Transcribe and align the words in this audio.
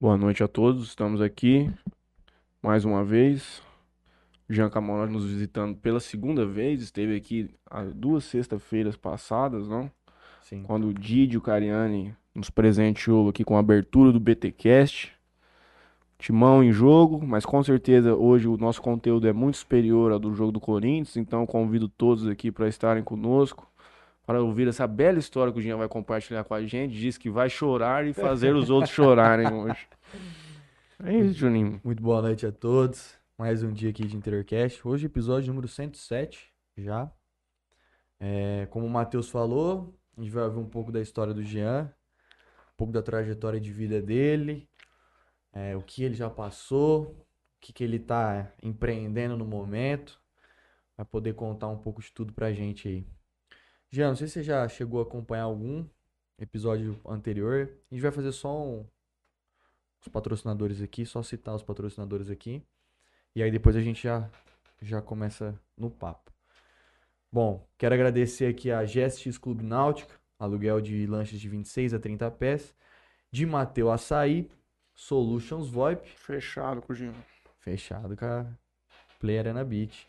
Boa 0.00 0.18
noite 0.18 0.42
a 0.42 0.48
todos, 0.48 0.88
estamos 0.88 1.22
aqui 1.22 1.70
mais 2.60 2.84
uma 2.84 3.04
vez. 3.04 3.62
Jean 4.50 4.68
Camarões 4.68 5.10
nos 5.10 5.24
visitando 5.24 5.76
pela 5.76 6.00
segunda 6.00 6.44
vez, 6.44 6.82
esteve 6.82 7.16
aqui 7.16 7.48
há 7.70 7.84
duas 7.84 8.24
sextas-feiras 8.24 8.96
passadas, 8.96 9.68
não? 9.68 9.88
Sim. 10.42 10.64
Quando 10.64 10.88
o 10.88 10.92
Didi, 10.92 11.38
o 11.38 11.40
Cariani, 11.40 12.14
nos 12.34 12.50
presenteou 12.50 13.28
aqui 13.28 13.44
com 13.44 13.56
a 13.56 13.60
abertura 13.60 14.10
do 14.10 14.18
BTcast. 14.18 15.12
Timão 16.18 16.62
em 16.62 16.72
jogo, 16.72 17.24
mas 17.24 17.46
com 17.46 17.62
certeza 17.62 18.14
hoje 18.14 18.48
o 18.48 18.56
nosso 18.56 18.82
conteúdo 18.82 19.28
é 19.28 19.32
muito 19.32 19.58
superior 19.58 20.10
ao 20.10 20.18
do 20.18 20.34
jogo 20.34 20.50
do 20.50 20.60
Corinthians, 20.60 21.16
então 21.16 21.46
convido 21.46 21.88
todos 21.88 22.26
aqui 22.26 22.50
para 22.50 22.68
estarem 22.68 23.04
conosco, 23.04 23.70
para 24.26 24.42
ouvir 24.42 24.68
essa 24.68 24.86
bela 24.86 25.18
história 25.18 25.52
que 25.52 25.58
o 25.58 25.62
Jean 25.62 25.76
vai 25.76 25.88
compartilhar 25.88 26.44
com 26.44 26.54
a 26.54 26.64
gente. 26.64 26.98
Diz 26.98 27.18
que 27.18 27.30
vai 27.30 27.50
chorar 27.50 28.06
e 28.06 28.12
fazer 28.12 28.54
os 28.54 28.68
outros 28.70 28.94
chorarem 28.94 29.52
hoje. 29.52 29.86
É 31.02 31.12
isso, 31.12 31.34
Juninho. 31.34 31.80
Muito 31.84 32.02
boa 32.02 32.22
noite 32.22 32.46
a 32.46 32.52
todos. 32.52 33.14
Mais 33.36 33.62
um 33.62 33.72
dia 33.72 33.90
aqui 33.90 34.06
de 34.06 34.16
Interiorcast. 34.16 34.86
Hoje, 34.86 35.06
episódio 35.06 35.48
número 35.48 35.68
107 35.68 36.52
já. 36.76 37.10
É, 38.18 38.66
como 38.70 38.86
o 38.86 38.90
Matheus 38.90 39.28
falou, 39.28 39.94
a 40.16 40.22
gente 40.22 40.32
vai 40.32 40.44
ouvir 40.44 40.58
um 40.58 40.68
pouco 40.68 40.90
da 40.90 41.00
história 41.00 41.34
do 41.34 41.42
Jean, 41.42 41.92
um 42.72 42.76
pouco 42.76 42.92
da 42.92 43.02
trajetória 43.02 43.60
de 43.60 43.72
vida 43.72 44.00
dele, 44.00 44.68
é, 45.52 45.76
o 45.76 45.82
que 45.82 46.02
ele 46.02 46.14
já 46.14 46.30
passou, 46.30 47.02
o 47.02 47.26
que, 47.60 47.72
que 47.72 47.84
ele 47.84 47.98
tá 47.98 48.52
empreendendo 48.62 49.36
no 49.36 49.44
momento. 49.44 50.18
Vai 50.96 51.04
poder 51.04 51.34
contar 51.34 51.68
um 51.68 51.76
pouco 51.76 52.00
de 52.00 52.10
tudo 52.12 52.32
pra 52.32 52.52
gente 52.52 52.88
aí. 52.88 53.06
Jean, 53.94 54.08
não 54.08 54.16
sei 54.16 54.26
se 54.26 54.32
você 54.32 54.42
já 54.42 54.66
chegou 54.66 54.98
a 54.98 55.04
acompanhar 55.04 55.44
algum 55.44 55.86
episódio 56.36 57.00
anterior. 57.06 57.70
A 57.88 57.94
gente 57.94 58.02
vai 58.02 58.10
fazer 58.10 58.32
só 58.32 58.60
um, 58.60 58.84
os 60.00 60.08
patrocinadores 60.08 60.82
aqui, 60.82 61.06
só 61.06 61.22
citar 61.22 61.54
os 61.54 61.62
patrocinadores 61.62 62.28
aqui. 62.28 62.60
E 63.36 63.40
aí 63.40 63.52
depois 63.52 63.76
a 63.76 63.80
gente 63.80 64.02
já, 64.02 64.28
já 64.82 65.00
começa 65.00 65.56
no 65.78 65.92
papo. 65.92 66.32
Bom, 67.30 67.64
quero 67.78 67.94
agradecer 67.94 68.46
aqui 68.46 68.72
a 68.72 68.84
GSX 68.84 69.38
Clube 69.38 69.62
Náutica, 69.62 70.12
aluguel 70.40 70.80
de 70.80 71.06
lanches 71.06 71.40
de 71.40 71.48
26 71.48 71.94
a 71.94 71.98
30 72.00 72.28
pés, 72.32 72.74
de 73.30 73.46
Mateu 73.46 73.92
Açaí, 73.92 74.50
Solutions 74.92 75.68
VoIP, 75.68 76.04
Fechado 76.16 76.82
com 76.82 76.92
o 76.92 76.96
Jean. 76.96 77.14
fechado 77.60 78.16
com 78.16 78.24
a 78.24 78.44
Play 79.20 79.38
Arena 79.38 79.64
Beach. 79.64 80.04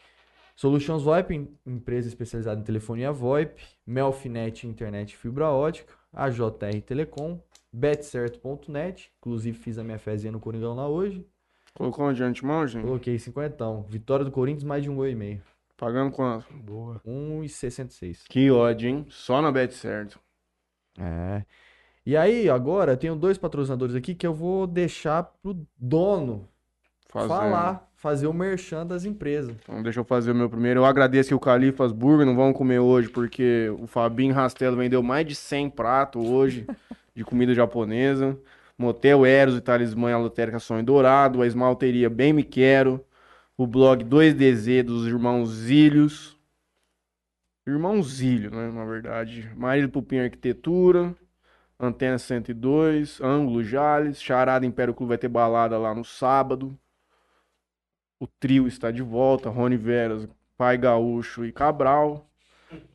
Solutions 0.55 1.03
VoIP, 1.03 1.33
em- 1.35 1.57
empresa 1.65 2.07
especializada 2.07 2.61
em 2.61 2.63
telefonia 2.63 3.11
VoIP, 3.11 3.61
Melfinet 3.85 4.65
Internet 4.65 5.11
e 5.13 5.17
Fibra 5.17 5.49
Ótica, 5.49 5.93
a 6.13 6.29
JR 6.29 6.81
Telecom, 6.85 7.39
betcerto.net, 7.71 9.11
inclusive 9.19 9.57
fiz 9.57 9.77
a 9.77 9.83
minha 9.83 9.99
fezinha 9.99 10.31
no 10.31 10.39
Coringão 10.39 10.75
lá 10.75 10.87
hoje, 10.87 11.25
Colocou 11.73 12.05
onde 12.05 12.15
de 12.17 12.23
antemão, 12.23 12.65
gente? 12.65 12.83
coloquei 12.85 13.19
cinquentão, 13.19 13.83
vitória 13.89 14.23
do 14.23 14.31
Corinthians 14.31 14.63
mais 14.63 14.81
de 14.83 14.89
um 14.89 14.95
gol 14.95 15.07
e 15.09 15.15
meio, 15.15 15.41
Pagando 15.75 16.09
quanto? 16.09 16.45
Boa. 16.53 17.01
1,66. 17.05 18.23
Que 18.29 18.49
ódio, 18.49 18.87
hein? 18.89 19.05
Só 19.09 19.41
na 19.41 19.51
bet 19.51 19.73
certo. 19.73 20.17
É. 20.97 21.43
E 22.05 22.15
aí, 22.15 22.49
agora, 22.49 22.93
eu 22.93 22.97
tenho 22.97 23.13
dois 23.13 23.37
patrocinadores 23.37 23.93
aqui 23.93 24.15
que 24.15 24.25
eu 24.25 24.33
vou 24.33 24.65
deixar 24.67 25.23
pro 25.41 25.67
dono 25.77 26.47
Fazendo. 27.09 27.27
falar, 27.27 27.84
fazer 27.95 28.27
o 28.27 28.33
merchan 28.33 28.85
das 28.85 29.05
empresas. 29.05 29.55
Então 29.63 29.81
deixa 29.81 29.99
eu 29.99 30.03
fazer 30.03 30.31
o 30.31 30.35
meu 30.35 30.49
primeiro. 30.49 30.81
Eu 30.81 30.85
agradeço 30.85 31.29
que 31.29 31.35
o 31.35 31.39
Califas 31.39 31.91
Burger 31.91 32.25
não 32.25 32.35
vamos 32.35 32.57
comer 32.57 32.79
hoje, 32.79 33.09
porque 33.09 33.73
o 33.79 33.87
Fabinho 33.87 34.33
Rastelo 34.33 34.77
vendeu 34.77 35.01
mais 35.01 35.25
de 35.25 35.35
100 35.35 35.69
pratos 35.71 36.27
hoje 36.27 36.67
de 37.15 37.23
comida 37.23 37.53
japonesa. 37.53 38.37
Motel 38.77 39.25
Eros 39.25 39.55
e 39.55 39.61
Talismã 39.61 40.15
Lotérica 40.17 40.59
Sonho 40.59 40.83
Dourado, 40.83 41.41
a 41.41 41.47
esmalteria 41.47 42.09
Bem 42.09 42.33
Me 42.33 42.43
Quero, 42.43 43.03
o 43.57 43.65
blog 43.65 44.03
2DZ 44.03 44.83
dos 44.83 45.07
irmãos 45.07 45.49
Zílios. 45.49 46.37
Irmão 47.65 48.03
Zílio, 48.03 48.51
né, 48.51 48.69
na 48.69 48.85
verdade. 48.85 49.49
Marido 49.55 49.89
Pupim 49.89 50.19
Arquitetura, 50.19 51.15
Antena 51.79 52.19
102, 52.19 53.19
Ângulo 53.21 53.63
Jales, 53.63 54.21
Charada 54.21 54.65
Império 54.65 54.93
Clube 54.93 55.09
vai 55.09 55.17
ter 55.17 55.29
balada 55.29 55.77
lá 55.77 55.95
no 55.95 56.03
sábado. 56.03 56.77
O 58.25 58.27
trio 58.39 58.67
está 58.67 58.89
de 58.89 59.03
volta, 59.03 59.51
Rony 59.51 59.77
Veras, 59.77 60.27
Pai 60.57 60.79
Gaúcho 60.79 61.45
e 61.45 61.51
Cabral. 61.51 62.27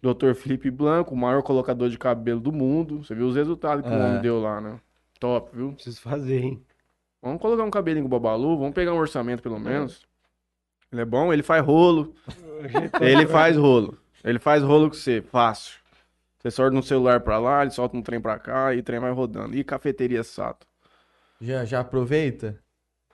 Dr. 0.03 0.35
Felipe 0.35 0.69
Blanco, 0.73 1.15
o 1.15 1.17
maior 1.17 1.41
colocador 1.45 1.89
de 1.89 1.97
cabelo 1.97 2.41
do 2.41 2.51
mundo. 2.51 3.05
Você 3.05 3.15
viu 3.15 3.29
os 3.29 3.37
resultados 3.37 3.85
que 3.85 3.89
o 3.89 3.95
É. 3.95 4.05
homem 4.05 4.21
deu 4.21 4.41
lá, 4.41 4.61
né? 4.61 4.81
Top, 5.21 5.49
viu? 5.57 5.73
Preciso 5.73 6.01
fazer, 6.01 6.41
hein? 6.43 6.63
Vamos 7.23 7.41
colocar 7.41 7.63
um 7.63 7.71
cabelinho 7.71 8.09
com 8.09 8.09
o 8.17 8.19
Babalu, 8.19 8.59
vamos 8.59 8.75
pegar 8.75 8.93
um 8.93 8.99
orçamento 8.99 9.41
pelo 9.41 9.61
menos. 9.61 10.03
Ele 10.91 11.03
é 11.03 11.05
bom, 11.05 11.33
ele 11.33 11.45
faz 11.45 11.65
rolo. 11.65 12.13
Ele 13.01 13.25
faz 13.29 13.57
rolo. 13.57 13.97
Ele 14.25 14.39
faz 14.41 14.63
rolo 14.65 14.89
com 14.91 14.97
você, 14.97 15.23
fácil. 15.23 15.79
Você 16.41 16.51
sorte 16.51 16.75
no 16.75 16.83
celular 16.83 17.21
pra 17.21 17.39
lá, 17.39 17.63
ele 17.63 17.71
solta 17.71 17.97
um 17.97 18.03
trem 18.03 18.21
pra 18.21 18.37
cá 18.39 18.75
e 18.75 18.81
o 18.81 18.83
trem 18.83 18.99
vai 18.99 19.13
rodando. 19.13 19.55
E 19.57 19.63
cafeteria 19.63 20.25
Sato. 20.25 20.67
Já, 21.41 21.65
já 21.65 21.81
aproveita 21.81 22.59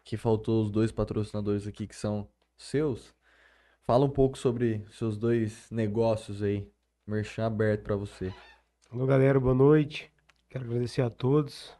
que 0.07 0.17
faltou 0.17 0.63
os 0.63 0.71
dois 0.71 0.93
patrocinadores 0.93 1.67
aqui 1.67 1.85
que 1.85 1.97
são 1.97 2.29
seus. 2.57 3.13
Fala 3.83 4.05
um 4.05 4.11
pouco 4.11 4.39
sobre 4.39 4.87
seus 4.89 5.19
dois 5.19 5.69
negócios 5.69 6.45
aí. 6.45 6.71
Merchan 7.05 7.47
aberto 7.47 7.83
pra 7.83 7.97
você. 7.97 8.33
Alô, 8.89 9.05
galera, 9.05 9.39
boa 9.41 9.55
noite. 9.55 10.11
Quero 10.49 10.65
agradecer 10.65 11.03
a 11.03 11.11
todos. 11.11 11.75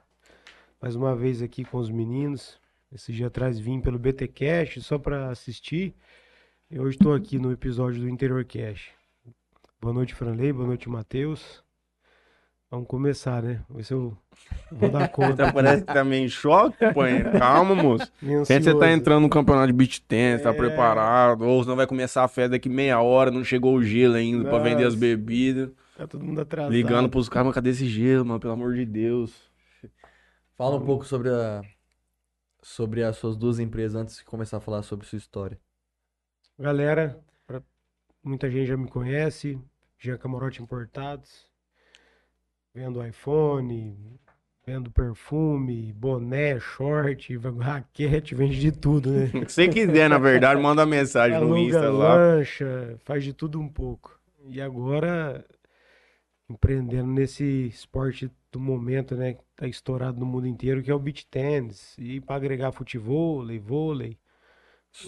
Mais 0.83 0.97
uma 0.97 1.15
vez 1.15 1.41
aqui 1.41 1.65
com 1.65 1.79
os 1.79 1.89
meninos. 1.89 2.61
Esse 2.93 3.13
dia 3.13 3.29
atrás 3.29 3.61
vim 3.61 3.81
pelo 3.81 3.99
BTcast 3.99 4.83
só 4.83 4.99
para 4.99 5.31
assistir. 5.31 5.95
E 6.69 6.81
hoje 6.81 6.97
estou 6.97 7.15
aqui 7.15 7.39
no 7.39 7.53
episódio 7.53 8.01
do 8.01 8.09
Interior 8.09 8.45
Cash. 8.45 8.91
Boa 9.81 9.95
noite, 9.95 10.17
Franley. 10.17 10.53
Boa 10.53 10.67
noite, 10.67 10.89
Matheus. 10.89 11.66
Vamos 12.71 12.89
começar, 12.89 13.43
né? 13.43 13.63
Ver 13.71 13.85
se 13.85 13.95
eu 13.95 14.17
vou 14.73 14.91
dar 14.91 15.09
conta. 15.09 15.37
Tá, 15.47 15.53
parece 15.53 15.85
que 15.85 15.93
tá 15.95 16.03
meio 16.05 16.25
em 16.25 16.29
choque, 16.29 16.77
pô. 16.93 17.01
Calma, 17.39 17.75
moço. 17.77 18.11
Sente 18.45 18.65
você 18.65 18.77
tá 18.79 18.91
entrando 18.91 19.23
no 19.23 19.31
campeonato 19.31 19.69
de 19.69 19.73
beach 19.73 20.03
tennis, 20.03 20.43
tá 20.43 20.51
É. 20.51 20.53
preparado. 20.53 21.43
Ou 21.47 21.63
senão 21.63 21.77
vai 21.77 21.87
começar 21.87 22.25
a 22.25 22.29
festa 22.29 22.51
daqui 22.51 22.69
meia 22.69 23.01
hora, 23.01 23.31
não 23.31 23.45
chegou 23.45 23.77
o 23.77 23.83
gelo 23.83 24.15
ainda 24.15 24.49
pra 24.49 24.59
vender 24.59 24.83
as 24.85 24.95
Nossa. 24.95 24.97
bebidas. 24.99 25.71
Tá 25.97 26.07
todo 26.09 26.25
mundo 26.25 26.41
atrasado. 26.41 26.73
Ligando 26.73 27.09
pros 27.09 27.29
caras, 27.29 27.47
mas 27.47 27.55
cadê 27.55 27.71
esse 27.71 27.87
gelo, 27.89 28.25
mano? 28.27 28.41
Pelo 28.41 28.53
amor 28.53 28.75
de 28.75 28.85
Deus. 28.85 29.33
Fala 30.57 30.77
um 30.77 30.85
pouco 30.85 31.05
sobre 31.05 31.29
a 31.31 31.63
sobre 32.63 33.05
as 33.05 33.17
suas 33.17 33.37
duas 33.37 33.61
empresas 33.61 33.95
antes 33.95 34.17
de 34.17 34.25
começar 34.25 34.57
a 34.57 34.61
falar 34.61 34.83
sobre 34.83 35.07
sua 35.07 35.17
história. 35.19 35.57
Galera, 36.59 37.21
pra- 37.47 37.63
muita 38.25 38.51
gente 38.51 38.67
já 38.67 38.77
me 38.77 38.89
conhece, 38.89 39.57
Jean 40.01 40.17
Camarote 40.19 40.61
Importados, 40.61 41.47
vendo 42.77 43.03
iPhone, 43.03 43.97
vendo 44.67 44.91
perfume, 44.91 45.95
boné, 45.95 46.61
short, 46.61 47.35
raquete, 47.59 48.35
vende 48.35 48.61
de 48.61 48.71
tudo, 48.71 49.11
né? 49.11 49.31
O 49.35 49.47
que 49.47 49.53
você 49.53 49.67
quiser, 49.67 50.11
na 50.11 50.19
verdade, 50.19 50.61
manda 50.61 50.85
mensagem 50.85 51.39
no 51.39 51.47
Aluga 51.47 51.61
Insta 51.61 51.91
lá. 51.91 52.15
lancha, 52.15 52.99
faz 53.03 53.25
de 53.25 53.33
tudo 53.33 53.59
um 53.59 53.67
pouco. 53.67 54.21
E 54.47 54.61
agora, 54.61 55.43
empreendendo 56.51 57.09
nesse 57.09 57.67
esporte 57.67 58.31
do 58.53 58.61
momento, 58.61 59.17
né, 59.17 59.33
que 59.33 59.41
tá 59.57 59.67
estourado 59.67 60.21
no 60.21 60.27
mundo 60.27 60.47
inteiro, 60.47 60.83
que 60.83 60.91
é 60.91 60.95
o 60.95 60.99
beach 60.99 61.27
tennis, 61.27 61.97
e 61.99 62.21
para 62.21 62.37
agregar 62.37 62.73
futevôlei, 62.73 63.59
vôlei, 63.59 64.19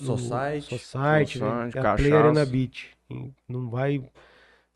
no 0.00 0.16
Society. 0.16 0.78
Society, 0.78 1.38
né? 1.38 1.48
Society, 1.50 1.72
que 1.72 1.78
é 1.78 1.80
a 1.80 1.94
Play 1.94 2.12
Arena 2.12 2.34
cachaça. 2.34 2.50
Beach. 2.50 2.90
Não 3.46 3.68
vai. 3.68 4.02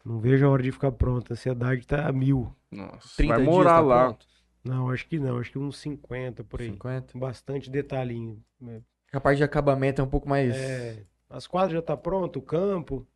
Não 0.05 0.19
vejo 0.19 0.47
a 0.47 0.51
hora 0.51 0.63
de 0.63 0.73
ficar 0.73 0.93
pronta. 0.93 1.33
A 1.33 1.35
ansiedade 1.35 1.87
tá 1.87 2.07
a 2.09 2.13
mil. 2.13 2.55
Nossa, 2.71 3.17
30 3.17 3.35
vai 3.35 3.43
dias 3.43 3.55
morar 3.55 3.71
tá 3.75 3.81
lá. 3.81 4.05
pronto? 4.05 4.27
Não, 4.65 4.91
acho 4.91 5.07
que 5.07 5.19
não. 5.19 5.39
Acho 5.39 5.53
que 5.53 5.59
uns 5.59 5.77
50 5.79 6.45
por 6.45 6.61
aí. 6.61 6.71
50. 6.71 7.19
Bastante 7.19 7.71
detalhinho. 7.71 8.43
né? 8.61 8.83
A 9.13 9.21
parte 9.21 9.39
de 9.39 9.45
acabamento 9.45 10.01
é 10.01 10.05
um 10.05 10.09
pouco 10.09 10.29
mais 10.29 10.55
É, 10.57 11.05
as 11.29 11.47
quadras 11.47 11.75
já 11.75 11.83
tá 11.83 11.97
pronto, 11.97 12.39
o 12.39 12.43
campo. 12.43 13.07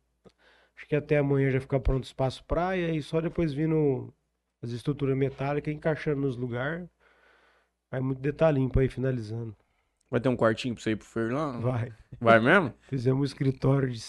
Acho 0.75 0.87
que 0.87 0.95
até 0.95 1.17
amanhã 1.17 1.49
já 1.49 1.59
fica 1.59 1.79
pronto 1.79 2.03
o 2.03 2.07
espaço 2.07 2.43
praia 2.45 2.93
e 2.93 3.01
só 3.01 3.19
depois 3.19 3.51
vindo 3.51 4.13
as 4.61 4.69
estruturas 4.71 5.17
metálicas 5.17 5.73
encaixando 5.73 6.21
nos 6.21 6.37
lugares. 6.37 6.87
Vai 7.89 7.99
muito 7.99 8.19
detalhinho 8.21 8.69
pra 8.69 8.83
ir 8.83 8.89
finalizando. 8.89 9.55
Vai 10.09 10.19
ter 10.19 10.29
um 10.29 10.35
quartinho 10.37 10.75
pra 10.75 10.83
você 10.83 10.91
ir 10.91 10.95
pro 10.97 11.07
Fernando? 11.07 11.61
Vai. 11.61 11.91
Vai 12.19 12.39
mesmo? 12.39 12.73
Fizemos 12.87 13.21
um 13.21 13.25
escritório 13.25 13.89
de 13.89 13.99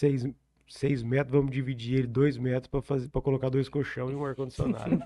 6 0.68 0.78
seis 0.78 1.02
metros, 1.02 1.32
vamos 1.32 1.50
dividir 1.50 1.98
ele 1.98 2.06
2 2.06 2.36
metros 2.36 2.66
pra 2.68 2.82
fazer 2.82 3.08
para 3.08 3.20
colocar 3.22 3.48
dois 3.48 3.68
colchão 3.68 4.10
e 4.10 4.14
um 4.14 4.24
ar-condicionado. 4.24 4.98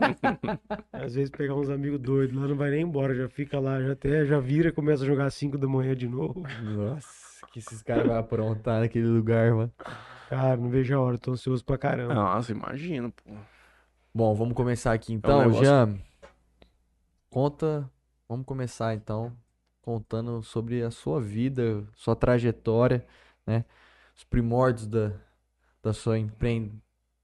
Às 0.92 1.14
vezes 1.14 1.30
pegar 1.30 1.54
uns 1.54 1.70
amigos 1.70 2.00
doidos 2.00 2.36
lá, 2.36 2.46
não 2.48 2.56
vai 2.56 2.70
nem 2.70 2.82
embora, 2.82 3.14
já 3.14 3.28
fica 3.28 3.58
lá, 3.60 3.80
já 3.80 3.92
até 3.92 4.24
já 4.26 4.38
vira, 4.40 4.72
começa 4.72 5.04
a 5.04 5.06
jogar 5.06 5.26
às 5.26 5.34
5 5.34 5.56
da 5.56 5.66
manhã 5.68 5.94
de 5.94 6.08
novo. 6.08 6.42
Nossa, 6.62 7.46
que 7.52 7.58
esses 7.60 7.82
caras 7.82 8.06
vão 8.06 8.16
aprontar 8.16 8.80
naquele 8.80 9.06
lugar, 9.06 9.54
mano. 9.54 9.72
Cara, 10.28 10.56
não 10.56 10.68
vejo 10.68 10.94
a 10.94 11.00
hora, 11.00 11.18
tô 11.18 11.32
ansioso 11.32 11.64
pra 11.64 11.78
caramba. 11.78 12.14
Nossa, 12.14 12.50
imagina, 12.52 13.10
pô. 13.10 13.32
Bom, 14.14 14.34
vamos 14.34 14.54
começar 14.54 14.92
aqui 14.92 15.12
então. 15.12 15.40
negócio- 15.40 15.64
Jean, 15.64 15.98
conta. 17.30 17.88
Vamos 18.28 18.46
começar 18.46 18.94
então. 18.94 19.32
contando 19.82 20.42
sobre 20.44 20.80
a 20.82 20.90
sua 20.92 21.20
vida, 21.20 21.84
sua 21.96 22.14
trajetória, 22.14 23.04
né? 23.44 23.64
Os 24.16 24.22
primórdios 24.22 24.86
da, 24.86 25.12
da 25.82 25.92
sua 25.92 26.18
empre... 26.18 26.72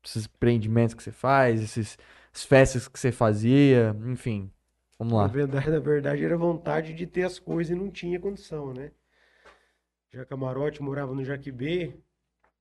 esses 0.04 0.26
empreendimentos 0.26 0.94
que 0.94 1.02
você 1.02 1.12
faz, 1.12 1.62
esses, 1.62 1.98
essas 2.32 2.44
festas 2.46 2.88
que 2.88 2.98
você 2.98 3.12
fazia, 3.12 3.94
enfim. 4.06 4.50
Vamos 4.98 5.14
Na 5.14 5.26
lá. 5.26 5.26
verdade, 5.26 5.70
na 5.70 5.78
verdade, 5.80 6.24
era 6.24 6.36
vontade 6.36 6.94
de 6.94 7.06
ter 7.06 7.24
as 7.24 7.38
coisas 7.38 7.70
e 7.70 7.78
não 7.78 7.90
tinha 7.90 8.18
condição, 8.18 8.72
né? 8.72 8.90
Já 10.10 10.24
Camarote 10.24 10.82
morava 10.82 11.14
no 11.14 11.24
Jaquibê 11.24 11.94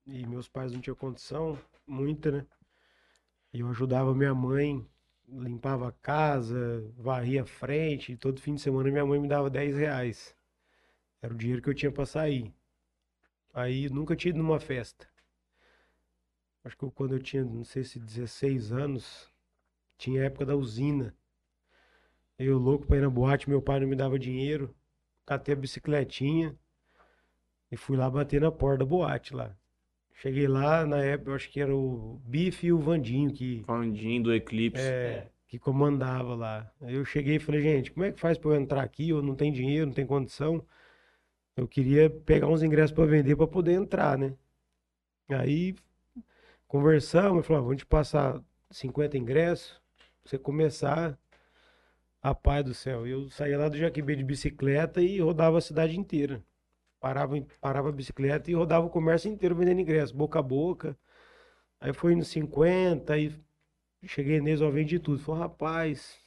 e 0.06 0.26
meus 0.28 0.48
pais 0.50 0.72
não 0.74 0.82
tinham 0.82 0.96
condição, 0.96 1.58
muita, 1.88 2.32
né? 2.32 2.46
E 3.54 3.60
eu 3.60 3.68
ajudava 3.70 4.16
minha 4.16 4.34
mãe, 4.34 4.86
limpava 5.28 5.90
a 5.90 5.92
casa, 5.92 6.84
varria 6.98 7.44
a 7.44 7.46
frente. 7.46 8.14
E 8.14 8.18
todo 8.18 8.40
fim 8.42 8.56
de 8.56 8.62
semana 8.62 8.90
minha 8.90 9.06
mãe 9.06 9.20
me 9.20 9.28
dava 9.28 9.50
10 9.50 9.76
reais. 9.76 10.36
Era 11.22 11.34
o 11.34 11.38
dinheiro 11.38 11.62
que 11.62 11.70
eu 11.70 11.76
tinha 11.76 11.92
pra 11.92 12.06
sair. 12.06 12.54
Aí 13.54 13.90
nunca 13.90 14.16
tinha 14.16 14.30
ido 14.30 14.40
numa 14.40 14.60
festa. 14.60 15.08
Acho 16.68 16.78
que 16.78 16.92
quando 16.92 17.16
eu 17.16 17.20
tinha, 17.20 17.46
não 17.46 17.64
sei 17.64 17.86
se 17.86 17.98
16 17.98 18.74
anos, 18.74 19.32
tinha 19.98 20.22
a 20.22 20.26
época 20.26 20.46
da 20.46 20.54
usina. 20.54 21.16
Eu 22.38 22.58
louco 22.58 22.86
pra 22.86 22.98
ir 22.98 23.02
na 23.02 23.10
boate, 23.10 23.50
meu 23.50 23.62
pai 23.62 23.80
não 23.80 23.88
me 23.88 23.96
dava 23.96 24.20
dinheiro. 24.20 24.76
Catei 25.26 25.54
a 25.54 25.58
bicicletinha 25.58 26.54
e 27.72 27.78
fui 27.78 27.96
lá 27.96 28.10
bater 28.10 28.42
na 28.42 28.52
porta 28.52 28.80
da 28.80 28.86
boate 28.86 29.34
lá. 29.34 29.56
Cheguei 30.16 30.46
lá, 30.46 30.86
na 30.86 30.98
época, 30.98 31.32
eu 31.32 31.36
acho 31.36 31.50
que 31.50 31.62
era 31.62 31.74
o 31.74 32.20
Bife 32.26 32.68
e 32.68 32.74
o 32.74 32.80
Vandinho 32.80 33.32
que, 33.32 33.64
Fandinho 33.66 34.24
do 34.24 34.34
Eclipse. 34.34 34.84
é, 34.84 35.32
que 35.48 35.58
comandava 35.58 36.36
lá. 36.36 36.70
Aí 36.82 36.96
eu 36.96 37.06
cheguei 37.06 37.38
e 37.38 37.40
falei, 37.40 37.62
gente, 37.62 37.94
como 37.94 38.06
é 38.06 38.12
que 38.12 38.20
faz 38.20 38.38
pra 38.38 38.52
eu 38.52 38.56
entrar 38.60 38.84
aqui? 38.84 39.08
Eu 39.08 39.22
não 39.22 39.36
tenho 39.36 39.54
dinheiro, 39.54 39.86
não 39.86 39.94
tenho 39.94 40.08
condição. 40.08 40.66
Eu 41.56 41.66
queria 41.66 42.10
pegar 42.10 42.48
uns 42.48 42.62
ingressos 42.62 42.92
pra 42.92 43.06
vender 43.06 43.38
pra 43.38 43.48
poder 43.48 43.72
entrar, 43.72 44.18
né? 44.18 44.36
Aí 45.30 45.74
conversamos, 46.68 47.46
falou, 47.46 47.62
ah, 47.62 47.66
vamos 47.66 47.78
te 47.78 47.86
passar 47.86 48.42
50 48.72 49.18
ingressos, 49.18 49.82
você 50.24 50.38
começar 50.38 51.18
a 52.22 52.36
paz 52.36 52.66
do 52.66 52.74
céu. 52.74 53.08
Eu 53.08 53.30
saía 53.30 53.58
lá 53.58 53.70
do 53.70 53.78
Jaquibê 53.78 54.16
de 54.16 54.24
bicicleta 54.24 55.02
e 55.02 55.20
rodava 55.20 55.58
a 55.58 55.62
cidade 55.62 55.98
inteira. 55.98 56.44
Parava, 57.00 57.40
parava 57.62 57.90
a 57.90 57.92
bicicleta 57.92 58.52
e 58.52 58.54
rodava 58.54 58.86
o 58.86 58.90
comércio 58.90 59.32
inteiro 59.32 59.56
vendendo 59.56 59.82
ingresso, 59.82 60.16
boca 60.16 60.40
a 60.40 60.42
boca. 60.42 60.98
Aí 61.80 61.94
foi 61.94 62.16
nos 62.16 62.28
50, 62.30 63.14
aí 63.14 63.34
cheguei 64.06 64.42
neles, 64.42 64.62
ó, 64.62 64.70
vendi 64.70 65.00
tudo. 65.00 65.20
Falei, 65.20 65.42
rapaz, 65.44 66.18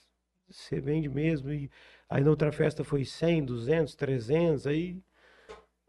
você 0.48 0.80
vende 0.80 1.08
mesmo? 1.08 1.52
E 1.52 1.70
aí 2.08 2.22
na 2.22 2.30
outra 2.30 2.52
festa 2.52 2.84
foi 2.84 3.04
100, 3.04 3.44
200, 3.44 3.94
300, 3.94 4.66
aí 4.66 5.02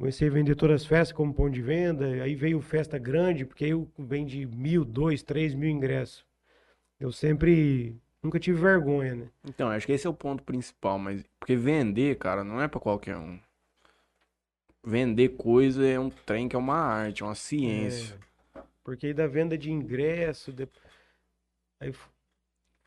comecei 0.02 0.30
a 0.30 0.32
vender 0.32 0.56
todas 0.56 0.82
as 0.82 0.88
festas 0.88 1.16
como 1.16 1.32
pão 1.32 1.48
de 1.48 1.62
venda. 1.62 2.08
Aí 2.24 2.34
veio 2.34 2.60
festa 2.60 2.98
grande, 2.98 3.46
porque 3.46 3.66
aí 3.66 3.72
eu 3.72 3.88
vendi 4.00 4.48
mil, 4.48 4.84
dois, 4.84 5.22
três 5.22 5.54
mil 5.54 5.70
ingressos. 5.70 6.26
Eu 7.00 7.12
sempre, 7.12 7.96
nunca 8.22 8.40
tive 8.40 8.60
vergonha, 8.60 9.14
né? 9.14 9.28
Então, 9.46 9.70
acho 9.70 9.86
que 9.86 9.92
esse 9.92 10.08
é 10.08 10.10
o 10.10 10.14
ponto 10.14 10.42
principal, 10.42 10.98
mas 10.98 11.24
porque 11.40 11.56
vender, 11.56 12.18
cara, 12.18 12.44
não 12.44 12.60
é 12.60 12.68
pra 12.68 12.80
qualquer 12.80 13.16
um. 13.16 13.40
Vender 14.84 15.30
coisa 15.30 15.86
é 15.86 16.00
um 16.00 16.10
trem 16.10 16.50
que 16.50 16.56
é 16.56 16.60
uma 16.60 16.78
arte, 16.78 17.22
é 17.22 17.26
uma 17.26 17.36
ciência. 17.36 18.18
É, 18.56 18.60
porque 18.84 19.08
aí 19.08 19.14
da 19.14 19.28
venda 19.28 19.56
de 19.56 19.72
ingresso, 19.72 20.52
de- 20.52 20.68
aí 21.80 21.94
fu- 21.94 22.10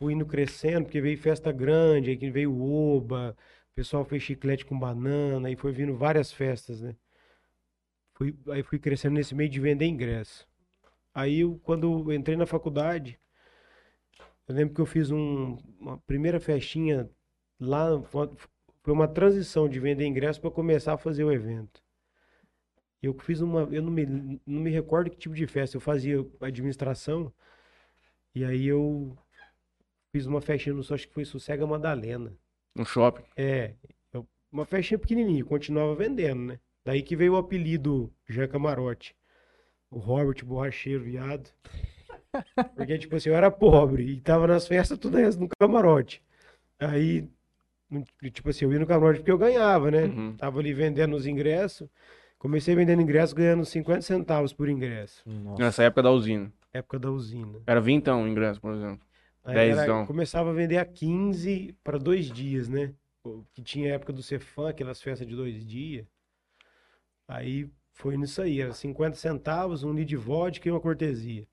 fui 0.01 0.15
indo 0.15 0.27
crescendo, 0.27 0.83
porque 0.85 1.01
veio 1.01 1.17
festa 1.17 1.53
grande, 1.53 2.11
aí 2.11 2.17
que 2.17 2.29
veio 2.29 2.61
Oba, 2.61 3.37
o 3.71 3.75
pessoal 3.77 4.05
fez 4.05 4.21
chiclete 4.25 4.65
com 4.67 4.77
banana, 4.77 5.47
aí 5.47 5.55
foi 5.55 5.71
vindo 5.71 5.97
várias 5.97 6.33
festas, 6.33 6.81
né? 6.81 6.97
Fui, 8.25 8.35
aí 8.55 8.63
fui 8.63 8.79
crescendo 8.79 9.15
nesse 9.15 9.35
meio 9.35 9.51
de 9.51 9.61
vender 9.61 9.85
ingresso. 9.85 10.49
Aí 11.13 11.41
eu, 11.41 11.61
quando 11.63 12.11
eu 12.11 12.13
entrei 12.15 12.37
na 12.39 12.47
faculdade, 12.47 13.21
eu 14.49 14.55
lembro 14.55 14.75
que 14.75 14.81
eu 14.81 14.87
fiz 14.87 15.11
um- 15.11 15.59
uma 15.79 15.99
primeira 15.99 16.41
festinha 16.41 17.11
lá, 17.61 18.03
foi 18.83 18.93
uma 18.93 19.07
transição 19.07 19.69
de 19.69 19.79
vender 19.79 20.07
ingresso 20.07 20.41
para 20.41 20.51
começar 20.51 20.95
a 20.95 20.99
fazer 20.99 21.23
o 21.23 21.31
evento. 21.31 21.83
Eu 23.03 23.13
fiz 23.19 23.43
uma, 23.43 23.63
eu 23.71 23.83
não 23.83 23.91
me, 23.93 24.07
não 24.47 24.63
me 24.63 24.71
recordo 24.71 25.11
que 25.11 25.19
tipo 25.19 25.35
de 25.35 25.47
festa, 25.47 25.77
eu 25.77 25.81
fazia 25.81 26.25
administração, 26.41 27.31
e 28.35 28.43
aí 28.43 28.65
eu 28.67 29.15
fiz 30.13 30.25
uma 30.25 30.41
festinha, 30.41 30.75
no 30.75 30.81
acho 30.81 31.07
que 31.07 31.13
foi 31.13 31.27
Sossega 31.27 31.67
Madalena. 31.67 32.35
No 32.75 32.87
shopping. 32.87 33.25
É, 33.37 33.75
eu- 34.15 34.27
uma 34.51 34.65
festinha 34.65 34.99
pequenininha, 34.99 35.45
continuava 35.45 35.95
vendendo, 35.95 36.41
né? 36.41 36.59
Daí 36.85 37.03
que 37.03 37.17
veio 37.17 37.35
o 37.35 37.37
apelido 37.37 38.13
Jean 38.29 38.47
Camarote. 38.49 39.15
O 39.91 39.99
Robert 39.99 40.45
Borracheiro, 40.45 41.03
viado. 41.05 41.49
Porque, 42.77 42.99
tipo 42.99 43.15
assim, 43.17 43.29
eu 43.29 43.35
era 43.37 43.51
pobre 43.51 44.03
e 44.05 44.21
tava 44.21 44.47
nas 44.47 44.67
festas 44.67 44.99
tudo 44.99 45.21
isso 45.21 45.39
no 45.39 45.49
camarote. 45.59 46.21
Aí, 46.81 47.29
não- 47.89 48.05
tipo 48.33 48.51
assim, 48.51 48.65
eu 48.65 48.73
ia 48.73 48.79
no 48.81 48.87
camarote 48.87 49.21
porque 49.21 49.31
eu 49.31 49.39
ganhava, 49.39 49.91
né? 49.91 50.05
Uhum. 50.05 50.37
Tava 50.37 50.59
ali 50.59 50.73
vendendo 50.73 51.15
os 51.17 51.27
ingressos. 51.27 51.89
Comecei 52.39 52.75
vendendo 52.75 53.01
ingressos 53.01 53.33
ganhando 53.33 53.65
50 53.65 54.03
centavos 54.03 54.53
por 54.53 54.69
ingresso. 54.69 55.23
Nossa. 55.27 55.63
Nessa 55.63 55.83
época 55.85 56.03
da 56.03 56.11
usina. 56.11 56.53
Época 56.73 56.99
da 56.99 57.11
usina. 57.11 57.61
Era 57.67 57.81
vintão 57.81 58.25
o 58.25 58.29
ingresso, 58.29 58.61
por 58.61 58.75
exemplo. 58.75 59.01
Aí 59.45 59.57
era- 59.71 59.83
Dezão. 59.83 60.05
começava 60.07 60.51
a 60.51 60.53
vender 60.53 60.79
a 60.79 60.85
15 60.85 61.75
para 61.85 61.99
dois 61.99 62.31
dias, 62.31 62.69
né? 62.69 62.93
Que 63.55 63.63
tinha 63.63 63.93
a 63.93 63.95
época 63.95 64.13
do 64.13 64.23
Cefam, 64.23 64.69
aquelas 64.69 65.01
festas 65.01 65.27
de 65.27 65.35
dois 65.37 65.65
dias. 65.65 66.05
Aí 67.29 67.71
foi 67.93 68.17
nisso 68.17 68.41
aí, 68.43 68.61
era 68.61 68.73
50 68.73 69.17
centavos, 69.17 69.83
um 69.85 69.93
litro 69.93 70.07
de 70.11 70.17
vodka 70.17 70.69
e 70.69 70.73
uma 70.73 70.81
cortesia. 70.81 71.47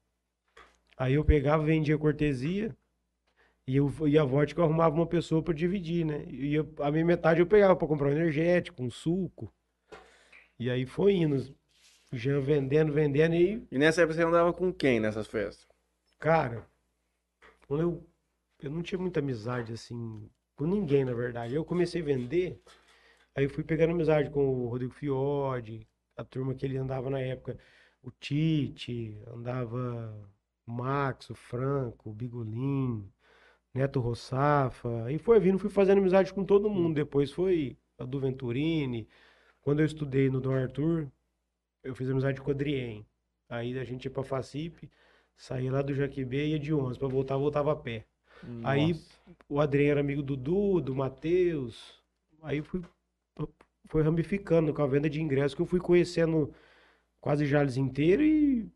Aí 0.98 1.14
eu 1.16 1.26
pegava, 1.26 1.64
vendia 1.66 1.98
cortesia 1.98 2.76
e, 3.68 3.76
eu, 3.78 3.92
e 4.08 4.18
a 4.18 4.24
vodka 4.26 4.62
eu 4.62 4.66
arrumava 4.66 4.96
uma 4.96 5.08
pessoa 5.08 5.44
para 5.44 5.54
dividir, 5.54 6.06
né? 6.06 6.26
E 6.30 6.54
eu- 6.56 6.74
a 6.80 6.92
minha 6.92 7.06
metade 7.06 7.42
eu 7.42 7.48
pegava 7.48 7.76
para 7.76 7.88
comprar 7.88 8.10
um 8.10 8.12
energético, 8.14 8.84
um 8.84 8.92
suco. 8.92 9.54
E 10.60 10.70
aí 10.70 10.86
foi 10.86 11.14
indo. 11.16 11.54
Já 12.14 12.40
vendendo, 12.40 12.94
vendendo 12.94 13.36
e 13.36 13.66
E 13.72 13.78
nessa 13.78 14.02
época 14.02 14.16
você 14.16 14.24
andava 14.24 14.54
com 14.54 14.74
quem 14.74 15.00
nessas 15.00 15.28
festas? 15.28 15.68
Cara, 16.20 16.66
quando 17.68 17.82
eu, 17.82 18.08
eu 18.62 18.72
não 18.72 18.84
tinha 18.84 19.00
muita 19.00 19.20
amizade 19.20 19.74
assim 19.74 20.30
com 20.56 20.66
ninguém, 20.66 21.06
na 21.06 21.14
verdade. 21.14 21.56
Eu 21.56 21.66
comecei 21.66 22.02
a 22.02 22.06
vender, 22.06 22.62
aí 23.36 23.46
eu 23.46 23.50
fui 23.50 23.64
pegando 23.64 23.92
amizade 23.92 24.30
com 24.30 24.46
o 24.46 24.68
Rodrigo 24.68 24.94
Fiode, 24.94 25.88
a 26.16 26.24
turma 26.24 26.54
que 26.54 26.66
ele 26.66 26.78
andava 26.78 27.10
na 27.10 27.20
época, 27.20 27.58
o 28.02 28.12
Tite, 28.12 29.18
andava 29.28 30.14
o 30.66 30.72
Max, 30.72 31.30
o 31.30 31.36
Franco, 31.36 32.10
o 32.10 32.14
Bigolin, 32.14 33.10
Neto 33.74 34.00
Rossafa, 34.00 35.06
aí 35.06 35.18
foi 35.18 35.40
vindo, 35.40 35.58
fui 35.58 35.70
fazendo 35.70 36.00
amizade 36.00 36.34
com 36.34 36.44
todo 36.44 36.70
mundo. 36.70 36.96
Depois 36.96 37.32
foi 37.32 37.78
a 37.98 38.06
do 38.06 38.20
Venturini. 38.20 39.08
Quando 39.62 39.80
eu 39.80 39.86
estudei 39.86 40.30
no 40.30 40.42
Dom 40.42 40.54
Arthur, 40.54 41.10
eu 41.84 41.96
fiz 41.96 42.10
amizade 42.10 42.42
com 42.42 42.50
o 42.50 42.54
Adrien. 42.54 43.06
Aí 43.48 43.78
a 43.78 43.84
gente 43.84 44.06
ia 44.06 44.12
pra 44.12 44.24
Facip, 44.24 44.90
saía 45.36 45.72
lá 45.72 45.82
do 45.82 45.94
Jaquibê 45.94 46.48
e 46.48 46.52
ia 46.52 46.60
de 46.60 46.74
ônibus. 46.74 46.98
Pra 46.98 47.08
voltar, 47.08 47.38
voltava 47.38 47.72
a 47.72 47.76
pé. 47.76 48.06
Aí 48.64 48.90
Nossa. 48.90 49.20
o 49.48 49.60
Adrien 49.60 49.92
era 49.92 50.00
amigo 50.00 50.22
do 50.22 50.36
Dudu, 50.36 50.82
do 50.82 50.96
Matheus. 50.96 52.02
Aí 52.42 52.62
fui, 52.62 52.82
foi 53.92 54.02
ramificando 54.04 54.74
com 54.74 54.82
a 54.82 54.88
venda 54.88 55.10
de 55.10 55.22
ingressos 55.22 55.54
que 55.54 55.62
eu 55.62 55.66
fui 55.66 55.82
conhecendo 55.82 56.54
quase 57.20 57.46
Jales 57.46 57.76
inteiro 57.76 58.24
e, 58.24 58.72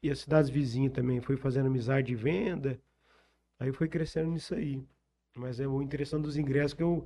e 0.00 0.08
as 0.08 0.20
cidades 0.20 0.48
vizinhas 0.48 0.92
também. 0.92 1.20
Fui 1.20 1.36
fazendo 1.36 1.66
amizade 1.66 2.06
de 2.06 2.14
venda. 2.14 2.80
Aí 3.58 3.72
foi 3.72 3.88
crescendo 3.88 4.30
nisso 4.30 4.54
aí. 4.54 4.80
Mas 5.34 5.58
é 5.58 5.66
o 5.66 5.82
interessante 5.82 6.22
dos 6.22 6.36
ingressos 6.36 6.74
que 6.74 6.82
eu, 6.84 7.04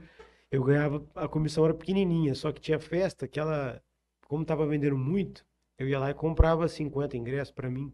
eu 0.51 0.63
ganhava, 0.63 1.03
a 1.15 1.27
comissão 1.27 1.65
era 1.65 1.73
pequenininha, 1.73 2.35
só 2.35 2.53
que 2.53 2.61
tinha 2.61 2.79
festa 2.79 3.27
que 3.27 3.41
ela, 3.41 3.83
como 4.29 4.45
tava 4.45 4.67
vendendo 4.67 4.99
muito, 4.99 5.43
eu 5.79 5.89
ia 5.89 5.99
lá 5.99 6.11
e 6.11 6.15
comprava 6.15 6.69
50 6.69 7.17
ingressos 7.17 7.55
pra 7.55 7.71
mim. 7.71 7.91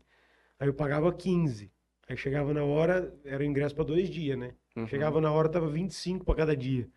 Aí 0.58 0.66
eu 0.66 0.74
pagava 0.74 1.12
15. 1.12 1.70
Aí 2.08 2.16
chegava 2.16 2.52
na 2.52 2.64
hora, 2.64 3.14
era 3.24 3.44
o 3.44 3.46
ingresso 3.46 3.76
pra 3.76 3.84
dois 3.84 4.10
dias, 4.10 4.36
né? 4.36 4.54
Uhum. 4.76 4.88
Chegava 4.88 5.20
na 5.20 5.30
hora, 5.30 5.48
tava 5.48 5.68
25 5.68 6.24
pra 6.24 6.34
cada 6.34 6.56
dia. 6.56 6.88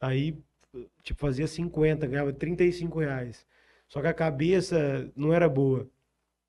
Aí, 0.00 0.36
tipo, 1.02 1.20
fazia 1.20 1.46
50, 1.46 2.06
ganhava 2.06 2.32
35 2.32 3.00
reais. 3.00 3.46
Só 3.88 4.00
que 4.00 4.06
a 4.06 4.14
cabeça 4.14 5.10
não 5.16 5.32
era 5.32 5.48
boa. 5.48 5.88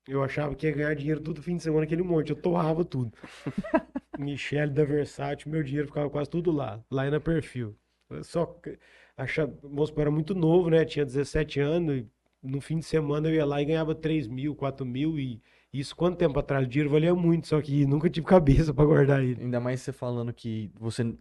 Eu 0.08 0.22
achava 0.22 0.54
que 0.54 0.66
ia 0.66 0.72
ganhar 0.72 0.94
dinheiro 0.94 1.20
todo 1.20 1.42
fim 1.42 1.56
de 1.56 1.62
semana, 1.62 1.84
aquele 1.84 2.02
monte. 2.02 2.30
Eu 2.30 2.36
torrava 2.36 2.84
tudo. 2.84 3.12
Michele 4.18 4.72
da 4.72 4.84
Versátil, 4.84 5.50
meu 5.50 5.62
dinheiro 5.62 5.88
ficava 5.88 6.10
quase 6.10 6.28
tudo 6.28 6.50
lá, 6.50 6.82
lá 6.90 7.10
na 7.10 7.20
perfil. 7.20 7.74
Eu 8.10 8.24
Só 8.24 8.46
que 8.46 8.78
achava, 9.16 9.54
o 9.62 9.68
moço 9.68 9.98
era 9.98 10.10
muito 10.10 10.34
novo, 10.34 10.68
né? 10.70 10.84
Tinha 10.84 11.04
17 11.04 11.60
anos. 11.60 11.98
E 11.98 12.06
no 12.42 12.60
fim 12.60 12.78
de 12.78 12.84
semana 12.84 13.28
eu 13.28 13.34
ia 13.34 13.44
lá 13.44 13.62
e 13.62 13.64
ganhava 13.64 13.94
3 13.94 14.26
mil, 14.26 14.54
4 14.54 14.84
mil. 14.84 15.18
E 15.18 15.40
isso 15.72 15.94
quanto 15.94 16.18
tempo 16.18 16.38
atrás? 16.38 16.66
O 16.66 16.68
dinheiro 16.68 16.90
valia 16.90 17.14
muito, 17.14 17.46
só 17.46 17.60
que 17.62 17.86
nunca 17.86 18.10
tive 18.10 18.26
cabeça 18.26 18.74
pra 18.74 18.84
guardar 18.84 19.22
ele. 19.22 19.42
Ainda 19.42 19.60
mais 19.60 19.80
você 19.80 19.92
falando 19.92 20.32
que 20.32 20.70
você 20.78 21.14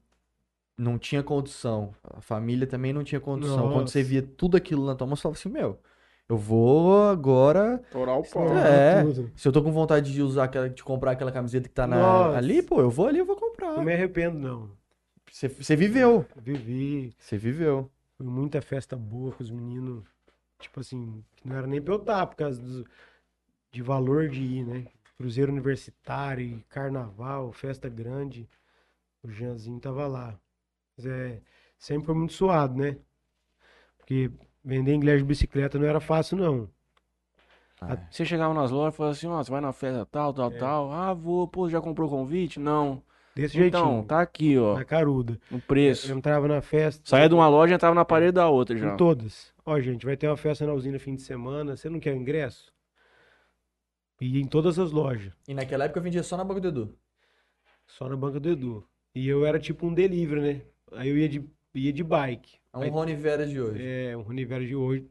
não 0.79 0.97
tinha 0.97 1.21
condição. 1.21 1.93
A 2.03 2.21
família 2.21 2.65
também 2.65 2.93
não 2.93 3.03
tinha 3.03 3.19
condição. 3.19 3.63
Quando 3.69 3.81
Nossa. 3.81 3.93
você 3.93 4.01
via 4.03 4.21
tudo 4.21 4.55
aquilo 4.57 4.85
na 4.85 4.95
tua 4.95 5.05
mão, 5.05 5.15
você 5.15 5.21
falava 5.23 5.37
assim, 5.39 5.49
meu, 5.49 5.79
eu 6.27 6.37
vou 6.37 7.09
agora. 7.09 7.81
Torar 7.91 8.17
o 8.17 8.23
pau. 8.23 8.47
É. 8.57 9.03
Tudo. 9.03 9.31
Se 9.35 9.47
eu 9.47 9.51
tô 9.51 9.61
com 9.61 9.71
vontade 9.71 10.11
de 10.13 10.21
usar 10.21 10.45
aquela, 10.45 10.69
de 10.69 10.83
comprar 10.83 11.11
aquela 11.11 11.31
camiseta 11.31 11.67
que 11.67 11.73
tá 11.75 11.85
na- 11.85 12.37
ali, 12.37 12.61
pô, 12.63 12.79
eu 12.81 12.89
vou 12.89 13.07
ali, 13.07 13.19
eu 13.19 13.25
vou 13.25 13.35
comprar. 13.35 13.73
Não 13.73 13.83
me 13.83 13.93
arrependo, 13.93 14.39
não. 14.39 14.69
Você, 15.31 15.47
você 15.49 15.75
viveu. 15.75 16.25
Vivi, 16.41 17.13
Você 17.19 17.37
viveu. 17.37 17.89
foi 18.17 18.25
muita 18.25 18.61
festa 18.61 18.95
boa 18.95 19.31
com 19.31 19.43
os 19.43 19.51
meninos. 19.51 20.03
Tipo 20.59 20.79
assim, 20.79 21.23
que 21.35 21.47
não 21.47 21.55
era 21.55 21.67
nem 21.67 21.81
pra 21.81 21.93
eu 21.93 21.99
estar, 21.99 22.25
por 22.27 22.35
causa 22.35 22.61
do- 22.61 22.85
de 23.71 23.81
valor 23.81 24.27
de 24.29 24.41
ir, 24.41 24.65
né? 24.65 24.85
Cruzeiro 25.17 25.51
universitário, 25.51 26.63
carnaval, 26.69 27.51
festa 27.51 27.87
grande. 27.89 28.47
O 29.21 29.29
Jeanzinho 29.29 29.79
tava 29.79 30.07
lá. 30.07 30.39
Mas 30.99 31.05
é, 31.05 31.41
sempre 31.77 32.05
foi 32.07 32.15
muito 32.15 32.33
suado, 32.33 32.75
né? 32.77 32.97
Porque 33.97 34.29
vender 34.63 34.93
inglês 34.93 35.19
de 35.19 35.25
bicicleta 35.25 35.79
não 35.79 35.87
era 35.87 36.01
fácil, 36.01 36.35
não. 36.37 36.69
Ah, 37.81 37.97
Você 38.11 38.25
chegava 38.25 38.53
nas 38.53 38.69
lojas 38.71 38.93
e 38.93 38.97
falava 38.97 39.15
assim, 39.15 39.27
ó, 39.27 39.41
você 39.41 39.49
vai 39.49 39.61
na 39.61 39.71
festa 39.71 40.05
tal, 40.05 40.33
tal, 40.33 40.51
É. 40.51 40.57
tal. 40.57 40.91
Ah, 40.91 41.13
vou, 41.13 41.47
pô, 41.47 41.69
já 41.69 41.79
comprou 41.79 42.09
convite? 42.09 42.59
Não. 42.59 43.01
Desse 43.33 43.57
Então, 43.57 43.85
jeitinho. 43.85 44.05
tá 44.05 44.19
aqui, 44.19 44.57
ó, 44.57 44.75
Na 44.75 44.83
caruda. 44.83 45.39
no 45.49 45.57
Eu 45.57 45.61
preço. 45.61 46.11
entrava 46.11 46.45
na 46.49 46.61
festa. 46.61 47.01
Saía 47.09 47.29
de 47.29 47.35
uma 47.35 47.47
loja 47.47 47.73
e 47.73 47.75
entrava 47.75 47.95
na 47.95 48.03
parede 48.03 48.33
da 48.33 48.49
outra 48.49 48.77
já. 48.77 48.93
Em 48.93 48.97
todas. 48.97 49.53
Ó, 49.65 49.79
gente, 49.79 50.05
vai 50.05 50.17
ter 50.17 50.27
uma 50.27 50.35
festa 50.35 50.65
na 50.67 50.73
usina 50.73 50.99
fim 50.99 51.15
de 51.15 51.21
semana. 51.21 51.77
Você 51.77 51.89
não 51.89 52.01
quer 52.01 52.13
ingresso? 52.13 52.73
E 54.19 54.41
em 54.41 54.45
todas 54.45 54.77
as 54.77 54.91
lojas. 54.91 55.31
E 55.47 55.53
naquela 55.53 55.85
época 55.85 55.99
eu 55.99 56.03
vendia 56.03 56.23
só 56.23 56.35
na 56.35 56.43
banca 56.43 56.59
do 56.59 56.67
Edu. 56.67 56.97
Só 57.87 58.09
na 58.09 58.17
banca 58.17 58.37
do 58.41 58.49
Edu. 58.49 58.85
E 59.15 59.25
eu 59.29 59.45
era 59.45 59.57
tipo 59.57 59.87
um 59.87 59.93
delivery, 59.93 60.41
né? 60.41 60.61
Aí 60.93 61.09
eu 61.09 61.17
ia 61.17 61.29
de, 61.29 61.43
ia 61.73 61.93
de 61.93 62.03
bike. 62.03 62.57
É 62.73 62.77
um 62.77 62.81
Aí- 62.81 62.89
Rony 62.89 63.15
Vera 63.15 63.45
de 63.45 63.59
hoje. 63.59 63.79
É, 63.83 64.15
o 64.15 64.21
Rony 64.21 64.45
Vera 64.45 64.65
de 64.65 64.75
hoje. 64.75 65.05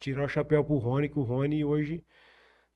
Tirar 0.00 0.24
o 0.24 0.28
chapéu 0.28 0.62
pro 0.64 0.76
Rony, 0.76 1.08
que 1.08 1.18
o 1.18 1.22
Rony 1.22 1.64
hoje. 1.64 2.02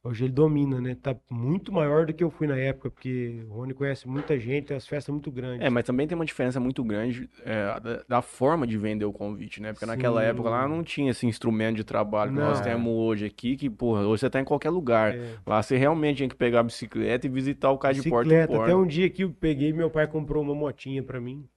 Hoje 0.04 0.24
ele 0.24 0.32
domina, 0.32 0.80
né? 0.80 0.96
Tá 1.00 1.14
muito 1.30 1.70
maior 1.70 2.04
do 2.06 2.12
que 2.12 2.24
eu 2.24 2.28
fui 2.32 2.48
na 2.48 2.56
época, 2.58 2.90
porque 2.90 3.44
o 3.48 3.52
Rony 3.52 3.72
conhece 3.72 4.08
muita 4.08 4.36
gente, 4.36 4.64
tem 4.66 4.76
as 4.76 4.84
festas 4.84 5.12
muito 5.12 5.30
grandes. 5.30 5.64
É, 5.64 5.70
mas 5.70 5.84
também 5.84 6.08
tem 6.08 6.16
uma 6.16 6.24
diferença 6.24 6.58
muito 6.58 6.82
grande 6.82 7.30
é, 7.44 7.78
da, 7.78 8.04
da 8.08 8.20
forma 8.20 8.66
de 8.66 8.76
vender 8.76 9.04
o 9.04 9.12
convite, 9.12 9.62
né? 9.62 9.72
Porque 9.72 9.86
naquela 9.86 10.20
Sim. 10.22 10.26
época 10.26 10.50
lá 10.50 10.66
não 10.66 10.82
tinha 10.82 11.12
esse 11.12 11.24
instrumento 11.24 11.76
de 11.76 11.84
trabalho 11.84 12.32
que 12.32 12.38
nós 12.40 12.58
Não. 12.58 12.64
temos 12.64 12.92
hoje 12.92 13.26
aqui, 13.26 13.56
que, 13.56 13.70
porra, 13.70 14.00
hoje 14.00 14.22
você 14.22 14.28
tá 14.30 14.40
em 14.40 14.44
qualquer 14.44 14.70
lugar. 14.70 15.14
É. 15.16 15.36
Lá 15.46 15.62
você 15.62 15.76
realmente 15.76 16.16
tinha 16.16 16.28
que 16.28 16.34
pegar 16.34 16.58
a 16.60 16.64
bicicleta 16.64 17.24
e 17.28 17.30
visitar 17.30 17.70
o 17.70 17.78
cara 17.78 17.94
de 17.94 18.02
porta 18.10 18.26
em 18.28 18.32
Bicicleta. 18.32 18.54
Até 18.60 18.72
porta. 18.72 18.76
um 18.84 18.86
dia 18.88 19.08
que 19.08 19.22
eu 19.22 19.30
peguei, 19.30 19.72
meu 19.72 19.88
pai 19.88 20.08
comprou 20.08 20.42
uma 20.42 20.52
motinha 20.54 21.00
pra 21.04 21.20
mim. 21.20 21.48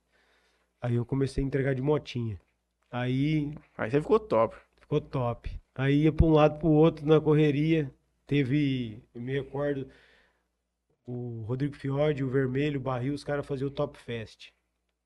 Aí 0.81 0.95
eu 0.95 1.05
comecei 1.05 1.43
a 1.43 1.47
entregar 1.47 1.73
de 1.73 1.81
motinha. 1.81 2.39
Aí 2.91 3.53
Aí 3.77 3.89
você 3.89 4.01
ficou 4.01 4.19
top. 4.19 4.55
ficou 4.79 5.01
top. 5.01 5.49
Aí 5.75 6.03
ia 6.03 6.11
pra 6.11 6.25
um 6.25 6.31
lado 6.31 6.59
pro 6.59 6.69
outro 6.69 7.05
na 7.05 7.19
correria. 7.19 7.91
Teve, 8.27 9.03
eu 9.13 9.21
me 9.21 9.33
recordo, 9.33 9.87
o 11.05 11.43
Rodrigo 11.47 11.75
Fiode, 11.75 12.23
o 12.23 12.29
Vermelho, 12.29 12.79
o 12.79 12.83
Barril, 12.83 13.13
os 13.13 13.23
caras 13.23 13.45
faziam 13.45 13.67
o 13.67 13.71
Top 13.71 13.97
Fest. 13.99 14.51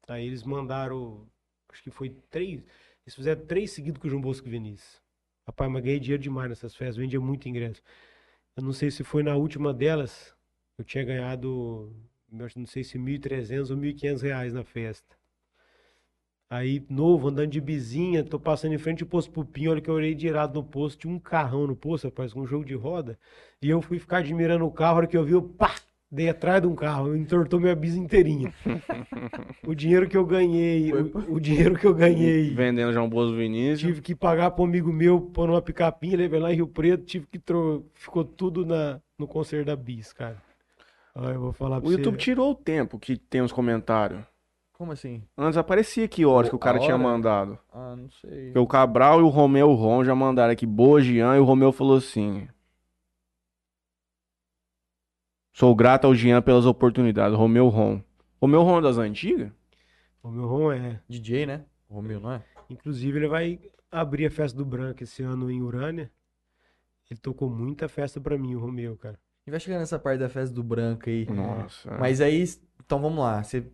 Aí 0.08 0.26
eles 0.26 0.44
mandaram, 0.44 1.28
acho 1.70 1.84
que 1.84 1.92
foi 1.92 2.10
três, 2.30 2.64
eles 3.06 3.16
fizeram 3.16 3.46
três 3.46 3.72
seguidos 3.72 4.00
com 4.02 4.08
o 4.08 4.10
João 4.10 4.22
Bosco 4.22 4.48
e 4.48 4.52
Vinícius. 4.52 5.02
Rapaz, 5.46 5.70
mas 5.72 5.84
ganhei 5.84 6.00
dinheiro 6.00 6.22
demais 6.24 6.50
nessas 6.50 6.76
festas, 6.76 6.96
vendia 6.96 7.20
muito 7.20 7.50
ingresso. 7.50 7.82
Eu 8.56 8.64
não 8.64 8.74
sei 8.74 8.90
se 8.92 9.04
foi 9.04 9.24
na 9.24 9.36
última 9.36 9.74
delas, 9.74 10.34
eu 10.78 10.84
tinha 10.86 11.04
ganhado, 11.04 11.94
não 12.32 12.66
sei 12.66 12.84
se 12.84 12.98
1.300 12.98 13.70
ou 13.70 13.78
1.500 13.78 14.22
reais 14.22 14.54
na 14.54 14.64
festa. 14.64 15.19
Aí, 16.50 16.84
novo, 16.90 17.28
andando 17.28 17.52
de 17.52 17.62
bizinha, 17.62 18.24
tô 18.24 18.40
passando 18.40 18.74
em 18.74 18.78
frente 18.80 19.04
ao 19.04 19.10
posto 19.10 19.32
Pupim, 19.32 19.68
olha 19.68 19.80
que 19.82 19.90
eu 19.90 19.94
olhei 19.94 20.16
de 20.16 20.26
irado 20.28 20.60
no 20.60 20.66
posto, 20.66 21.02
tinha 21.02 21.14
um 21.14 21.20
carrão 21.20 21.68
no 21.68 21.76
posto, 21.76 22.06
rapaz, 22.06 22.34
com 22.34 22.42
um 22.42 22.48
jogo 22.48 22.66
de 22.66 22.74
roda. 22.74 23.20
E 23.62 23.70
eu 23.70 23.82
fui 23.84 24.00
ficar 24.00 24.18
admirando 24.18 24.66
o 24.66 24.72
carro, 24.72 24.94
a 24.94 24.98
hora 24.98 25.08
que 25.08 25.16
eu 25.16 25.24
vi, 25.24 25.34
eu 25.34 25.44
pá, 25.44 25.76
dei 26.12 26.28
atrás 26.28 26.60
de 26.60 26.68
um 26.68 26.74
carro, 26.74 27.16
entortou 27.16 27.60
minha 27.60 27.76
bis 27.76 27.94
inteirinha. 27.96 28.52
o 29.68 29.76
dinheiro 29.76 30.10
que 30.10 30.18
eu 30.18 30.26
ganhei, 30.26 30.92
o, 30.92 31.36
o 31.36 31.40
dinheiro 31.40 31.78
que 31.78 31.86
eu 31.86 31.94
ganhei, 31.94 32.50
Vendendo 32.56 32.94
João 32.94 33.08
Bozo 33.08 33.36
Vinícius. 33.36 33.82
tive 33.82 34.02
que 34.02 34.16
pagar 34.16 34.50
para 34.50 34.64
um 34.64 34.66
amigo 34.66 34.92
meu, 34.92 35.22
pôr 35.22 35.48
numa 35.48 35.62
picapinha, 35.62 36.18
levei 36.18 36.40
lá 36.40 36.52
em 36.52 36.56
Rio 36.56 36.68
Preto, 36.68 37.06
tive 37.06 37.28
que 37.28 37.38
tro... 37.38 37.86
ficou 37.94 38.24
tudo 38.24 38.66
na, 38.66 39.00
no 39.20 39.28
conserto 39.28 39.68
da 39.68 39.76
bis, 39.76 40.12
cara. 40.14 40.42
Olha, 41.14 41.34
eu 41.34 41.42
vou 41.42 41.54
falar 41.54 41.80
pra 41.80 41.88
O 41.88 41.92
você. 41.92 41.98
YouTube 41.98 42.18
tirou 42.18 42.52
o 42.52 42.56
tempo 42.56 42.98
que 42.98 43.18
tem 43.18 43.42
os 43.42 43.52
comentários. 43.52 44.24
Como 44.80 44.94
assim? 44.94 45.22
Antes 45.38 45.58
aparecia 45.58 46.08
que 46.08 46.26
horas 46.26 46.50
que 46.50 46.56
o 46.56 46.60
cara 46.60 46.80
tinha 46.80 46.98
mandado. 46.98 47.60
Ah, 47.70 47.98
não 47.98 48.10
sei. 48.12 48.46
Porque 48.46 48.60
o 48.60 48.66
Cabral 48.66 49.20
e 49.20 49.24
o 49.24 49.28
Romeu 49.28 49.74
Ron 49.74 50.06
já 50.06 50.16
mandaram 50.16 50.54
aqui, 50.54 50.66
boa 50.66 51.02
Jean, 51.02 51.36
e 51.36 51.40
o 51.40 51.44
Romeu 51.44 51.74
falou 51.74 51.98
assim. 51.98 52.48
Sou 55.52 55.76
grato 55.76 56.08
ao 56.08 56.16
Jean 56.16 56.42
pelas 56.42 56.66
oportunidades, 56.66 57.38
Romeu 57.38 57.68
Ron. 57.68 58.02
Romeu 58.42 58.64
Ron 58.64 58.82
das 58.82 58.98
antigas? 58.98 59.52
O 60.24 60.32
meu 60.32 60.48
Ron 60.48 60.72
é. 60.72 61.02
DJ, 61.10 61.46
né? 61.46 61.66
O 61.90 61.96
Romeu, 61.96 62.22
não 62.22 62.32
é? 62.32 62.44
Inclusive, 62.70 63.20
ele 63.20 63.28
vai 63.28 63.60
abrir 63.92 64.28
a 64.28 64.32
festa 64.32 64.58
do 64.58 64.64
Branco 64.64 65.04
esse 65.04 65.22
ano 65.22 65.52
em 65.52 65.62
Urânia. 65.62 66.10
Ele 67.12 67.20
tocou 67.20 67.50
muita 67.50 67.90
festa 67.90 68.22
pra 68.22 68.38
mim, 68.38 68.56
o 68.56 68.60
Romeu, 68.62 68.96
cara. 68.96 69.20
E 69.46 69.52
vai 69.52 69.60
chegar 69.60 69.78
nessa 69.78 70.00
parte 70.00 70.20
da 70.20 70.30
festa 70.30 70.56
do 70.56 70.64
branco 70.64 71.10
aí. 71.10 71.26
Nossa. 71.26 71.98
Mas 71.98 72.22
aí, 72.22 72.46
então 72.80 73.02
vamos 73.02 73.20
lá. 73.20 73.44
Você 73.44 73.66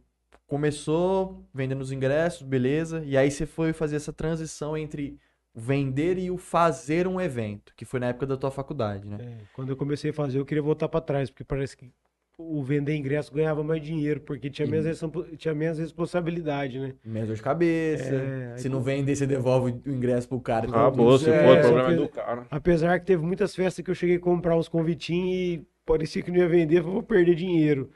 começou 0.48 1.44
vendendo 1.54 1.82
os 1.82 1.92
ingressos, 1.92 2.42
beleza. 2.44 3.04
E 3.06 3.18
aí 3.18 3.30
você 3.32 3.46
foi 3.46 3.74
fazer 3.74 3.96
essa 3.96 4.14
transição 4.14 4.78
entre 4.78 5.18
vender 5.54 6.18
e 6.18 6.30
o 6.30 6.38
fazer 6.38 7.08
um 7.08 7.20
evento, 7.20 7.74
que 7.76 7.86
foi 7.86 8.00
na 8.00 8.08
época 8.08 8.26
da 8.26 8.38
tua 8.38 8.52
faculdade, 8.52 9.08
né? 9.08 9.18
É, 9.22 9.38
quando 9.54 9.70
eu 9.70 9.78
comecei 9.78 10.12
a 10.12 10.14
fazer, 10.14 10.38
eu 10.40 10.46
queria 10.46 10.62
voltar 10.62 10.90
pra 10.90 11.00
trás, 11.02 11.30
porque 11.30 11.44
parece 11.46 11.78
que 11.78 11.90
o 12.38 12.62
vender 12.62 12.94
ingresso 12.94 13.34
ganhava 13.34 13.64
mais 13.64 13.82
dinheiro, 13.82 14.20
porque 14.20 14.50
tinha 14.50 14.68
menos, 14.68 14.86
respons- 14.86 15.28
tinha 15.38 15.54
menos 15.56 15.80
responsabilidade, 15.80 16.78
né? 16.78 16.94
Menos 17.06 17.30
dor 17.30 17.36
de 17.38 17.42
cabeça. 17.42 18.14
É, 18.14 18.58
Se 18.58 18.68
não 18.68 18.80
tu- 18.80 18.84
vender, 18.84 19.16
você 19.16 19.26
devolve 19.26 19.72
o 19.86 19.90
ingresso 19.90 20.28
pro 20.28 20.42
cara. 20.42 20.68
Acabou, 20.68 21.18
tudo 21.18 21.20
se 21.20 21.26
for, 21.26 21.32
É, 21.34 21.60
o 21.60 21.62
problema 21.62 21.90
é 21.94 21.96
só 21.96 22.02
do 22.02 22.10
que- 22.10 22.16
cara. 22.16 22.46
Apesar 22.52 23.00
que 23.00 23.06
teve 23.06 23.24
muitas 23.24 23.56
festas 23.56 23.84
que 23.84 23.90
eu 23.90 23.96
cheguei 23.96 24.18
a 24.18 24.20
comprar 24.20 24.58
uns 24.58 24.68
convitinhos 24.68 25.34
e 25.62 25.66
parecia 25.86 26.22
que 26.22 26.30
não 26.30 26.38
ia 26.40 26.50
vender, 26.50 26.80
eu 26.80 26.84
vou 26.84 27.02
perder 27.02 27.36
dinheiro. 27.36 27.90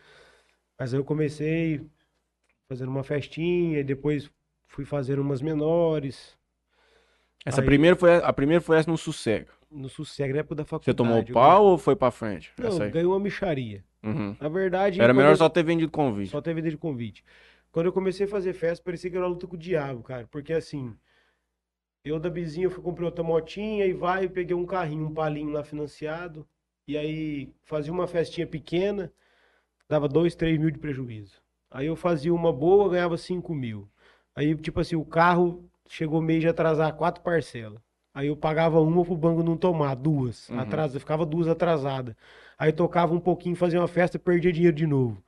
Mas 0.80 0.94
aí 0.94 1.00
eu 1.02 1.04
comecei 1.04 1.82
fazendo 2.70 2.90
uma 2.90 3.04
festinha, 3.04 3.80
e 3.80 3.84
depois 3.84 4.30
fui 4.68 4.86
fazendo 4.86 5.22
umas 5.24 5.42
menores, 5.42 6.38
Essa 7.46 7.62
Aí- 7.62 7.66
primeira 7.66 7.96
foi, 7.96 8.16
a 8.18 8.34
primeira 8.34 8.60
foi 8.62 8.78
essa 8.78 8.92
no 8.92 8.98
sossego. 8.98 9.50
no 9.72 9.88
sossego, 9.88 10.34
na 10.34 10.40
época 10.42 10.56
da 10.56 10.64
Você 10.64 10.70
faculdade. 10.70 10.98
tomou 10.98 11.18
eu 11.26 11.34
pau 11.34 11.66
ou 11.68 11.78
foi 11.78 11.96
pra 11.96 12.12
frente? 12.12 12.52
Não, 12.60 12.78
ganhei 12.92 13.06
uma 13.06 13.18
micharia. 13.20 13.82
Uhum. 14.04 14.36
Na 14.42 14.50
verdade, 14.50 15.00
Era 15.02 15.14
melhor 15.14 15.32
eu- 15.32 15.38
só 15.38 15.48
ter 15.48 15.64
vendido 15.64 15.90
convite. 15.90 16.30
Só 16.32 16.42
teve 16.42 16.62
de 16.62 16.76
convite. 16.78 17.24
Quando 17.72 17.86
eu 17.86 17.94
comecei 17.94 18.26
a 18.26 18.30
fazer 18.30 18.52
festa, 18.54 18.84
parecia 18.84 19.10
que 19.10 19.16
era 19.16 19.26
uma 19.26 19.32
luta 19.32 19.48
com 19.48 19.56
o 19.56 19.60
diabo, 19.60 20.04
cara. 20.04 20.28
Porque 20.30 20.52
assim, 20.52 20.94
eu 22.04 22.20
da 22.20 22.30
Bizinha, 22.30 22.66
eu 22.66 22.72
fui 22.72 22.84
comprei 22.84 23.06
outra 23.06 23.24
motinha 23.24 23.86
e 23.86 23.94
vai, 23.94 24.26
eu 24.26 24.30
peguei 24.30 24.56
um 24.56 24.66
carrinho, 24.66 25.06
um 25.08 25.14
palinho 25.14 25.52
lá 25.52 25.64
financiado. 25.64 26.46
E 26.88 26.98
aí 26.98 27.54
fazia 27.64 27.94
uma 27.94 28.06
festinha 28.06 28.46
pequena, 28.46 29.14
dava 29.88 30.10
dois, 30.10 30.36
três 30.36 30.60
mil 30.60 30.72
de 30.72 30.78
prejuízo. 30.80 31.42
Aí 31.72 31.88
eu 31.88 31.96
fazia 31.96 32.34
uma 32.34 32.52
boa, 32.52 32.90
ganhava 32.90 33.18
cinco 33.18 33.54
mil. 33.54 33.88
Aí, 34.36 34.56
tipo 34.56 34.80
assim, 34.80 34.96
o 34.96 35.06
carro 35.06 35.64
chegou 35.88 36.22
meio 36.22 36.40
de 36.40 36.48
atrasar 36.48 36.94
quatro 36.96 37.22
parcelas. 37.24 37.80
Aí 38.14 38.28
eu 38.28 38.36
pagava 38.36 38.80
uma 38.82 39.06
pro 39.06 39.16
banco 39.16 39.44
não 39.44 39.56
tomar, 39.56 39.96
duas. 39.96 40.50
Uhum. 40.50 40.60
Atrasa, 40.60 41.00
ficava 41.00 41.26
duas 41.26 41.48
atrasadas. 41.48 42.16
Aí 42.58 42.72
tocava 42.72 43.14
um 43.14 43.20
pouquinho, 43.20 43.56
fazia 43.56 43.80
uma 43.80 43.88
festa, 43.88 44.18
perdia 44.18 44.52
dinheiro 44.52 44.76
de 44.76 44.88
novo. 44.88 45.22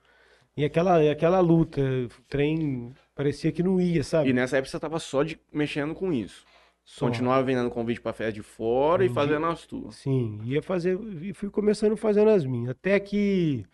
E 0.56 0.64
aquela, 0.64 0.98
aquela 1.10 1.40
luta, 1.40 1.80
o 1.80 2.08
trem 2.28 2.92
parecia 3.14 3.50
que 3.52 3.62
não 3.62 3.80
ia, 3.80 4.04
sabe? 4.04 4.28
E 4.28 4.32
nessa 4.32 4.56
época 4.58 4.70
você 4.70 4.78
tava 4.78 4.98
só 4.98 5.22
de, 5.22 5.38
mexendo 5.52 5.94
com 5.94 6.12
isso. 6.12 6.44
Só. 6.84 7.06
Continuava 7.06 7.42
vendendo 7.44 7.70
convite 7.70 8.00
pra 8.00 8.12
festa 8.12 8.32
de 8.32 8.42
fora 8.42 9.04
e 9.04 9.06
Vendi- 9.06 9.14
fazendo 9.14 9.46
as 9.46 9.64
tuas. 9.64 9.94
Sim, 9.94 10.40
ia 10.44 10.60
fazer, 10.60 10.98
e 11.22 11.32
fui 11.32 11.48
começando 11.48 11.96
fazendo 11.96 12.28
as 12.30 12.44
minhas. 12.44 12.70
Até 12.70 12.98
que 13.00 13.64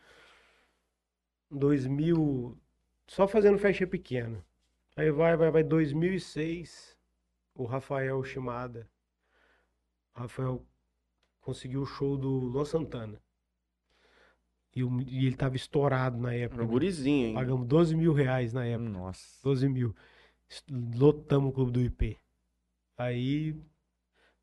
2000, 1.51 2.57
só 3.07 3.27
fazendo 3.27 3.59
festa 3.59 3.87
pequena. 3.87 4.45
Aí 4.97 5.11
vai, 5.11 5.37
vai, 5.37 5.51
vai, 5.51 5.63
2006, 5.63 6.97
o 7.55 7.65
Rafael 7.65 8.23
Shimada, 8.25 8.89
o 10.15 10.21
Rafael 10.21 10.65
conseguiu 11.41 11.83
o 11.83 11.87
show 11.87 12.17
do 12.17 12.29
Luan 12.29 12.65
Santana. 12.65 13.21
E, 14.75 14.85
o- 14.85 15.01
e 15.03 15.27
ele 15.27 15.37
tava 15.37 15.57
estourado 15.57 16.19
na 16.19 16.35
Era 16.35 16.45
época. 16.45 16.63
um 16.63 16.67
gurizinho, 16.67 17.29
hein? 17.29 17.35
Pagamos 17.35 17.67
12 17.67 17.97
mil 17.97 18.13
reais 18.13 18.53
na 18.53 18.65
época. 18.67 18.89
Nossa. 18.91 19.41
12 19.43 19.69
mil. 19.69 19.95
Lotamos 20.71 21.51
o 21.51 21.53
clube 21.53 21.73
do 21.73 21.81
IP. 21.81 22.17
Aí 22.97 23.57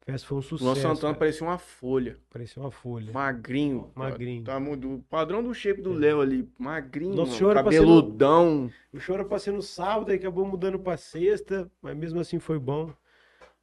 festa 0.05 0.27
foi 0.27 0.37
um 0.37 0.39
O 0.39 0.43
sucesso. 0.43 0.63
Luan 0.65 0.75
Santana 0.75 0.95
cara. 1.13 1.15
parecia 1.15 1.47
uma 1.47 1.57
folha. 1.57 2.17
Parecia 2.29 2.61
uma 2.61 2.71
folha. 2.71 3.11
Magrinho. 3.11 3.91
Magrinho. 3.95 4.43
Tá, 4.43 4.59
do 4.59 5.03
padrão 5.09 5.43
do 5.43 5.53
shape 5.53 5.81
do 5.81 5.91
Léo 5.93 6.21
ali. 6.21 6.47
Magrinho. 6.59 7.15
Nossa 7.15 7.31
mano, 7.43 7.63
passei 7.63 7.79
no- 7.79 7.85
cabeludão. 7.87 8.71
O 8.93 8.99
show 8.99 9.15
era 9.15 9.25
pra 9.25 9.39
ser 9.39 9.51
no 9.51 9.61
sábado, 9.61 10.11
aí 10.11 10.17
acabou 10.17 10.45
mudando 10.45 10.79
pra 10.79 10.95
sexta, 10.97 11.69
mas 11.81 11.95
mesmo 11.97 12.19
assim 12.19 12.39
foi 12.39 12.59
bom. 12.59 12.93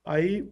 Aí 0.05 0.47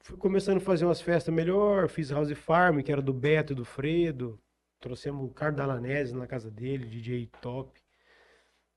fui 0.00 0.16
começando 0.16 0.56
a 0.56 0.60
fazer 0.60 0.84
umas 0.84 1.00
festas 1.00 1.32
melhor, 1.34 1.88
fiz 1.88 2.10
House 2.10 2.32
Farm, 2.32 2.80
que 2.80 2.90
era 2.90 3.00
do 3.02 3.12
Beto 3.12 3.52
e 3.52 3.56
do 3.56 3.64
Fredo. 3.64 4.38
Trouxemos 4.80 5.24
o 5.24 5.28
Carlos 5.32 5.56
Dalanese 5.56 6.14
na 6.14 6.26
casa 6.26 6.50
dele, 6.50 6.86
DJ 6.86 7.28
top. 7.40 7.80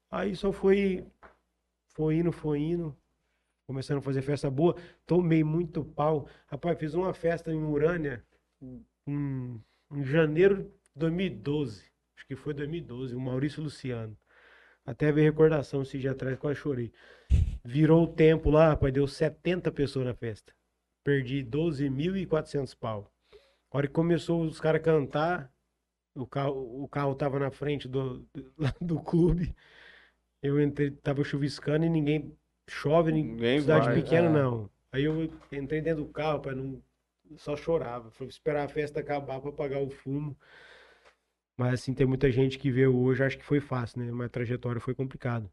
Aí 0.09 0.35
só 0.35 0.51
foi, 0.51 1.05
foi 1.93 2.15
indo, 2.17 2.31
foi 2.31 2.59
indo. 2.59 2.95
Começando 3.71 3.99
a 3.99 4.01
fazer 4.01 4.21
festa 4.21 4.51
boa. 4.51 4.75
Tomei 5.05 5.45
muito 5.45 5.85
pau. 5.85 6.27
Rapaz, 6.47 6.77
fiz 6.77 6.93
uma 6.93 7.13
festa 7.13 7.53
em 7.53 7.63
Urânia 7.63 8.21
em, 9.07 9.63
em 9.93 10.03
janeiro 10.03 10.63
de 10.63 10.71
2012. 10.97 11.85
Acho 12.17 12.27
que 12.27 12.35
foi 12.35 12.53
2012, 12.53 13.15
o 13.15 13.19
Maurício 13.21 13.63
Luciano. 13.63 14.17
Até 14.85 15.09
veio 15.09 15.31
recordação 15.31 15.83
esse 15.83 15.97
dia 15.97 16.11
atrás, 16.11 16.37
quase 16.37 16.59
chorei. 16.59 16.91
Virou 17.63 18.03
o 18.03 18.07
tempo 18.07 18.49
lá, 18.49 18.71
rapaz, 18.71 18.93
deu 18.93 19.07
70 19.07 19.71
pessoas 19.71 20.05
na 20.05 20.13
festa. 20.13 20.53
Perdi 21.01 21.41
12.400 21.41 22.75
pau. 22.77 23.09
A 23.71 23.77
hora 23.77 23.87
que 23.87 23.93
começou 23.93 24.43
os 24.43 24.59
caras 24.59 24.81
cantar, 24.81 25.49
o 26.13 26.27
carro, 26.27 26.83
o 26.83 26.89
carro 26.89 27.15
tava 27.15 27.39
na 27.39 27.49
frente 27.51 27.87
do, 27.87 28.27
do, 28.33 28.53
do 28.81 28.99
clube. 29.01 29.55
Eu 30.43 30.61
entrei, 30.61 30.91
tava 30.91 31.23
chuviscando 31.23 31.85
e 31.85 31.89
ninguém 31.89 32.37
chove, 32.71 33.11
ninguém, 33.11 33.33
Ninguém 33.33 33.61
cidade 33.61 33.85
vai, 33.85 33.95
pequena 33.95 34.27
é. 34.27 34.31
não. 34.31 34.69
Aí 34.91 35.03
eu 35.03 35.29
entrei 35.51 35.81
dentro 35.81 36.03
do 36.03 36.09
carro, 36.09 36.39
para 36.39 36.55
não 36.55 36.81
só 37.37 37.55
chorava. 37.55 38.09
Falei, 38.11 38.29
esperar 38.29 38.65
a 38.65 38.69
festa 38.69 38.99
acabar 38.99 39.39
para 39.39 39.51
pagar 39.51 39.79
o 39.79 39.89
fumo. 39.89 40.37
Mas 41.57 41.75
assim, 41.75 41.93
tem 41.93 42.07
muita 42.07 42.31
gente 42.31 42.57
que 42.57 42.71
vê 42.71 42.87
hoje, 42.87 43.23
acho 43.23 43.37
que 43.37 43.45
foi 43.45 43.59
fácil, 43.59 44.01
né? 44.01 44.11
Mas 44.11 44.27
a 44.27 44.29
trajetória 44.29 44.81
foi 44.81 44.95
complicada. 44.95 45.49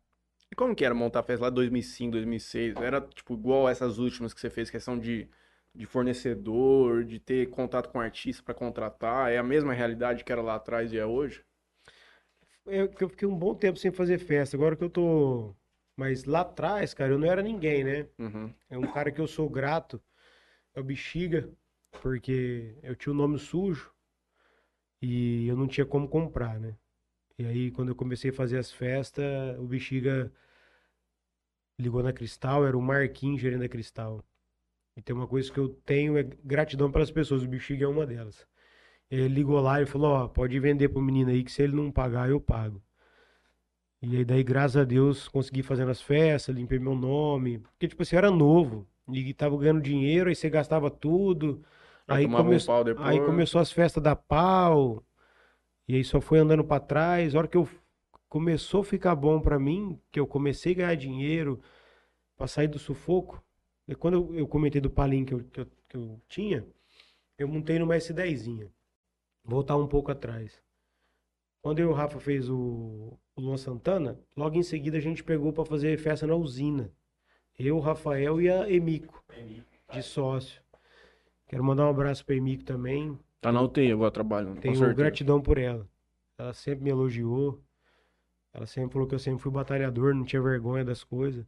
E 0.51 0.55
como 0.55 0.75
que 0.75 0.85
era 0.85 0.95
montar 0.95 1.21
a 1.21 1.23
festa 1.23 1.45
lá 1.45 1.51
2005, 1.51 2.13
2006? 2.13 2.77
Era 2.77 3.01
tipo 3.01 3.35
igual 3.35 3.69
essas 3.69 3.99
últimas 3.99 4.33
que 4.33 4.41
você 4.41 4.49
fez, 4.49 4.71
questão 4.71 4.99
de, 4.99 5.29
de 5.75 5.85
fornecedor, 5.85 7.05
de 7.05 7.19
ter 7.19 7.51
contato 7.51 7.91
com 7.91 8.01
artista 8.01 8.43
pra 8.43 8.55
contratar? 8.55 9.31
É 9.31 9.37
a 9.39 9.43
mesma 9.43 9.75
realidade 9.75 10.25
que 10.25 10.33
era 10.33 10.41
lá 10.41 10.55
atrás 10.55 10.93
e 10.93 10.99
é 10.99 11.05
hoje? 11.05 11.45
Eu, 12.65 12.89
que 12.89 13.03
eu 13.03 13.09
fiquei 13.09 13.27
um 13.29 13.37
bom 13.37 13.55
tempo 13.55 13.79
sem 13.79 13.91
fazer 13.91 14.19
festa. 14.19 14.57
Agora 14.57 14.77
que 14.77 14.85
eu 14.85 14.91
tô. 14.91 15.55
Mas 15.99 16.23
lá 16.23 16.43
atrás, 16.43 16.95
cara, 16.95 17.11
eu 17.11 17.19
não 17.19 17.27
era 17.27 17.43
ninguém, 17.43 17.83
né? 17.83 18.07
Uhum. 18.21 18.55
É 18.71 18.79
um 18.79 18.87
cara 18.93 19.11
que 19.11 19.21
eu 19.21 19.27
sou 19.27 19.51
grato. 19.51 20.01
É 20.73 20.79
o 20.79 20.85
Bexiga, 20.85 21.51
porque 22.01 22.79
eu 22.85 22.95
tinha 22.95 23.13
o 23.13 23.17
nome 23.17 23.37
sujo 23.37 23.93
e 25.03 25.49
eu 25.49 25.57
não 25.57 25.67
tinha 25.67 25.85
como 25.85 26.09
comprar, 26.09 26.61
né? 26.61 26.77
E 27.37 27.45
aí, 27.45 27.73
quando 27.73 27.89
eu 27.89 27.97
comecei 27.97 28.31
a 28.31 28.33
fazer 28.33 28.59
as 28.59 28.71
festas, 28.71 29.59
o 29.59 29.65
Bexiga 29.65 30.33
ligou 31.81 32.01
na 32.01 32.13
Cristal, 32.13 32.65
era 32.65 32.79
o 32.79 32.83
Marquinhos 32.83 33.41
gerente 33.41 33.63
da 33.63 33.69
Cristal. 33.69 34.25
E 34.97 35.03
tem 35.03 35.17
uma 35.17 35.27
coisa 35.27 35.53
que 35.53 35.59
eu 35.59 35.69
tenho 35.69 36.17
é 36.17 36.23
gratidão 36.23 36.93
pelas 36.93 37.11
pessoas, 37.11 37.43
o 37.43 37.49
Bexiga 37.49 37.87
é 37.87 37.89
uma 37.89 38.07
delas. 38.07 38.47
Ele 39.11 39.27
ligou 39.27 39.61
lá 39.61 39.83
e 39.83 39.87
falou, 39.87 40.13
ó, 40.13 40.29
pode 40.29 40.61
vender 40.61 40.91
pro 40.91 41.03
menino 41.03 41.31
aí 41.31 41.43
que 41.43 41.51
se 41.51 41.61
ele 41.61 41.75
não 41.75 41.91
pagar, 41.91 42.31
eu 42.31 42.41
pago. 42.41 42.81
E 44.01 44.17
aí 44.17 44.25
daí, 44.25 44.45
graças 44.45 44.77
a 44.77 44.85
Deus, 44.85 45.27
consegui 45.29 45.63
fazer 45.63 45.89
as 45.89 46.01
festas, 46.01 46.55
limpei 46.55 46.79
meu 46.79 46.95
nome. 46.95 47.59
Porque, 47.59 47.89
tipo 47.89 48.03
assim, 48.03 48.15
eu 48.15 48.19
era 48.19 48.31
novo. 48.31 48.87
E 49.13 49.35
tava 49.35 49.57
ganhando 49.57 49.81
dinheiro, 49.81 50.29
aí 50.29 50.35
você 50.35 50.49
gastava 50.49 50.91
tudo. 50.91 51.65
Aí 52.07 52.27
um 52.27 52.31
come... 52.31 52.65
pau 52.65 52.85
depois. 52.85 53.07
aí 53.07 53.21
começou 53.21 53.61
as 53.61 53.73
festas 53.73 54.03
da 54.03 54.15
pau. 54.15 55.03
E 55.89 55.97
aí 55.97 56.05
só 56.05 56.21
foi 56.21 56.39
andando 56.39 56.63
pra 56.63 56.79
trás. 56.79 57.35
A 57.35 57.39
hora 57.39 57.49
que 57.49 57.57
eu 57.57 57.69
começou 58.29 58.83
a 58.83 58.85
ficar 58.85 59.17
bom 59.17 59.41
pra 59.41 59.59
mim, 59.59 60.01
que 60.13 60.21
eu 60.21 60.27
comecei 60.27 60.73
a 60.73 60.77
ganhar 60.77 60.95
dinheiro 60.95 61.61
pra 62.37 62.47
sair 62.47 62.69
do 62.69 62.79
sufoco. 62.79 63.43
E 63.87 63.95
quando 63.95 64.15
eu, 64.15 64.35
eu 64.41 64.47
comentei 64.47 64.81
do 64.81 64.91
palinho 64.91 65.27
que 65.27 65.35
eu, 65.35 65.45
que, 65.45 65.61
eu, 65.61 65.67
que 65.89 65.97
eu 65.97 66.21
tinha, 66.29 66.65
eu 67.39 67.49
montei 67.49 67.79
numa 67.79 67.97
S10zinha. 67.97 68.71
Voltar 69.45 69.77
um 69.77 69.89
pouco 69.89 70.13
atrás. 70.13 70.63
Quando 71.63 71.81
eu 71.81 71.91
o 71.91 71.95
Rafa 71.95 72.21
fez 72.21 72.49
o, 72.49 73.19
o 73.41 73.45
Luan 73.45 73.57
Santana, 73.57 74.19
logo 74.37 74.57
em 74.57 74.63
seguida 74.63 74.97
a 74.99 75.01
gente 75.01 75.23
pegou 75.23 75.53
pra 75.53 75.65
fazer 75.65 75.97
festa 75.99 76.27
na 76.27 76.35
usina. 76.35 76.91
Eu, 77.59 77.77
o 77.77 77.81
Rafael 77.81 78.41
e 78.41 78.49
a 78.49 78.71
Emico, 78.71 79.25
de 79.93 80.03
sócio. 80.03 80.61
Quero 81.47 81.65
mandar 81.65 81.87
um 81.87 81.91
abraço 81.91 82.25
pra 82.25 82.35
Emico 82.37 82.65
também. 82.65 83.19
Tá 83.41 83.51
na 83.51 83.63
UTI 83.63 83.93
agora 83.93 84.11
trabalhando, 84.11 84.61
Tenho 84.61 84.77
certeza. 84.77 84.95
gratidão 84.97 85.41
por 85.41 85.59
ela. 85.59 85.89
Ela 86.37 86.53
sempre 86.53 86.85
me 86.85 86.91
elogiou. 86.91 87.61
Ela 88.53 88.67
sempre 88.67 88.93
falou 88.93 89.07
que 89.07 89.15
eu 89.15 89.19
sempre 89.19 89.41
fui 89.43 89.53
batalhador, 89.53 90.15
não 90.15 90.25
tinha 90.25 90.43
vergonha 90.43 90.85
das 90.85 91.05
coisas. 91.05 91.45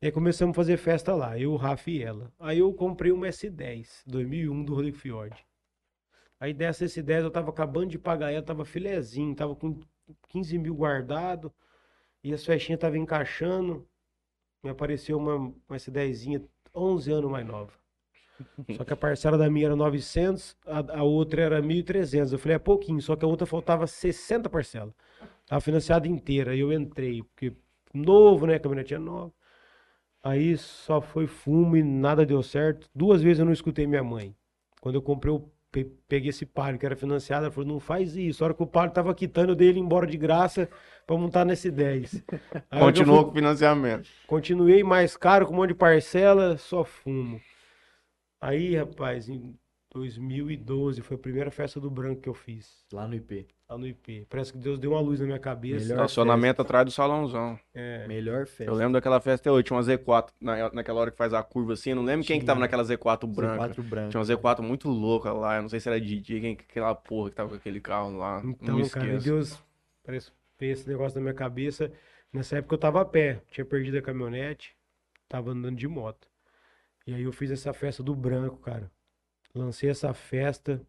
E 0.00 0.06
aí 0.06 0.12
começamos 0.12 0.54
a 0.54 0.56
fazer 0.56 0.76
festa 0.76 1.14
lá, 1.14 1.38
eu, 1.38 1.52
o 1.52 1.56
Rafa 1.56 1.90
e 1.90 2.02
ela. 2.02 2.32
Aí 2.38 2.58
eu 2.58 2.72
comprei 2.74 3.12
uma 3.12 3.28
S10, 3.28 4.02
2001 4.06 4.64
do 4.64 4.74
Rodrigo 4.74 4.96
Fiord. 4.96 5.36
Aí 6.40 6.52
dessa 6.52 6.84
S10 6.84 7.22
eu 7.22 7.30
tava 7.30 7.50
acabando 7.50 7.90
de 7.90 7.98
pagar 7.98 8.32
ela, 8.32 8.42
tava 8.42 8.64
filezinho, 8.64 9.34
tava 9.34 9.54
com 9.54 9.78
15 10.28 10.58
mil 10.58 10.74
guardado. 10.74 11.52
E 12.24 12.32
as 12.32 12.44
festinhas 12.44 12.80
tava 12.80 12.98
encaixando. 12.98 13.86
Me 14.62 14.70
apareceu 14.70 15.18
uma, 15.18 15.36
uma 15.36 15.76
S10zinha 15.76 16.42
11 16.74 17.12
anos 17.12 17.30
mais 17.30 17.46
nova. 17.46 17.72
Só 18.70 18.84
que 18.84 18.92
a 18.92 18.96
parcela 18.96 19.38
da 19.38 19.50
minha 19.50 19.66
era 19.66 19.76
900, 19.76 20.56
a, 20.66 20.98
a 21.00 21.02
outra 21.02 21.42
era 21.42 21.62
1.300. 21.62 22.32
Eu 22.32 22.38
falei, 22.38 22.56
é 22.56 22.58
pouquinho, 22.58 23.00
só 23.00 23.14
que 23.16 23.24
a 23.24 23.28
outra 23.28 23.46
faltava 23.46 23.86
60 23.86 24.48
parcelas. 24.48 24.94
Tava 25.46 25.60
financiada 25.60 26.08
inteira. 26.08 26.52
Aí 26.52 26.60
eu 26.60 26.72
entrei, 26.72 27.22
porque 27.22 27.54
novo, 27.94 28.46
né? 28.46 28.56
A 28.56 28.60
caminhonetinha 28.60 29.00
nova. 29.00 29.32
Aí 30.22 30.56
só 30.56 31.00
foi 31.00 31.26
fumo 31.26 31.76
e 31.76 31.82
nada 31.82 32.24
deu 32.24 32.42
certo. 32.42 32.88
Duas 32.94 33.22
vezes 33.22 33.40
eu 33.40 33.44
não 33.44 33.52
escutei 33.52 33.86
minha 33.86 34.04
mãe. 34.04 34.34
Quando 34.80 34.96
eu 34.96 35.02
comprei, 35.02 35.32
pe- 35.38 35.51
peguei 35.72 36.28
esse 36.28 36.44
palio 36.44 36.78
que 36.78 36.84
era 36.84 36.94
financiado, 36.94 37.46
ela 37.46 37.52
falou, 37.52 37.68
não 37.68 37.80
faz 37.80 38.14
isso. 38.14 38.42
A 38.42 38.46
hora 38.46 38.54
que 38.54 38.62
o 38.62 38.66
palio 38.66 38.92
tava 38.92 39.14
quitando, 39.14 39.50
eu 39.52 39.54
dei 39.56 39.68
ele 39.68 39.80
embora 39.80 40.06
de 40.06 40.18
graça 40.18 40.68
pra 41.06 41.16
montar 41.16 41.44
nesse 41.46 41.70
10. 41.70 42.22
Aí 42.70 42.78
Continuou 42.80 43.16
fui- 43.18 43.24
com 43.26 43.30
o 43.30 43.34
financiamento. 43.34 44.08
Continuei 44.26 44.84
mais 44.84 45.16
caro, 45.16 45.46
com 45.46 45.52
um 45.54 45.56
monte 45.56 45.68
de 45.70 45.74
parcela, 45.74 46.56
só 46.58 46.84
fumo. 46.84 47.40
Aí, 48.40 48.76
rapaz, 48.76 49.28
em 49.28 49.54
2012 49.94 51.00
foi 51.00 51.16
a 51.16 51.20
primeira 51.20 51.50
festa 51.50 51.78
do 51.80 51.90
branco 51.90 52.20
que 52.22 52.28
eu 52.28 52.34
fiz, 52.34 52.84
Lá 52.92 53.06
no 53.08 53.14
IP. 53.14 53.46
Lá 53.72 53.78
no 53.78 53.86
IP. 53.86 54.26
Parece 54.28 54.52
que 54.52 54.58
Deus 54.58 54.78
deu 54.78 54.92
uma 54.92 55.00
luz 55.00 55.18
na 55.20 55.26
minha 55.26 55.38
cabeça. 55.38 55.86
Melhor 55.86 56.04
Estacionamento 56.04 56.62
atrás 56.62 56.84
do 56.84 56.90
salãozão. 56.90 57.58
É, 57.74 58.06
Melhor 58.06 58.46
festa. 58.46 58.64
Eu 58.64 58.74
lembro 58.74 58.92
daquela 58.94 59.20
festa 59.20 59.42
até 59.42 59.50
hoje. 59.50 59.64
Tinha 59.64 59.76
uma 59.76 59.82
Z4 59.82 60.28
na, 60.40 60.70
naquela 60.72 61.00
hora 61.00 61.10
que 61.10 61.16
faz 61.16 61.32
a 61.34 61.42
curva 61.42 61.72
assim. 61.72 61.90
Eu 61.90 61.96
não 61.96 62.04
lembro 62.04 62.26
quem 62.26 62.38
que 62.38 62.46
tava 62.46 62.58
Tinha. 62.58 62.64
naquela 62.66 62.84
Z4 62.84 63.26
branca. 63.26 63.68
C4 63.68 63.82
branco. 63.82 64.10
Tinha 64.10 64.20
uma 64.20 64.26
Z4 64.26 64.60
muito 64.60 64.88
louca 64.88 65.32
lá. 65.32 65.56
Eu 65.56 65.62
não 65.62 65.68
sei 65.68 65.80
se 65.80 65.88
era 65.88 66.00
DJ, 66.00 66.40
quem, 66.40 66.52
aquela 66.52 66.94
porra 66.94 67.30
que 67.30 67.36
tava 67.36 67.48
com 67.48 67.56
aquele 67.56 67.80
carro 67.80 68.16
lá. 68.16 68.42
então, 68.44 68.78
não 68.78 68.88
cara. 68.88 69.18
Deus 69.18 69.62
parece 70.04 70.30
que 70.30 70.36
fez 70.58 70.80
esse 70.80 70.88
negócio 70.88 71.16
na 71.16 71.22
minha 71.22 71.34
cabeça. 71.34 71.90
Nessa 72.32 72.58
época 72.58 72.74
eu 72.74 72.78
tava 72.78 73.00
a 73.00 73.04
pé, 73.04 73.42
tinha 73.50 73.64
perdido 73.64 73.98
a 73.98 74.02
caminhonete, 74.02 74.74
tava 75.28 75.50
andando 75.50 75.76
de 75.76 75.86
moto. 75.86 76.28
E 77.06 77.14
aí 77.14 77.22
eu 77.22 77.32
fiz 77.32 77.50
essa 77.50 77.72
festa 77.74 78.02
do 78.02 78.14
branco, 78.14 78.56
cara. 78.58 78.90
Lancei 79.54 79.90
essa 79.90 80.14
festa, 80.14 80.80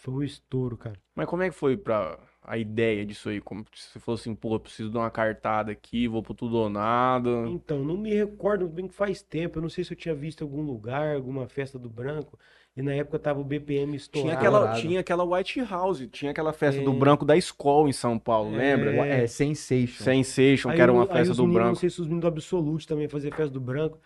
foi 0.00 0.14
um 0.14 0.22
estouro, 0.22 0.76
cara. 0.76 0.96
Mas 1.14 1.26
como 1.26 1.42
é 1.42 1.50
que 1.50 1.54
foi 1.54 1.76
pra 1.76 2.18
a 2.40 2.56
ideia 2.56 3.04
disso 3.04 3.28
aí? 3.28 3.40
Como 3.40 3.64
se 3.74 3.88
você 3.90 3.98
falou 3.98 4.16
assim, 4.18 4.34
pô, 4.34 4.54
eu 4.54 4.60
preciso 4.60 4.90
de 4.90 4.96
uma 4.96 5.10
cartada 5.10 5.72
aqui, 5.72 6.06
vou 6.06 6.22
pro 6.22 6.34
tudo 6.34 6.56
ou 6.56 6.70
nada. 6.70 7.28
Então, 7.48 7.84
não 7.84 7.96
me 7.96 8.14
recordo 8.14 8.68
bem 8.68 8.86
que 8.86 8.94
faz 8.94 9.20
tempo. 9.22 9.58
Eu 9.58 9.62
não 9.62 9.68
sei 9.68 9.82
se 9.82 9.92
eu 9.92 9.96
tinha 9.96 10.14
visto 10.14 10.42
algum 10.42 10.62
lugar, 10.62 11.16
alguma 11.16 11.48
festa 11.48 11.78
do 11.78 11.90
branco. 11.90 12.38
E 12.76 12.80
na 12.82 12.94
época 12.94 13.18
tava 13.18 13.40
o 13.40 13.44
BPM 13.44 13.96
estourado. 13.96 14.28
Tinha 14.30 14.38
aquela, 14.38 14.72
tinha 14.74 15.00
aquela 15.00 15.24
White 15.24 15.60
House, 15.62 16.06
tinha 16.12 16.30
aquela 16.30 16.52
festa 16.52 16.80
do 16.80 16.92
É. 16.92 16.94
branco 16.96 17.24
da 17.24 17.36
escola 17.36 17.88
em 17.88 17.92
São 17.92 18.16
Paulo, 18.20 18.52
lembra? 18.56 18.92
É, 19.04 19.26
Sensation. 19.26 20.04
Sensation, 20.04 20.68
Aí 20.70 20.76
que 20.76 20.82
era 20.82 20.92
uma 20.92 21.06
festa 21.06 21.34
do 21.34 21.42
meninos, 21.42 21.54
Não 21.56 21.64
branco. 21.64 21.76
sei 21.80 21.90
se 21.90 22.00
os 22.00 22.06
meninos 22.06 22.22
do 22.22 22.28
Absolute 22.28 22.86
também 22.86 23.08
faziam 23.08 23.32
festa 23.32 23.52
do 23.52 23.60
branco. 23.60 23.98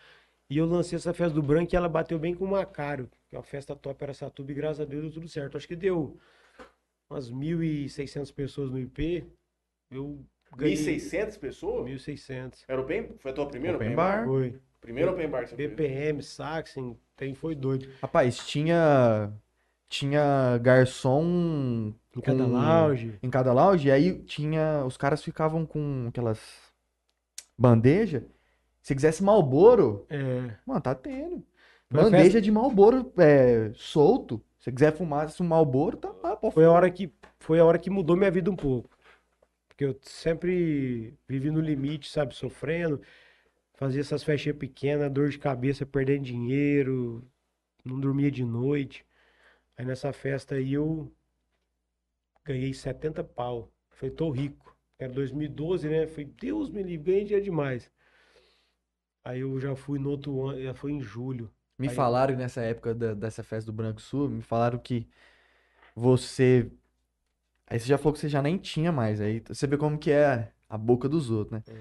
E 0.49 0.57
eu 0.57 0.65
lancei 0.65 0.97
essa 0.97 1.13
festa 1.13 1.35
do 1.35 1.43
branco 1.43 1.75
e 1.75 1.77
ela 1.77 1.89
bateu 1.89 2.19
bem 2.19 2.35
com 2.35 2.47
o 2.47 2.51
Macário. 2.51 3.11
Que 3.33 3.37
uma 3.39 3.43
festa 3.43 3.75
top 3.75 4.05
era 4.05 4.13
Satuba 4.13 4.53
e 4.53 4.55
graças 4.55 4.81
a 4.81 4.85
Deus 4.85 5.05
deu 5.05 5.13
tudo 5.13 5.27
certo. 5.27 5.57
Acho 5.57 5.67
que 5.67 5.75
deu 5.75 6.19
umas 7.09 7.33
1.600 7.33 8.31
pessoas 8.31 8.71
no 8.71 8.79
IP. 8.79 9.27
Eu 9.91 10.23
ganhei 10.55 10.77
1.600 10.77 11.39
pessoas? 11.39 11.87
1.600. 11.91 12.65
Era 12.69 12.83
open? 12.83 13.15
Foi 13.21 13.31
a 13.31 13.35
tua 13.35 13.47
primeira 13.49 13.79
Open 13.79 13.95
bar? 13.95 14.27
Foi. 14.27 14.61
Primeiro 14.83 15.13
open 15.13 15.31
bar 15.31 15.45
que 15.45 15.49
você 15.49 15.57
fez? 15.57 15.71
BPM, 15.71 16.23
Saxon, 16.23 16.95
tem 17.17 17.33
foi 17.35 17.55
doido. 17.55 17.89
Rapaz, 18.03 18.37
tinha. 18.47 19.33
Tinha 19.89 20.59
garçom 20.59 21.95
Em 22.15 22.21
cada 22.21 22.45
Com- 22.45 22.51
lounge. 22.53 23.19
em 23.23 23.31
cada 23.31 23.51
lounge, 23.55 23.89
e 23.89 23.91
aí 23.91 24.19
tinha. 24.25 24.85
Os 24.85 24.99
caras 24.99 25.23
ficavam 25.25 25.65
com 25.65 26.05
aquelas 26.11 26.39
bandeja. 27.57 28.27
Se 28.83 28.95
quisesse 28.95 29.23
Malboro, 29.23 30.05
É. 30.11 30.55
mano, 30.67 30.81
tá 30.83 30.95
tendo. 30.95 31.43
Bandeja 31.93 32.41
de 32.41 32.51
Malboro 32.51 33.13
é, 33.19 33.71
solto. 33.75 34.43
Se 34.59 34.65
você 34.65 34.73
quiser 34.73 34.97
fumar 34.97 35.29
um 35.41 35.45
Malboro, 35.45 35.97
tá 35.97 36.13
lá, 36.23 36.37
pô. 36.37 36.51
Foi 36.51 36.65
a 36.65 36.71
hora 36.71 36.91
que 36.91 37.13
foi 37.39 37.59
a 37.59 37.65
hora 37.65 37.79
que 37.79 37.91
mudou 37.91 38.17
minha 38.17 38.31
vida 38.31 38.51
um 38.51 38.57
pouco. 38.57 38.89
Porque 39.69 39.85
eu 39.85 39.99
sempre 40.03 41.19
vivi 41.27 41.51
no 41.51 41.61
limite, 41.61 42.09
sabe, 42.09 42.35
sofrendo, 42.35 43.01
fazia 43.75 44.01
essas 44.01 44.23
festinhas 44.23 44.57
pequenas, 44.57 45.11
dor 45.11 45.29
de 45.29 45.39
cabeça, 45.39 45.85
perdendo 45.85 46.25
dinheiro, 46.25 47.27
não 47.85 47.99
dormia 47.99 48.31
de 48.31 48.45
noite. 48.45 49.05
Aí 49.77 49.85
nessa 49.85 50.13
festa 50.13 50.55
aí 50.55 50.75
eu 50.75 51.11
ganhei 52.45 52.73
70 52.73 53.25
pau. 53.25 53.73
Falei, 53.91 54.15
tô 54.15 54.31
rico. 54.31 54.77
Era 54.99 55.13
2012, 55.13 55.89
né? 55.89 56.07
Falei, 56.07 56.27
Deus 56.41 56.71
me 56.71 56.83
livre, 56.83 57.07
ganhei 57.07 57.25
dinheiro 57.25 57.45
demais. 57.45 57.91
Aí 59.25 59.41
eu 59.41 59.59
já 59.59 59.75
fui 59.75 59.99
no 59.99 60.11
outro 60.11 60.47
ano, 60.47 60.63
já 60.63 60.75
foi 60.75 60.93
em 60.93 61.01
julho. 61.01 61.53
Me 61.83 61.89
Aí- 61.89 61.95
falaram 61.97 62.37
nessa 62.37 62.61
época 62.61 62.95
da- 62.95 63.13
dessa 63.13 63.43
festa 63.43 63.67
do 63.67 63.75
Branco 63.75 64.01
Sul, 64.01 64.29
me 64.29 64.41
falaram 64.41 64.79
que 64.79 65.05
você. 65.97 66.71
Aí 67.67 67.81
você 67.81 67.87
já 67.89 67.99
falou 67.99 68.13
que 68.13 68.21
você 68.21 68.29
já 68.29 68.41
nem 68.41 68.57
tinha 68.57 68.93
mais. 68.93 69.21
Aí 69.21 69.43
você 69.49 69.67
vê 69.67 69.77
como 69.77 69.99
que 69.99 70.13
é 70.13 70.53
a 70.69 70.79
boca 70.79 71.09
dos 71.09 71.29
outros, 71.29 71.59
né? 71.59 71.63
É. 71.69 71.75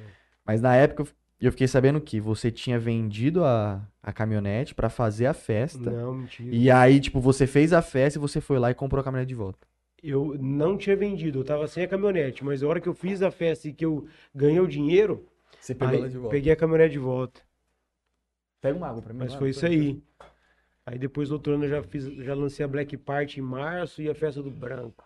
Mas 0.44 0.60
na 0.60 0.76
época 0.76 1.06
eu 1.40 1.52
fiquei 1.52 1.68
sabendo 1.68 2.02
que 2.02 2.20
você 2.20 2.50
tinha 2.50 2.80
vendido 2.80 3.46
a, 3.46 3.88
a 4.02 4.12
caminhonete 4.12 4.74
pra 4.74 4.90
fazer 4.90 5.28
a 5.28 5.36
festa. 5.36 5.92
Não, 5.92 6.16
mentira. 6.16 6.50
E 6.56 6.72
aí, 6.72 7.00
tipo, 7.00 7.20
você 7.20 7.46
fez 7.46 7.72
a 7.72 7.84
festa 7.84 8.18
e 8.18 8.20
você 8.22 8.42
foi 8.42 8.58
lá 8.58 8.72
e 8.72 8.74
comprou 8.74 9.02
a 9.02 9.04
caminhonete 9.04 9.30
de 9.30 9.36
volta. 9.36 9.68
Eu 10.02 10.36
não 10.40 10.80
tinha 10.80 10.96
vendido, 10.96 11.42
eu 11.42 11.44
tava 11.44 11.68
sem 11.68 11.84
a 11.84 11.88
caminhonete, 11.88 12.44
mas 12.44 12.64
a 12.64 12.68
hora 12.68 12.82
que 12.82 12.90
eu 12.90 12.94
fiz 12.96 13.22
a 13.22 13.30
festa 13.30 13.68
e 13.68 13.74
que 13.74 13.86
eu 13.86 14.08
ganhei 14.34 14.60
o 14.60 14.68
dinheiro, 14.68 15.28
Você 15.60 15.78
aí 15.80 16.12
peguei 16.32 16.52
a 16.52 16.56
caminhonete 16.56 16.94
de 16.94 16.98
volta. 16.98 17.40
Pega 18.62 18.78
uma 18.78 18.88
água 18.88 19.02
pra 19.02 19.14
mim. 19.14 19.20
Mas 19.20 19.34
lá, 19.34 19.40
foi 19.40 19.50
isso 19.50 19.66
aí. 19.66 20.02
Aí 20.86 20.98
depois 20.98 21.30
do 21.30 21.34
outro 21.34 21.54
ano 21.54 21.66
eu 21.66 21.70
já 21.70 21.84
fiz, 21.84 22.06
já 22.06 22.34
lancei 22.34 22.64
a 22.64 22.68
Black 22.68 22.96
Party 22.98 23.40
em 23.40 23.44
março 23.44 24.02
e 24.02 24.10
a 24.10 24.16
festa 24.16 24.42
do 24.42 24.52
branco. 24.52 25.04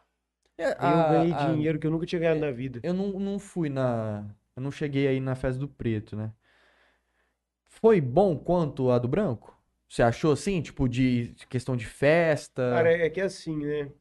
É, 0.57 0.69
eu 0.71 0.73
a- 0.77 1.09
ganhei 1.11 1.33
a- 1.33 1.51
dinheiro 1.53 1.79
que 1.79 1.87
eu 1.87 1.91
nunca 1.91 2.05
tinha 2.05 2.19
ganhado 2.19 2.39
na 2.39 2.51
vida. 2.51 2.79
Eu 2.83 2.93
não, 2.93 3.19
não 3.19 3.39
fui 3.39 3.69
na. 3.69 4.25
Eu 4.55 4.63
não 4.63 4.71
cheguei 4.71 5.07
aí 5.07 5.19
na 5.19 5.35
festa 5.35 5.59
do 5.59 5.67
preto, 5.67 6.15
né? 6.15 6.31
Foi 7.65 7.99
bom 7.99 8.37
quanto 8.37 8.89
a 8.89 8.97
do 8.97 9.07
branco? 9.07 9.53
Você 9.89 10.01
achou 10.01 10.31
assim? 10.31 10.61
Tipo, 10.61 10.87
de 10.87 11.35
questão 11.49 11.75
de 11.75 11.85
festa? 11.85 12.71
Cara, 12.73 12.91
é 12.91 13.09
que 13.09 13.19
é 13.19 13.25
assim, 13.25 13.57
né? 13.57 13.91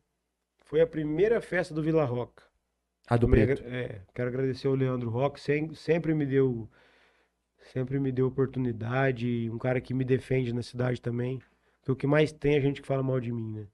Foi 0.64 0.80
a 0.80 0.86
primeira 0.86 1.40
festa 1.40 1.74
do 1.74 1.82
Vila 1.82 2.04
Roca. 2.04 2.42
a 3.06 3.16
do 3.18 3.26
Também 3.26 3.44
preto. 3.44 3.62
agra- 3.62 3.76
é, 3.76 4.00
quero 4.14 4.28
agradecer 4.30 4.66
ao 4.66 4.74
Leandro 4.74 5.10
Roque, 5.10 5.38
sem- 5.40 5.74
sempre 5.74 6.14
me 6.14 6.24
deu 6.24 6.70
sempre 7.74 7.98
me 7.98 8.12
deu 8.12 8.28
oportunidade, 8.28 9.50
um 9.52 9.58
cara 9.58 9.80
que 9.80 9.92
me 9.92 10.04
defende 10.04 10.52
na 10.54 10.62
cidade 10.62 11.00
também. 11.00 11.42
Porque 11.80 11.90
o 11.90 11.96
que 11.96 12.06
mais 12.06 12.30
tem 12.32 12.54
é 12.54 12.60
gente 12.60 12.80
que 12.80 12.86
fala 12.86 13.02
mal 13.02 13.20
de 13.20 13.32
mim, 13.32 13.50
né? 13.50 13.66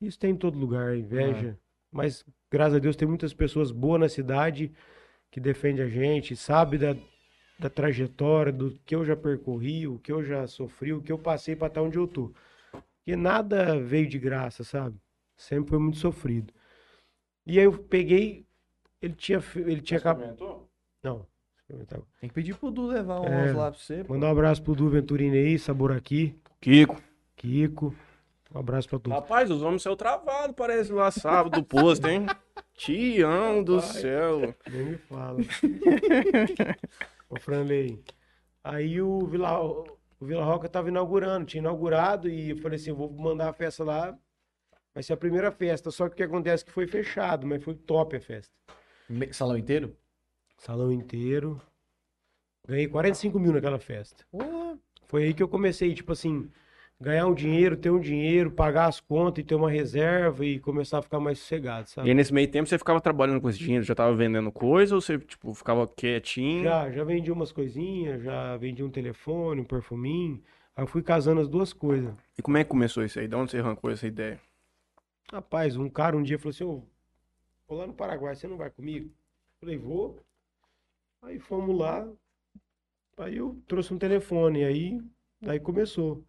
Isso 0.00 0.18
tem 0.18 0.30
em 0.30 0.36
todo 0.36 0.56
lugar, 0.56 0.96
inveja. 0.96 1.58
Mas 1.90 2.24
graças 2.48 2.76
a 2.76 2.78
Deus 2.78 2.94
tem 2.94 3.08
muitas 3.08 3.34
pessoas 3.34 3.72
boas 3.72 4.00
na 4.00 4.08
cidade 4.08 4.72
que 5.32 5.40
defendem 5.40 5.84
a 5.84 5.88
gente, 5.88 6.36
sabe 6.36 6.78
da, 6.78 6.96
da 7.58 7.68
trajetória, 7.68 8.52
do 8.52 8.70
que 8.86 8.94
eu 8.94 9.04
já 9.04 9.16
percorri, 9.16 9.86
o 9.86 9.98
que 9.98 10.12
eu 10.12 10.22
já 10.22 10.46
sofri, 10.46 10.92
o 10.92 11.02
que 11.02 11.10
eu 11.10 11.18
passei 11.18 11.56
para 11.56 11.66
estar 11.66 11.82
onde 11.82 11.98
eu 11.98 12.06
tô. 12.06 12.32
Porque 12.70 13.16
nada 13.16 13.80
veio 13.80 14.08
de 14.08 14.18
graça, 14.18 14.62
sabe? 14.62 14.96
Sempre 15.36 15.70
foi 15.70 15.78
muito 15.80 15.98
sofrido. 15.98 16.54
E 17.44 17.58
aí 17.58 17.64
eu 17.64 17.76
peguei, 17.76 18.46
ele 19.02 19.14
tinha, 19.14 19.42
ele 19.56 19.80
tinha 19.80 19.98
acabado. 19.98 20.68
Não. 21.02 21.26
Experimentar. 21.70 22.00
Tem 22.20 22.28
que 22.28 22.34
pedir 22.34 22.56
pro 22.56 22.70
Du 22.70 22.86
levar 22.86 23.20
uns 23.20 23.26
É. 23.28 23.52
lá 23.52 23.70
pra 23.70 23.80
você. 23.80 24.04
Mandar 24.08 24.26
um 24.28 24.30
abraço 24.32 24.62
pro 24.62 24.74
Du 24.74 24.88
Venturini 24.88 25.36
aí, 25.38 25.58
Sabor 25.58 25.92
aqui, 25.92 26.36
Kiko. 26.60 27.00
Kiko. 27.36 27.94
Um 28.54 28.58
abraço 28.58 28.88
pra 28.88 28.98
todos. 28.98 29.12
Rapaz, 29.18 29.50
os 29.50 29.62
homens 29.62 29.82
saiu 29.82 29.94
travado, 29.96 30.52
parece 30.52 30.92
lá 30.92 31.10
sábado 31.10 31.60
do 31.60 31.64
posto, 31.64 32.08
hein? 32.08 32.26
Tião 32.74 33.62
do 33.62 33.76
Rapaz. 33.76 33.92
céu. 34.00 34.54
Nem 34.70 34.84
me 34.86 34.96
fala. 34.96 35.38
Ô, 37.28 37.38
Franley. 37.38 38.02
Aí 38.64 39.00
o 39.00 39.24
Vila, 39.26 39.60
o 39.62 39.86
Vila 40.20 40.44
Roca 40.44 40.68
tava 40.68 40.88
inaugurando, 40.88 41.46
tinha 41.46 41.60
inaugurado 41.60 42.28
e 42.28 42.50
eu 42.50 42.56
falei 42.58 42.76
assim, 42.76 42.92
vou 42.92 43.10
mandar 43.12 43.48
a 43.50 43.52
festa 43.52 43.84
lá. 43.84 44.18
Vai 44.92 45.02
ser 45.04 45.12
a 45.12 45.16
primeira 45.16 45.52
festa, 45.52 45.90
só 45.92 46.08
que 46.08 46.14
o 46.14 46.16
que 46.16 46.22
acontece 46.24 46.64
é 46.64 46.66
que 46.66 46.72
foi 46.72 46.86
fechado, 46.86 47.46
mas 47.46 47.62
foi 47.62 47.74
top 47.74 48.16
a 48.16 48.20
festa. 48.20 48.52
Me- 49.08 49.32
Salão 49.32 49.56
inteiro? 49.56 49.96
Salão 50.60 50.92
inteiro. 50.92 51.58
Ganhei 52.68 52.86
45 52.86 53.40
mil 53.40 53.50
naquela 53.52 53.78
festa. 53.78 54.24
Foi 55.06 55.24
aí 55.24 55.34
que 55.34 55.42
eu 55.42 55.48
comecei, 55.48 55.94
tipo 55.94 56.12
assim, 56.12 56.50
ganhar 57.00 57.26
um 57.26 57.34
dinheiro, 57.34 57.78
ter 57.78 57.90
um 57.90 57.98
dinheiro, 57.98 58.50
pagar 58.50 58.86
as 58.86 59.00
contas 59.00 59.42
e 59.42 59.46
ter 59.46 59.54
uma 59.54 59.70
reserva 59.70 60.44
e 60.44 60.60
começar 60.60 60.98
a 60.98 61.02
ficar 61.02 61.18
mais 61.18 61.38
sossegado, 61.38 61.88
E 61.88 61.90
sabe? 61.92 62.08
aí, 62.10 62.14
nesse 62.14 62.32
meio 62.32 62.48
tempo 62.50 62.68
você 62.68 62.76
ficava 62.76 63.00
trabalhando 63.00 63.40
com 63.40 63.48
esse 63.48 63.58
dinheiro, 63.58 63.82
já 63.82 63.94
tava 63.94 64.14
vendendo 64.14 64.52
coisa 64.52 64.94
ou 64.94 65.00
você, 65.00 65.18
tipo, 65.18 65.54
ficava 65.54 65.88
quietinho? 65.88 66.64
Já, 66.64 66.90
já 66.90 67.04
vendi 67.04 67.32
umas 67.32 67.50
coisinhas, 67.52 68.22
já 68.22 68.54
vendi 68.58 68.84
um 68.84 68.90
telefone, 68.90 69.62
um 69.62 69.64
perfuminho. 69.64 70.42
Aí 70.76 70.82
eu 70.84 70.86
fui 70.86 71.02
casando 71.02 71.40
as 71.40 71.48
duas 71.48 71.72
coisas. 71.72 72.12
E 72.38 72.42
como 72.42 72.58
é 72.58 72.64
que 72.64 72.70
começou 72.70 73.02
isso 73.02 73.18
aí? 73.18 73.26
De 73.26 73.34
onde 73.34 73.50
você 73.50 73.58
arrancou 73.58 73.90
essa 73.90 74.06
ideia? 74.06 74.38
Rapaz, 75.32 75.76
um 75.76 75.88
cara 75.88 76.16
um 76.16 76.22
dia 76.22 76.38
falou 76.38 76.50
assim, 76.50 76.64
ô, 76.64 76.82
vou 77.66 77.78
lá 77.78 77.86
no 77.86 77.94
Paraguai, 77.94 78.36
você 78.36 78.46
não 78.46 78.58
vai 78.58 78.70
comigo? 78.70 79.10
Falei, 79.58 79.78
vou. 79.78 80.20
Aí 81.22 81.38
fomos 81.38 81.76
lá, 81.78 82.08
aí 83.18 83.36
eu 83.36 83.60
trouxe 83.66 83.92
um 83.92 83.98
telefone, 83.98 84.64
aí, 84.64 85.00
daí 85.40 85.60
começou. 85.60 86.24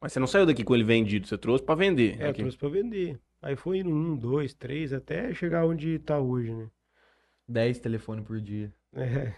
Mas 0.00 0.12
você 0.12 0.20
não 0.20 0.26
saiu 0.26 0.46
daqui 0.46 0.64
com 0.64 0.74
ele 0.74 0.84
vendido, 0.84 1.26
você 1.26 1.38
trouxe 1.38 1.64
pra 1.64 1.74
vender. 1.74 2.20
É, 2.20 2.28
aqui. 2.28 2.40
trouxe 2.42 2.58
pra 2.58 2.68
vender. 2.68 3.20
Aí 3.40 3.56
foi 3.56 3.78
indo 3.78 3.90
um, 3.90 4.16
dois, 4.16 4.54
três, 4.54 4.92
até 4.92 5.32
chegar 5.34 5.66
onde 5.66 5.98
tá 5.98 6.18
hoje, 6.18 6.52
né? 6.54 6.68
10 7.46 7.78
telefones 7.78 8.24
por 8.26 8.40
dia. 8.40 8.72
É, 8.94 9.34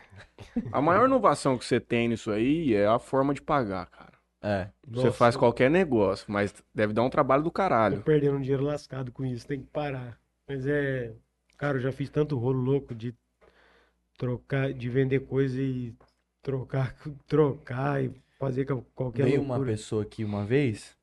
A 0.71 0.81
maior 0.81 1.07
inovação 1.07 1.59
que 1.59 1.65
você 1.65 1.81
tem 1.81 2.09
nisso 2.09 2.31
aí 2.31 2.75
é 2.75 2.87
a 2.87 2.99
forma 2.99 3.35
de 3.35 3.43
pagar, 3.43 3.87
cara. 3.87 4.13
É. 4.43 4.71
Você 4.87 5.07
nossa, 5.07 5.13
faz 5.13 5.37
qualquer 5.37 5.69
negócio, 5.71 6.31
mas 6.31 6.55
deve 6.75 6.93
dar 6.93 7.03
um 7.03 7.11
trabalho 7.11 7.43
do 7.43 7.51
Tô 7.51 7.55
caralho. 7.55 8.03
perdendo 8.03 8.37
um 8.37 8.41
dinheiro 8.41 8.63
lascado 8.63 9.11
com 9.11 9.25
isso, 9.25 9.47
tem 9.47 9.61
que 9.61 9.67
parar. 9.67 10.21
Mas 10.47 10.67
é, 10.67 11.13
cara, 11.57 11.79
eu 11.79 11.81
já 11.81 11.91
fiz 11.91 12.09
tanto 12.11 12.39
rolo 12.39 12.61
louco 12.61 12.95
de 12.95 13.13
trocar, 14.17 14.73
de 14.73 14.89
vender 14.91 15.21
coisa 15.27 15.61
e 15.63 15.95
trocar, 16.43 16.95
trocar 17.27 18.05
e 18.05 18.11
fazer 18.39 18.65
qual- 18.67 18.83
qualquer 18.95 19.27
Veio 19.27 19.43
uma 19.43 19.59
loucura. 19.59 19.59
pessoa 19.59 20.05
aqui 20.05 20.23
uma 20.25 20.45
vez, 20.47 20.97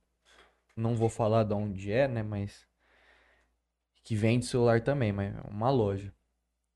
não 0.76 0.96
vou 0.96 1.10
falar 1.10 1.44
de 1.44 1.54
onde 1.54 1.92
é, 1.92 2.08
né, 2.08 2.24
mas 2.24 2.68
que 4.04 4.16
vende 4.16 4.46
celular 4.46 4.82
também, 4.82 5.12
mas 5.12 5.34
é 5.36 5.42
uma 5.50 5.70
loja. 5.70 6.14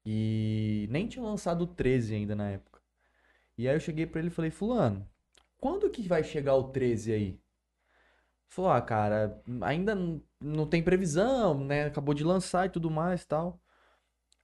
E 0.06 0.88
nem 0.92 1.08
tinha 1.08 1.24
lançado 1.26 1.64
o 1.64 1.68
13 1.68 2.16
ainda 2.16 2.36
na 2.36 2.52
época. 2.52 2.82
E 3.58 3.68
aí 3.68 3.76
eu 3.76 3.80
cheguei 3.80 4.08
pra 4.08 4.20
ele 4.20 4.30
e 4.30 4.32
falei, 4.32 4.52
fulano, 4.52 5.08
quando 5.58 5.90
que 5.92 6.08
vai 6.08 6.24
chegar 6.24 6.56
o 6.56 6.66
13 6.72 7.14
aí? 7.14 7.42
Falou, 8.50 8.72
ah, 8.72 8.82
cara, 8.82 9.42
ainda 9.62 9.94
não, 9.96 10.22
não 10.40 10.68
tem 10.68 10.82
previsão, 10.84 11.64
né? 11.66 11.86
Acabou 11.86 12.14
de 12.14 12.24
lançar 12.24 12.66
e 12.68 12.70
tudo 12.70 12.90
mais 12.90 13.26
tal. 13.26 13.62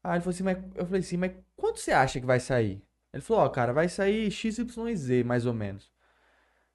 Aí 0.03 0.15
ele 0.15 0.21
falou 0.21 0.33
assim, 0.33 0.43
mas 0.43 0.57
eu 0.75 0.85
falei 0.85 0.99
assim, 0.99 1.17
mas 1.17 1.31
quanto 1.55 1.79
você 1.79 1.91
acha 1.91 2.19
que 2.19 2.25
vai 2.25 2.39
sair? 2.39 2.83
Ele 3.13 3.21
falou, 3.21 3.43
ó, 3.43 3.49
cara, 3.49 3.71
vai 3.71 3.87
sair 3.87 4.29
XYZ, 4.29 5.23
mais 5.25 5.45
ou 5.45 5.53
menos. 5.53 5.91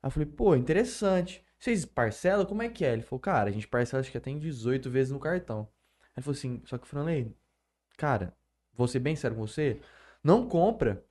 Aí 0.02 0.06
eu 0.06 0.10
falei, 0.10 0.26
pô, 0.26 0.56
interessante. 0.56 1.44
Vocês 1.58 1.84
parcelam? 1.84 2.46
Como 2.46 2.62
é 2.62 2.68
que 2.68 2.84
é? 2.84 2.92
Ele 2.92 3.02
falou, 3.02 3.20
cara, 3.20 3.50
a 3.50 3.52
gente 3.52 3.66
parcela 3.66 4.00
acho 4.00 4.10
que 4.10 4.16
até 4.16 4.30
em 4.30 4.38
18 4.38 4.88
vezes 4.88 5.12
no 5.12 5.18
cartão. 5.18 5.68
Aí 6.00 6.12
ele 6.16 6.24
falou 6.24 6.36
assim, 6.36 6.62
só 6.64 6.78
que 6.78 6.86
falei, 6.86 7.34
cara, 7.96 8.32
vou 8.72 8.86
ser 8.86 9.00
bem 9.00 9.16
sério 9.16 9.36
com 9.36 9.46
você, 9.46 9.80
não 10.22 10.48
compra. 10.48 11.04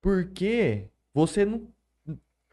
Porque 0.00 0.88
você 1.12 1.44
não 1.44 1.68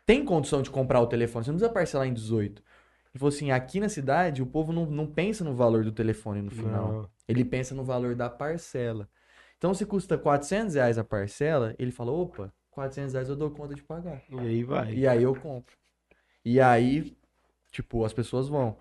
tem 0.05 0.25
condição 0.25 0.63
de 0.63 0.71
comprar 0.71 0.99
o 0.99 1.07
telefone, 1.07 1.45
você 1.45 1.51
não 1.51 1.57
precisa 1.57 1.73
parcelar 1.73 2.07
em 2.07 2.13
18. 2.13 2.61
Ele 2.61 3.19
falou 3.19 3.29
assim, 3.29 3.51
aqui 3.51 3.79
na 3.79 3.87
cidade 3.87 4.41
o 4.41 4.47
povo 4.47 4.73
não, 4.73 4.87
não 4.87 5.05
pensa 5.05 5.43
no 5.43 5.53
valor 5.53 5.83
do 5.83 5.91
telefone 5.91 6.41
no 6.41 6.49
final. 6.49 6.91
Não. 6.91 7.12
Ele 7.27 7.45
pensa 7.45 7.73
no 7.75 7.83
valor 7.83 8.15
da 8.15 8.29
parcela. 8.29 9.09
Então, 9.57 9.73
se 9.73 9.85
custa 9.85 10.17
400 10.17 10.75
reais 10.75 10.97
a 10.97 11.03
parcela, 11.03 11.73
ele 11.79 11.91
fala, 11.91 12.11
opa, 12.11 12.53
400 12.71 13.13
reais 13.13 13.29
eu 13.29 13.35
dou 13.35 13.49
conta 13.51 13.73
de 13.75 13.83
pagar. 13.83 14.21
E 14.29 14.39
aí 14.39 14.63
vai. 14.63 14.93
E 14.93 15.07
aí 15.07 15.23
eu 15.23 15.35
compro. 15.35 15.75
E 16.43 16.59
aí, 16.59 17.15
tipo, 17.71 18.03
as 18.05 18.13
pessoas 18.13 18.47
vão. 18.49 18.77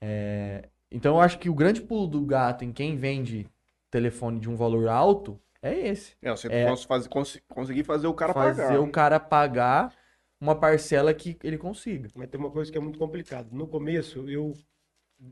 É, 0.00 0.68
Então, 0.90 1.16
eu 1.16 1.20
acho 1.20 1.38
que 1.38 1.48
o 1.48 1.54
grande 1.54 1.80
pulo 1.80 2.06
do 2.06 2.20
gato 2.26 2.64
em 2.64 2.72
quem 2.72 2.96
vende 2.96 3.48
telefone 3.90 4.40
de 4.40 4.50
um 4.50 4.56
valor 4.56 4.88
alto 4.88 5.40
é 5.62 5.88
esse. 5.88 6.16
É, 6.20 6.30
você 6.30 6.48
É. 6.48 6.66
cons- 6.66 6.84
faz- 6.84 7.06
cons- 7.06 7.40
conseguir 7.48 7.84
fazer 7.84 8.06
o 8.08 8.14
cara 8.14 8.32
Fazer 8.34 8.62
pagar. 8.62 8.80
o 8.80 8.90
cara 8.90 9.20
pagar 9.20 9.94
uma 10.40 10.54
parcela 10.58 11.14
que 11.14 11.38
ele 11.44 11.56
consiga. 11.58 12.08
Mas 12.14 12.28
tem 12.28 12.40
uma 12.40 12.50
coisa 12.50 12.72
que 12.72 12.78
é 12.78 12.80
muito 12.80 12.98
complicada. 12.98 13.48
No 13.52 13.68
começo, 13.68 14.28
eu, 14.28 14.52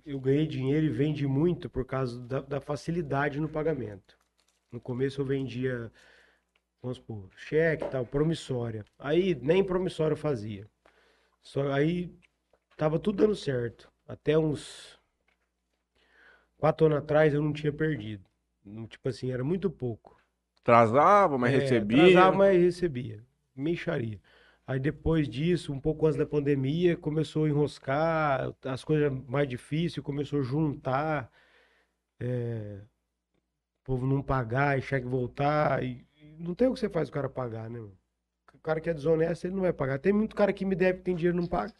eu 0.04 0.20
ganhei 0.20 0.46
dinheiro 0.46 0.86
e 0.86 0.90
vendi 0.90 1.26
muito 1.26 1.68
por 1.70 1.84
causa 1.84 2.20
da, 2.26 2.40
da 2.40 2.60
facilidade 2.60 3.40
no 3.40 3.48
pagamento. 3.48 4.18
No 4.72 4.80
começo 4.80 5.20
eu 5.20 5.26
vendia, 5.26 5.92
vamos 6.82 6.98
supor, 6.98 7.30
cheque 7.36 7.88
tal, 7.90 8.06
promissória. 8.06 8.84
Aí 8.98 9.34
nem 9.36 9.64
promissória 9.64 10.14
eu 10.14 10.18
fazia. 10.18 10.68
Só 11.42 11.72
aí 11.72 12.12
tava 12.76 12.98
tudo 12.98 13.18
dando 13.18 13.36
certo. 13.36 13.90
Até 14.08 14.38
uns 14.38 14.98
quatro 16.58 16.86
anos 16.86 16.98
atrás 16.98 17.32
eu 17.34 17.42
não 17.42 17.52
tinha 17.52 17.72
perdido. 17.72 18.24
Tipo 18.88 19.08
assim, 19.08 19.30
era 19.30 19.42
muito 19.42 19.70
pouco. 19.70 20.20
Atrasava, 20.62 21.38
mas 21.38 21.52
É, 21.52 21.54
recebia. 21.54 22.00
Atrasava, 22.02 22.36
mas 22.36 22.60
recebia. 22.60 23.24
Mexaria. 23.54 24.20
Aí 24.68 24.78
depois 24.78 25.26
disso, 25.26 25.72
um 25.72 25.80
pouco 25.80 26.06
antes 26.06 26.18
da 26.18 26.26
pandemia, 26.26 26.94
começou 26.94 27.46
a 27.46 27.48
enroscar, 27.48 28.54
as 28.62 28.84
coisas 28.84 29.10
mais 29.26 29.48
difíceis, 29.48 30.04
começou 30.04 30.40
a 30.40 30.42
juntar, 30.42 31.32
é, 32.20 32.78
o 33.80 33.84
povo 33.84 34.06
não 34.06 34.22
pagar 34.22 34.78
e 34.78 34.82
cheque 34.82 35.06
voltar. 35.06 35.82
E, 35.82 36.06
e 36.16 36.36
não 36.38 36.54
tem 36.54 36.68
o 36.68 36.74
que 36.74 36.80
você 36.80 36.88
faz 36.90 37.08
o 37.08 37.12
cara 37.12 37.30
pagar, 37.30 37.70
né? 37.70 37.80
O 37.80 38.58
cara 38.62 38.78
que 38.78 38.90
é 38.90 38.94
desonesto, 38.94 39.46
ele 39.46 39.54
não 39.54 39.62
vai 39.62 39.72
pagar. 39.72 39.98
Tem 40.00 40.12
muito 40.12 40.36
cara 40.36 40.52
que 40.52 40.66
me 40.66 40.76
deve 40.76 40.98
que 40.98 41.04
tem 41.04 41.16
dinheiro 41.16 41.38
não 41.38 41.46
paga. 41.46 41.72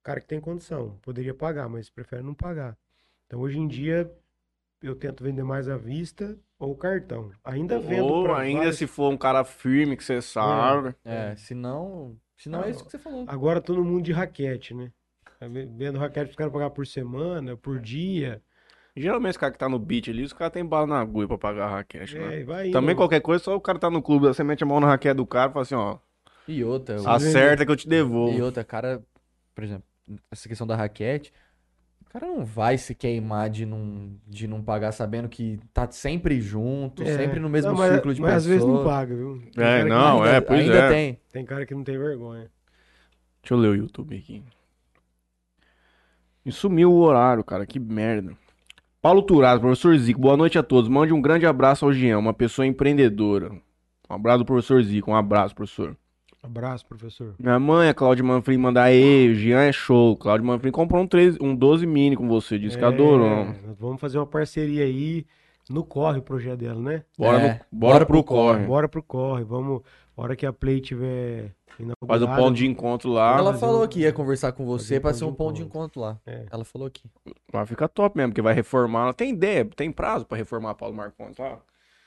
O 0.00 0.02
cara 0.02 0.22
que 0.22 0.26
tem 0.26 0.40
condição, 0.40 0.98
poderia 1.02 1.34
pagar, 1.34 1.68
mas 1.68 1.90
prefere 1.90 2.22
não 2.22 2.32
pagar. 2.32 2.78
Então 3.26 3.40
hoje 3.40 3.58
em 3.58 3.68
dia 3.68 4.10
eu 4.82 4.94
tento 4.94 5.22
vender 5.22 5.42
mais 5.44 5.68
à 5.68 5.76
vista 5.76 6.36
ou 6.58 6.74
cartão. 6.74 7.30
Ainda 7.44 7.78
vendo 7.78 8.04
Ou 8.06 8.34
ainda 8.34 8.58
vários- 8.60 8.76
se 8.78 8.86
for 8.86 9.10
um 9.12 9.16
cara 9.16 9.44
firme 9.44 9.96
que 9.96 10.04
você 10.04 10.20
sabe. 10.22 10.94
É, 11.04 11.34
se 11.36 11.54
não. 11.54 12.16
Se 12.36 12.48
não 12.48 12.64
é 12.64 12.70
isso 12.70 12.84
que 12.84 12.90
você 12.90 12.98
falou. 12.98 13.24
Agora 13.28 13.60
todo 13.60 13.84
mundo 13.84 14.02
de 14.02 14.12
raquete, 14.12 14.72
né? 14.74 14.90
Tá 15.38 15.46
ve- 15.46 15.66
Vendo 15.66 15.98
raquete 15.98 16.30
os 16.30 16.36
caras 16.36 16.52
pagar 16.52 16.70
por 16.70 16.86
semana, 16.86 17.56
por 17.56 17.78
dia. 17.78 18.42
Geralmente 18.96 19.30
esse 19.30 19.38
cara 19.38 19.52
que 19.52 19.58
tá 19.58 19.68
no 19.68 19.78
beat 19.78 20.08
ali, 20.08 20.22
os 20.24 20.32
caras 20.32 20.52
tem 20.52 20.64
bala 20.64 20.86
na 20.86 21.00
agulha 21.00 21.28
pra 21.28 21.38
pagar 21.38 21.66
a 21.66 21.70
raquete, 21.76 22.18
né? 22.18 22.36
É, 22.36 22.40
e 22.40 22.44
vai 22.44 22.66
indo. 22.66 22.72
Também 22.72 22.96
qualquer 22.96 23.20
coisa, 23.20 23.42
só 23.44 23.54
o 23.54 23.60
cara 23.60 23.78
tá 23.78 23.88
no 23.90 24.02
clube, 24.02 24.26
você 24.26 24.42
mete 24.42 24.62
a 24.64 24.66
mão 24.66 24.80
na 24.80 24.88
raquete 24.88 25.14
do 25.14 25.26
cara 25.26 25.50
e 25.50 25.52
fala 25.52 25.62
assim, 25.62 25.74
ó, 25.76 25.98
E 26.48 26.64
outra, 26.64 26.96
acerta 27.10 27.64
que 27.64 27.70
eu 27.70 27.76
te 27.76 27.86
e 27.86 27.90
devolvo. 27.90 28.42
outra, 28.42 28.64
cara, 28.64 29.00
por 29.54 29.62
exemplo, 29.64 29.84
essa 30.30 30.48
questão 30.48 30.66
da 30.66 30.74
raquete, 30.76 31.32
o 32.10 32.12
cara 32.12 32.26
não 32.26 32.44
vai 32.44 32.76
se 32.76 32.92
queimar 32.92 33.48
de 33.48 33.64
não, 33.64 34.10
de 34.26 34.48
não 34.48 34.60
pagar 34.60 34.90
sabendo 34.90 35.28
que 35.28 35.60
tá 35.72 35.88
sempre 35.92 36.40
junto, 36.40 37.04
É. 37.04 37.16
sempre 37.16 37.38
no 37.38 37.48
mesmo 37.48 37.70
Não, 37.70 37.78
mas, 37.78 37.92
círculo 37.92 38.12
de 38.14 38.20
mas 38.20 38.34
às 38.34 38.46
vezes 38.46 38.64
não 38.64 38.78
pessoas. 38.78 38.88
paga, 38.94 39.14
viu? 39.14 39.42
Tem 39.54 39.64
É, 39.64 39.84
não, 39.84 40.22
ainda, 40.24 40.36
é, 40.36 40.40
pois 40.40 40.60
ainda 40.60 40.74
é. 40.78 40.88
tem. 40.90 41.20
Tem 41.32 41.44
cara 41.44 41.64
que 41.64 41.72
não 41.72 41.84
tem 41.84 41.96
vergonha. 41.96 42.50
Deixa 43.40 43.54
eu 43.54 43.58
ler 43.58 43.68
o 43.68 43.76
YouTube 43.76 44.16
aqui. 44.16 44.42
E 46.44 46.50
sumiu 46.50 46.90
o 46.90 46.98
horário, 47.00 47.44
cara, 47.44 47.64
que 47.64 47.78
merda. 47.78 48.36
Paulo 49.00 49.22
Turado, 49.22 49.60
professor 49.60 49.96
Zico, 49.96 50.20
boa 50.20 50.36
noite 50.36 50.58
a 50.58 50.62
todos. 50.64 50.90
Mande 50.90 51.12
um 51.12 51.22
grande 51.22 51.46
abraço 51.46 51.84
ao 51.84 51.92
Jean, 51.92 52.18
uma 52.18 52.34
pessoa 52.34 52.66
empreendedora. 52.66 53.52
Um 54.10 54.14
abraço 54.14 54.38
do 54.40 54.44
professor 54.44 54.82
Zico, 54.82 55.12
um 55.12 55.16
abraço, 55.16 55.54
professor. 55.54 55.96
Abraço, 56.42 56.86
professor. 56.86 57.34
Minha 57.38 57.58
mãe, 57.58 57.88
a 57.90 57.94
Claudia 57.94 58.24
Manfrim, 58.24 58.56
manda 58.56 58.82
aí, 58.82 59.28
o 59.28 59.34
Jean 59.34 59.60
é 59.60 59.72
show. 59.72 60.16
Claudia 60.16 60.46
Manfrim 60.46 60.70
comprou 60.70 61.02
um, 61.02 61.06
13, 61.06 61.38
um 61.40 61.54
12 61.54 61.86
mini 61.86 62.16
com 62.16 62.26
você, 62.26 62.58
disse 62.58 62.78
que 62.78 62.84
É, 62.84 62.86
adorou. 62.86 63.46
vamos 63.78 64.00
fazer 64.00 64.18
uma 64.18 64.26
parceria 64.26 64.84
aí 64.84 65.26
no 65.68 65.84
Corre 65.84 66.18
o 66.18 66.22
projeto 66.22 66.58
dela, 66.60 66.80
né? 66.80 67.04
Bora, 67.18 67.38
É, 67.38 67.42
no- 67.42 67.48
bora, 67.70 67.92
bora 67.92 68.06
pro 68.06 68.14
pro 68.22 68.24
corre. 68.24 68.54
corre. 68.56 68.66
Bora 68.66 68.88
pro 68.88 69.02
Corre. 69.02 69.44
Vamos, 69.44 69.82
a 70.16 70.22
hora 70.22 70.34
que 70.34 70.46
a 70.46 70.52
Play 70.52 70.80
tiver 70.80 71.52
Faz 71.76 71.78
o 71.78 71.82
inaugurada, 72.24 72.42
ponto 72.42 72.56
de 72.56 72.66
encontro 72.66 73.10
lá. 73.10 73.36
Ela 73.38 73.54
falou 73.54 73.84
um- 73.84 73.88
que 73.88 74.00
ia 74.00 74.12
conversar 74.12 74.52
com 74.52 74.64
você 74.64 74.96
um 74.96 75.00
pra 75.00 75.10
ponto 75.10 75.18
ser 75.18 75.24
um 75.26 75.34
ponto 75.34 75.56
de 75.56 75.62
encontro. 75.62 76.00
encontro 76.00 76.00
lá. 76.00 76.18
É. 76.26 76.46
Ela 76.50 76.64
falou 76.64 76.88
aqui. 76.88 77.04
Vai 77.52 77.66
ficar 77.66 77.88
top 77.88 78.16
mesmo, 78.16 78.30
porque 78.32 78.42
vai 78.42 78.54
reformar. 78.54 79.02
Ela 79.02 79.14
tem 79.14 79.30
ideia, 79.30 79.64
tem 79.76 79.92
prazo 79.92 80.24
pra 80.24 80.38
reformar 80.38 80.70
a 80.70 80.74
Paulo 80.74 80.94
Marcondes 80.96 81.38
lá. 81.38 81.58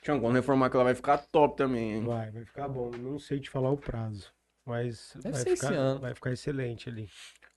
Tião, 0.04 0.20
quando 0.20 0.34
reformar 0.34 0.68
que 0.70 0.76
ela 0.76 0.84
vai 0.84 0.94
ficar 0.94 1.16
top 1.18 1.56
também, 1.56 1.94
hein? 1.94 2.04
Vai, 2.04 2.30
vai 2.30 2.44
ficar 2.44 2.68
bom. 2.68 2.90
Não 3.02 3.18
sei 3.18 3.40
te 3.40 3.48
falar 3.50 3.70
o 3.70 3.76
prazo. 3.76 4.26
Mas 4.66 5.12
Deve 5.16 5.32
vai 5.32 5.42
ser 5.42 5.50
esse 5.52 5.66
ficar, 5.66 5.74
ano. 5.78 6.00
vai 6.00 6.14
ficar 6.14 6.30
excelente 6.32 6.88
ali. 6.88 7.08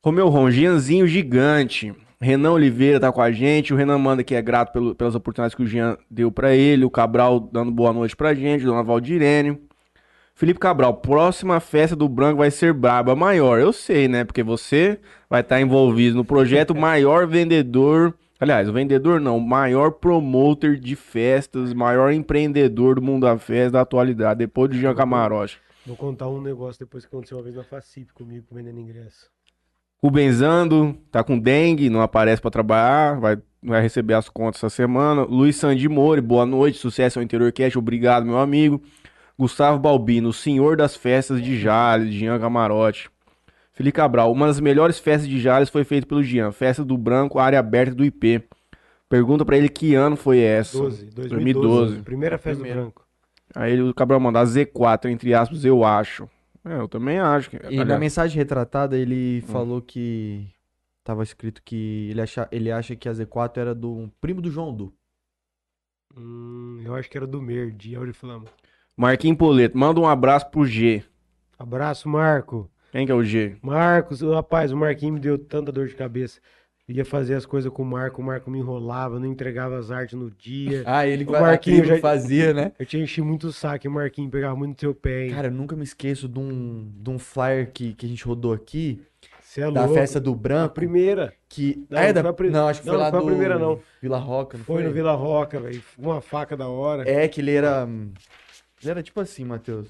Romeu 0.04 0.30
Ron, 0.30 0.50
Gianzinho 0.50 1.06
gigante. 1.08 1.94
Renan 2.22 2.52
Oliveira 2.52 3.00
tá 3.02 3.12
com 3.12 3.22
a 3.22 3.32
gente. 3.32 3.74
O 3.74 3.78
Renan 3.78 3.98
manda 3.98 4.24
que 4.24 4.34
é 4.34 4.42
grato 4.42 4.72
pelo- 4.72 4.96
pelas 4.96 5.14
oportunidades 5.14 5.56
que 5.56 5.62
o 5.64 5.68
Jean 5.68 5.98
deu 6.10 6.32
pra 6.32 6.56
ele. 6.56 6.86
O 6.86 6.90
Cabral 6.90 7.40
dando 7.40 7.72
boa 7.72 7.92
noite 7.92 8.16
pra 8.16 8.34
gente. 8.34 8.64
Dona 8.64 8.82
Valdirene. 8.84 9.62
Felipe 10.34 10.60
Cabral, 10.60 10.94
próxima 10.98 11.60
festa 11.60 11.96
do 11.96 12.08
Branco 12.08 12.38
vai 12.38 12.52
ser 12.52 12.72
braba 12.72 13.16
maior. 13.16 13.60
Eu 13.60 13.74
sei, 13.74 14.08
né? 14.08 14.24
Porque 14.24 14.44
você 14.44 15.00
vai 15.30 15.42
estar 15.42 15.60
envolvido 15.60 16.16
no 16.16 16.24
projeto 16.24 16.74
maior 16.78 17.28
vendedor. 17.28 18.14
Aliás, 18.40 18.70
o 18.70 18.74
vendedor 18.74 19.20
não, 19.20 19.38
o 19.38 19.42
maior 19.42 19.92
promoter 19.92 20.80
de 20.80 20.96
festas, 20.96 21.74
maior 21.74 22.12
empreendedor 22.14 22.96
do 22.96 23.02
mundo 23.02 23.26
da 23.26 23.38
festa 23.38 23.72
da 23.72 23.82
atualidade, 23.82 24.40
depois 24.40 24.70
do 24.70 24.78
Jean 24.78 24.94
Camarote. 24.94 25.60
Vou 25.86 25.96
contar 25.96 26.28
um 26.28 26.42
negócio 26.42 26.80
depois 26.80 27.04
que 27.04 27.08
aconteceu 27.08 27.38
uma 27.38 27.44
vez 27.44 27.56
na 27.56 27.64
Facip 27.64 28.14
comigo, 28.14 28.46
vendendo 28.52 28.80
ingresso. 28.80 29.32
Rubenzando, 30.04 30.96
tá 31.12 31.24
com 31.24 31.40
dengue, 31.40 31.90
não 31.90 32.02
aparece 32.02 32.40
pra 32.40 32.52
trabalhar, 32.52 33.20
vai, 33.20 33.38
vai 33.64 33.82
receber 33.82 34.14
as 34.14 34.30
contas 34.30 34.60
essa 34.60 34.70
semana. 34.70 35.24
Luiz 35.24 35.56
Sandi 35.56 35.90
Mori, 35.90 36.22
boa 36.22 36.46
noite, 36.46 36.78
sucesso 36.78 37.18
ao 37.18 37.24
Interior 37.24 37.52
Cast, 37.52 37.78
obrigado, 37.80 38.26
meu 38.26 38.38
amigo. 38.38 38.80
Gustavo 39.40 39.80
Balbino, 39.80 40.30
o 40.30 40.34
senhor 40.34 40.78
das 40.78 40.96
festas 40.96 41.42
de 41.42 41.58
Jales, 41.60 42.14
Jean 42.14 42.40
Camarote. 42.40 43.10
Felipe 43.78 43.96
Cabral, 43.96 44.32
uma 44.32 44.48
das 44.48 44.60
melhores 44.60 44.98
festas 44.98 45.30
de 45.30 45.40
Jales 45.40 45.70
foi 45.70 45.84
feita 45.84 46.08
pelo 46.08 46.24
Jean, 46.24 46.52
festa 46.52 46.84
do 46.84 46.98
Branco, 46.98 47.38
área 47.38 47.60
aberta 47.60 47.94
do 47.94 48.04
IP. 48.04 48.42
Pergunta 49.08 49.46
pra 49.46 49.56
ele 49.56 49.70
que 49.70 49.94
ano 49.94 50.16
foi 50.18 50.40
essa. 50.40 50.80
12, 50.80 51.06
2012. 51.12 51.30
2012. 51.30 52.02
Primeira 52.04 52.38
festa 52.40 52.56
Primeira. 52.60 52.80
do 52.82 52.84
Branco. 52.86 53.08
Aí 53.56 53.74
ele- 53.74 53.84
o 53.84 53.94
Cabral 53.94 54.20
manda 54.20 54.44
Z4, 54.44 55.10
entre 55.12 55.32
aspas, 55.34 55.64
eu 55.64 55.84
acho. 55.84 56.28
É, 56.66 56.74
eu 56.80 56.88
também 56.88 57.20
acho. 57.20 57.52
Que, 57.52 57.58
E 57.70 57.76
na 57.78 57.84
aliás, 57.84 58.00
mensagem 58.00 58.36
retratada 58.36 58.98
ele 58.98 59.44
Hum. 59.44 59.48
falou 59.52 59.80
que 59.82 60.48
tava 61.04 61.22
escrito 61.22 61.62
que 61.64 62.08
ele 62.10 62.20
acha, 62.20 62.48
ele 62.52 62.72
acha 62.72 62.96
que 62.96 63.08
a 63.08 63.14
Z4 63.14 63.62
era 63.62 63.76
do 63.76 63.94
um 63.96 64.10
primo 64.20 64.42
do 64.42 64.50
João 64.50 64.74
Du. 64.76 64.92
Hum, 66.16 66.82
eu 66.84 66.96
acho 66.96 67.10
que 67.10 67.18
era 67.18 67.28
do 67.28 67.42
Mer, 67.42 67.72
de 67.72 67.96
Auriflama. 67.96 68.46
Marquinhos 68.96 69.38
Poleto, 69.38 69.78
manda 69.78 70.00
um 70.00 70.08
abraço 70.08 70.50
pro 70.50 70.66
G. 70.66 71.04
Abraço, 71.60 72.10
Marco. 72.10 72.70
Quem 72.92 73.06
que 73.06 73.12
é 73.12 73.16
o 73.16 73.24
G? 73.24 73.58
Marcos, 73.62 74.22
rapaz, 74.22 74.72
o 74.72 74.78
Marquinhos 74.78 75.16
me 75.16 75.20
deu 75.20 75.38
tanta 75.38 75.72
dor 75.72 75.88
de 75.88 75.96
cabeça. 75.96 76.40
Ia 76.90 77.04
fazer 77.04 77.34
as 77.36 77.46
coisas 77.46 77.70
com 77.70 77.84
o 77.84 77.86
Marco, 77.86 78.22
o 78.22 78.24
Marco 78.26 78.50
me 78.50 78.60
enrolava, 78.60 79.20
não 79.20 79.26
entregava 79.26 79.78
as 79.78 79.92
artes 79.92 80.18
no 80.18 80.32
dia. 80.32 80.84
Ah, 80.86 81.06
ele 81.06 81.26
O 81.26 81.32
Marquinho 81.32 81.84
já- 81.84 81.98
fazia, 82.00 82.54
né? 82.54 82.72
Eu 82.80 82.86
tinha 82.86 83.04
enchi 83.04 83.22
muito 83.22 83.48
o 83.48 83.52
saco 83.52 83.86
e 83.86 83.90
o 83.90 83.92
Marquinhos 83.92 84.32
pegava 84.32 84.56
muito 84.56 84.72
no 84.76 84.80
seu 84.80 84.96
pé, 84.96 85.26
hein? 85.26 85.32
Cara, 85.32 85.48
eu 85.48 85.52
nunca 85.52 85.76
me 85.76 85.84
esqueço 85.84 86.30
de 86.30 86.40
um, 86.40 86.90
de 86.96 87.10
um 87.10 87.20
flyer 87.20 87.70
que, 87.74 87.94
que 87.94 88.06
a 88.06 88.10
gente 88.10 88.24
rodou 88.26 88.54
aqui, 88.54 89.02
Você 89.42 89.60
é 89.64 89.70
da 89.70 89.82
louco. 89.82 89.96
festa 89.96 90.18
do 90.18 90.32
A 90.32 90.36
Branco, 90.36 90.76
primeira. 90.76 91.34
que... 91.50 91.86
Não, 91.90 91.98
Ah, 92.00 92.04
é 92.04 92.14
não 92.14 92.24
da- 92.24 92.34
foi 92.34 92.48
a 92.48 92.52
Não, 92.52 92.68
acho 92.70 92.80
que 92.80 92.88
não, 92.88 92.94
foi 92.94 92.98
não 93.00 93.06
lá 93.06 93.12
foi 93.12 93.20
a 93.20 93.22
do 93.22 93.28
primeira, 93.28 93.60
não. 93.60 93.80
Vila 94.02 94.18
Roca, 94.18 94.58
não 94.58 94.64
Foi 94.64 94.76
foi? 94.78 94.84
no 94.86 94.94
Vila 94.94 95.14
Roca, 95.14 95.60
velho. 95.60 95.84
Uma 95.98 96.22
faca 96.22 96.56
da 96.56 96.70
hora. 96.70 97.04
É, 97.10 97.28
que 97.28 97.42
ele 97.42 97.52
era... 97.54 97.86
Ele 98.82 98.92
era 98.92 99.04
tipo 99.04 99.20
assim, 99.20 99.44
Matheus. 99.44 99.90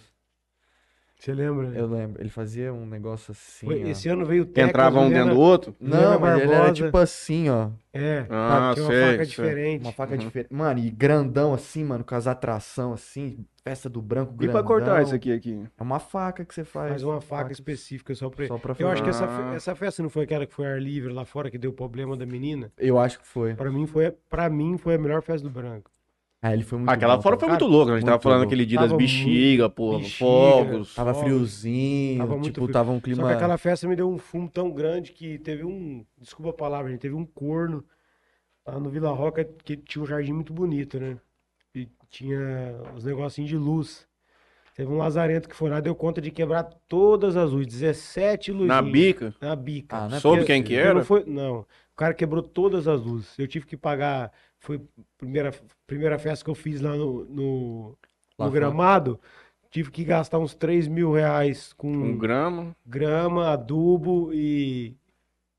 Você 1.19 1.34
lembra? 1.34 1.67
né? 1.69 1.80
Eu 1.82 1.88
lembro. 1.88 2.21
Ele 2.21 2.30
fazia 2.30 2.71
um 2.71 2.86
negócio 2.86 3.32
assim, 3.32 3.65
Foi- 3.65 3.82
esse 3.89 4.08
ano 4.08 4.23
veio 4.23 4.43
o 4.43 4.45
Que 4.45 4.53
Teclas, 4.53 4.69
entrava 4.69 4.99
um 4.99 5.03
Juliana- 5.06 5.23
dentro 5.25 5.36
do 5.36 5.41
outro? 5.41 5.75
Não, 5.80 5.91
Juliana 5.97 6.19
mas 6.19 6.41
ele 6.43 6.53
era 6.53 6.71
tipo 6.73 6.97
assim, 6.97 7.49
ó. 7.49 7.69
É, 7.91 8.27
Ah, 8.30 8.71
tinha 8.75 8.86
uma 8.86 8.91
sei, 8.93 9.01
faca 9.03 9.17
sei. 9.17 9.25
diferente. 9.25 9.82
Uma 9.82 9.91
faca 9.91 10.17
diferente. 10.17 10.53
Mano, 10.53 10.80
e 10.80 10.91
grandão 10.91 11.53
assim, 11.56 11.84
mano, 11.84 12.03
com 12.03 12.13
as 12.13 12.27
atração 12.27 12.93
assim, 12.93 13.43
festa 13.63 13.89
do 13.89 13.99
branco 13.99 14.32
E 14.36 14.38
grandão. 14.38 14.53
pra 14.53 14.63
cortar 14.63 15.01
isso 15.01 15.15
aqui, 15.15 15.32
aqui? 15.34 15.63
É 15.77 15.82
uma 15.84 15.97
faca 15.99 16.45
que 16.45 16.53
você 16.53 16.63
faz. 16.63 16.89
Faz 16.91 17.03
uma 17.03 17.19
faca 17.19 17.51
específica 17.51 18.13
só 18.13 18.30
pra 18.30 18.45
Só 18.45 18.58
pra 18.60 18.75
Eu 18.77 18.88
acho 18.88 19.01
que 19.03 19.10
essa, 19.10 19.27
fe- 19.27 19.41
Ah. 19.43 19.56
essa 19.56 19.73
festa 19.75 20.03
não 20.03 20.12
foi 20.12 20.23
aquela 20.25 20.45
que 20.45 20.53
foi 20.53 20.67
ar 20.67 20.80
livre 20.80 21.12
lá 21.12 21.25
fora 21.25 21.49
que 21.49 21.58
deu 21.58 21.73
problema 21.73 22.15
da 22.15 22.27
menina. 22.27 22.71
Eu 22.77 22.99
acho 22.99 23.19
que 23.19 23.25
foi. 23.27 23.56
Pra 23.56 23.71
mim 23.71 23.88
foi, 23.88 24.12
para 24.30 24.47
mim 24.51 24.77
foi 24.77 24.93
a 24.93 24.97
melhor 24.99 25.23
festa 25.23 25.47
do 25.47 25.51
branco. 25.51 25.89
Ah, 26.48 26.54
ele 26.54 26.64
foi 26.64 26.78
muito 26.78 26.90
Aquela 26.90 27.16
bom, 27.18 27.22
fora 27.22 27.38
foi 27.38 27.48
Cara, 27.48 27.60
muito 27.60 27.72
louca. 27.72 27.92
A 27.92 27.96
gente 27.96 28.06
tava 28.06 28.16
muito 28.16 28.24
falando 28.24 28.38
louco. 28.40 28.54
aquele 28.54 28.66
dia 28.66 28.80
das 28.80 28.88
Tava 28.90 28.98
bexigas, 28.98 29.72
pô, 29.76 29.98
bexiga, 29.98 30.18
fogos. 30.18 30.96
Tava 30.96 31.14
friozinho, 31.14 32.18
Tava 32.20 32.40
tipo, 32.42 32.62
frio. 32.62 32.72
tava 32.72 32.92
um 32.92 32.96
Só 32.96 33.02
clima... 33.02 33.28
que 33.28 33.34
aquela 33.34 33.58
festa 33.58 33.88
me 33.88 33.96
deu 33.96 34.10
um 34.10 34.18
fumo 34.18 34.50
tão 34.50 34.72
grande 34.72 35.12
que 35.12 35.38
teve 35.40 35.64
um, 35.64 36.06
desculpa 36.20 36.52
a 36.52 36.54
palavra, 36.54 36.92
gente, 36.92 37.02
teve 37.02 37.16
um 37.16 37.26
corno 37.26 37.84
lá 38.66 38.80
no 38.80 38.90
Vila 38.90 39.12
Roca 39.12 39.44
que 39.44 39.78
tinha 39.78 40.04
um 40.04 40.06
jardim 40.06 40.34
muito 40.34 40.54
bonito, 40.54 41.00
né? 41.00 41.18
E 41.74 41.88
tinha 42.10 42.76
os 42.96 43.04
negocinhos 43.04 43.50
de 43.50 43.58
luz. 43.58 44.08
Teve 44.76 44.92
um 44.92 44.98
lazarento 44.98 45.50
que 45.50 45.56
foi 45.56 45.70
lá, 45.72 45.80
deu 45.80 45.96
conta 45.96 46.22
de 46.22 46.30
quebrar 46.30 46.64
todas 46.88 47.36
as 47.36 47.52
luzes, 47.52 47.68
17 47.68 48.52
luzinhas. 48.52 48.68
Na 48.68 48.82
bica. 48.82 49.34
Na 49.42 49.56
bica. 49.56 49.98
Ah, 49.98 50.08
não 50.08 50.18
é 50.18 50.20
Soube 50.20 50.46
quem 50.46 50.62
que 50.62 50.76
era? 50.76 50.94
Não, 50.94 51.04
foi, 51.04 51.24
não, 51.26 51.62
o 51.62 51.96
cara 51.96 52.14
quebrou 52.14 52.44
todas 52.44 52.88
as 52.88 53.02
luzes. 53.02 53.34
Eu 53.40 53.48
tive 53.48 53.66
que 53.66 53.76
pagar. 53.76 54.32
Foi 54.60 54.78
a 54.78 55.02
primeira, 55.17 55.52
primeira 55.86 56.17
festa 56.20 56.43
que 56.43 56.50
eu 56.52 56.56
fiz 56.56 56.82
lá 56.82 56.96
no, 56.96 57.26
no, 57.26 57.98
Lá 58.38 58.46
no 58.48 58.52
gramado. 58.52 59.20
Tive 59.70 59.91
que 59.91 60.04
gastar 60.04 60.39
uns 60.39 60.56
3 60.56 60.88
mil 60.88 61.12
reais 61.12 61.74
com 61.74 61.88
Um 61.91 62.17
grama. 62.17 62.76
grama, 62.86 63.50
adubo 63.52 64.34
e, 64.34 64.96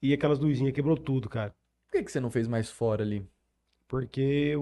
e 0.03 0.13
aquelas 0.13 0.39
luzinhas. 0.39 0.73
Quebrou 0.73 0.97
tudo, 0.97 1.29
cara. 1.29 1.55
Por 1.87 1.93
que, 1.93 2.05
que 2.05 2.13
você 2.13 2.21
não 2.21 2.31
fez 2.31 2.49
mais 2.49 2.71
fora 2.71 3.03
ali? 3.03 3.25
Porque 3.87 4.55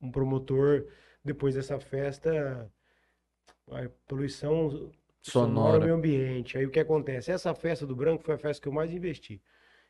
um 0.00 0.10
promotor, 0.10 0.86
depois 1.24 1.54
dessa 1.54 1.78
festa, 1.78 2.70
a 3.70 3.88
poluição 4.08 4.90
sonora. 5.22 5.78
meio 5.80 5.94
ambiente. 5.94 6.58
Aí 6.58 6.66
o 6.66 6.70
que 6.70 6.80
acontece? 6.80 7.30
Essa 7.30 7.54
festa 7.54 7.86
do 7.86 7.94
branco 7.96 8.24
foi 8.24 8.34
a 8.34 8.38
festa 8.38 8.60
que 8.62 8.68
eu 8.68 8.72
mais 8.72 8.92
investi. 8.92 9.40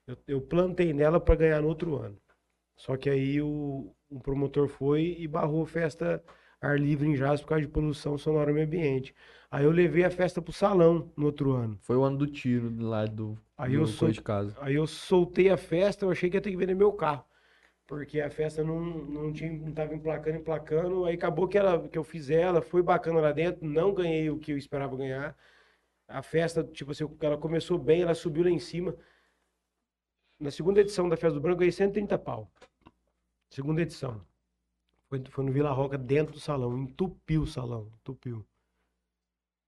Eu, 0.07 0.17
eu 0.27 0.41
plantei 0.41 0.93
nela 0.93 1.21
para 1.21 1.37
ganhar 1.37 1.63
no 1.63 1.69
outro 1.69 1.97
ano. 1.97 2.19
Só 2.77 2.97
que 2.97 3.09
aí 3.11 3.41
o, 3.41 3.95
o 4.11 4.21
promotor 4.21 4.69
foi 4.69 5.17
e 5.19 5.29
barrou 5.29 5.63
a 5.63 5.67
festa 5.67 6.23
ar 6.61 6.79
livre 6.79 7.09
em 7.09 7.15
Jazz 7.15 7.41
por 7.41 7.49
causa 7.49 7.63
de 7.63 7.69
poluição 7.69 8.17
sonora 8.17 8.49
no 8.51 8.55
meio 8.55 8.67
ambiente. 8.67 9.15
Aí 9.51 9.65
eu 9.65 9.71
levei 9.71 10.05
a 10.05 10.11
festa 10.11 10.41
pro 10.41 10.53
salão 10.53 11.13
no 11.17 11.27
outro 11.27 11.53
ano. 11.53 11.79
Foi 11.83 11.97
o 11.97 12.03
ano 12.05 12.19
do 12.19 12.27
tiro 12.27 12.75
lá 12.81 13.05
do, 13.05 13.37
Aí 13.57 13.75
eu 13.75 13.87
sou- 13.87 14.11
de 14.11 14.23
casa. 14.23 14.57
Aí 14.61 14.75
eu 14.75 14.87
soltei 14.87 15.51
a 15.51 15.57
festa, 15.57 16.05
eu 16.05 16.11
achei 16.11 16.31
que 16.31 16.37
ia 16.37 16.41
ter 16.41 16.51
que 16.51 16.57
vender 16.57 16.75
meu 16.75 16.93
carro. 16.93 17.25
Porque 17.87 18.21
a 18.21 18.31
festa 18.31 18.65
não, 18.65 18.81
não, 18.81 19.33
tinha, 19.33 19.53
não 19.53 19.73
tava 19.73 19.95
emplacando, 19.95 20.39
emplacando. 20.39 21.05
Aí 21.05 21.15
acabou 21.15 21.47
que, 21.49 21.59
ela, 21.59 21.89
que 21.89 21.99
eu 21.99 22.05
fiz 22.05 22.31
ela, 22.31 22.63
foi 22.63 22.83
bacana 22.83 23.21
lá 23.21 23.33
dentro, 23.33 23.67
não 23.67 23.93
ganhei 23.93 24.31
o 24.31 24.39
que 24.39 24.53
eu 24.53 24.59
esperava 24.59 24.97
ganhar. 24.97 25.37
A 26.09 26.23
festa, 26.23 26.63
tipo 26.65 26.93
assim, 26.93 27.05
ela 27.21 27.39
começou 27.39 27.79
bem, 27.79 28.03
ela 28.03 28.15
subiu 28.15 28.45
lá 28.45 28.51
em 28.51 28.59
cima. 28.59 28.97
Na 30.43 30.51
segunda 30.51 30.81
edição 30.81 31.09
da 31.09 31.17
Festa 31.17 31.35
do 31.35 31.41
Branco, 31.41 31.55
eu 31.55 31.59
ganhei 31.61 31.71
130 31.71 32.19
pau. 32.19 32.51
Segunda 33.49 33.81
edição. 33.81 34.21
Foi, 35.09 35.23
foi 35.31 35.45
no 35.45 35.53
Vila 35.53 35.71
Roca, 35.71 35.97
dentro 35.97 36.33
do 36.33 36.41
salão. 36.41 36.77
Entupiu 36.77 37.43
o 37.43 37.47
salão, 37.47 37.89
entupiu. 38.01 38.45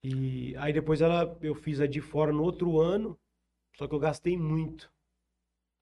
E 0.03 0.53
aí 0.57 0.73
depois 0.73 1.01
ela, 1.01 1.39
eu 1.41 1.55
fiz 1.55 1.81
a 1.81 1.87
de 1.87 2.01
fora 2.01 2.33
no 2.33 2.43
outro 2.43 2.81
ano, 2.81 3.17
só 3.77 3.87
que 3.87 3.95
eu 3.95 4.01
gastei 4.01 4.37
muito. 4.37 4.93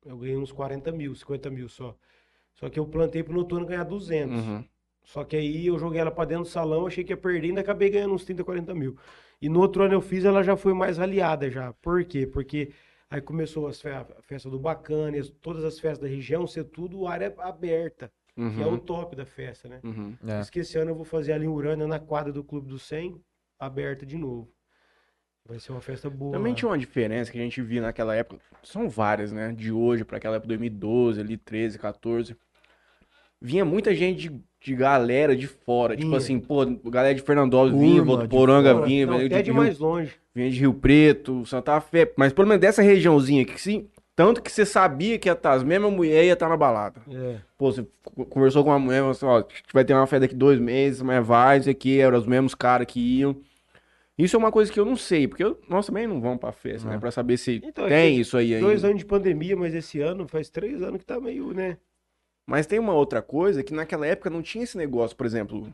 Eu 0.04 0.18
ganhei 0.18 0.36
uns 0.36 0.52
40 0.52 0.92
mil, 0.92 1.14
50 1.14 1.48
mil 1.48 1.70
só. 1.70 1.96
Só 2.52 2.68
que 2.68 2.78
eu 2.78 2.86
plantei 2.86 3.22
pro 3.22 3.32
noturno 3.32 3.64
ganhar 3.64 3.84
200. 3.84 4.44
Uhum. 4.44 4.64
Só 5.04 5.24
que 5.24 5.36
aí 5.36 5.68
eu 5.68 5.78
joguei 5.78 6.02
ela 6.02 6.10
pra 6.10 6.26
dentro 6.26 6.44
do 6.44 6.50
salão, 6.50 6.86
achei 6.86 7.02
que 7.02 7.14
ia 7.14 7.16
perder, 7.16 7.48
ainda 7.48 7.62
acabei 7.62 7.88
ganhando 7.88 8.12
uns 8.12 8.26
30, 8.26 8.44
40 8.44 8.74
mil. 8.74 8.98
E 9.40 9.48
no 9.48 9.58
outro 9.58 9.84
ano 9.84 9.94
eu 9.94 10.02
fiz, 10.02 10.26
ela 10.26 10.42
já 10.42 10.54
foi 10.54 10.74
mais 10.74 10.98
raliada 10.98 11.50
já. 11.50 11.72
Por 11.80 12.04
quê? 12.04 12.26
Porque 12.26 12.72
aí 13.12 13.20
começou 13.20 13.66
as 13.68 13.80
fe- 13.80 13.90
a 13.90 14.04
festa 14.22 14.48
do 14.48 14.58
Bacana, 14.58 15.18
as- 15.18 15.28
todas 15.28 15.64
as 15.64 15.78
festas 15.78 15.98
da 16.00 16.08
região, 16.08 16.46
ser 16.46 16.64
tudo 16.64 17.06
área 17.06 17.34
aberta, 17.38 18.10
que 18.34 18.40
é 18.62 18.66
o 18.66 18.70
Uhum. 18.70 18.78
top 18.78 19.14
da 19.14 19.26
festa, 19.26 19.68
né? 19.68 19.80
Uhum. 19.84 20.16
É. 20.26 20.58
Esse 20.58 20.78
ano 20.78 20.90
eu 20.90 20.94
vou 20.94 21.04
fazer 21.04 21.32
ali 21.32 21.44
em 21.44 21.48
Urânia, 21.48 21.86
na 21.86 22.00
quadra 22.00 22.32
do 22.32 22.42
Clube 22.42 22.68
do 22.68 22.78
100, 22.78 23.20
aberta 23.58 24.06
de 24.06 24.16
novo. 24.16 24.50
Vai 25.44 25.58
ser 25.58 25.72
uma 25.72 25.80
festa 25.80 26.08
boa. 26.08 26.32
Também 26.32 26.54
tinha 26.54 26.68
uma 26.68 26.78
diferença 26.78 27.30
que 27.30 27.38
a 27.38 27.42
gente 27.42 27.60
via 27.60 27.82
naquela 27.82 28.14
época. 28.14 28.40
São 28.62 28.88
várias, 28.88 29.32
né? 29.32 29.52
De 29.52 29.72
hoje 29.72 30.04
pra 30.04 30.16
aquela 30.16 30.36
época, 30.36 30.48
2012, 30.48 31.20
ali, 31.20 31.36
13, 31.36 31.78
14. 31.78 32.36
Vinha 33.42 33.64
muita 33.64 33.94
gente 33.94 34.28
de, 34.28 34.40
de 34.60 34.74
galera 34.74 35.34
de 35.36 35.46
fora. 35.46 35.94
Tipo 35.96 36.06
Vinha. 36.08 36.18
assim, 36.18 36.38
pô, 36.38 36.64
galera 36.90 37.14
de 37.14 37.22
Fernandópolis 37.22 37.78
vinha, 37.78 38.00
de 38.00 38.06
Votuporanga 38.06 38.80
vinha, 38.82 39.06
não, 39.06 39.14
vinha 39.16 39.26
até 39.26 39.42
de 39.42 39.50
Rio- 39.50 39.60
mais 39.60 39.78
longe. 39.78 40.12
vinha 40.34 40.50
de 40.50 40.58
Rio 40.60 40.72
Preto, 40.74 41.44
Santa 41.44 41.80
Fé. 41.80 42.12
Mas 42.16 42.32
pelo 42.32 42.46
menos 42.48 42.60
dessa 42.60 42.80
regiãozinha 42.82 43.42
aqui, 43.42 43.60
sim. 43.60 43.88
Tanto 44.14 44.42
que 44.42 44.52
você 44.52 44.66
sabia 44.66 45.18
que 45.18 45.28
ia 45.28 45.32
estar 45.32 45.52
as 45.52 45.62
mesmas 45.64 45.90
mulheres 45.90 46.26
ia 46.26 46.32
estar 46.34 46.48
na 46.48 46.56
balada. 46.56 47.00
É. 47.10 47.36
Pô, 47.56 47.72
você 47.72 47.84
co- 48.04 48.26
conversou 48.26 48.62
com 48.62 48.68
uma 48.70 48.78
mulher, 48.78 48.98
falou 48.98 49.10
assim, 49.12 49.26
ó, 49.26 49.38
a 49.38 49.40
gente 49.40 49.72
vai 49.72 49.84
ter 49.84 49.94
uma 49.94 50.06
festa 50.06 50.20
daqui 50.20 50.34
dois 50.34 50.60
meses, 50.60 51.00
mas 51.00 51.26
vai, 51.26 51.58
isso 51.58 51.70
aqui, 51.70 51.98
eram 51.98 52.18
os 52.18 52.26
mesmos 52.26 52.54
caras 52.54 52.86
que 52.86 53.00
iam. 53.00 53.34
Isso 54.18 54.36
é 54.36 54.38
uma 54.38 54.52
coisa 54.52 54.70
que 54.70 54.78
eu 54.78 54.84
não 54.84 54.96
sei, 54.96 55.26
porque 55.26 55.42
eu- 55.42 55.58
nós 55.66 55.86
também 55.86 56.06
não 56.06 56.20
vamos 56.20 56.38
pra 56.38 56.52
festa, 56.52 56.86
né? 56.86 56.94
Não. 56.94 57.00
Pra 57.00 57.10
saber 57.10 57.38
se 57.38 57.62
Então, 57.64 57.86
é 57.86 57.88
tem 57.88 58.14
que 58.16 58.20
isso 58.20 58.36
aí 58.36 58.54
ainda. 58.54 58.66
Dois 58.66 58.84
anos 58.84 58.98
de 58.98 59.06
pandemia, 59.06 59.56
mas 59.56 59.74
esse 59.74 59.98
ano 60.00 60.28
faz 60.28 60.50
três 60.50 60.82
anos 60.82 60.98
que 61.00 61.06
tá 61.06 61.18
meio, 61.18 61.52
né? 61.54 61.78
Mas 62.46 62.66
tem 62.66 62.78
uma 62.78 62.92
outra 62.92 63.22
coisa 63.22 63.62
que 63.62 63.72
naquela 63.72 64.06
época 64.06 64.28
não 64.30 64.42
tinha 64.42 64.64
esse 64.64 64.76
negócio, 64.76 65.16
por 65.16 65.24
exemplo, 65.26 65.72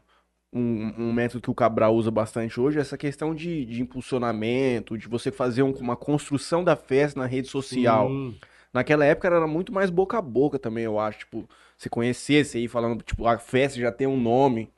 um, 0.52 0.92
um 0.98 1.12
método 1.12 1.40
que 1.42 1.50
o 1.50 1.54
Cabral 1.54 1.94
usa 1.94 2.11
bastante 2.11 2.61
hoje, 2.61 2.78
é 2.78 2.81
essa 2.81 2.96
questão 2.98 3.35
de, 3.35 3.64
de 3.64 3.83
impulsionamento, 3.83 4.96
de 4.96 5.09
você 5.09 5.31
fazer 5.31 5.62
um- 5.62 5.72
uma 5.72 5.96
construção 5.96 6.62
da 6.62 6.76
festa 6.76 7.20
na 7.20 7.26
rede 7.26 7.48
social. 7.48 8.09
Sim. 8.09 8.37
Naquela 8.72 9.04
época 9.04 9.28
era 9.28 9.46
muito 9.46 9.72
mais 9.72 9.88
boca 9.90 10.18
a 10.18 10.22
boca 10.22 10.59
também, 10.59 10.85
eu 10.85 10.98
acho. 10.98 11.20
Tipo, 11.20 11.48
você 11.76 11.88
conhecesse 11.88 12.59
aí 12.59 12.68
falando, 12.68 13.02
tipo, 13.02 13.26
a 13.26 13.38
festa 13.38 13.78
já 13.81 13.90
tem 13.90 14.07
um 14.07 14.20
nome. 14.20 14.70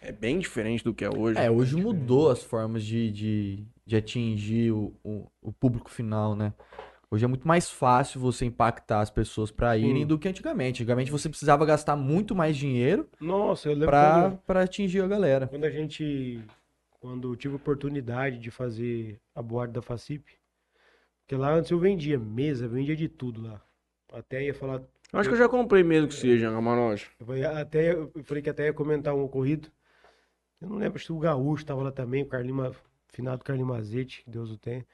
É 0.00 0.10
bem 0.10 0.40
diferente 0.40 0.82
do 0.82 0.92
que 0.92 1.04
é 1.04 1.08
hoje. 1.08 1.38
É, 1.38 1.48
hoje 1.48 1.76
mudou 1.76 2.28
as 2.28 2.42
formas 2.42 2.84
de, 2.84 3.10
de, 3.12 3.64
de 3.86 3.96
atingir 3.96 4.72
o, 4.72 4.92
o, 5.04 5.26
o 5.40 5.52
público 5.52 5.88
final, 5.88 6.34
né? 6.34 6.52
Hoje 7.12 7.26
é 7.26 7.28
muito 7.28 7.46
mais 7.46 7.68
fácil 7.68 8.18
você 8.18 8.46
impactar 8.46 9.00
as 9.00 9.10
pessoas 9.10 9.50
pra 9.50 9.76
irem 9.76 10.00
Sim. 10.00 10.06
do 10.06 10.18
que 10.18 10.26
antigamente. 10.26 10.80
Antigamente 10.80 11.10
você 11.10 11.28
precisava 11.28 11.66
gastar 11.66 11.94
muito 11.94 12.34
mais 12.34 12.56
dinheiro 12.56 13.06
Nossa, 13.20 13.68
eu 13.68 13.74
lembro 13.74 13.88
pra, 13.88 14.12
quando, 14.14 14.38
pra 14.46 14.62
atingir 14.62 15.02
a 15.02 15.06
galera. 15.06 15.46
quando 15.46 15.64
a 15.64 15.70
gente. 15.70 16.42
Quando 16.98 17.30
eu 17.30 17.36
tive 17.36 17.52
a 17.52 17.56
oportunidade 17.58 18.38
de 18.38 18.50
fazer 18.50 19.20
a 19.34 19.42
boate 19.42 19.74
da 19.74 19.82
Facip. 19.82 20.24
Porque 21.20 21.36
lá 21.36 21.52
antes 21.52 21.70
eu 21.70 21.78
vendia 21.78 22.18
mesa, 22.18 22.66
vendia 22.66 22.96
de 22.96 23.08
tudo 23.08 23.42
lá. 23.42 23.60
Até 24.10 24.44
ia 24.44 24.54
falar. 24.54 24.80
Eu 25.12 25.20
acho 25.20 25.28
que 25.28 25.34
eu 25.34 25.38
já 25.38 25.50
comprei 25.50 25.82
mesmo 25.82 26.08
que 26.08 26.14
seja, 26.14 26.50
Camarote. 26.50 27.10
Eu 27.20 27.26
falei, 27.26 27.44
até, 27.44 27.92
eu 27.92 28.10
falei 28.24 28.42
que 28.42 28.48
até 28.48 28.64
ia 28.64 28.72
comentar 28.72 29.14
um 29.14 29.22
ocorrido. 29.22 29.68
Eu 30.62 30.70
não 30.70 30.76
lembro 30.78 30.98
se 30.98 31.12
o 31.12 31.18
Gaúcho 31.18 31.66
tava 31.66 31.82
lá 31.82 31.92
também, 31.92 32.22
o 32.22 32.26
Carlinho, 32.26 32.74
finado 33.08 33.44
Carlinho 33.44 33.68
Mazete, 33.68 34.22
que 34.24 34.30
Deus 34.30 34.50
o 34.50 34.56
tenha. 34.56 34.86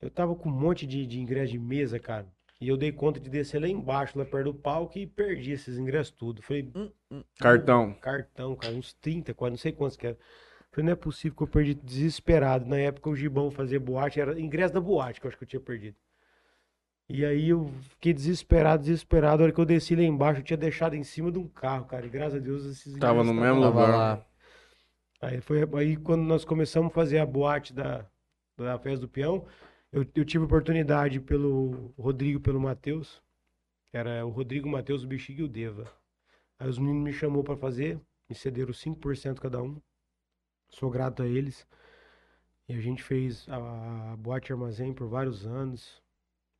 Eu 0.00 0.10
tava 0.10 0.34
com 0.34 0.48
um 0.48 0.52
monte 0.52 0.86
de, 0.86 1.06
de 1.06 1.20
ingresso 1.20 1.52
de 1.52 1.58
mesa, 1.58 1.98
cara. 1.98 2.26
E 2.60 2.68
eu 2.68 2.76
dei 2.76 2.90
conta 2.90 3.20
de 3.20 3.30
descer 3.30 3.60
lá 3.60 3.68
embaixo, 3.68 4.18
lá 4.18 4.24
perto 4.24 4.52
do 4.52 4.54
palco, 4.54 4.98
e 4.98 5.06
perdi 5.06 5.52
esses 5.52 5.78
ingressos 5.78 6.12
tudo. 6.12 6.42
Falei, 6.42 6.72
Cartão. 7.38 7.94
cartão, 7.94 8.56
cara, 8.56 8.74
uns 8.74 8.92
30, 8.94 9.32
quase, 9.34 9.50
não 9.52 9.58
sei 9.58 9.72
quantos 9.72 9.96
que 9.96 10.08
era. 10.08 10.18
Falei, 10.70 10.86
não 10.86 10.92
é 10.92 10.96
possível 10.96 11.36
que 11.36 11.42
eu 11.44 11.46
perdi 11.48 11.74
desesperado. 11.74 12.66
Na 12.66 12.78
época 12.78 13.10
o 13.10 13.16
Gibão 13.16 13.50
fazia 13.50 13.78
boate, 13.78 14.20
era 14.20 14.38
ingresso 14.40 14.74
da 14.74 14.80
boate 14.80 15.20
que 15.20 15.26
eu 15.26 15.28
acho 15.28 15.38
que 15.38 15.44
eu 15.44 15.48
tinha 15.48 15.60
perdido. 15.60 15.96
E 17.08 17.24
aí 17.24 17.48
eu 17.48 17.70
fiquei 17.90 18.12
desesperado, 18.12 18.82
desesperado. 18.82 19.42
A 19.42 19.44
hora 19.46 19.52
que 19.52 19.60
eu 19.60 19.64
desci 19.64 19.96
lá 19.96 20.02
embaixo, 20.02 20.40
eu 20.40 20.44
tinha 20.44 20.56
deixado 20.58 20.94
em 20.94 21.02
cima 21.02 21.32
de 21.32 21.38
um 21.38 21.48
carro, 21.48 21.86
cara. 21.86 22.04
E 22.04 22.10
graças 22.10 22.34
a 22.34 22.38
Deus 22.38 22.64
esses 22.64 22.94
Tava 22.98 23.20
ingressos 23.22 23.34
no 23.34 23.40
estavam 23.40 23.40
mesmo 23.40 23.60
lá. 23.60 23.66
Tava 23.72 23.80
lugar. 23.86 23.96
lá. 23.96 24.26
Aí 25.22 25.40
foi 25.40 25.66
aí 25.78 25.96
quando 25.96 26.22
nós 26.22 26.44
começamos 26.44 26.90
a 26.90 26.94
fazer 26.94 27.18
a 27.18 27.26
boate 27.26 27.72
da, 27.72 28.04
da 28.56 28.78
Festa 28.78 29.00
do 29.00 29.08
Peão, 29.08 29.46
eu, 29.92 30.06
eu 30.14 30.24
tive 30.24 30.44
oportunidade 30.44 31.20
pelo 31.20 31.92
Rodrigo 31.98 32.38
e 32.38 32.42
pelo 32.42 32.60
Matheus. 32.60 33.22
Era 33.92 34.24
o 34.26 34.30
Rodrigo, 34.30 34.68
o 34.68 34.72
Matheus, 34.72 35.02
o 35.04 35.06
Bexiga 35.06 35.40
e 35.42 35.44
o 35.44 35.48
Deva. 35.48 35.90
Aí 36.58 36.68
os 36.68 36.78
meninos 36.78 37.02
me 37.04 37.12
chamou 37.12 37.42
para 37.42 37.56
fazer, 37.56 37.98
me 38.28 38.34
cederam 38.34 38.72
5% 38.72 39.40
cada 39.40 39.62
um. 39.62 39.80
Sou 40.68 40.90
grato 40.90 41.22
a 41.22 41.26
eles. 41.26 41.66
E 42.68 42.74
a 42.74 42.80
gente 42.80 43.02
fez 43.02 43.46
a, 43.48 44.12
a 44.12 44.16
boate 44.16 44.52
armazém 44.52 44.92
por 44.92 45.08
vários 45.08 45.46
anos. 45.46 46.02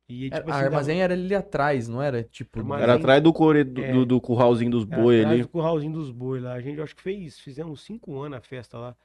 E, 0.07 0.25
Era- 0.25 0.37
tipo 0.37 0.49
a 0.49 0.53
assim, 0.53 0.63
dava- 0.63 0.75
armazém 0.75 1.01
era 1.03 1.13
ali 1.13 1.35
atrás, 1.35 1.87
não 1.87 2.01
era? 2.01 2.23
Tipo, 2.23 2.59
Armazém- 2.59 2.83
Era 2.83 2.95
atrás 2.95 3.21
do, 3.21 3.31
core... 3.31 3.63
do, 3.63 3.83
É. 3.83 3.93
do, 3.93 4.05
do 4.07 4.19
curralzinho 4.19 4.71
dos 4.71 4.87
Era 4.89 4.99
boi 4.99 5.19
atrás 5.19 5.33
ali. 5.35 5.41
do 5.43 5.49
curralzinho 5.49 5.93
dos 5.93 6.09
boi 6.11 6.39
lá. 6.39 6.53
A 6.53 6.61
gente, 6.61 6.81
acho 6.81 6.95
que 6.95 7.01
fez, 7.03 7.39
fizemos 7.39 7.81
cinco 7.83 8.19
anos 8.19 8.39
a 8.39 8.41
festa 8.41 8.79
lá. 8.79 8.97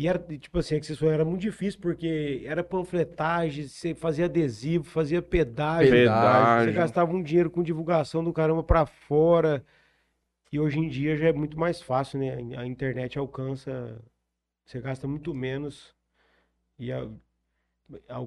E 0.00 0.08
era, 0.08 0.18
tipo 0.38 0.58
assim, 0.58 0.80
falaram, 0.80 1.14
era 1.14 1.24
muito 1.26 1.42
difícil, 1.42 1.78
porque 1.78 2.42
era 2.46 2.64
panfletagem, 2.64 3.68
você 3.68 3.94
fazia 3.94 4.24
adesivo, 4.24 4.82
fazia 4.84 5.20
pedágio, 5.20 5.90
Pedágio. 5.90 6.72
você 6.72 6.78
gastava 6.78 7.12
um 7.12 7.22
dinheiro 7.22 7.50
com 7.50 7.62
divulgação 7.62 8.24
do 8.24 8.32
caramba 8.32 8.62
pra 8.62 8.86
fora. 8.86 9.62
E 10.50 10.58
hoje 10.58 10.78
em 10.78 10.88
dia 10.88 11.18
já 11.18 11.28
é 11.28 11.32
muito 11.34 11.58
mais 11.58 11.82
fácil, 11.82 12.18
né? 12.18 12.56
A 12.56 12.64
internet 12.66 13.18
alcança, 13.18 14.00
você 14.64 14.80
gasta 14.80 15.06
muito 15.06 15.34
menos. 15.34 15.94
E 16.78 16.90
a, 16.90 17.06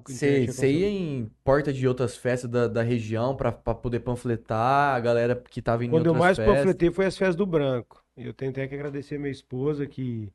Você 0.08 0.72
ia 0.72 0.90
em 0.92 1.32
porta 1.44 1.74
de 1.74 1.88
outras 1.88 2.16
festas 2.16 2.52
da, 2.52 2.68
da 2.68 2.84
região 2.84 3.36
pra, 3.36 3.52
pra 3.52 3.74
poder 3.74 4.02
panfletar 4.02 4.94
a 4.96 5.00
galera 5.00 5.36
que 5.36 5.60
tava 5.60 5.84
indo 5.84 5.90
em 5.90 5.94
Quando 5.96 6.06
eu 6.06 6.14
mais 6.14 6.38
festas? 6.38 6.56
panfletei 6.56 6.92
foi 6.92 7.08
as 7.08 7.18
festas 7.18 7.36
do 7.36 7.48
branco. 7.48 8.04
Eu 8.16 8.32
tenho 8.32 8.52
até 8.52 8.68
que 8.68 8.76
agradecer 8.76 9.16
a 9.16 9.20
minha 9.20 9.32
esposa 9.32 9.88
que 9.88 10.32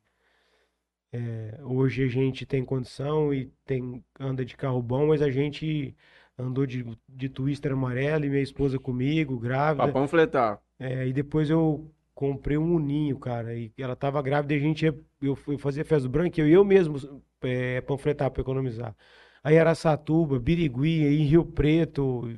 é, 1.12 1.59
hoje 1.62 2.05
a 2.05 2.09
gente 2.09 2.44
tem 2.47 2.64
condição 2.64 3.33
e 3.33 3.47
tem 3.64 4.05
anda 4.21 4.44
de 4.44 4.57
carro 4.57 4.83
bom, 4.83 5.09
mas 5.09 5.23
a 5.23 5.31
gente 5.31 5.97
andou 6.38 6.66
de, 6.66 6.85
de 7.09 7.29
twister 7.29 7.73
amarelo 7.73 8.25
e 8.25 8.29
minha 8.31 8.42
esposa 8.42 8.78
comigo, 8.78 9.39
Pra 9.76 9.87
grávida. 9.87 9.93
panfletar. 9.93 10.61
É, 10.78 11.07
e 11.09 11.12
depois 11.12 11.51
eu 11.51 11.91
comprei 12.14 12.57
um 12.59 12.74
uninho, 12.74 13.18
cara, 13.18 13.55
e 13.55 13.72
ela 13.78 13.97
tava 13.97 14.20
grávida 14.22 14.55
e 14.55 14.57
a 14.57 14.61
gente 14.61 14.85
ia, 14.85 14.99
eu, 15.22 15.35
fui 15.37 15.59
fazer 15.59 15.85
festa 15.85 16.09
do 16.09 16.12
branco, 16.12 16.41
eu 16.41 16.49
eu 16.49 16.64
mesmo 16.64 16.97
é, 17.43 17.80
panfletar 17.83 18.30
para 18.30 18.43
economizar. 18.43 18.95
Aí 19.43 19.59
Araçatuba, 19.59 20.39
Birigui, 20.39 21.05
aí 21.07 21.22
Rio 21.24 21.45
Preto, 21.45 22.28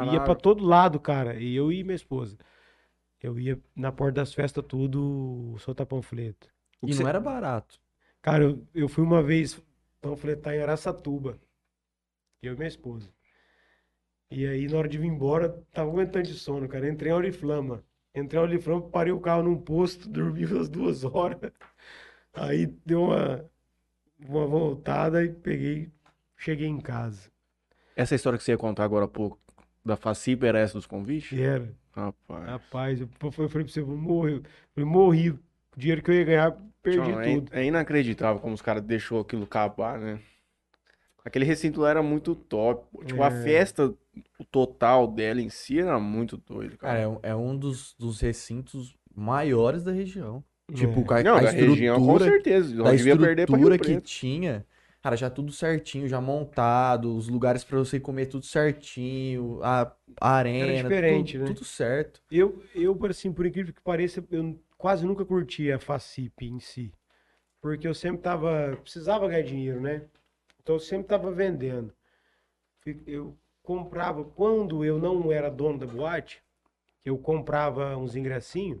Ia 0.00 0.20
pra 0.20 0.34
todo 0.34 0.64
lado, 0.64 0.98
cara. 1.00 1.38
E 1.40 1.54
eu 1.54 1.70
e 1.72 1.84
minha 1.84 1.94
esposa. 1.96 2.36
Eu 3.22 3.38
ia 3.38 3.60
na 3.76 3.92
porta 3.92 4.14
das 4.20 4.32
festas 4.34 4.64
tudo 4.66 5.56
soltar 5.58 5.86
panfleto. 5.86 6.48
E 6.86 6.94
não 6.94 6.94
cê- 6.94 7.04
era 7.06 7.20
barato. 7.20 7.78
Cara, 8.22 8.44
eu, 8.44 8.66
eu 8.74 8.88
fui 8.88 9.04
uma 9.04 9.22
vez 9.22 9.60
panfletar 10.00 10.54
em 10.54 10.60
Araçatuba. 10.62 11.38
Eu 12.42 12.54
e 12.54 12.56
minha 12.56 12.68
esposa. 12.68 13.12
E 14.30 14.46
aí, 14.46 14.68
na 14.68 14.78
hora 14.78 14.88
de 14.88 14.98
vir 14.98 15.06
embora, 15.08 15.48
tava 15.72 15.90
aguentando 15.90 16.26
de 16.28 16.34
sono, 16.34 16.68
cara. 16.68 16.88
Entrei 16.88 17.10
em 17.12 17.14
Oriflama. 17.14 17.84
Entrei 18.14 18.40
em 18.40 18.44
Oriflama, 18.44 18.88
parei 18.88 19.12
o 19.12 19.20
carro 19.20 19.42
num 19.42 19.58
posto, 19.60 20.08
dormi 20.10 20.44
umas 20.46 20.68
duas 20.68 21.04
horas. 21.04 21.52
Aí 22.34 22.66
deu 22.86 23.04
uma. 23.04 23.50
uma 24.20 24.46
voltada 24.46 25.24
e 25.24 25.30
peguei, 25.32 25.92
cheguei 26.36 26.68
em 26.68 26.80
casa. 26.80 27.30
Essa 27.94 28.14
história 28.14 28.38
que 28.38 28.44
você 28.44 28.52
ia 28.52 28.58
contar 28.58 28.84
agora 28.84 29.04
há 29.04 29.08
pouco, 29.08 29.38
da 29.84 29.96
Facipa, 29.96 30.46
era 30.46 30.58
essa 30.58 30.74
dos 30.74 30.86
convites? 30.86 31.38
Era, 31.38 31.74
Rapaz. 31.92 32.44
rapaz, 32.44 33.00
eu 33.00 33.08
eu 33.22 33.32
falei 33.32 33.48
pra 33.48 33.62
você, 33.64 33.80
eu 33.80 33.86
morrer. 33.86 34.36
Eu 34.38 34.42
falei, 34.74 34.90
morri. 34.90 35.30
O 35.30 35.40
dinheiro 35.76 36.02
que 36.02 36.10
eu 36.10 36.14
ia 36.14 36.24
ganhar, 36.24 36.58
perdi 36.82 36.98
Tchau, 36.98 37.20
é, 37.20 37.24
tudo. 37.34 37.52
é 37.52 37.64
inacreditável 37.64 38.40
como 38.40 38.54
os 38.54 38.62
caras 38.62 38.82
deixou 38.82 39.20
aquilo 39.20 39.44
acabar, 39.44 39.98
né? 39.98 40.20
Aquele 41.24 41.44
recinto 41.44 41.80
lá 41.80 41.90
era 41.90 42.02
muito 42.02 42.34
top. 42.34 42.86
Tipo, 43.04 43.22
a 43.22 43.26
É. 43.26 43.42
festa, 43.42 43.94
o 44.38 44.44
total 44.44 45.06
dela 45.06 45.40
em 45.40 45.50
si 45.50 45.78
era 45.78 45.98
muito 46.00 46.36
doido, 46.36 46.78
Cara, 46.78 46.94
cara. 46.94 47.00
é, 47.02 47.08
um- 47.08 47.18
é 47.22 47.36
um 47.36 47.56
dos, 47.56 47.94
dos 47.98 48.20
recintos 48.20 48.96
maiores 49.14 49.84
da 49.84 49.92
região. 49.92 50.42
Tipo, 50.72 51.12
É. 51.12 51.20
a, 51.20 51.22
Não, 51.22 51.34
a 51.36 51.40
da 51.40 51.50
região, 51.50 51.96
com 52.00 52.18
certeza. 52.18 52.74
da 52.74 52.82
pra 52.82 52.92
Rio 52.92 52.98
estrutura 53.34 53.76
que 53.78 53.84
Preto. 53.84 54.04
tinha, 54.04 54.64
cara, 55.02 55.16
já 55.16 55.28
tudo 55.28 55.52
certinho, 55.52 56.08
já 56.08 56.20
montado, 56.20 57.16
os 57.16 57.28
lugares 57.28 57.64
pra 57.64 57.78
você 57.78 57.98
comer 58.00 58.26
tudo 58.26 58.46
certinho, 58.46 59.60
a, 59.62 59.92
a 60.20 60.30
arena, 60.30 60.82
diferente, 60.82 61.32
tudo, 61.32 61.40
né? 61.40 61.54
tudo 61.54 61.64
certo. 61.64 62.22
Eu, 62.30 62.62
eu, 62.74 62.98
assim, 63.10 63.32
por 63.32 63.44
incrível 63.46 63.74
que 63.74 63.80
pareça, 63.82 64.24
eu 64.30 64.58
quase 64.80 65.06
nunca 65.06 65.24
curti 65.26 65.70
a 65.70 65.78
Facip 65.78 66.42
em 66.42 66.58
si. 66.58 66.92
Porque 67.60 67.86
eu 67.86 67.94
sempre 67.94 68.22
tava, 68.22 68.78
precisava 68.80 69.28
ganhar 69.28 69.42
dinheiro, 69.42 69.80
né? 69.80 70.06
Então 70.62 70.76
eu 70.76 70.80
sempre 70.80 71.06
tava 71.06 71.30
vendendo. 71.30 71.92
Eu 73.06 73.36
comprava, 73.62 74.24
quando 74.24 74.82
eu 74.82 74.98
não 74.98 75.30
era 75.30 75.50
dono 75.50 75.78
da 75.78 75.86
boate, 75.86 76.42
eu 77.04 77.18
comprava 77.18 77.94
uns 77.96 78.16
ingressinhos 78.16 78.80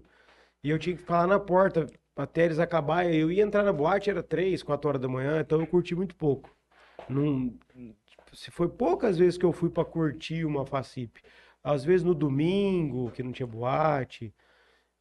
e 0.64 0.70
eu 0.70 0.78
tinha 0.78 0.96
que 0.96 1.12
lá 1.12 1.26
na 1.26 1.38
porta 1.38 1.86
até 2.16 2.46
eles 2.46 2.58
acabarem. 2.58 3.14
Eu 3.14 3.30
ia 3.30 3.42
entrar 3.42 3.62
na 3.62 3.72
boate, 3.72 4.08
era 4.08 4.22
três, 4.22 4.62
quatro 4.62 4.88
horas 4.88 5.00
da 5.02 5.08
manhã, 5.08 5.40
então 5.40 5.60
eu 5.60 5.66
curti 5.66 5.94
muito 5.94 6.16
pouco. 6.16 6.50
Não, 7.08 7.52
se 8.32 8.50
foi 8.50 8.68
poucas 8.68 9.18
vezes 9.18 9.36
que 9.36 9.44
eu 9.44 9.52
fui 9.52 9.68
para 9.68 9.84
curtir 9.84 10.46
uma 10.46 10.64
Facip. 10.64 11.20
Às 11.62 11.84
vezes 11.84 12.02
no 12.02 12.14
domingo, 12.14 13.10
que 13.10 13.22
não 13.22 13.32
tinha 13.32 13.46
boate. 13.46 14.34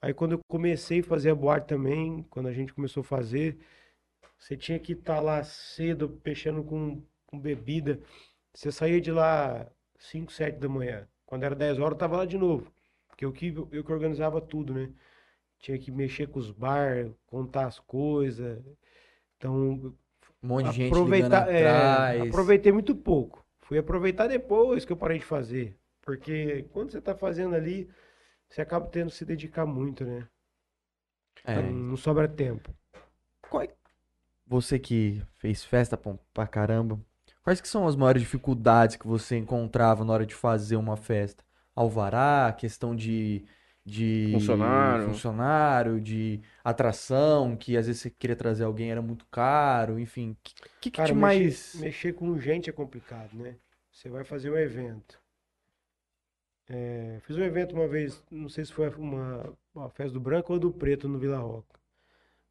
Aí 0.02 0.14
quando 0.14 0.34
eu 0.34 0.40
comecei 0.48 1.00
a 1.02 1.04
fazer 1.04 1.32
a 1.32 1.36
boate 1.36 1.68
também, 1.68 2.24
quando 2.30 2.48
a 2.48 2.54
gente 2.54 2.74
começou 2.74 3.02
a 3.02 3.04
fazer, 3.04 3.58
você 4.38 4.56
tinha 4.58 4.80
que 4.80 4.94
estar 4.94 5.20
lá 5.20 5.44
cedo, 5.44 6.20
mexendo 6.26 6.64
com, 6.64 7.04
com 7.28 7.40
bebida. 7.40 8.00
Você 8.54 8.72
saía 8.72 9.02
de 9.02 9.12
lá 9.12 9.70
5, 9.98 10.32
7 10.32 10.58
da 10.60 10.70
manhã. 10.70 11.08
Quando 11.26 11.44
era 11.44 11.56
10 11.56 11.80
horas, 11.80 11.94
eu 11.94 11.98
tava 12.00 12.18
lá 12.18 12.26
de 12.26 12.38
novo. 12.38 12.72
Porque 13.08 13.26
eu 13.26 13.32
que, 13.34 13.48
eu 13.72 13.84
que 13.84 13.92
organizava 13.92 14.42
tudo, 14.42 14.74
né? 14.74 14.92
Tinha 15.60 15.78
que 15.78 15.92
mexer 15.92 16.28
com 16.28 16.40
os 16.40 16.52
bar, 16.52 17.10
contar 17.28 17.68
as 17.68 17.80
coisas. 17.80 18.64
Então, 19.38 19.96
Um 20.44 20.48
monte 20.48 20.70
de 20.70 20.76
gente 20.76 20.88
aproveitar, 20.88 21.50
é, 21.50 21.68
atrás. 21.68 22.22
aproveitei 22.22 22.72
muito 22.72 22.96
pouco. 22.96 23.46
Fui 23.62 23.78
aproveitar 23.78 24.28
depois 24.28 24.86
que 24.86 24.92
eu 24.92 24.98
parei 24.98 25.20
de 25.20 25.26
fazer. 25.26 25.78
Porque 26.02 26.64
quando 26.72 26.92
você 26.92 27.02
tá 27.02 27.16
fazendo 27.16 27.56
ali, 27.56 27.90
você 28.50 28.62
acaba 28.62 28.88
tendo 28.90 29.10
que 29.12 29.16
se 29.18 29.26
dedicar 29.26 29.66
muito, 29.66 30.06
né? 30.06 30.28
É. 31.44 31.54
Então, 31.54 31.64
não 31.64 31.98
sobra 31.98 32.28
tempo. 32.28 32.74
Qual 33.50 33.64
é- 33.64 33.76
Você 34.48 34.80
que 34.80 35.22
fez 35.38 35.64
festa 35.64 35.96
pra, 35.98 36.16
pra 36.34 36.48
caramba, 36.48 37.00
quais 37.44 37.62
que 37.62 37.68
são 37.68 37.88
as 37.88 37.96
maiores 37.96 38.22
dificuldades 38.22 38.96
que 38.96 39.08
você 39.08 39.38
encontrava 39.38 40.04
na 40.04 40.14
hora 40.14 40.26
de 40.26 40.34
fazer 40.36 40.76
uma 40.76 40.98
festa? 40.98 41.44
Alvará, 41.76 42.52
questão 42.58 42.96
de, 42.96 43.46
de 43.86 44.32
Funcionário. 44.32 45.00
funcionário, 45.00 46.02
de 46.02 46.42
atração, 46.64 47.56
que 47.56 47.78
às 47.78 47.86
vezes 47.88 48.02
você 48.02 48.10
queria 48.10 48.36
trazer 48.36 48.64
alguém 48.64 48.92
era 48.92 49.02
muito 49.02 49.26
caro, 49.28 50.00
enfim. 50.00 50.32
O 50.32 50.38
que, 50.44 50.54
que, 50.82 50.92
que 50.92 51.02
Cara, 51.02 51.02
te 51.02 51.16
mexer, 51.16 51.56
mais... 51.56 51.74
mexer 51.74 52.14
com 52.14 52.38
gente 52.40 52.70
é 52.70 52.74
complicado, 52.74 53.34
né? 53.36 53.58
Você 53.92 54.08
vai 54.08 54.24
fazer 54.24 54.52
um 54.52 54.58
evento. 54.58 55.20
É, 56.70 57.20
fiz 57.24 57.36
um 57.36 57.44
evento 57.44 57.76
uma 57.76 57.88
vez, 57.88 58.24
não 58.30 58.48
sei 58.48 58.64
se 58.64 58.72
foi 58.72 58.90
uma, 58.90 59.58
uma 59.74 59.90
festa 59.90 60.14
do 60.14 60.20
branco 60.20 60.54
ou 60.54 60.60
do 60.60 60.72
preto 60.72 61.10
no 61.10 61.18
Vila 61.18 61.40
Roca. 61.40 61.80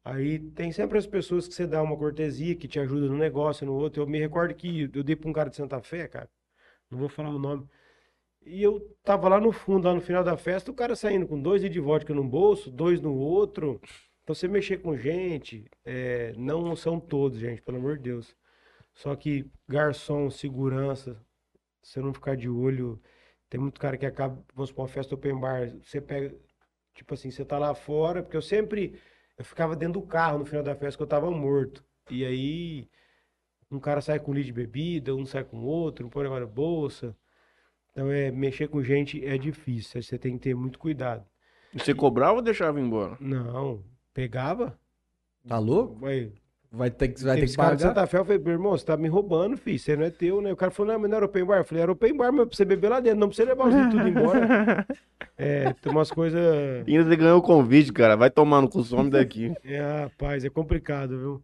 Aí 0.03 0.39
tem 0.39 0.71
sempre 0.71 0.97
as 0.97 1.07
pessoas 1.07 1.47
que 1.47 1.53
você 1.53 1.65
dá 1.65 1.81
uma 1.81 1.97
cortesia, 1.97 2.55
que 2.55 2.67
te 2.67 2.79
ajuda 2.79 3.07
no 3.07 3.17
negócio, 3.17 3.65
no 3.65 3.73
outro. 3.73 4.03
Eu 4.03 4.07
me 4.07 4.19
recordo 4.19 4.53
que 4.55 4.89
eu 4.93 5.03
dei 5.03 5.15
pra 5.15 5.29
um 5.29 5.33
cara 5.33 5.49
de 5.49 5.55
Santa 5.55 5.81
Fé, 5.81 6.07
cara. 6.07 6.29
Não 6.89 6.99
vou 6.99 7.09
falar 7.09 7.29
o 7.29 7.39
nome. 7.39 7.67
E 8.45 8.63
eu 8.63 8.79
tava 9.03 9.29
lá 9.29 9.39
no 9.39 9.51
fundo, 9.51 9.85
lá 9.87 9.93
no 9.93 10.01
final 10.01 10.23
da 10.23 10.37
festa, 10.37 10.71
o 10.71 10.73
cara 10.73 10.95
saindo 10.95 11.27
com 11.27 11.41
dois 11.41 11.61
de 11.61 11.79
vodka 11.79 12.13
no 12.13 12.23
bolso, 12.23 12.71
dois 12.71 13.01
no 13.01 13.13
outro. 13.13 13.79
Então 14.23 14.35
você 14.35 14.47
mexer 14.47 14.77
com 14.77 14.97
gente, 14.97 15.65
é, 15.85 16.33
não 16.37 16.75
são 16.75 16.99
todos, 16.99 17.39
gente, 17.39 17.61
pelo 17.61 17.77
amor 17.77 17.97
de 17.97 18.03
Deus. 18.03 18.35
Só 18.95 19.15
que 19.15 19.45
garçom, 19.67 20.29
segurança, 20.29 21.19
você 21.81 22.01
não 22.01 22.13
ficar 22.13 22.35
de 22.35 22.49
olho. 22.49 23.01
Tem 23.49 23.59
muito 23.59 23.79
cara 23.79 23.97
que 23.97 24.05
acaba, 24.05 24.41
vamos 24.53 24.69
supor, 24.69 24.83
uma 24.83 24.87
festa 24.91 25.15
open 25.15 25.39
bar, 25.39 25.69
você 25.83 25.99
pega, 25.99 26.35
tipo 26.93 27.13
assim, 27.13 27.31
você 27.31 27.43
tá 27.43 27.57
lá 27.57 27.73
fora, 27.73 28.21
porque 28.21 28.37
eu 28.37 28.41
sempre, 28.41 28.99
eu 29.37 29.43
ficava 29.43 29.75
dentro 29.75 29.99
do 29.99 30.07
carro 30.07 30.39
no 30.39 30.45
final 30.45 30.63
da 30.63 30.75
festa 30.75 30.97
que 30.97 31.03
eu 31.03 31.07
tava 31.07 31.31
morto. 31.31 31.83
E 32.09 32.23
aí, 32.25 32.87
um 33.71 33.79
cara 33.79 34.01
sai 34.01 34.19
com 34.19 34.33
litro 34.33 34.47
de 34.47 34.53
bebida, 34.53 35.15
um 35.15 35.25
sai 35.25 35.43
com 35.43 35.63
outro, 35.63 36.05
um 36.05 36.09
põe 36.09 36.27
na 36.27 36.45
bolsa. 36.45 37.15
Então, 37.91 38.11
é, 38.11 38.31
mexer 38.31 38.67
com 38.67 38.83
gente 38.83 39.25
é 39.25 39.37
difícil, 39.37 40.01
você 40.01 40.17
tem 40.17 40.33
que 40.33 40.43
ter 40.43 40.55
muito 40.55 40.77
cuidado. 40.77 41.25
E 41.73 41.79
Você 41.79 41.93
cobrava 41.93 42.33
ou 42.35 42.41
deixava 42.41 42.79
embora? 42.79 43.17
Não, 43.19 43.83
pegava, 44.13 44.79
Tá 45.47 45.57
louco? 45.57 45.95
vai, 45.95 46.31
Vai 46.71 46.91
ter 46.91 47.07
que, 47.07 47.23
vai 47.23 47.39
ter 47.39 47.47
que 47.47 47.55
cara 47.55 47.75
de 47.75 47.83
pagar? 47.83 47.95
Santa 47.95 48.07
Fé, 48.07 48.17
eu 48.19 48.25
falei, 48.25 48.39
meu 48.39 48.53
irmão, 48.53 48.71
você 48.71 48.85
tá 48.85 48.95
me 48.95 49.07
roubando, 49.07 49.57
filho, 49.57 49.79
você 49.79 49.95
não 49.95 50.05
é 50.05 50.11
teu, 50.11 50.39
né? 50.39 50.53
O 50.53 50.55
cara 50.55 50.71
falou, 50.71 50.93
não, 50.93 50.99
mas 50.99 51.09
não 51.09 51.17
era 51.17 51.25
open 51.25 51.43
bar. 51.43 51.57
Eu 51.57 51.65
falei, 51.65 51.81
era 51.81 51.91
open 51.91 52.15
bar, 52.15 52.31
mas 52.31 52.47
pra 52.47 52.55
você 52.55 52.63
beber 52.63 52.89
lá 52.89 52.99
dentro, 52.99 53.19
não 53.19 53.27
pra 53.27 53.35
você 53.35 53.45
levar 53.45 53.67
os 53.67 53.73
tudo 53.91 54.07
embora. 54.07 54.85
É, 55.41 55.71
tem 55.71 55.89
umas 55.89 56.11
coisas, 56.11 56.41
E 56.85 56.97
ainda 56.97 57.09
você 57.09 57.15
ganhou 57.15 57.39
o 57.39 57.41
convite, 57.41 57.93
cara. 57.93 58.17
Vai 58.17 58.29
tomar 58.29 58.61
no 58.61 58.67
cu, 58.69 58.83
some 58.83 59.09
daqui. 59.09 59.53
é, 59.63 60.01
rapaz, 60.01 60.43
é 60.43 60.49
complicado, 60.49 61.17
viu? 61.17 61.43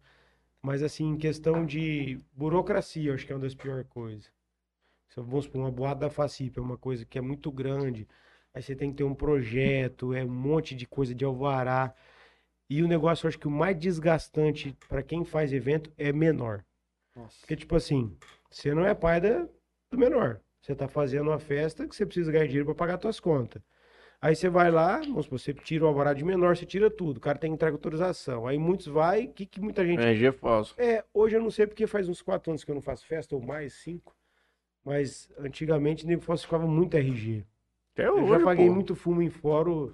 Mas 0.60 0.82
assim, 0.82 1.12
em 1.12 1.16
questão 1.16 1.64
de 1.64 2.20
burocracia, 2.34 3.10
eu 3.10 3.14
acho 3.14 3.24
que 3.24 3.32
é 3.32 3.34
uma 3.34 3.40
das 3.40 3.54
piores 3.54 3.86
coisas. 3.88 4.30
Se, 5.08 5.18
vamos 5.18 5.46
supor, 5.46 5.62
uma 5.62 5.70
boate 5.70 6.00
da 6.00 6.10
Facip 6.10 6.58
é 6.58 6.60
uma 6.60 6.76
coisa 6.76 7.06
que 7.06 7.16
é 7.16 7.22
muito 7.22 7.50
grande, 7.50 8.06
aí 8.52 8.60
você 8.62 8.76
tem 8.76 8.90
que 8.90 8.98
ter 8.98 9.04
um 9.04 9.14
projeto, 9.14 10.12
é 10.12 10.22
um 10.22 10.28
monte 10.28 10.74
de 10.74 10.86
coisa 10.86 11.14
de 11.14 11.24
alvará. 11.24 11.94
E 12.68 12.82
o 12.82 12.88
negócio, 12.88 13.26
eu 13.26 13.28
acho 13.28 13.38
que 13.38 13.46
o 13.46 13.50
mais 13.50 13.76
desgastante 13.78 14.76
para 14.88 15.02
quem 15.02 15.24
faz 15.24 15.52
evento 15.52 15.90
é 15.96 16.12
menor. 16.12 16.64
Porque, 17.40 17.56
tipo 17.56 17.76
assim, 17.76 18.16
você 18.50 18.74
não 18.74 18.84
é 18.84 18.94
pai 18.94 19.20
da, 19.20 19.46
do 19.90 19.98
menor. 19.98 20.40
Você 20.60 20.74
tá 20.74 20.88
fazendo 20.88 21.30
uma 21.30 21.38
festa 21.38 21.86
que 21.86 21.94
você 21.94 22.04
precisa 22.04 22.32
ganhar 22.32 22.46
dinheiro 22.46 22.66
para 22.66 22.74
pagar 22.74 23.00
suas 23.00 23.20
contas. 23.20 23.62
Aí 24.20 24.34
você 24.34 24.48
vai 24.48 24.70
lá, 24.70 24.98
vamos 24.98 25.26
supor, 25.26 25.38
você 25.38 25.54
tira 25.54 25.84
o 25.84 25.88
alvará 25.88 26.12
de 26.12 26.24
menor, 26.24 26.56
você 26.56 26.66
tira 26.66 26.90
tudo. 26.90 27.18
O 27.18 27.20
cara 27.20 27.38
tem 27.38 27.50
que 27.50 27.54
entregar 27.54 27.74
autorização. 27.74 28.46
Aí 28.46 28.58
muitos 28.58 28.86
vai, 28.86 29.26
que, 29.28 29.46
que 29.46 29.60
muita 29.60 29.86
gente. 29.86 30.00
RG 30.00 30.32
falso. 30.32 30.74
É, 30.78 31.04
hoje 31.14 31.36
eu 31.36 31.42
não 31.42 31.50
sei 31.50 31.66
porque 31.66 31.86
faz 31.86 32.08
uns 32.08 32.22
quatro 32.22 32.50
anos 32.50 32.64
que 32.64 32.70
eu 32.70 32.74
não 32.74 32.82
faço 32.82 33.06
festa, 33.06 33.36
ou 33.36 33.42
mais, 33.42 33.74
cinco. 33.74 34.16
Mas 34.84 35.30
antigamente 35.38 36.06
nego 36.06 36.22
falsificava 36.22 36.66
muito 36.66 36.96
RG. 36.96 37.44
Até 37.92 38.08
Eu 38.08 38.16
hoje, 38.16 38.28
já 38.28 38.40
paguei 38.40 38.66
pô. 38.66 38.74
muito 38.74 38.94
fumo 38.94 39.22
em 39.22 39.30
fórum. 39.30 39.92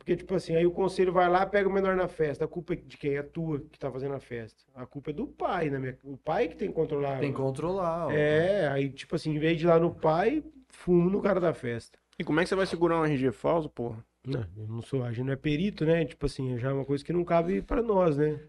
Porque, 0.00 0.16
tipo 0.16 0.34
assim, 0.34 0.56
aí 0.56 0.66
o 0.66 0.70
conselho 0.70 1.12
vai 1.12 1.28
lá, 1.28 1.44
pega 1.44 1.68
o 1.68 1.72
menor 1.72 1.94
na 1.94 2.08
festa. 2.08 2.46
A 2.46 2.48
culpa 2.48 2.72
é 2.72 2.76
de 2.76 2.96
quem? 2.96 3.16
É 3.18 3.22
tua 3.22 3.60
que 3.60 3.78
tá 3.78 3.92
fazendo 3.92 4.14
a 4.14 4.18
festa. 4.18 4.64
A 4.74 4.86
culpa 4.86 5.10
é 5.10 5.12
do 5.12 5.26
pai, 5.26 5.68
né? 5.68 5.78
minha- 5.78 5.98
O 6.02 6.16
pai 6.16 6.48
que 6.48 6.56
tem 6.56 6.68
que 6.68 6.74
controlar. 6.74 7.18
Tem 7.20 7.30
que 7.30 7.36
controlar. 7.36 8.06
ó. 8.06 8.10
É, 8.10 8.66
aí, 8.68 8.88
tipo 8.88 9.14
assim, 9.14 9.34
em 9.34 9.38
vez 9.38 9.58
de 9.58 9.66
ir 9.66 9.68
lá 9.68 9.78
no 9.78 9.94
pai, 9.94 10.42
fumo 10.70 11.10
no 11.10 11.20
cara 11.20 11.38
da 11.38 11.52
festa. 11.52 11.98
E 12.18 12.24
como 12.24 12.40
é 12.40 12.42
que 12.44 12.48
você 12.48 12.54
vai 12.56 12.64
segurar 12.66 12.98
um 12.98 13.04
RG 13.04 13.30
falso, 13.30 13.68
porra? 13.68 14.02
Não, 14.26 14.40
eu 14.56 14.66
não 14.68 14.80
sou, 14.82 15.04
a 15.04 15.12
gente 15.12 15.26
não 15.26 15.32
é 15.34 15.36
perito, 15.36 15.84
né? 15.84 16.04
Tipo 16.06 16.24
assim, 16.26 16.56
já 16.58 16.70
é 16.70 16.72
uma 16.72 16.84
coisa 16.86 17.04
que 17.04 17.12
não 17.12 17.22
cabe 17.24 17.60
pra 17.60 17.82
nós, 17.82 18.16
né? 18.16 18.40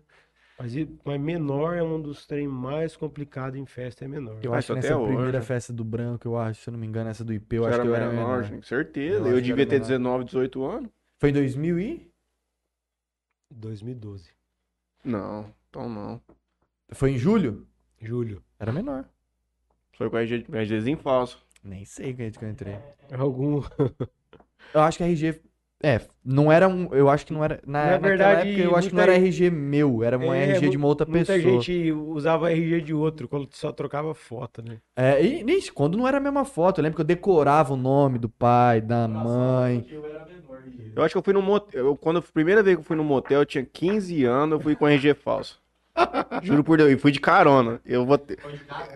Mas, 0.57 0.73
mas 1.03 1.19
menor 1.19 1.75
é 1.75 1.81
um 1.83 1.99
dos 1.99 2.25
trem 2.27 2.47
mais 2.47 2.95
complicados 2.95 3.59
em 3.59 3.65
festa, 3.65 4.05
é 4.05 4.07
menor. 4.07 4.37
Eu 4.43 4.53
acho 4.53 4.67
que 4.67 4.73
nessa 4.75 4.95
até 4.95 5.03
primeira 5.05 5.37
hoje. 5.39 5.47
festa 5.47 5.73
do 5.73 5.83
branco, 5.83 6.27
eu 6.27 6.37
acho, 6.37 6.61
se 6.61 6.69
eu 6.69 6.73
não 6.73 6.79
me 6.79 6.85
engano, 6.87 7.09
essa 7.09 7.23
do 7.25 7.33
IP, 7.33 7.55
eu 7.55 7.63
Você 7.63 7.69
acho 7.69 7.75
era 7.75 7.83
que 7.83 7.89
eu 7.89 7.95
era 7.95 8.09
menor, 8.09 8.21
menor. 8.27 8.43
gente, 8.43 8.67
certeza. 8.67 9.27
Eu 9.27 9.35
Eu, 9.35 9.41
devia 9.41 9.53
era 9.63 9.65
ter 9.65 9.75
menor. 9.75 9.87
19, 9.87 10.23
18 10.25 10.63
anos. 10.63 10.89
Foi 11.21 11.29
em 11.29 11.33
2000 11.33 11.79
e... 11.79 12.11
2012. 13.51 14.31
Não, 15.03 15.53
então 15.69 15.87
não. 15.87 16.19
Foi 16.93 17.11
em 17.11 17.17
julho? 17.19 17.67
Julho. 18.01 18.43
Era 18.57 18.71
menor. 18.71 19.07
Foi 19.93 20.09
com 20.09 20.17
RG, 20.17 20.47
RGzinho 20.49 20.97
falso. 20.97 21.45
Nem 21.63 21.85
sei 21.85 22.15
que 22.15 22.31
que 22.31 22.43
eu 22.43 22.49
entrei. 22.49 22.73
Algum. 23.11 23.61
Eu 24.73 24.81
acho 24.81 24.97
que 24.97 25.03
RG... 25.03 25.39
É, 25.83 25.99
não 26.23 26.51
era 26.51 26.67
um... 26.67 26.93
Eu 26.93 27.09
acho 27.09 27.25
que 27.25 27.33
não 27.33 27.43
era... 27.43 27.59
Na, 27.65 27.91
Na 27.91 27.97
verdade, 27.97 28.49
época, 28.49 28.63
eu 28.63 28.75
acho 28.75 28.89
que 28.89 28.93
não 28.95 29.01
muita 29.03 29.13
era 29.13 29.25
RG 29.25 29.49
meu, 29.49 30.03
era 30.03 30.17
uma 30.17 30.37
É, 30.37 30.51
RG 30.51 30.69
de 30.69 30.77
uma 30.77 30.87
outra 30.87 31.07
Muita 31.07 31.33
pessoa. 31.33 31.53
gente 31.53 31.91
usava 31.91 32.51
RG 32.51 32.81
de 32.81 32.93
outro, 32.93 33.27
quando 33.27 33.47
só 33.51 33.71
trocava 33.71 34.13
foto, 34.13 34.61
né? 34.61 34.77
É, 34.95 35.23
e 35.25 35.43
nem 35.43 35.59
quando 35.73 35.97
não 35.97 36.07
era 36.07 36.17
a 36.17 36.21
mesma 36.21 36.45
foto, 36.45 36.79
eu 36.79 36.83
lembro 36.83 36.95
que 36.97 37.01
eu 37.01 37.05
decorava 37.05 37.73
o 37.73 37.77
nome 37.77 38.19
do 38.19 38.29
pai, 38.29 38.79
da 38.81 39.07
mãe. 39.07 39.85
Eu 40.95 41.03
acho 41.03 41.13
que 41.13 41.17
eu 41.17 41.23
fui 41.23 41.33
no 41.33 41.41
motel. 41.41 41.85
Eu, 41.87 41.97
quando 41.97 42.17
a 42.19 42.21
primeira 42.21 42.61
vez 42.61 42.75
que 42.75 42.81
eu 42.81 42.85
fui 42.85 42.95
no 42.95 43.03
motel, 43.03 43.39
eu 43.41 43.45
tinha 43.45 43.65
15 43.65 44.23
anos, 44.25 44.57
eu 44.57 44.59
fui 44.61 44.75
com 44.75 44.87
RG 44.87 45.13
falso. 45.13 45.59
Juro 46.43 46.63
por 46.63 46.77
Deus, 46.77 46.91
e 46.91 46.97
fui 46.97 47.11
de 47.11 47.19
carona. 47.19 47.81
Eu, 47.85 48.05
vou 48.05 48.17
ter- 48.17 48.39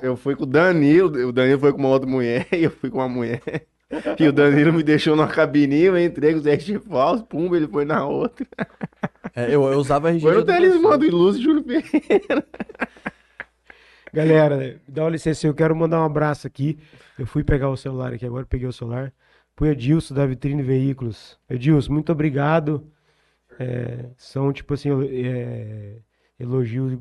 eu 0.01 0.15
fui 0.15 0.35
com 0.35 0.43
o 0.43 0.45
Danilo, 0.45 1.27
o 1.27 1.31
Danilo 1.31 1.59
foi 1.59 1.71
com 1.71 1.79
uma 1.79 1.89
outra 1.89 2.09
mulher 2.09 2.47
e 2.53 2.63
eu 2.63 2.71
fui 2.71 2.89
com 2.89 2.99
uma 2.99 3.09
mulher. 3.09 3.41
E 4.19 4.27
o 4.27 4.33
Danilo 4.33 4.73
me 4.73 4.83
deixou 4.83 5.15
numa 5.15 5.27
cabininha, 5.27 5.85
eu 5.85 5.99
entrei 5.99 6.33
com 6.33 6.39
os 6.39 6.45
RG 6.45 6.79
falsos, 6.79 7.25
pum, 7.27 7.55
ele 7.55 7.67
foi 7.67 7.85
na 7.85 8.05
outra. 8.05 8.45
É, 9.35 9.45
eu, 9.47 9.63
eu 9.63 9.77
usava 9.79 10.09
RG. 10.09 10.21
Foi 10.21 10.35
outra 10.35 10.55
talismã 10.55 10.97
do 10.97 11.05
Ilustre 11.05 11.43
Júlio 11.43 11.63
Ferreira. 11.63 12.45
Galera, 14.13 14.81
dá 14.87 15.03
uma 15.03 15.09
licença, 15.09 15.45
eu 15.45 15.53
quero 15.53 15.75
mandar 15.75 16.01
um 16.01 16.05
abraço 16.05 16.47
aqui. 16.47 16.79
Eu 17.19 17.27
fui 17.27 17.43
pegar 17.43 17.69
o 17.69 17.77
celular 17.77 18.13
aqui 18.13 18.25
agora, 18.25 18.45
peguei 18.45 18.67
o 18.67 18.73
celular. 18.73 19.13
Pro 19.55 19.67
Edilson 19.67 20.15
da 20.15 20.25
Vitrine 20.25 20.63
Veículos. 20.63 21.37
Edilson, 21.49 21.93
muito 21.93 22.11
obrigado. 22.11 22.89
É, 23.59 24.05
são, 24.17 24.51
tipo 24.51 24.73
assim, 24.73 24.89
é, 25.09 25.97
elogios 26.39 26.97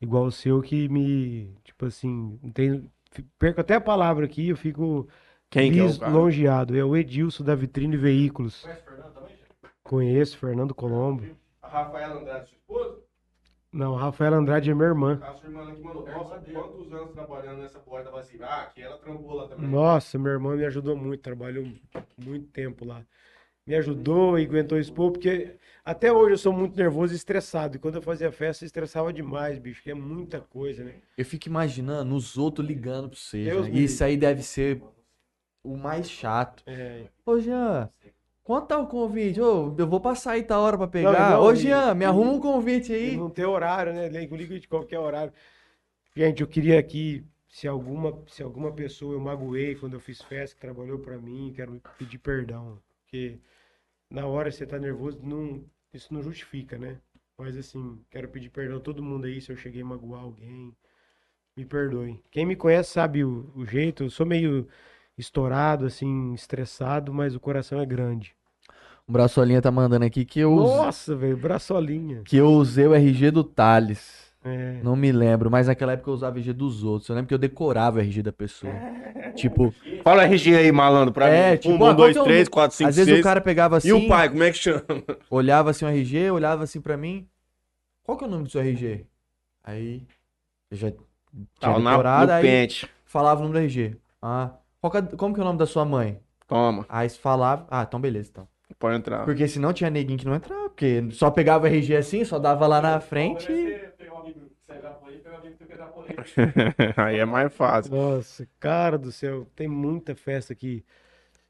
igual 0.00 0.24
o 0.24 0.32
seu 0.32 0.60
que 0.60 0.88
me, 0.88 1.54
tipo 1.64 1.86
assim, 1.86 2.38
não 2.42 2.50
tenho, 2.50 2.90
perco 3.38 3.60
até 3.60 3.74
a 3.74 3.80
palavra 3.80 4.26
aqui, 4.26 4.48
eu 4.48 4.56
fico 4.56 5.08
Quem 5.50 5.72
que 5.72 5.78
é 5.78 5.84
o 5.84 5.98
cara? 5.98 6.10
lisonjeado. 6.10 6.76
É 6.76 6.84
o 6.84 6.96
Edilson 6.96 7.44
da 7.44 7.54
Vitrine 7.54 7.96
Veículos. 7.96 8.66
Conheço, 9.82 10.36
Fernando 10.36 10.74
Colombo. 10.74 11.24
A 11.62 11.68
Rafaela 11.68 12.20
Andrade, 12.20 12.48
sua 12.48 12.56
esposa? 12.56 13.06
Não, 13.72 13.94
Rafael 13.94 14.34
Andrade 14.34 14.70
é 14.70 14.74
minha 14.74 14.88
irmã. 14.88 15.20
A 15.22 15.34
sua 15.34 15.50
irmã 15.50 15.74
que 15.74 15.82
mandou. 15.82 16.06
Nossa, 16.06 16.40
quantos 16.50 16.92
anos 16.92 17.12
trabalhando 17.12 17.58
nessa 17.58 17.78
porta 17.78 18.10
vacina? 18.10 18.46
Ah, 18.46 18.66
que 18.74 18.80
ela 18.80 18.96
trampou 18.96 19.34
lá 19.34 19.48
também. 19.48 19.68
Nossa, 19.68 20.18
minha 20.18 20.32
irmã 20.32 20.56
me 20.56 20.64
ajudou 20.64 20.96
muito, 20.96 21.20
trabalhou 21.20 21.66
muito 22.16 22.46
tempo 22.48 22.86
lá. 22.86 23.04
Me 23.66 23.74
ajudou 23.74 24.38
e 24.38 24.44
aguentou 24.44 24.78
expor, 24.78 25.10
porque 25.12 25.56
até 25.84 26.10
hoje 26.10 26.34
eu 26.34 26.38
sou 26.38 26.52
muito 26.52 26.74
nervoso 26.76 27.12
e 27.12 27.16
estressado. 27.16 27.76
E 27.76 27.78
quando 27.78 27.96
eu 27.96 28.02
fazia 28.02 28.32
festa, 28.32 28.64
eu 28.64 28.66
estressava 28.66 29.12
demais, 29.12 29.58
bicho, 29.58 29.82
que 29.82 29.90
é 29.90 29.94
muita 29.94 30.40
coisa, 30.40 30.82
né? 30.82 30.94
Eu 31.18 31.24
fico 31.26 31.48
imaginando 31.48 32.14
os 32.14 32.38
outros 32.38 32.66
ligando 32.66 33.10
pra 33.10 33.18
você. 33.18 33.44
Né? 33.44 33.70
Isso 33.70 34.02
aí 34.02 34.16
deve 34.16 34.42
ser 34.42 34.80
o 35.72 35.76
mais 35.76 36.10
chato. 36.10 36.64
É, 36.66 37.08
Ô, 37.26 37.38
Jean, 37.40 37.90
quanto 38.44 38.68
tá 38.68 38.78
o 38.78 38.86
convite? 38.88 39.40
Ô, 39.40 39.74
eu 39.78 39.88
vou 39.88 40.00
passar 40.00 40.32
aí 40.32 40.42
tá 40.44 40.58
hora 40.60 40.78
pra 40.78 40.88
pegar. 40.88 41.40
não, 41.40 41.42
Ô, 41.42 41.54
e- 41.54 41.54
Jean, 41.54 41.94
me 41.94 42.04
arruma 42.04 42.32
um 42.32 42.40
convite 42.40 42.92
aí. 42.92 43.16
não 43.16 43.30
tem 43.30 43.44
horário, 43.44 43.92
né? 43.92 44.08
Ligo 44.08 44.36
ligo 44.36 44.58
de 44.58 44.68
qualquer 44.68 44.98
horário. 44.98 45.32
Gente, 46.16 46.40
eu 46.42 46.48
queria 46.48 46.78
aqui, 46.78 47.24
se 47.48 47.68
alguma, 47.68 48.22
se 48.28 48.42
alguma 48.42 48.72
pessoa 48.72 49.14
eu 49.14 49.20
magoei 49.20 49.74
quando 49.76 49.94
eu 49.94 50.00
fiz 50.00 50.22
festa, 50.22 50.54
que 50.56 50.60
trabalhou 50.60 50.98
pra 50.98 51.18
mim, 51.18 51.52
quero 51.54 51.80
pedir 51.98 52.18
perdão. 52.18 52.78
Porque 53.04 53.38
na 54.10 54.26
hora 54.26 54.50
você 54.52 54.66
tá 54.66 54.78
nervoso, 54.78 55.20
não, 55.22 55.64
isso 55.92 56.12
não 56.14 56.22
justifica, 56.22 56.78
né? 56.78 57.00
Mas 57.38 57.56
assim, 57.56 58.00
quero 58.10 58.28
pedir 58.28 58.50
perdão 58.50 58.78
a 58.78 58.80
todo 58.80 59.02
mundo 59.02 59.26
aí 59.26 59.40
se 59.40 59.52
eu 59.52 59.56
cheguei 59.56 59.82
a 59.82 59.84
magoar 59.84 60.22
alguém. 60.22 60.74
Me 61.56 61.64
perdoe. 61.64 62.20
Quem 62.30 62.46
me 62.46 62.56
conhece 62.56 62.90
sabe 62.92 63.24
o, 63.24 63.50
o 63.56 63.66
jeito, 63.66 64.04
eu 64.04 64.10
sou 64.10 64.26
meio 64.26 64.68
estourado, 65.16 65.86
assim, 65.86 66.32
estressado, 66.34 67.12
mas 67.12 67.34
o 67.34 67.40
coração 67.40 67.80
é 67.80 67.86
grande. 67.86 68.34
O 69.08 69.12
Braçolinha 69.12 69.62
tá 69.62 69.70
mandando 69.70 70.04
aqui 70.04 70.24
que 70.24 70.40
eu, 70.40 70.54
Nossa, 70.56 71.14
velho, 71.14 71.36
braçolinha. 71.36 72.22
que 72.24 72.36
eu 72.36 72.48
usei 72.48 72.86
o 72.86 72.94
RG 72.94 73.30
do 73.30 73.44
Thales. 73.44 74.26
É. 74.44 74.80
Não 74.82 74.94
me 74.94 75.10
lembro, 75.10 75.50
mas 75.50 75.66
naquela 75.66 75.92
época 75.92 76.10
eu 76.10 76.14
usava 76.14 76.36
o 76.36 76.38
RG 76.38 76.52
dos 76.52 76.82
outros. 76.84 77.08
Eu 77.08 77.14
lembro 77.16 77.28
que 77.28 77.34
eu 77.34 77.38
decorava 77.38 77.98
o 77.98 78.00
RG 78.00 78.22
da 78.22 78.32
pessoa. 78.32 78.72
Tipo, 79.34 79.72
Fala 80.04 80.24
RG 80.24 80.56
aí, 80.56 80.72
malandro, 80.72 81.12
pra 81.12 81.28
É, 81.28 81.52
mim. 81.52 81.58
tipo, 81.58 81.74
um, 81.74 81.86
ah, 81.86 81.92
um, 81.92 81.96
dois, 81.96 82.16
é 82.16 82.22
três, 82.22 82.48
quatro, 82.48 82.76
cinco, 82.76 82.88
às 82.90 82.96
vezes 82.96 83.10
seis. 83.10 83.20
o 83.20 83.22
cara 83.24 83.40
pegava 83.40 83.76
assim, 83.76 83.88
E 83.88 83.92
o 83.92 84.06
pai, 84.08 84.28
como 84.28 84.42
é 84.42 84.50
que 84.52 84.58
chama? 84.58 84.82
olhava 85.30 85.70
assim 85.70 85.84
o 85.84 85.88
RG, 85.88 86.30
olhava 86.30 86.64
assim 86.64 86.80
pra 86.80 86.96
mim. 86.96 87.26
Qual 88.04 88.16
que 88.16 88.24
é 88.24 88.26
o 88.26 88.30
nome 88.30 88.44
do 88.44 88.50
seu 88.50 88.60
RG? 88.60 89.04
Aí, 89.64 90.06
eu 90.70 90.76
já 90.76 90.90
tinha 90.90 91.00
Tá, 91.60 91.78
na, 91.78 92.26
no 92.26 92.32
aí 92.32 92.42
pente. 92.42 92.88
falava 93.04 93.40
o 93.40 93.42
nome 93.44 93.54
do 93.54 93.58
RG. 93.58 93.96
Ah, 94.22 94.50
qual 94.90 95.02
que 95.06 95.14
é- 95.14 95.16
como 95.16 95.34
que 95.34 95.40
é 95.40 95.42
o 95.42 95.46
nome 95.46 95.58
da 95.58 95.66
sua 95.66 95.84
mãe? 95.84 96.20
Toma, 96.46 96.86
Aí 96.88 97.08
você 97.08 97.18
falava, 97.18 97.66
ah, 97.70 97.82
então 97.86 98.00
beleza, 98.00 98.30
então. 98.30 98.48
pode 98.78 98.96
entrar. 98.96 99.24
Porque 99.24 99.48
senão 99.48 99.72
tinha 99.72 99.90
neguinho 99.90 100.18
que 100.18 100.24
não 100.26 100.34
entrava, 100.34 100.68
porque 100.68 101.08
só 101.10 101.30
pegava 101.30 101.64
o 101.64 101.66
RG 101.66 101.96
assim, 101.96 102.24
só 102.24 102.38
dava 102.38 102.66
lá 102.66 102.80
na 102.80 103.00
frente 103.00 103.50
e... 103.50 103.86
aí 106.96 107.18
é 107.18 107.24
mais 107.24 107.52
fácil. 107.52 107.94
Nossa, 107.94 108.46
cara 108.60 108.98
do 108.98 109.10
céu, 109.10 109.46
tem 109.56 109.68
muita 109.68 110.14
festa 110.14 110.52
aqui. 110.52 110.84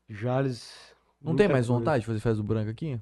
Jales. 0.09 0.95
Não 1.23 1.35
tem 1.35 1.49
mais 1.49 1.67
coisa. 1.67 1.81
vontade 1.81 2.01
de 2.03 2.07
fazer 2.07 2.21
festa 2.21 2.37
do 2.37 2.45
branco 2.45 2.71
aqui? 2.71 3.01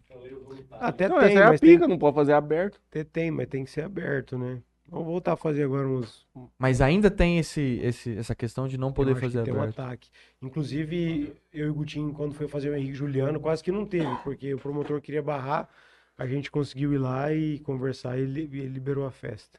Até 0.81 1.09
Não, 1.09 1.19
tem, 1.21 1.29
essa 1.29 1.39
é 1.39 1.43
a 1.43 1.49
mas 1.51 1.61
tem, 1.61 1.75
pica, 1.75 1.89
não 1.89 1.99
pode 1.99 2.15
fazer 2.15 2.33
aberto. 2.33 2.81
até 2.91 3.05
tem, 3.05 3.31
mas 3.31 3.47
tem 3.49 3.65
que 3.65 3.71
ser 3.71 3.83
aberto, 3.83 4.39
né? 4.39 4.63
Vamos 4.87 5.07
voltar 5.07 5.33
a 5.33 5.37
fazer 5.37 5.65
agora 5.65 5.89
uns. 5.89 6.27
Mas 6.59 6.81
ainda 6.81 7.11
tem 7.11 7.39
esse, 7.39 7.61
esse, 7.83 8.17
essa 8.17 8.35
questão 8.35 8.69
de 8.69 8.77
não 8.79 8.89
eu 8.89 8.93
poder 8.95 9.13
acho 9.13 9.21
que 9.21 9.27
fazer 9.27 9.43
tem 9.45 9.55
um 9.55 9.59
aberto. 9.63 9.81
ataque. 9.81 10.11
Inclusive, 10.43 11.35
eu 11.53 11.67
e 11.67 11.71
o 11.71 11.75
Gutinho, 11.75 12.13
quando 12.13 12.35
foi 12.35 12.47
fazer 12.47 12.71
o 12.71 12.77
Henrique 12.77 12.95
Juliano, 12.95 13.41
quase 13.41 13.63
que 13.65 13.73
não 13.73 13.87
teve, 13.87 14.15
porque 14.23 14.53
o 14.55 14.59
promotor 14.59 15.01
queria 15.01 15.23
barrar. 15.23 15.69
A 16.17 16.27
gente 16.27 16.51
conseguiu 16.51 16.93
ir 16.93 16.99
lá 16.99 17.33
e 17.33 17.59
conversar 17.61 18.19
e 18.19 18.23
ele 18.23 18.43
ele 18.43 18.69
liberou 18.69 19.05
a 19.07 19.11
festa. 19.11 19.59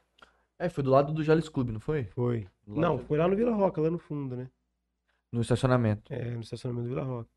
É, 0.57 0.69
foi 0.69 0.83
do 0.83 0.89
lado 0.91 1.11
do 1.11 1.21
Jales 1.23 1.49
Clube, 1.49 1.71
não 1.73 1.81
foi? 1.81 2.03
Foi. 2.15 2.47
Do 2.65 2.79
Não, 2.79 2.95
lado- 2.95 3.05
foi 3.07 3.17
lá 3.17 3.27
no 3.27 3.35
Vila 3.35 3.51
Roca, 3.53 3.81
lá 3.81 3.89
no 3.91 3.97
fundo, 3.99 4.37
né? 4.37 4.47
No 5.31 5.41
estacionamento. 5.41 6.13
É, 6.13 6.31
no 6.31 6.39
estacionamento 6.39 6.87
do 6.87 6.89
Vila 6.95 7.03
Roca. 7.03 7.29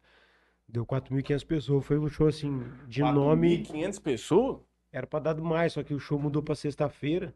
Deu 0.69 0.87
4.500 0.87 1.45
pessoas. 1.47 1.85
Foi 1.85 1.99
um 1.99 2.09
show 2.09 2.29
assim, 2.29 2.63
de 2.87 3.03
nome. 3.03 3.65
1.500 3.65 4.01
pessoas? 4.03 4.59
Era 4.93 5.07
pra 5.07 5.19
dar 5.19 5.35
mais, 5.37 5.73
só 5.73 5.83
que 5.83 5.93
o 5.95 5.99
show 5.99 6.19
mudou 6.19 6.43
pra 6.43 6.55
sexta-feira. 6.55 7.35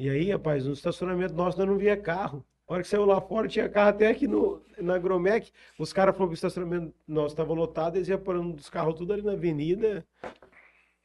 E 0.00 0.08
aí, 0.08 0.30
rapaz, 0.32 0.64
no 0.64 0.72
estacionamento 0.72 1.34
nosso 1.34 1.58
nós 1.58 1.68
não 1.68 1.76
via 1.76 1.94
carro. 1.94 2.42
A 2.66 2.72
hora 2.72 2.82
que 2.82 2.88
saiu 2.88 3.04
lá 3.04 3.20
fora, 3.20 3.46
tinha 3.46 3.68
carro 3.68 3.90
até 3.90 4.08
aqui 4.08 4.26
no, 4.26 4.62
na 4.78 4.96
Gromec. 4.96 5.52
Os 5.78 5.92
caras 5.92 6.14
falaram 6.14 6.30
que 6.30 6.34
o 6.34 6.40
estacionamento 6.40 6.94
nosso 7.06 7.34
estava 7.34 7.52
lotado, 7.52 7.96
eles 7.96 8.08
iam 8.08 8.18
parando 8.18 8.54
os 8.54 8.70
carros 8.70 8.94
tudo 8.94 9.12
ali 9.12 9.20
na 9.20 9.32
avenida. 9.32 10.06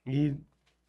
E 0.08 0.34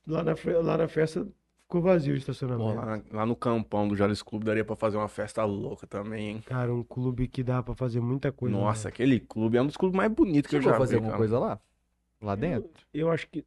lá 0.07 0.23
na, 0.23 0.35
lá 0.63 0.79
na 0.79 0.87
festa 0.87 1.27
ficou 1.63 1.81
vazio 1.83 2.13
o 2.13 2.15
Pô, 2.15 2.19
estacionamento. 2.19 2.75
lá, 2.77 3.03
lá 3.11 3.27
no 3.27 3.35
campão 3.35 3.89
do 3.89 3.97
Jales 3.97 4.23
Clube 4.23 4.45
daria 4.45 4.65
pra 4.65 4.77
fazer 4.77 4.99
uma 4.99 5.09
festa 5.09 5.45
louca 5.45 5.85
também, 5.85 6.29
hein? 6.29 6.43
Cara, 6.47 6.73
um 6.73 6.85
clube 6.85 7.27
que 7.27 7.43
dá 7.43 7.61
pra 7.61 7.75
fazer 7.75 7.99
muita 8.01 8.31
coisa. 8.31 8.57
Nossa, 8.57 8.85
né? 8.85 8.91
aquele 8.91 9.19
clube 9.19 9.57
é 9.57 9.63
um 9.63 9.67
dos 9.67 9.77
clubes 9.77 9.97
mais 9.97 10.13
bonitos 10.13 10.49
que 10.49 10.51
Você 10.51 10.59
eu 10.59 10.63
já 10.63 10.71
vai 10.71 10.79
fazer 10.79 10.93
vi, 10.93 10.97
alguma 10.97 11.11
cara. 11.13 11.19
coisa 11.19 11.39
lá? 11.41 11.61
Lá 12.23 12.37
dentro? 12.37 12.71
Eu 12.95 13.11
acho 13.11 13.27
que. 13.29 13.45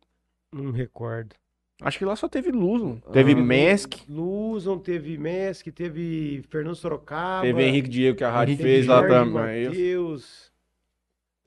Não 0.51 0.71
recordo. 0.71 1.33
Acho 1.81 1.97
que 1.97 2.05
lá 2.05 2.15
só 2.15 2.27
teve 2.27 2.51
luz, 2.51 2.81
não? 2.83 2.97
Teve 3.13 3.31
Ah. 3.31 3.35
Mask, 3.37 3.93
Luzon, 4.09 4.79
teve 4.79 5.17
Mesk, 5.17 5.67
teve 5.71 6.43
Fernando 6.49 6.75
Sorocaba. 6.75 7.43
teve 7.43 7.63
Henrique 7.63 7.87
Diego 7.87 8.17
que 8.17 8.23
a 8.23 8.29
rádio 8.31 8.51
Henrique 8.53 8.63
fez 8.63 8.85
lá 8.87 9.01
também. 9.07 9.67
Mateus. 9.67 10.51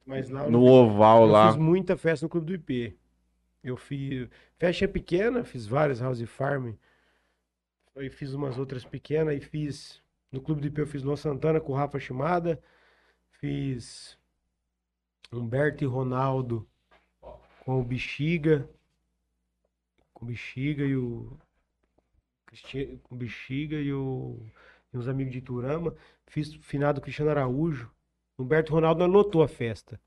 Mas 0.07 0.31
lá 0.31 0.49
No 0.49 0.65
oval 0.65 1.25
Eu 1.27 1.31
lá. 1.31 1.49
fiz 1.49 1.57
muita 1.61 1.97
festa 1.97 2.25
no 2.25 2.31
Clube 2.31 2.47
do 2.47 2.55
IP. 2.55 2.97
Eu 3.63 3.77
fiz 3.77 4.29
festa 4.59 4.89
pequena, 4.89 5.45
fiz 5.45 5.67
várias 5.67 6.01
House 6.01 6.23
Farm. 6.23 6.73
Aí 7.95 8.09
fiz 8.09 8.33
umas 8.33 8.59
outras 8.59 8.85
pequenas 8.85 9.37
e 9.37 9.41
fiz 9.41 10.01
no 10.33 10.41
Clube 10.41 10.63
do 10.63 10.67
IP 10.67 10.81
eu 10.81 10.87
fiz 10.87 11.03
Luan 11.03 11.17
Santana 11.17 11.61
com 11.61 11.73
o 11.73 11.77
Rafa 11.77 12.01
Chimada. 12.01 12.59
Fiz 13.33 14.17
Humberto 15.31 15.85
e 15.85 15.87
Ronaldo 15.87 16.67
com 17.65 17.81
o 17.81 17.85
Bexiga. 17.85 18.67
Com 20.23 20.27
o 20.27 20.29
Bexiga 20.29 20.85
e 20.85 20.97
o 20.97 21.37
Cristi- 22.47 23.01
com 23.03 23.17
Bexiga 23.17 23.75
e, 23.77 23.93
o, 23.93 24.39
e 24.95 24.97
os 24.97 25.09
amigos 25.09 25.33
de 25.33 25.39
Iturama. 25.39 25.97
Fiz 26.29 26.55
finado 26.55 27.01
Cristiano 27.01 27.33
Araújo. 27.33 27.91
Humberto 28.39 28.73
Ronaldo 28.73 29.01
não 29.01 29.13
lotou 29.13 29.43
a 29.43 29.49
festa. 29.49 30.01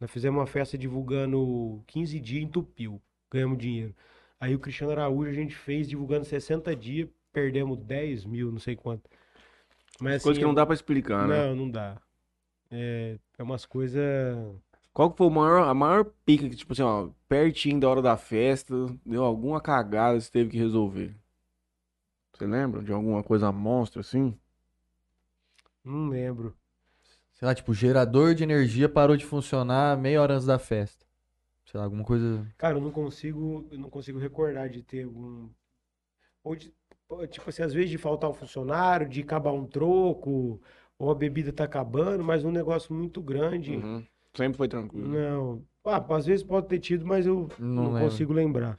Nós 0.00 0.10
fizemos 0.10 0.40
uma 0.40 0.48
festa 0.48 0.76
divulgando 0.76 1.80
15 1.86 2.18
dias, 2.18 2.42
entupiu. 2.42 3.00
Ganhamos 3.30 3.56
dinheiro. 3.56 3.94
Aí 4.40 4.52
o 4.52 4.58
Cristiano 4.58 4.90
Araújo 4.92 5.30
a 5.30 5.34
gente 5.34 5.54
fez 5.54 5.88
divulgando 5.88 6.24
60 6.24 6.74
dias, 6.74 7.08
perdemos 7.32 7.78
10 7.78 8.24
mil, 8.24 8.50
não 8.50 8.58
sei 8.58 8.74
quanto. 8.74 9.08
Mas 10.00 10.24
Coisa 10.24 10.32
assim, 10.32 10.40
que 10.40 10.44
não 10.44 10.54
dá 10.54 10.66
pra 10.66 10.74
explicar, 10.74 11.28
né? 11.28 11.46
Não, 11.46 11.54
não 11.54 11.70
dá. 11.70 12.02
É, 12.68 13.16
é 13.38 13.42
umas 13.44 13.64
coisas. 13.64 14.02
Qual 14.92 15.10
que 15.10 15.16
foi 15.16 15.26
o 15.26 15.30
maior, 15.30 15.66
a 15.66 15.72
maior 15.72 16.04
pica 16.24 16.48
que, 16.48 16.56
tipo 16.56 16.74
assim, 16.74 16.82
ó, 16.82 17.08
pertinho 17.28 17.80
da 17.80 17.88
hora 17.88 18.02
da 18.02 18.16
festa, 18.16 18.74
deu 19.06 19.24
alguma 19.24 19.60
cagada 19.60 20.20
você 20.20 20.30
teve 20.30 20.50
que 20.50 20.58
resolver? 20.58 21.16
Você 22.32 22.46
lembra 22.46 22.82
de 22.82 22.92
alguma 22.92 23.22
coisa 23.22 23.50
monstra 23.50 24.00
assim? 24.00 24.38
Não 25.84 26.08
lembro. 26.08 26.54
Sei 27.32 27.46
lá, 27.46 27.54
tipo, 27.54 27.72
o 27.72 27.74
gerador 27.74 28.34
de 28.34 28.44
energia 28.44 28.88
parou 28.88 29.16
de 29.16 29.24
funcionar 29.24 29.96
meia 29.96 30.20
hora 30.20 30.34
antes 30.34 30.46
da 30.46 30.58
festa. 30.58 31.06
Sei 31.64 31.78
lá, 31.78 31.84
alguma 31.84 32.04
coisa. 32.04 32.46
Cara, 32.58 32.76
eu 32.76 32.80
não 32.80 32.90
consigo, 32.90 33.66
eu 33.70 33.78
não 33.78 33.88
consigo 33.88 34.18
recordar 34.18 34.68
de 34.68 34.82
ter 34.82 35.04
algum. 35.04 35.48
Ou 36.44 36.54
de, 36.54 36.72
tipo 37.30 37.48
assim, 37.48 37.62
às 37.62 37.72
vezes 37.72 37.90
de 37.90 37.98
faltar 37.98 38.28
um 38.28 38.34
funcionário, 38.34 39.08
de 39.08 39.22
acabar 39.22 39.52
um 39.52 39.66
troco, 39.66 40.60
ou 40.98 41.10
a 41.10 41.14
bebida 41.14 41.52
tá 41.52 41.64
acabando, 41.64 42.22
mas 42.22 42.44
um 42.44 42.50
negócio 42.50 42.94
muito 42.94 43.22
grande. 43.22 43.76
Uhum. 43.76 44.06
Sempre 44.36 44.58
foi 44.58 44.68
tranquilo. 44.68 45.08
Não. 45.10 45.66
Ah, 45.84 46.04
às 46.16 46.26
vezes 46.26 46.44
pode 46.44 46.68
ter 46.68 46.78
tido, 46.78 47.04
mas 47.06 47.26
eu 47.26 47.48
Não 47.58 47.92
não, 47.92 47.94
consigo 47.94 48.32
lembrar. 48.32 48.78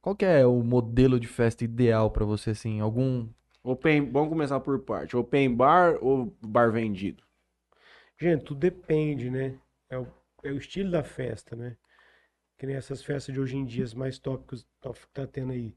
Qual 0.00 0.14
que 0.14 0.24
é 0.24 0.46
o 0.46 0.62
modelo 0.62 1.18
de 1.18 1.26
festa 1.26 1.64
ideal 1.64 2.10
pra 2.10 2.24
você, 2.24 2.50
assim? 2.50 2.80
Algum. 2.80 3.28
Open, 3.64 4.10
vamos 4.10 4.28
começar 4.28 4.60
por 4.60 4.78
parte. 4.80 5.16
Open 5.16 5.54
bar 5.54 5.98
ou 6.02 6.32
bar 6.42 6.70
vendido? 6.70 7.24
Gente, 8.18 8.44
tudo 8.44 8.60
depende, 8.60 9.30
né? 9.30 9.58
É 9.90 9.98
o, 9.98 10.06
é 10.42 10.50
o 10.52 10.56
estilo 10.58 10.90
da 10.90 11.02
festa, 11.02 11.56
né? 11.56 11.76
Que 12.58 12.66
nem 12.66 12.76
essas 12.76 13.02
festas 13.02 13.34
de 13.34 13.40
hoje 13.40 13.56
em 13.56 13.64
dia, 13.64 13.84
as 13.84 13.94
mais 13.94 14.18
top 14.18 14.46
que 14.48 14.54
os- 14.54 14.66
top 14.80 15.00
que 15.00 15.08
tá 15.12 15.26
tendo 15.26 15.52
aí. 15.52 15.74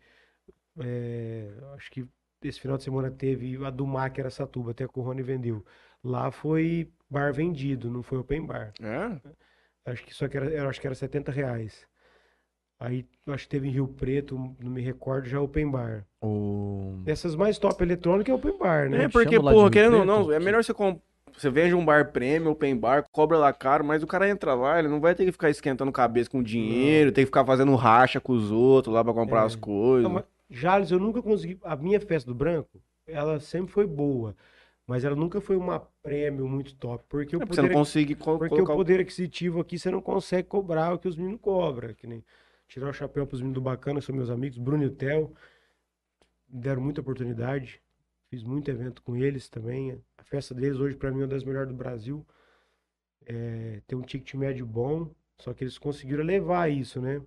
É, 0.80 1.50
acho 1.76 1.92
que 1.92 2.08
esse 2.44 2.60
final 2.60 2.78
de 2.78 2.84
semana 2.84 3.12
teve 3.12 3.64
a 3.66 3.70
do 3.72 3.88
Mar, 3.88 4.12
que 4.12 4.22
era 4.22 4.30
Satuba, 4.32 4.72
até 4.72 4.88
que 4.88 5.00
o 5.00 5.04
Rony 5.04 5.24
vendeu. 5.24 5.66
Lá 6.08 6.32
foi 6.32 6.90
bar 7.10 7.34
vendido, 7.34 7.92
não 7.92 8.02
foi 8.02 8.18
open 8.18 8.46
bar. 8.46 8.72
É? 8.82 9.92
Acho 9.92 10.04
que 10.06 10.14
só 10.14 10.26
que 10.30 10.38
era, 10.38 10.46
eu 10.48 10.70
acho 10.70 10.80
que 10.80 10.88
era 10.88 10.96
70 10.96 11.32
reais. 11.34 11.86
Aí, 12.80 13.06
acho 13.28 13.44
que 13.44 13.50
teve 13.50 13.68
em 13.68 13.72
Rio 13.72 13.88
Preto, 13.88 14.38
não 14.62 14.72
me 14.72 14.82
recordo, 14.82 15.28
já 15.28 15.42
open 15.42 15.70
bar. 15.70 16.06
O... 16.22 17.02
Essas 17.06 17.36
mais 17.36 17.58
top 17.58 17.84
eletrônica 17.84 18.32
é 18.32 18.34
open 18.34 18.58
bar, 18.58 18.90
né? 18.90 19.04
É, 19.04 19.10
porque, 19.10 19.38
porra, 19.38 19.70
querendo 19.70 19.98
ou 19.98 20.06
não, 20.06 20.32
é 20.32 20.40
melhor 20.40 20.64
você 20.64 20.74
comp... 20.74 21.00
Você 21.34 21.50
vende 21.50 21.76
um 21.76 21.84
bar 21.84 22.12
prêmio, 22.12 22.52
open 22.52 22.76
bar, 22.78 23.04
cobra 23.12 23.38
lá 23.38 23.52
caro, 23.52 23.84
mas 23.84 24.02
o 24.02 24.08
cara 24.08 24.30
entra 24.30 24.54
lá, 24.54 24.80
ele 24.80 24.88
não 24.88 25.02
vai 25.02 25.14
ter 25.14 25.26
que 25.26 25.32
ficar 25.32 25.50
esquentando 25.50 25.92
cabeça 25.92 26.30
com 26.30 26.42
dinheiro, 26.42 27.12
tem 27.12 27.24
que 27.24 27.28
ficar 27.28 27.46
fazendo 27.46 27.76
racha 27.76 28.20
com 28.22 28.32
os 28.34 28.50
outros 28.50 28.96
lá 28.96 29.04
pra 29.04 29.14
comprar 29.14 29.42
É. 29.42 29.46
as 29.46 29.56
coisas. 29.56 30.04
Não, 30.04 30.12
mas 30.12 30.24
Jales, 30.50 30.90
eu 30.90 31.00
nunca 31.00 31.22
consegui. 31.22 31.60
A 31.64 31.76
minha 31.76 32.00
festa 32.00 32.32
do 32.32 32.36
branco, 32.36 32.82
ela 33.06 33.40
sempre 33.40 33.72
foi 33.72 33.86
boa. 33.86 34.36
Mas 34.88 35.04
ela 35.04 35.16
nunca 35.18 35.42
foi 35.42 35.58
uma 35.58 35.82
prêmio 36.02 36.48
muito 36.48 36.74
top. 36.76 37.04
Porque, 37.10 37.36
É 37.36 37.38
o 37.38 37.42
poder, 37.62 37.74
porque 38.40 38.56
colocar 38.56 38.74
o 38.74 38.78
poder 38.78 39.02
aquisitivo 39.02 39.60
aqui 39.60 39.78
você 39.78 39.92
não 39.92 40.02
consegue 40.02 40.48
cobrar 40.48 40.94
o 40.94 40.98
que 40.98 41.10
os 41.10 41.18
meninos 41.18 41.42
cobram. 41.42 41.94
Que 41.94 42.08
nem 42.08 42.24
tirar 42.70 42.90
o 42.90 42.94
chapéu 42.94 43.28
pros 43.28 43.42
meninos 43.42 43.56
do 43.56 43.62
bacana, 43.62 44.00
são 44.00 44.16
meus 44.16 44.30
amigos, 44.30 44.58
Bruno 44.58 44.84
e 44.84 44.88
o 44.88 44.92
Theo. 44.92 45.34
Me 46.50 46.62
deram 46.62 46.82
muita 46.82 47.02
oportunidade. 47.02 47.82
Fiz 48.30 48.44
muito 48.44 48.72
evento 48.72 49.02
com 49.02 49.18
eles 49.18 49.50
também. 49.50 50.02
A 50.18 50.24
festa 50.24 50.56
deles 50.56 50.80
hoje, 50.80 50.96
pra 50.96 51.12
mim, 51.12 51.20
é 51.20 51.24
uma 51.24 51.28
das 51.28 51.44
melhores 51.44 51.68
do 51.68 51.76
Brasil. 51.76 52.26
É, 53.26 53.82
tem 53.86 53.98
um 53.98 54.02
ticket 54.02 54.34
médio 54.36 54.66
bom, 54.66 55.12
só 55.38 55.54
que 55.54 55.66
eles 55.66 55.78
conseguiram 55.78 56.24
levar 56.24 56.72
isso, 56.72 57.02
né? 57.02 57.22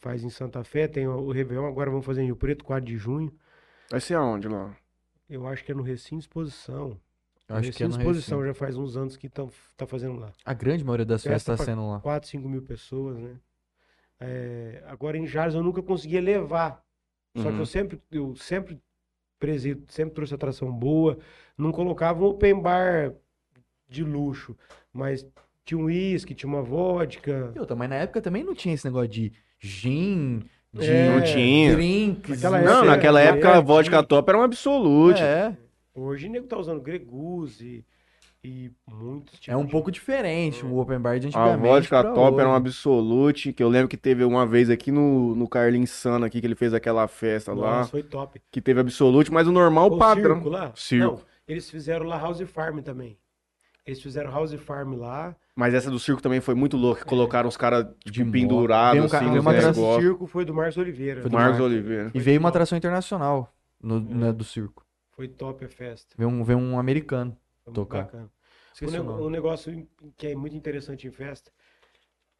Faz 0.00 0.24
em 0.24 0.30
Santa 0.30 0.64
Fé, 0.64 0.88
tem 0.88 1.06
o 1.06 1.12
o 1.20 1.30
Réveillon, 1.30 1.66
agora 1.66 1.88
vamos 1.88 2.04
fazer 2.04 2.22
em 2.22 2.26
Rio 2.26 2.36
Preto, 2.36 2.64
4 2.64 2.84
de 2.84 2.96
junho. 2.96 3.32
Vai 3.88 4.00
ser 4.00 4.14
aonde 4.14 4.48
lá? 4.48 4.76
Eu 5.28 5.46
acho 5.46 5.64
que 5.64 5.72
é 5.72 5.74
no 5.74 5.82
Recinto 5.82 6.20
Exposição. 6.20 6.98
Eu 7.48 7.56
acho 7.56 7.72
que 7.72 7.82
é 7.82 7.86
no 7.86 7.92
Exposição, 7.96 8.38
Recinto. 8.38 8.46
já 8.46 8.54
faz 8.54 8.76
uns 8.76 8.96
anos 8.96 9.16
que 9.16 9.26
estão 9.26 9.50
tá 9.76 9.86
fazendo 9.86 10.18
lá. 10.18 10.32
A 10.44 10.54
grande 10.54 10.84
maioria 10.84 11.06
das 11.06 11.22
Festa 11.22 11.32
festas 11.52 11.58
tá 11.58 11.64
pra- 11.64 11.72
sendo 11.72 11.88
lá. 11.90 12.00
4, 12.00 12.28
5 12.28 12.48
mil 12.48 12.62
pessoas, 12.62 13.18
né? 13.18 13.36
É, 14.20 14.82
agora 14.86 15.16
em 15.16 15.26
Jales 15.26 15.54
eu 15.54 15.62
nunca 15.62 15.82
conseguia 15.82 16.20
levar. 16.20 16.82
Só 17.36 17.44
que 17.44 17.48
Uhum. 17.50 17.58
eu 17.58 17.66
sempre, 17.66 18.02
eu 18.10 18.36
sempre 18.36 18.80
presi, 19.38 19.80
sempre 19.88 20.14
trouxe 20.14 20.34
atração 20.34 20.72
boa. 20.72 21.18
Não 21.56 21.70
colocava 21.72 22.22
um 22.24 22.28
open 22.28 22.60
bar 22.60 23.14
de 23.88 24.02
luxo, 24.02 24.56
mas 24.92 25.26
tinha 25.64 25.78
um 25.78 25.84
uísque, 25.84 26.34
tinha 26.34 26.48
uma 26.48 26.62
vodka. 26.62 27.52
E 27.54 27.58
outra, 27.60 27.76
mas 27.76 27.88
na 27.88 27.96
época 27.96 28.20
também 28.20 28.42
não 28.42 28.54
tinha 28.54 28.74
esse 28.74 28.84
negócio 28.84 29.08
de 29.08 29.32
gin, 29.58 30.42
de 30.72 30.86
É, 30.86 31.10
Não 31.10 31.22
tinha. 31.22 31.74
drinks. 31.74 32.30
Naquela 32.30 32.60
Não, 32.60 32.72
época- 32.72 32.86
naquela 32.86 33.20
é, 33.20 33.26
época 33.26 33.52
a 33.52 33.56
é, 33.56 33.60
vodka 33.62 34.02
top 34.02 34.28
era 34.30 34.38
um 34.38 34.42
absolute. 34.42 35.22
É, 35.22 35.56
Hoje 35.94 36.28
o 36.28 36.30
nego 36.30 36.46
tá 36.46 36.56
usando 36.56 36.80
Greguzzi 36.80 37.84
e 38.44 38.70
muitos 38.88 39.34
é 39.34 39.38
tipos 39.38 39.60
um 39.60 39.64
de- 39.64 39.72
pouco 39.72 39.90
diferente 39.90 40.64
o 40.64 40.78
open 40.78 41.00
bar 41.00 41.18
de 41.18 41.26
A 41.26 41.28
antigamente 41.28 41.66
vodka 41.66 42.00
pra 42.04 42.12
top 42.12 42.38
era 42.38 42.48
um 42.48 42.52
hoje. 42.52 42.56
absolute, 42.60 43.52
que 43.52 43.60
eu 43.62 43.68
lembro 43.68 43.88
que 43.88 43.96
teve 43.96 44.22
uma 44.22 44.46
vez 44.46 44.70
aqui 44.70 44.92
no, 44.92 45.34
no 45.34 45.48
Carlinhos 45.48 45.90
Insano 45.90 46.24
aqui, 46.24 46.40
que 46.40 46.46
ele 46.46 46.54
fez 46.54 46.72
aquela 46.72 47.08
festa 47.08 47.52
lá, 47.52 47.78
Nossa, 47.78 47.90
foi 47.90 48.02
top. 48.04 48.40
que 48.52 48.60
teve 48.60 48.78
absolute, 48.78 49.32
mas 49.32 49.48
o 49.48 49.52
normal, 49.52 49.88
O 49.92 49.98
padrão. 49.98 50.34
circo 50.36 50.48
lá? 50.48 50.72
Circo. 50.76 51.14
Não, 51.16 51.20
eles 51.48 51.68
fizeram 51.68 52.06
lá 52.06 52.16
House 52.16 52.40
Farm 52.42 52.78
também. 52.78 53.18
Eles 53.88 54.02
fizeram 54.02 54.30
House 54.30 54.52
Farm 54.52 54.92
lá. 54.96 55.34
Mas 55.56 55.72
essa 55.72 55.90
do 55.90 55.98
circo 55.98 56.20
também 56.20 56.42
foi 56.42 56.54
muito 56.54 56.76
louca, 56.76 57.00
que 57.02 57.06
colocaram 57.08 57.48
os 57.48 57.56
caras, 57.56 57.86
De 58.04 58.12
tipo, 58.12 58.30
pendurados, 58.30 58.92
Veio 58.92 59.02
um 59.02 59.06
assim, 59.06 59.34
nos 59.34 59.40
uma 59.40 59.50
o 59.50 59.54
atração- 59.56 59.82
negócios. 59.82 60.04
circo 60.04 60.26
foi 60.26 60.44
do 60.44 60.52
Marcos 60.52 60.76
Oliveira. 60.76 61.22
Foi 61.22 61.30
do 61.30 61.34
Marcos 61.34 61.58
Marcos. 61.58 61.72
Oliveira. 61.72 62.10
E 62.14 62.20
veio 62.20 62.38
uma 62.38 62.50
atração 62.50 62.76
internacional 62.76 63.50
no, 63.82 63.98
na- 63.98 64.30
do 64.30 64.44
circo. 64.44 64.84
Foi 65.12 65.26
top 65.26 65.64
a 65.64 65.68
festa. 65.70 66.14
Veio 66.18 66.28
um, 66.28 66.44
veio 66.44 66.58
um 66.58 66.78
americano. 66.78 67.34
Tocar. 67.72 68.02
bacana. 68.04 68.24
Um, 68.24 68.28
Esqueci 68.74 68.98
o 68.98 69.26
um 69.26 69.30
negócio 69.30 69.88
que 70.18 70.26
é 70.28 70.36
muito 70.36 70.54
interessante 70.54 71.08
em 71.08 71.10
festa, 71.10 71.50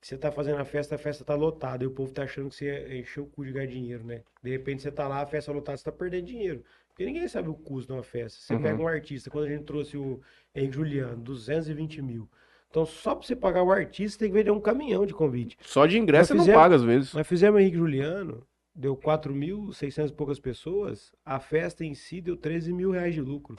você 0.01 0.16
tá 0.16 0.30
fazendo 0.30 0.61
a 0.61 0.64
festa, 0.64 0.94
a 0.94 0.99
festa 0.99 1.24
tá 1.24 1.34
lotada, 1.34 1.82
e 1.82 1.86
o 1.86 1.90
povo 1.90 2.12
tá 2.12 2.22
achando 2.22 2.49
que 2.51 2.55
você 2.57 3.01
encheu 3.01 3.24
o 3.24 3.26
cu 3.26 3.44
de 3.44 3.53
ganhar 3.53 3.66
dinheiro, 3.66 4.05
né? 4.05 4.22
De 4.42 4.51
repente 4.51 4.82
você 4.82 4.92
tá 4.92 5.09
lá, 5.09 5.22
a 5.22 5.26
festa 5.26 5.51
lotada, 5.51 5.76
você 5.78 5.84
tá 5.84 5.90
perdendo 5.92 6.26
dinheiro. 6.26 6.62
Porque 6.99 7.12
ninguém 7.12 7.28
sabe 7.28 7.49
o 7.49 7.55
custo 7.55 7.92
de 7.92 7.96
uma 7.96 8.03
festa. 8.03 8.40
Você 8.40 8.55
Uhum. 8.55 8.61
pega 8.62 8.82
um 8.82 8.88
artista, 8.88 9.30
quando 9.30 9.44
a 9.44 9.49
gente 9.49 9.62
trouxe 9.62 9.96
o 9.96 10.20
Henrique 10.53 10.74
Juliano, 10.74 11.22
220 11.22 12.03
mil. 12.03 12.28
Então, 12.68 12.84
só 12.84 13.14
pra 13.14 13.24
você 13.24 13.36
pagar 13.36 13.62
o 13.62 13.70
artista, 13.70 14.18
tem 14.18 14.28
que 14.28 14.34
vender 14.34 14.51
um 14.51 14.61
caminhão 14.61 15.07
de 15.07 15.14
convite. 15.14 15.57
Só 15.62 15.86
de 15.86 15.96
ingresso 15.96 16.34
você 16.34 16.34
não 16.34 16.44
paga 16.53 16.74
às 16.74 16.82
vezes. 16.82 17.14
Nós 17.14 17.24
fizemos 17.24 17.61
Henrique 17.61 17.76
Juliano, 17.76 18.44
deu 18.74 18.96
4.600 18.96 20.11
e 20.11 20.12
poucas 20.12 20.40
pessoas, 20.40 21.12
a 21.24 21.38
festa 21.38 21.84
em 21.84 21.94
si 21.94 22.20
deu 22.20 22.36
13 22.36 22.72
mil 22.72 22.90
reais 22.90 23.14
de 23.14 23.20
lucro. 23.20 23.57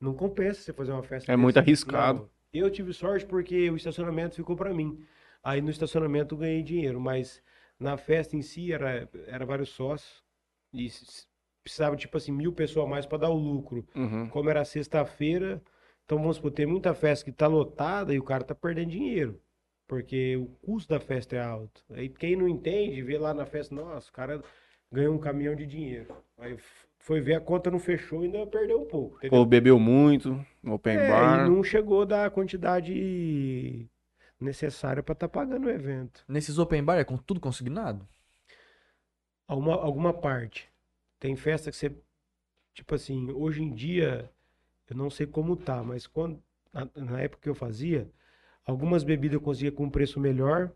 Não 0.00 0.14
compensa 0.14 0.62
você 0.62 0.72
fazer 0.72 0.92
uma 0.92 1.02
festa 1.02 1.30
É 1.30 1.36
muito 1.36 1.58
arriscado. 1.58 2.20
Não. 2.20 2.28
Eu 2.54 2.70
tive 2.70 2.94
sorte 2.94 3.26
porque 3.26 3.68
o 3.68 3.76
estacionamento 3.76 4.34
ficou 4.34 4.56
para 4.56 4.72
mim. 4.72 4.98
Aí 5.44 5.60
no 5.60 5.68
estacionamento 5.68 6.34
eu 6.36 6.38
ganhei 6.38 6.62
dinheiro, 6.62 6.98
mas 6.98 7.42
na 7.78 7.98
festa 7.98 8.34
em 8.34 8.40
si 8.40 8.72
era, 8.72 9.06
era 9.26 9.44
vários 9.44 9.68
sócios 9.68 10.24
e 10.72 10.88
precisava 11.68 11.96
tipo 11.96 12.16
assim 12.16 12.32
mil 12.32 12.52
pessoas 12.52 12.86
a 12.86 12.88
mais 12.88 13.06
para 13.06 13.18
dar 13.18 13.30
o 13.30 13.36
lucro. 13.36 13.86
Uhum. 13.94 14.28
Como 14.28 14.48
era 14.50 14.64
sexta-feira, 14.64 15.62
então 16.04 16.18
vamos 16.18 16.36
supor, 16.36 16.50
tem 16.50 16.66
muita 16.66 16.94
festa 16.94 17.24
que 17.24 17.32
tá 17.32 17.46
lotada 17.46 18.12
e 18.14 18.18
o 18.18 18.22
cara 18.24 18.42
tá 18.42 18.54
perdendo 18.54 18.90
dinheiro. 18.90 19.40
Porque 19.86 20.36
o 20.36 20.46
custo 20.62 20.92
da 20.92 21.00
festa 21.00 21.36
é 21.36 21.40
alto. 21.42 21.82
Aí 21.90 22.08
quem 22.08 22.36
não 22.36 22.48
entende, 22.48 23.02
vê 23.02 23.18
lá 23.18 23.32
na 23.32 23.46
festa, 23.46 23.74
nossa, 23.74 24.10
o 24.10 24.12
cara 24.12 24.42
ganhou 24.90 25.14
um 25.14 25.18
caminhão 25.18 25.54
de 25.54 25.66
dinheiro. 25.66 26.14
Aí 26.38 26.56
foi 26.98 27.20
ver 27.20 27.34
a 27.34 27.40
conta 27.40 27.70
não 27.70 27.78
fechou 27.78 28.22
e 28.22 28.26
ainda 28.26 28.46
perdeu 28.46 28.82
um 28.82 28.86
pouco, 28.86 29.16
entendeu? 29.18 29.38
Ou 29.38 29.46
bebeu 29.46 29.78
muito, 29.78 30.44
open 30.66 30.96
É, 30.96 31.08
bar. 31.08 31.46
e 31.46 31.50
não 31.50 31.62
chegou 31.62 32.04
da 32.04 32.28
quantidade 32.28 33.88
necessária 34.40 35.02
para 35.02 35.14
estar 35.14 35.28
pagando 35.28 35.66
o 35.66 35.70
evento. 35.70 36.24
Nesses 36.28 36.58
open 36.58 36.82
bar 36.84 36.98
é 36.98 37.04
com 37.04 37.16
tudo 37.16 37.40
consignado? 37.40 38.06
Alguma, 39.46 39.74
alguma 39.76 40.12
parte. 40.12 40.68
Tem 41.20 41.36
festa 41.36 41.70
que 41.70 41.76
você, 41.76 41.94
tipo 42.74 42.94
assim, 42.94 43.30
hoje 43.32 43.62
em 43.62 43.74
dia, 43.74 44.30
eu 44.88 44.96
não 44.96 45.10
sei 45.10 45.26
como 45.26 45.56
tá, 45.56 45.82
mas 45.82 46.06
quando, 46.06 46.42
na, 46.72 46.88
na 46.96 47.20
época 47.20 47.42
que 47.42 47.48
eu 47.48 47.54
fazia, 47.54 48.10
algumas 48.64 49.04
bebidas 49.04 49.34
eu 49.34 49.40
conseguia 49.40 49.72
com 49.72 49.84
um 49.84 49.90
preço 49.90 50.20
melhor, 50.20 50.72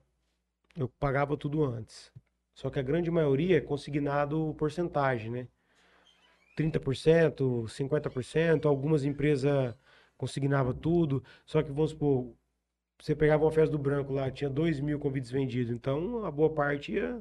eu 0.76 0.88
pagava 0.88 1.36
tudo 1.36 1.64
antes. 1.64 2.12
Só 2.54 2.70
que 2.70 2.78
a 2.78 2.82
grande 2.82 3.10
maioria 3.10 3.58
é 3.58 3.60
consignado 3.60 4.54
porcentagem, 4.58 5.30
né? 5.30 5.48
30%, 6.56 7.66
50%, 7.68 8.66
algumas 8.66 9.04
empresas 9.04 9.74
consignavam 10.16 10.74
tudo, 10.74 11.22
só 11.46 11.62
que 11.62 11.72
vamos 11.72 11.90
supor, 11.92 12.34
você 13.00 13.14
pegava 13.16 13.44
uma 13.44 13.50
festa 13.52 13.72
do 13.72 13.78
branco 13.78 14.12
lá, 14.12 14.30
tinha 14.30 14.50
2 14.50 14.80
mil 14.80 14.98
convites 14.98 15.30
vendidos, 15.30 15.72
então 15.72 16.24
a 16.24 16.30
boa 16.30 16.50
parte 16.54 16.92
ia 16.92 17.20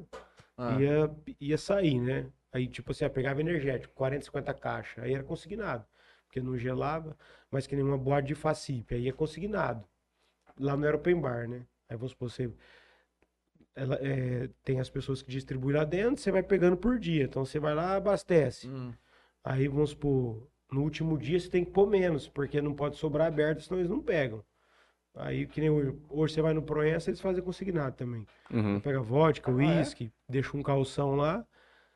Ah, 0.56 0.78
ia, 0.80 1.10
ia 1.40 1.58
sair, 1.58 2.00
né? 2.00 2.30
Aí, 2.52 2.68
tipo 2.68 2.92
assim, 2.92 3.04
ah, 3.04 3.10
pegava 3.10 3.40
energético, 3.40 3.94
40, 3.94 4.26
50 4.26 4.54
caixas, 4.54 5.02
aí 5.02 5.14
era 5.14 5.24
consignado, 5.24 5.86
porque 6.26 6.40
não 6.40 6.56
gelava, 6.56 7.16
mas 7.50 7.66
que 7.66 7.74
nem 7.74 7.84
uma 7.84 7.96
boate 7.96 8.28
de 8.28 8.34
facipe, 8.34 8.94
aí 8.94 9.08
é 9.08 9.12
consignado. 9.12 9.84
Lá 10.58 10.76
não 10.76 10.86
era 10.86 10.96
open 10.96 11.18
bar, 11.18 11.48
né? 11.48 11.66
Aí 11.88 11.96
vamos 11.96 12.12
supor, 12.12 12.30
você 12.30 12.52
ela, 13.74 13.98
é, 14.02 14.50
tem 14.62 14.80
as 14.80 14.90
pessoas 14.90 15.22
que 15.22 15.30
distribuem 15.30 15.76
lá 15.76 15.84
dentro, 15.84 16.22
você 16.22 16.30
vai 16.30 16.42
pegando 16.42 16.76
por 16.76 16.98
dia, 16.98 17.24
então 17.24 17.44
você 17.44 17.58
vai 17.58 17.74
lá, 17.74 17.96
abastece. 17.96 18.68
hum. 18.68 18.92
Aí 19.42 19.66
vamos 19.66 19.90
supor, 19.90 20.46
no 20.70 20.82
último 20.82 21.18
dia 21.18 21.40
você 21.40 21.48
tem 21.48 21.64
que 21.64 21.70
pôr 21.70 21.88
menos, 21.88 22.28
porque 22.28 22.60
não 22.60 22.74
pode 22.74 22.96
sobrar 22.96 23.26
aberto, 23.26 23.62
senão 23.62 23.80
eles 23.80 23.90
não 23.90 24.00
pegam. 24.00 24.44
Aí, 25.14 25.46
que 25.46 25.60
nem 25.60 25.68
hoje, 25.68 25.94
hoje 26.08 26.34
você 26.34 26.42
vai 26.42 26.54
no 26.54 26.62
Proença, 26.62 27.10
eles 27.10 27.20
fazem 27.20 27.42
consignado 27.42 27.96
também. 27.96 28.26
Uhum. 28.50 28.80
Pega 28.80 29.00
vodka, 29.02 29.50
é? 29.50 29.54
uísque, 29.54 30.12
deixa 30.28 30.56
um 30.56 30.62
calção 30.62 31.14
lá. 31.14 31.44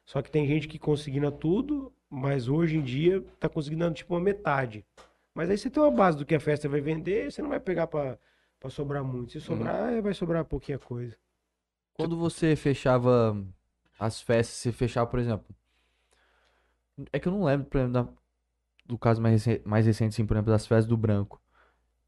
Só 0.07 0.23
que 0.23 0.31
tem 0.31 0.47
gente 0.49 0.69
que 0.69 0.79
consigna 0.79 1.31
tudo, 1.33 1.93
mas 2.09 2.49
hoje 2.49 2.79
em 2.79 2.83
dia 2.83 3.23
tá 3.41 3.49
consignando 3.49 3.95
tipo 3.97 4.15
uma 4.15 4.21
metade. 4.21 4.87
Mas 5.35 5.51
aí 5.51 5.59
você 5.59 5.69
tem 5.69 5.83
uma 5.83 5.91
base 5.93 6.17
do 6.17 6.25
que 6.25 6.35
a 6.35 6.41
festa 6.41 6.69
vai 6.69 6.81
vender, 6.81 7.31
você 7.31 7.43
não 7.43 7.51
vai 7.51 7.61
pegar 7.61 7.89
pra, 7.89 8.19
pra 8.59 8.71
sobrar 8.71 9.05
muito. 9.05 9.33
Se 9.33 9.41
sobrar, 9.43 9.93
Uhum. 9.93 10.03
vai 10.03 10.15
sobrar 10.15 10.45
pouquinha 10.47 10.79
coisa. 10.79 11.17
Quando 11.95 12.17
você 12.17 12.55
fechava 12.57 13.37
as 13.99 14.21
festas, 14.23 14.57
você 14.59 14.73
fechava, 14.73 15.07
por 15.11 15.19
exemplo. 15.19 15.55
É 17.13 17.19
que 17.19 17.29
eu 17.29 17.33
não 17.33 17.45
lembro, 17.45 17.67
por 17.67 17.79
exemplo, 17.79 17.93
da- 18.05 18.09
do 18.87 18.99
caso 18.99 19.21
mais, 19.23 19.45
recen- 19.45 19.63
mais 19.67 19.87
recente, 19.87 20.15
assim, 20.15 20.27
por 20.27 20.35
exemplo, 20.37 20.53
das 20.53 20.67
festas 20.67 20.87
do 20.87 20.97
branco. 20.97 21.41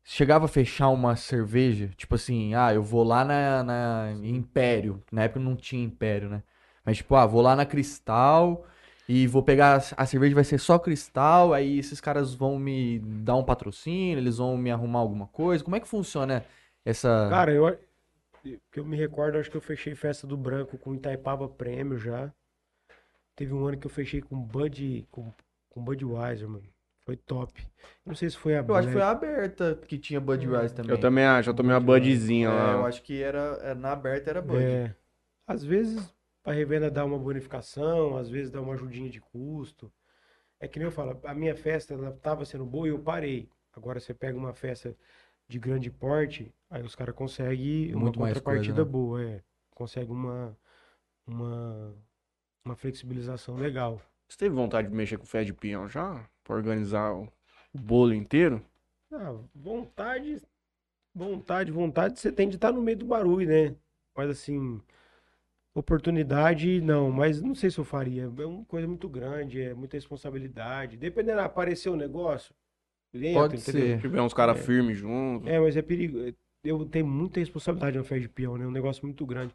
Chegava 0.05 0.46
a 0.46 0.49
fechar 0.49 0.90
uma 0.90 1.16
cerveja, 1.16 1.90
tipo 1.96 2.14
assim, 2.16 2.55
ah, 2.55 2.74
eu 2.74 2.82
vou 2.82 3.05
lá 3.05 3.24
na, 3.24 3.62
na 3.64 4.12
Império. 4.24 5.03
Na 5.12 5.24
época 5.24 5.40
não 5.40 5.57
tinha 5.57 5.84
Império, 5.84 6.28
né? 6.30 6.42
Mas, 6.89 6.97
tipo, 6.97 7.14
ah, 7.16 7.26
vou 7.26 7.43
lá 7.43 7.55
na 7.55 7.66
Cristal 7.66 8.64
e 9.07 9.26
vou 9.26 9.43
pegar. 9.43 9.76
A 9.95 10.07
cerveja 10.07 10.34
vai 10.34 10.43
ser 10.43 10.57
só 10.57 10.78
Cristal, 10.78 11.53
aí 11.53 11.78
esses 11.78 12.01
caras 12.01 12.32
vão 12.32 12.59
me 12.59 12.99
dar 12.99 13.36
um 13.36 13.45
patrocínio, 13.45 14.16
eles 14.16 14.39
vão 14.39 14.57
me 14.57 14.70
arrumar 14.70 15.01
alguma 15.01 15.26
coisa. 15.26 15.62
Como 15.62 15.76
é 15.76 15.80
que 15.80 15.86
funciona 15.86 16.47
essa. 16.86 17.26
Cara, 17.28 17.53
eu, 17.53 17.78
que 18.72 18.80
eu 18.80 18.86
me 18.86 18.97
recordo, 18.97 19.36
acho 19.36 19.51
que 19.51 19.57
eu 19.59 19.61
fechei 19.61 19.95
Festa 19.95 20.26
do 20.26 20.34
Branco 20.34 20.78
com 20.78 20.95
Itaipava 20.95 21.47
Prêmio 21.47 21.99
já. 21.99 22.32
Teve 23.36 23.53
um 23.53 23.66
ano 23.66 23.76
que 23.76 23.86
eu 23.86 23.91
fechei 23.91 24.22
com 24.22 24.41
Bud, 24.41 25.07
com, 25.11 25.30
com 25.68 25.84
Budweiser, 25.84 26.49
mano. 26.49 26.64
Foi 27.05 27.18
top. 27.18 27.53
Não 28.07 28.14
sei 28.14 28.30
se 28.30 28.39
foi 28.39 28.57
a 28.57 28.64
Eu 28.66 28.74
acho 28.74 28.86
que 28.86 28.95
foi 28.95 29.03
a 29.03 29.11
aberta 29.11 29.78
que 29.86 29.99
tinha 29.99 30.18
Budweiser 30.20 30.72
também. 30.72 30.91
Eu 30.93 30.99
também 30.99 31.24
acho, 31.26 31.51
eu 31.51 31.55
tomei 31.55 31.74
uma 31.74 31.80
Budzinha 31.80 32.49
É, 32.49 32.51
eu 32.51 32.80
lá. 32.80 32.86
acho 32.89 33.03
que 33.03 33.22
era, 33.22 33.59
era- 33.62 33.74
na 33.74 33.93
aberta 33.93 34.30
era 34.30 34.41
Bud. 34.41 34.62
É. 34.62 34.95
Às 35.47 35.62
vezes 35.62 36.16
a 36.49 36.53
revenda 36.55 36.90
dá 36.90 37.05
uma 37.05 37.18
bonificação, 37.18 38.16
às 38.16 38.28
vezes 38.30 38.51
dá 38.51 38.61
uma 38.61 38.74
ajudinha 38.74 39.11
de 39.11 39.20
custo. 39.20 39.92
É 40.61 40.68
que 40.68 40.78
nem 40.78 40.86
eu 40.88 40.92
falo, 40.92 41.20
a 41.24 41.34
minha 41.34 41.57
festa 41.57 41.94
ela 41.94 42.12
tava 42.12 42.44
sendo 42.44 42.66
boa 42.66 42.86
e 42.88 42.90
eu 42.90 43.01
parei. 43.03 43.51
Agora 43.72 44.01
você 44.01 44.14
pega 44.14 44.38
uma 44.38 44.55
festa 44.55 44.96
de 45.49 45.59
grande 45.59 45.90
porte, 45.90 46.55
aí 46.70 46.82
os 46.82 46.96
caras 46.96 47.14
conseguem 47.14 47.94
uma 47.94 48.12
Muito 48.12 48.18
mais 48.20 48.40
contrapartida 48.40 48.84
coisa, 48.84 48.86
né? 48.86 48.86
boa, 48.86 49.22
é. 49.24 49.44
Consegue 49.74 50.11
uma, 50.12 50.59
uma, 51.26 51.96
uma 52.64 52.76
flexibilização 52.76 53.57
legal. 53.57 54.01
Você 54.28 54.38
teve 54.38 54.55
vontade 54.55 54.88
de 54.88 54.94
mexer 54.94 55.18
com 55.18 55.26
fé 55.26 55.44
de 55.44 55.53
peão 55.53 55.86
já? 55.88 56.26
Pra 56.44 56.57
organizar 56.57 57.12
o 57.14 57.30
o 57.74 57.78
bolo 57.78 58.14
inteiro? 58.14 58.64
Ah, 59.12 59.32
vontade, 59.55 60.40
vontade, 61.14 61.72
vontade, 61.72 62.20
você 62.20 62.32
tem 62.32 62.49
de 62.49 62.57
estar 62.57 62.72
no 62.72 62.82
meio 62.82 62.99
do 62.99 63.07
barulho, 63.07 63.49
né? 63.49 63.76
Mas 64.16 64.30
assim, 64.30 64.82
oportunidade, 65.81 66.81
não, 66.81 67.11
mas 67.11 67.41
não 67.43 67.55
sei 67.55 67.70
se 67.70 67.79
eu 67.79 67.85
faria. 67.85 68.24
É 68.24 68.47
uma 68.47 68.64
coisa 68.64 68.87
muito 68.87 69.09
grande, 69.09 69.61
é 69.61 69.74
muita 69.74 69.97
responsabilidade. 69.97 70.97
Dependendo, 70.97 71.41
aparecer 71.41 71.91
um 71.91 71.97
negócio, 71.97 72.55
Pode 73.33 73.57
entendeu? 73.57 73.87
ser. 73.87 73.97
Se 73.97 74.03
tiver 74.03 74.20
uns 74.20 74.35
caras 74.35 74.64
firmes 74.64 74.99
juntos. 74.99 75.49
É, 75.49 75.59
mas 75.59 75.76
é 75.76 75.83
perigo. 75.83 76.18
Eu 76.64 76.85
tenho 76.87 77.07
muita 77.07 77.41
responsabilidade 77.41 77.97
na 77.97 78.05
fé 78.05 78.18
de 78.18 78.29
peão, 78.29 78.57
né? 78.59 78.64
É 78.64 78.68
um 78.68 78.72
negócio 78.72 79.05
muito 79.05 79.24
grande. 79.24 79.55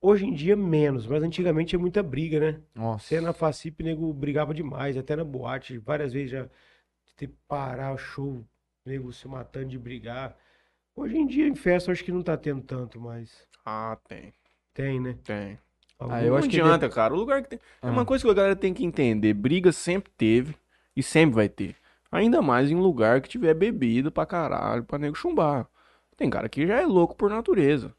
Hoje 0.00 0.26
em 0.26 0.34
dia, 0.34 0.54
menos, 0.54 1.06
mas 1.06 1.22
antigamente 1.22 1.74
é 1.74 1.78
muita 1.78 2.02
briga, 2.02 2.38
né? 2.38 2.60
Nossa. 2.74 3.06
Você 3.06 3.20
na 3.20 3.32
Facip, 3.32 3.82
nego 3.82 4.12
brigava 4.12 4.52
demais, 4.54 4.96
até 4.96 5.16
na 5.16 5.24
boate, 5.24 5.78
várias 5.78 6.12
vezes 6.12 6.30
já 6.30 6.48
ter 7.16 7.28
que 7.28 7.34
parar 7.48 7.92
o 7.94 7.98
show, 7.98 8.44
nego 8.84 9.12
se 9.12 9.26
matando 9.26 9.68
de 9.68 9.78
brigar. 9.78 10.36
Hoje 10.94 11.16
em 11.16 11.26
dia, 11.26 11.48
em 11.48 11.54
festa, 11.54 11.90
acho 11.90 12.04
que 12.04 12.12
não 12.12 12.22
tá 12.22 12.36
tendo 12.36 12.62
tanto, 12.62 13.00
mas 13.00 13.48
Ah, 13.64 13.98
tem, 14.08 14.32
tem, 14.76 15.00
né? 15.00 15.16
tem. 15.24 15.58
Ah, 15.98 16.22
eu 16.22 16.32
não 16.32 16.36
acho 16.38 16.48
que 16.48 16.60
adianta, 16.60 16.88
cara. 16.90 17.14
O 17.14 17.16
lugar 17.16 17.42
que 17.42 17.48
tem. 17.48 17.58
É 17.80 17.86
uma 17.88 18.02
Ah. 18.02 18.04
coisa 18.04 18.22
que 18.24 18.30
a 18.30 18.34
galera 18.34 18.54
tem 18.56 18.74
que 18.74 18.84
entender. 18.84 19.32
Briga 19.32 19.72
sempre 19.72 20.12
teve 20.16 20.54
e 20.94 21.02
sempre 21.02 21.34
vai 21.34 21.48
ter. 21.48 21.74
Ainda 22.12 22.42
mais 22.42 22.70
em 22.70 22.74
um 22.76 22.80
lugar 22.80 23.20
que 23.20 23.28
tiver 23.28 23.54
bebida 23.54 24.10
pra 24.10 24.26
caralho, 24.26 24.84
pra 24.84 24.98
nego 24.98 25.16
chumbar. 25.16 25.66
Tem 26.16 26.28
cara 26.30 26.48
que 26.48 26.66
já 26.66 26.80
é 26.80 26.86
louco 26.86 27.16
por 27.16 27.28
natureza. 27.30 27.94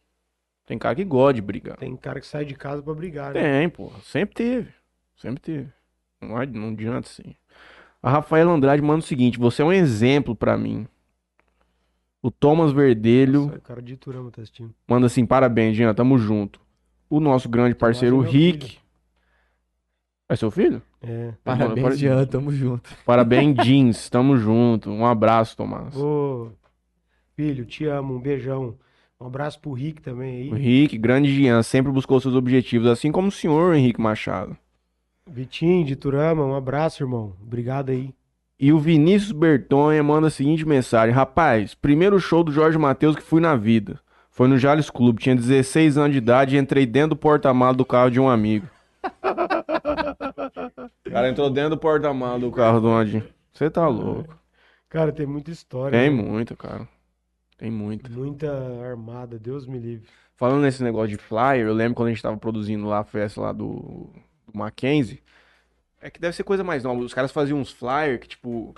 Tem 0.65 0.77
cara 0.77 0.95
que 0.95 1.03
gosta 1.03 1.33
de 1.35 1.41
brigar. 1.41 1.77
Tem 1.77 1.95
cara 1.95 2.19
que 2.19 2.27
sai 2.27 2.45
de 2.45 2.53
casa 2.53 2.81
pra 2.83 2.93
brigar, 2.93 3.33
né? 3.33 3.41
Tem, 3.41 3.69
porra. 3.69 3.99
Sempre 4.03 4.35
teve. 4.35 4.69
Sempre 5.15 5.41
teve. 5.41 5.69
Não, 6.21 6.29
não 6.45 6.69
adianta 6.69 7.07
sim. 7.07 7.35
A 8.01 8.09
Rafaela 8.11 8.51
Andrade 8.51 8.81
manda 8.81 8.99
o 8.99 9.07
seguinte: 9.07 9.39
você 9.39 9.61
é 9.61 9.65
um 9.65 9.73
exemplo 9.73 10.35
pra 10.35 10.57
mim. 10.57 10.87
O 12.21 12.29
Thomas 12.31 12.71
Verdelho 12.71 13.45
Nossa, 13.47 13.59
cara 13.59 13.81
de 13.81 13.95
Turama 13.95 14.29
tá 14.31 14.41
assistindo. 14.41 14.73
manda 14.87 15.05
assim: 15.07 15.25
parabéns, 15.25 15.75
Jean, 15.77 15.93
tamo 15.93 16.17
junto. 16.17 16.59
O 17.09 17.19
nosso 17.19 17.47
grande 17.49 17.75
parceiro, 17.75 18.17
Tomás 18.17 18.29
é 18.29 18.37
meu 18.37 18.41
Rick. 18.51 18.77
É 20.29 20.35
seu 20.35 20.51
filho? 20.51 20.81
É. 21.01 21.31
Parabéns, 21.43 21.81
Pode- 21.87 21.97
Jean, 21.97 22.25
tamo 22.25 22.51
junto. 22.51 22.89
Parabéns, 23.05 23.55
Jeans. 23.63 24.09
Tamo 24.09 24.35
junto. 24.37 24.89
Um 24.89 25.05
abraço, 25.05 25.55
Tomás. 25.55 25.95
Ô, 25.95 26.49
filho, 27.35 27.65
te 27.65 27.85
amo, 27.85 28.15
um 28.15 28.19
beijão. 28.19 28.75
Um 29.19 29.25
abraço 29.25 29.59
pro 29.59 29.71
Rick 29.73 30.01
também 30.01 30.51
O 30.51 30.55
aí. 30.55 30.61
Rick, 30.61 30.97
grande 30.97 31.33
Jean, 31.33 31.63
sempre 31.63 31.91
buscou 31.91 32.19
seus 32.19 32.35
objetivos, 32.35 32.87
assim 32.87 33.11
como 33.11 33.29
o 33.29 33.31
senhor 33.31 33.73
Henrique 33.73 34.01
Machado. 34.01 34.55
Vitinho 35.25 35.85
de 35.85 35.95
Turama, 35.95 36.45
um 36.45 36.55
abraço, 36.55 37.01
irmão. 37.03 37.33
Obrigado 37.41 37.89
aí. 37.89 38.13
E 38.59 38.71
o 38.73 38.79
Vinícius 38.79 39.31
Bertonha 39.31 40.01
manda 40.03 40.27
a 40.27 40.31
seguinte 40.31 40.65
mensagem: 40.67 41.13
Rapaz, 41.15 41.73
primeiro 41.73 42.19
show 42.19 42.43
do 42.43 42.51
Jorge 42.51 42.77
Matheus 42.77 43.15
que 43.15 43.21
fui 43.21 43.39
na 43.41 43.55
vida. 43.55 43.99
Foi 44.37 44.47
no 44.47 44.55
Jales 44.55 44.87
Clube, 44.91 45.19
tinha 45.19 45.35
16 45.35 45.97
anos 45.97 46.11
de 46.11 46.19
idade 46.19 46.55
e 46.55 46.59
entrei 46.59 46.85
dentro 46.85 47.09
do 47.09 47.15
porta-malas 47.15 47.75
do 47.75 47.83
carro 47.83 48.11
de 48.11 48.19
um 48.19 48.29
amigo. 48.29 48.69
O 51.03 51.09
cara 51.09 51.29
entrou 51.29 51.49
dentro 51.49 51.71
do 51.71 51.77
porta-malas 51.79 52.41
do 52.41 52.51
carro 52.51 52.79
do 52.79 52.87
Andinho. 52.87 53.27
Você 53.51 53.67
tá 53.67 53.87
louco. 53.87 54.37
Cara, 54.89 55.11
tem 55.11 55.25
muita 55.25 55.49
história. 55.49 55.97
Tem 55.97 56.15
né? 56.15 56.21
muito, 56.21 56.55
cara. 56.55 56.87
Tem 57.57 57.71
muito. 57.71 58.11
Muita 58.11 58.51
armada, 58.87 59.39
Deus 59.39 59.65
me 59.65 59.79
livre. 59.79 60.07
Falando 60.35 60.61
nesse 60.61 60.83
negócio 60.83 61.09
de 61.09 61.17
flyer, 61.17 61.65
eu 61.65 61.73
lembro 61.73 61.95
quando 61.95 62.09
a 62.09 62.11
gente 62.11 62.21
tava 62.21 62.37
produzindo 62.37 62.85
lá 62.85 62.99
a 62.99 63.03
festa 63.03 63.41
lá 63.41 63.51
do, 63.51 64.07
do 64.45 64.53
Mackenzie. 64.53 65.19
É 65.99 66.11
que 66.11 66.19
deve 66.19 66.35
ser 66.35 66.43
coisa 66.43 66.63
mais 66.63 66.83
nova. 66.83 67.01
Os 67.01 67.11
caras 67.11 67.31
faziam 67.31 67.57
uns 67.57 67.71
flyers 67.71 68.19
que, 68.19 68.27
tipo. 68.27 68.75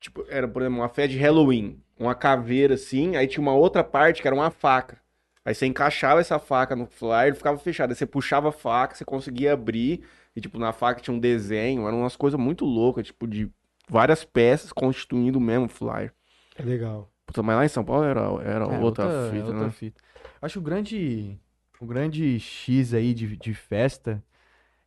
Tipo, 0.00 0.24
era, 0.30 0.48
por 0.48 0.62
exemplo, 0.62 0.80
uma 0.80 0.88
festa 0.88 1.12
de 1.12 1.18
Halloween. 1.18 1.78
Uma 2.02 2.14
caveira 2.14 2.74
assim, 2.74 3.16
aí 3.16 3.26
tinha 3.26 3.40
uma 3.42 3.54
outra 3.54 3.84
parte 3.84 4.20
que 4.20 4.26
era 4.26 4.34
uma 4.34 4.50
faca. 4.50 5.00
Aí 5.44 5.54
você 5.54 5.66
encaixava 5.66 6.20
essa 6.20 6.38
faca 6.38 6.74
no 6.76 6.86
flyer 6.86 7.32
e 7.32 7.36
ficava 7.36 7.58
fechado. 7.58 7.90
Aí 7.90 7.96
você 7.96 8.06
puxava 8.06 8.48
a 8.48 8.52
faca, 8.52 8.94
você 8.94 9.04
conseguia 9.04 9.52
abrir. 9.52 10.04
E, 10.34 10.40
tipo, 10.40 10.58
na 10.58 10.72
faca 10.72 11.00
tinha 11.00 11.14
um 11.14 11.18
desenho. 11.18 11.86
Eram 11.86 12.00
umas 12.00 12.16
coisas 12.16 12.38
muito 12.38 12.64
loucas, 12.64 13.06
tipo, 13.06 13.26
de 13.26 13.50
várias 13.88 14.24
peças 14.24 14.72
constituindo 14.72 15.38
o 15.38 15.42
mesmo 15.42 15.68
flyer. 15.68 16.12
É 16.56 16.62
legal. 16.62 17.10
Puta, 17.26 17.42
mas 17.42 17.56
lá 17.56 17.64
em 17.64 17.68
São 17.68 17.84
Paulo 17.84 18.04
era, 18.04 18.20
era 18.44 18.64
É, 18.64 18.78
outra, 18.78 19.04
é 19.04 19.30
fita, 19.30 19.46
outra 19.46 19.64
né? 19.66 19.70
fita. 19.70 20.02
Acho 20.40 20.54
que 20.54 20.58
o 20.58 20.62
grande, 20.62 21.38
o 21.80 21.86
grande 21.86 22.38
X 22.38 22.94
aí 22.94 23.14
de, 23.14 23.36
de 23.36 23.54
festa 23.54 24.22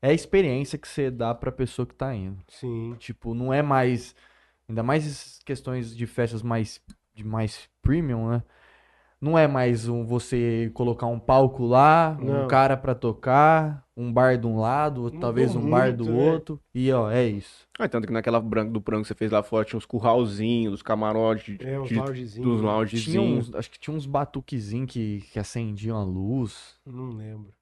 é 0.01 0.09
a 0.09 0.13
experiência 0.13 0.78
que 0.78 0.88
você 0.88 1.09
dá 1.09 1.34
pra 1.34 1.51
pessoa 1.51 1.86
que 1.86 1.95
tá 1.95 2.13
indo. 2.13 2.41
Sim. 2.47 2.95
Tipo, 2.99 3.34
não 3.34 3.53
é 3.53 3.61
mais. 3.61 4.16
Ainda 4.68 4.82
mais 4.84 5.05
essas 5.05 5.39
questões 5.43 5.95
de 5.95 6.07
festas 6.07 6.41
mais, 6.41 6.82
de 7.16 7.24
mais 7.24 7.70
premium, 7.82 8.30
né? 8.30 8.43
Não 9.22 9.39
é 9.39 9.47
mais 9.47 9.88
um, 9.88 10.05
você 10.05 10.70
colocar 10.74 11.07
um 11.07 11.18
palco 11.18 11.66
lá, 11.66 12.16
um 12.22 12.26
Não. 12.26 12.47
cara 12.47 12.76
pra 12.78 12.93
tocar, 12.93 13.84
um 13.95 14.11
bar 14.11 14.38
de 14.38 14.45
um 14.45 14.59
lado, 14.59 15.09
talvez 15.09 15.55
um 15.55 15.68
bar 15.68 15.95
do 15.95 16.03
né? 16.05 16.11
outro. 16.11 16.59
E 16.76 16.91
ó, 16.91 17.09
é 17.09 17.26
isso. 17.26 17.66
Ah, 17.80 17.88
tanto 17.88 18.05
que 18.05 18.13
naquela 18.13 18.39
branco 18.41 18.72
do 18.74 18.80
branco 18.80 19.03
que 19.03 19.07
você 19.07 19.16
fez 19.16 19.32
lá 19.32 19.41
fora 19.41 19.66
tinha 19.66 19.78
uns 19.78 19.86
curralzinhos, 19.86 20.74
os 20.76 20.82
camarotes, 20.84 21.57
de- 21.57 21.66
É, 21.66 21.80
uns 21.80 21.88
de- 21.89 21.95
loungezinhos. 21.95 22.47
dos 22.51 22.61
loungezinhos. 22.61 23.49
uns, 23.49 23.55
acho 23.55 23.72
que 23.72 23.80
tinha 23.80 23.95
uns 23.95 24.05
batuquezinhos 24.05 24.91
que, 24.91 25.22
que 25.32 25.39
acendiam 25.39 25.97
a 25.97 26.03
luz. 26.03 26.76
Não 26.86 27.09
lembro. 27.09 27.53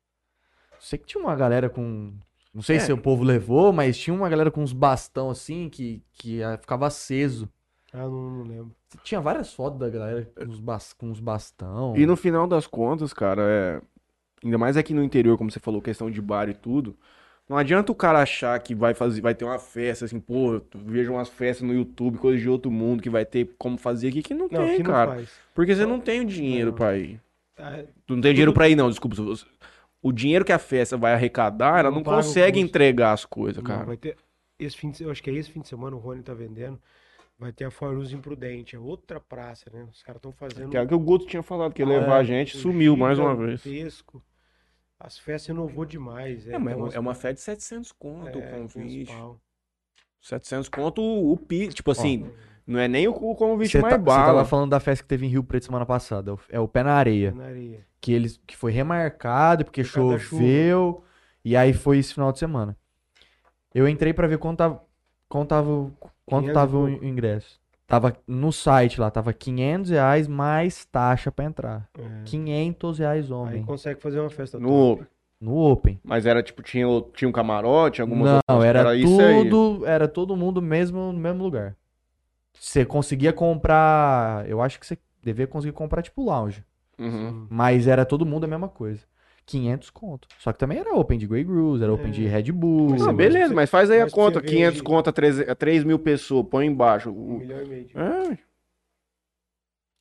Sei 0.80 0.98
que 1.00 1.06
tinha 1.06 1.24
uma 1.24 1.36
galera 1.36 1.70
com. 1.70 2.14
Não 2.54 2.62
sei 2.62 2.76
É. 2.78 2.80
se 2.80 2.92
o 2.92 2.98
povo 2.98 3.24
levou, 3.24 3.72
mas 3.72 3.98
tinha 3.98 4.14
uma 4.14 4.28
galera 4.28 4.52
com 4.52 4.62
uns 4.62 4.74
bastão 4.74 5.30
assim 5.30 5.70
que, 5.70 6.04
que 6.14 6.44
ah, 6.44 6.58
ficava 6.58 6.88
aceso. 6.88 7.48
Ah, 7.94 8.00
não, 8.08 8.30
não 8.32 8.44
lembro. 8.44 8.72
Tinha 9.04 9.22
várias 9.22 9.54
fotos 9.54 9.80
da 9.80 9.88
galera 9.90 10.28
com 10.36 10.46
os, 10.50 10.60
bas- 10.60 10.94
com 10.94 11.12
os 11.12 11.20
bastão. 11.20 11.96
E 11.96 12.06
no 12.06 12.16
final 12.16 12.48
das 12.48 12.66
contas, 12.68 13.14
cara, 13.14 13.44
é. 13.44 13.82
Ainda 14.44 14.58
mais 14.58 14.76
aqui 14.76 14.94
no 14.94 15.04
interior, 15.04 15.38
como 15.38 15.50
você 15.52 15.60
falou, 15.60 15.82
questão 15.82 16.10
de 16.12 16.22
bar 16.22 16.50
e 16.50 16.54
tudo. 16.54 16.98
Não 17.48 17.58
adianta 17.58 17.92
o 17.92 17.96
cara 17.96 18.20
achar 18.22 18.58
que 18.60 18.74
vai 18.74 18.94
fazer, 18.94 19.22
vai 19.22 19.36
ter 19.36 19.46
uma 19.46 19.60
festa, 19.60 20.06
assim, 20.06 20.20
pô, 20.20 20.56
eu 20.56 20.66
vejo 20.74 21.14
umas 21.14 21.30
festas 21.30 21.66
no 21.68 21.74
YouTube, 21.74 22.18
coisa 22.18 22.40
de 22.42 22.50
outro 22.50 22.72
mundo, 22.72 23.02
que 23.04 23.10
vai 23.10 23.26
ter 23.26 23.54
como 23.58 23.78
fazer 23.78 24.08
aqui, 24.10 24.22
que 24.24 24.34
não, 24.34 24.48
Não, 24.50 24.66
tem, 24.66 24.80
não 24.80 24.86
cara. 24.92 25.12
faz. 25.12 25.30
Porque 25.54 25.76
você 25.76 25.86
não 25.86 26.00
tem 26.00 26.22
o 26.22 26.26
dinheiro 26.26 26.72
Não. 26.72 26.78
pra 26.78 26.98
ir. 26.98 27.22
Ah, 27.58 27.84
Tu 28.08 28.16
não 28.16 28.22
tem 28.22 28.34
dinheiro 28.34 28.54
pra 28.54 28.68
ir, 28.70 28.76
não, 28.76 28.90
desculpa. 28.90 29.16
você- 29.16 29.46
O 30.02 30.12
dinheiro 30.12 30.44
que 30.44 30.52
a 30.52 30.60
festa 30.60 30.98
vai 30.98 31.14
arrecadar, 31.14 31.80
ela 31.80 31.90
Não 31.90 31.98
não 31.98 32.04
consegue 32.04 32.60
entregar 32.60 33.14
as 33.14 33.24
coisas, 33.26 33.62
não, 33.64 33.70
cara. 33.70 33.86
vai 33.86 33.98
ter. 33.98 34.18
Esse 34.60 34.76
fim 34.78 34.90
de, 34.90 35.04
eu 35.04 35.12
acho 35.12 35.22
que 35.22 35.30
é 35.30 35.34
esse 35.34 35.50
fim 35.52 35.62
de 35.62 35.68
semana 35.68 35.96
o 35.96 36.00
Rony 36.00 36.22
tá 36.24 36.34
vendendo. 36.34 36.80
Vai 37.44 37.52
ter 37.52 37.66
a 37.66 37.72
Forluz 37.72 38.14
Imprudente, 38.14 38.74
é 38.74 38.80
outra 38.80 39.20
praça, 39.20 39.70
né? 39.74 39.84
Os 39.92 40.02
caras 40.02 40.20
estão 40.20 40.32
fazendo. 40.32 40.70
Que 40.70 40.78
é 40.78 40.82
o 40.82 40.88
que 40.88 40.94
o 40.94 41.00
Guto 41.00 41.26
tinha 41.26 41.44
falado, 41.44 41.74
que 41.74 41.82
ia 41.82 41.86
Ah, 41.86 41.90
levar 41.90 42.16
é, 42.16 42.20
a 42.20 42.24
gente, 42.24 42.56
um 42.56 42.60
sumiu 42.62 42.96
mais 42.96 43.20
uma 43.20 43.36
vez. 43.36 43.62
As 44.98 45.18
festas 45.20 45.48
renovou 45.48 45.84
demais. 45.84 46.48
É, 46.48 46.54
é 46.54 46.56
é 46.94 47.00
uma 47.00 47.14
festa 47.14 47.34
de 47.34 47.42
700 47.42 47.92
conto 47.92 48.40
é, 48.40 48.42
o 48.42 48.50
convite. 48.50 49.12
pau. 49.12 49.42
700 50.22 50.70
conto 50.70 51.02
o, 51.02 51.34
o 51.34 51.38
pi, 51.38 51.68
tipo 51.68 51.92
assim, 51.92 52.32
não 52.66 52.80
é 52.80 52.88
nem 52.88 53.10
o, 53.10 53.12
o 53.12 53.36
convite 53.36 53.74
Você 53.74 53.82
mais 53.82 53.94
tá, 53.96 53.98
você 54.00 54.06
bala. 54.06 54.26
tava 54.26 54.46
falando 54.46 54.70
da 54.70 54.80
festa 54.80 55.04
que 55.04 55.10
teve 55.10 55.26
em 55.26 55.30
Rio 55.30 55.44
Preto 55.44 55.66
semana 55.66 55.86
passada. 55.86 56.32
é 56.32 56.34
o- 56.34 56.40
É 56.52 56.60
o 56.62 56.68
Pé 56.70 56.82
na 56.84 56.94
Areia. 56.94 57.34
Na 57.34 57.48
areia. 57.48 57.86
Que, 58.00 58.14
eles, 58.14 58.40
que 58.48 58.56
foi 58.56 58.72
remarcado 58.72 59.66
porque 59.66 59.82
Por 59.82 59.88
choveu. 59.90 61.04
E 61.44 61.58
aí 61.58 61.74
foi 61.74 61.98
esse 61.98 62.14
final 62.14 62.32
de 62.32 62.40
semana. 62.40 62.78
Eu 63.76 63.86
entrei 63.86 64.14
pra 64.14 64.28
ver 64.28 64.38
quanto 64.38 64.60
tava, 64.60 64.82
quanto 65.34 65.50
tava, 65.50 65.70
o- 65.70 65.92
quanto 66.26 66.46
500 66.46 66.54
tava 66.54 66.78
o 66.78 66.90
ingresso. 67.06 67.60
Tava 67.86 68.16
no 68.28 68.52
site 68.52 69.00
lá, 69.00 69.12
tava 69.12 69.34
500 69.34 69.90
reais 69.92 70.28
mais 70.28 70.86
taxa 70.86 71.32
pra 71.32 71.46
entrar. 71.46 71.90
É. 71.98 72.22
500 72.26 72.98
reais 73.00 73.26
Aí 73.26 73.32
homem. 73.34 73.64
consegue 73.64 74.02
fazer 74.02 74.20
uma 74.20 74.30
festa 74.30 74.58
No, 74.60 74.96
top. 74.98 75.06
No 75.42 75.58
Open. 75.58 76.00
mas 76.04 76.26
era 76.26 76.42
tipo, 76.42 76.64
tinha, 76.64 76.86
tinha 77.14 77.28
um 77.28 77.32
camarote, 77.32 78.02
algumas 78.02 78.26
Não, 78.30 78.40
outras- 78.56 78.64
era, 78.66 78.96
isso 78.96 79.20
aí. 79.20 79.50
tudo, 79.50 79.86
era 79.86 80.08
todo 80.08 80.38
mundo 80.38 80.62
mesmo 80.62 81.12
no 81.12 81.20
mesmo 81.20 81.44
lugar. 81.44 81.76
Você 82.58 82.86
conseguia 82.86 83.34
comprar, 83.34 84.48
eu 84.48 84.62
acho 84.62 84.80
que 84.80 84.86
você 84.88 84.98
devia 85.22 85.46
conseguir 85.46 85.74
comprar 85.74 86.02
tipo 86.02 86.24
lounge, 86.24 86.64
Uhum. 86.98 87.46
mas 87.50 87.88
era 87.88 88.06
todo 88.06 88.26
mundo 88.26 88.46
a 88.46 88.48
mesma 88.48 88.70
coisa. 88.70 89.02
500 89.46 89.90
conto. 89.90 90.28
Só 90.40 90.52
que 90.54 90.60
também 90.60 90.78
era 90.80 90.94
Open 90.96 91.18
de 91.18 91.28
Grey 91.28 91.44
Goose, 91.44 91.84
era 91.84 91.94
Open 91.94 92.08
É. 92.08 92.12
de 92.12 92.26
Red 92.26 92.52
Bull. 92.52 92.96
Ah, 93.08 93.12
beleza, 93.14 93.50
você- 93.50 93.54
mas 93.54 93.70
faz 93.70 93.90
aí 93.92 94.00
a 94.00 94.04
mas 94.04 94.12
você 94.12 94.16
conta. 94.16 94.40
vê 94.40 94.48
500 94.48 94.76
hoje- 94.76 94.84
conta, 94.84 95.12
3, 95.14 95.38
3 95.58 95.84
mil 95.84 96.00
pessoas, 96.00 96.46
põe 96.50 96.66
embaixo. 96.68 97.10
Um 97.12 97.40
milhão 97.40 97.62
e 97.62 97.68
meio 97.68 97.86
de 97.86 97.98
É, 97.98 98.38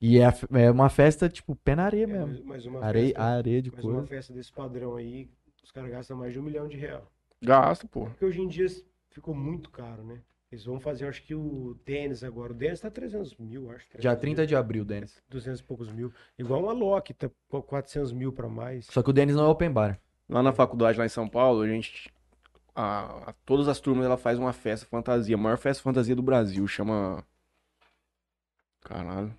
E 0.01 0.19
é, 0.19 0.33
é 0.55 0.71
uma 0.71 0.89
festa 0.89 1.29
tipo 1.29 1.55
pé 1.55 1.77
na 1.77 1.85
areia 1.85 2.05
É, 2.05 2.07
mesmo. 2.07 2.45
mas- 2.45 2.67
uma 2.67 2.85
Areia, 2.85 3.07
festa, 3.09 3.23
areia 3.23 3.63
de 3.63 3.71
mas 3.73 3.85
uma 3.85 3.93
coisa. 3.95 4.07
festa 4.09 4.33
desse 4.33 4.53
padrão 4.53 4.97
aí, 4.97 5.29
os 5.63 5.71
caras 5.71 5.91
gastam 5.91 6.17
mais 6.17 6.33
de 6.33 6.41
um 6.41 6.43
milhão 6.43 6.67
de 6.67 6.77
real. 6.77 7.07
gasta, 7.41 7.87
pô. 7.89 8.07
Porque 8.07 8.25
hoje 8.25 8.41
em 8.41 8.49
dia 8.49 8.67
ficou 9.11 9.35
muito 9.35 9.71
caro, 9.71 10.03
né? 10.05 10.19
Eles 10.53 10.65
vão 10.67 10.79
fazer, 10.79 11.09
acho 11.09 11.23
que 11.23 11.35
o 11.35 11.75
tênis 11.83 12.23
agora. 12.23 12.53
O 12.53 12.57
tênis 12.57 12.79
tá 12.79 12.91
300 12.91 13.35
mil, 13.39 13.71
acho. 13.71 13.87
Dia 13.99 14.15
300 14.15 14.21
30 14.21 14.47
de 14.47 14.55
abril, 14.55 14.85
Denis. 14.85 15.15
mil, 15.15 15.23
200 15.31 15.61
e 15.61 15.65
poucos 15.65 15.91
mil. 15.91 16.13
Igual 16.39 16.63
uma 16.65 16.73
Loki, 16.73 17.15
tá 17.15 17.31
com 17.49 17.63
400 17.63 18.13
mil 18.13 18.31
pra 18.35 18.49
mais. 18.51 18.85
Só 18.87 19.03
que 19.03 19.09
o 19.09 19.13
Denis 19.15 19.35
não 19.35 19.47
é 19.47 19.49
open 19.49 19.71
bar. 19.73 19.99
Lá 20.29 20.43
na 20.43 20.53
faculdade, 20.53 20.99
lá 20.99 21.07
em 21.07 21.09
São 21.09 21.27
Paulo, 21.27 21.63
a 21.63 21.67
gente. 21.67 22.13
A, 22.75 23.31
a- 23.31 23.35
todas 23.47 23.67
as 23.67 23.81
turmas 23.81 24.05
ela 24.05 24.19
faz 24.19 24.39
uma 24.39 24.53
festa 24.53 24.87
fantasia. 24.87 25.35
A 25.37 25.39
maior 25.39 25.57
festa 25.57 25.83
fantasia 25.83 26.15
do 26.15 26.23
Brasil. 26.23 26.67
Chama. 26.69 27.25
Caralho. 28.83 29.35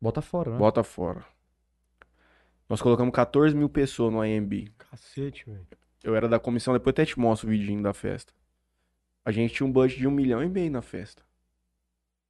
Bota 0.00 0.22
fora, 0.22 0.52
né? 0.52 0.58
Bota 0.58 0.84
fora. 0.84 1.24
Nós 2.68 2.80
colocamos 2.80 3.12
14 3.12 3.56
mil 3.56 3.68
pessoas 3.68 4.12
no 4.12 4.24
IMB. 4.24 4.70
Cacete, 4.78 5.46
velho. 5.46 5.66
Eu 6.02 6.14
era 6.14 6.28
da 6.28 6.38
comissão, 6.38 6.74
depois 6.74 6.92
até 6.92 7.04
te 7.04 7.18
mostro 7.18 7.48
o 7.48 7.50
vidinho 7.50 7.82
da 7.82 7.92
festa. 7.92 8.32
A 9.24 9.32
gente 9.32 9.54
tinha 9.54 9.66
um 9.66 9.72
budget 9.72 10.00
de 10.00 10.06
um 10.06 10.10
milhão 10.10 10.42
e 10.42 10.48
meio 10.48 10.70
na 10.70 10.82
festa. 10.82 11.22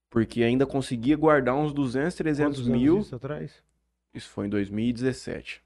Porque 0.08 0.44
ainda 0.44 0.64
conseguia 0.64 1.16
guardar 1.16 1.56
uns 1.56 1.72
200, 1.72 2.14
300 2.14 2.58
Quantos 2.58 2.68
anos 2.68 2.80
mil. 2.80 2.98
isso 3.00 3.16
atrás? 3.16 3.62
Isso 4.12 4.28
foi 4.30 4.46
em 4.46 4.48
2017. 4.48 5.60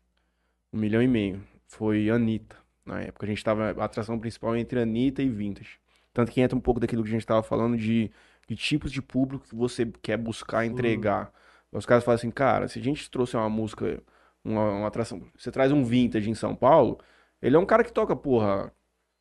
Um 0.72 0.78
milhão 0.78 1.02
e 1.02 1.08
meio. 1.08 1.42
Foi 1.66 2.08
Anitta, 2.08 2.56
na 2.84 3.00
época. 3.02 3.26
A 3.26 3.28
gente 3.28 3.44
tava. 3.44 3.70
A 3.78 3.84
atração 3.84 4.18
principal 4.18 4.56
entre 4.56 4.80
Anitta 4.80 5.22
e 5.22 5.28
Vintage. 5.28 5.78
Tanto 6.14 6.32
que 6.32 6.40
entra 6.40 6.56
um 6.56 6.60
pouco 6.60 6.80
daquilo 6.80 7.02
que 7.02 7.10
a 7.10 7.12
gente 7.12 7.26
tava 7.26 7.42
falando 7.42 7.76
de, 7.76 8.10
de 8.48 8.56
tipos 8.56 8.90
de 8.90 9.02
público 9.02 9.46
que 9.46 9.54
você 9.54 9.84
quer 10.02 10.16
buscar 10.16 10.64
entregar. 10.64 11.30
Os 11.70 11.84
caras 11.84 12.02
falam 12.02 12.16
assim, 12.16 12.30
cara, 12.30 12.66
se 12.68 12.78
a 12.78 12.82
gente 12.82 13.10
trouxe 13.10 13.36
uma 13.36 13.50
música, 13.50 14.02
uma, 14.42 14.70
uma 14.70 14.86
atração. 14.86 15.22
Você 15.36 15.50
traz 15.52 15.70
um 15.70 15.84
Vintage 15.84 16.30
em 16.30 16.34
São 16.34 16.56
Paulo, 16.56 16.98
ele 17.42 17.54
é 17.54 17.58
um 17.58 17.66
cara 17.66 17.84
que 17.84 17.92
toca, 17.92 18.16
porra, 18.16 18.72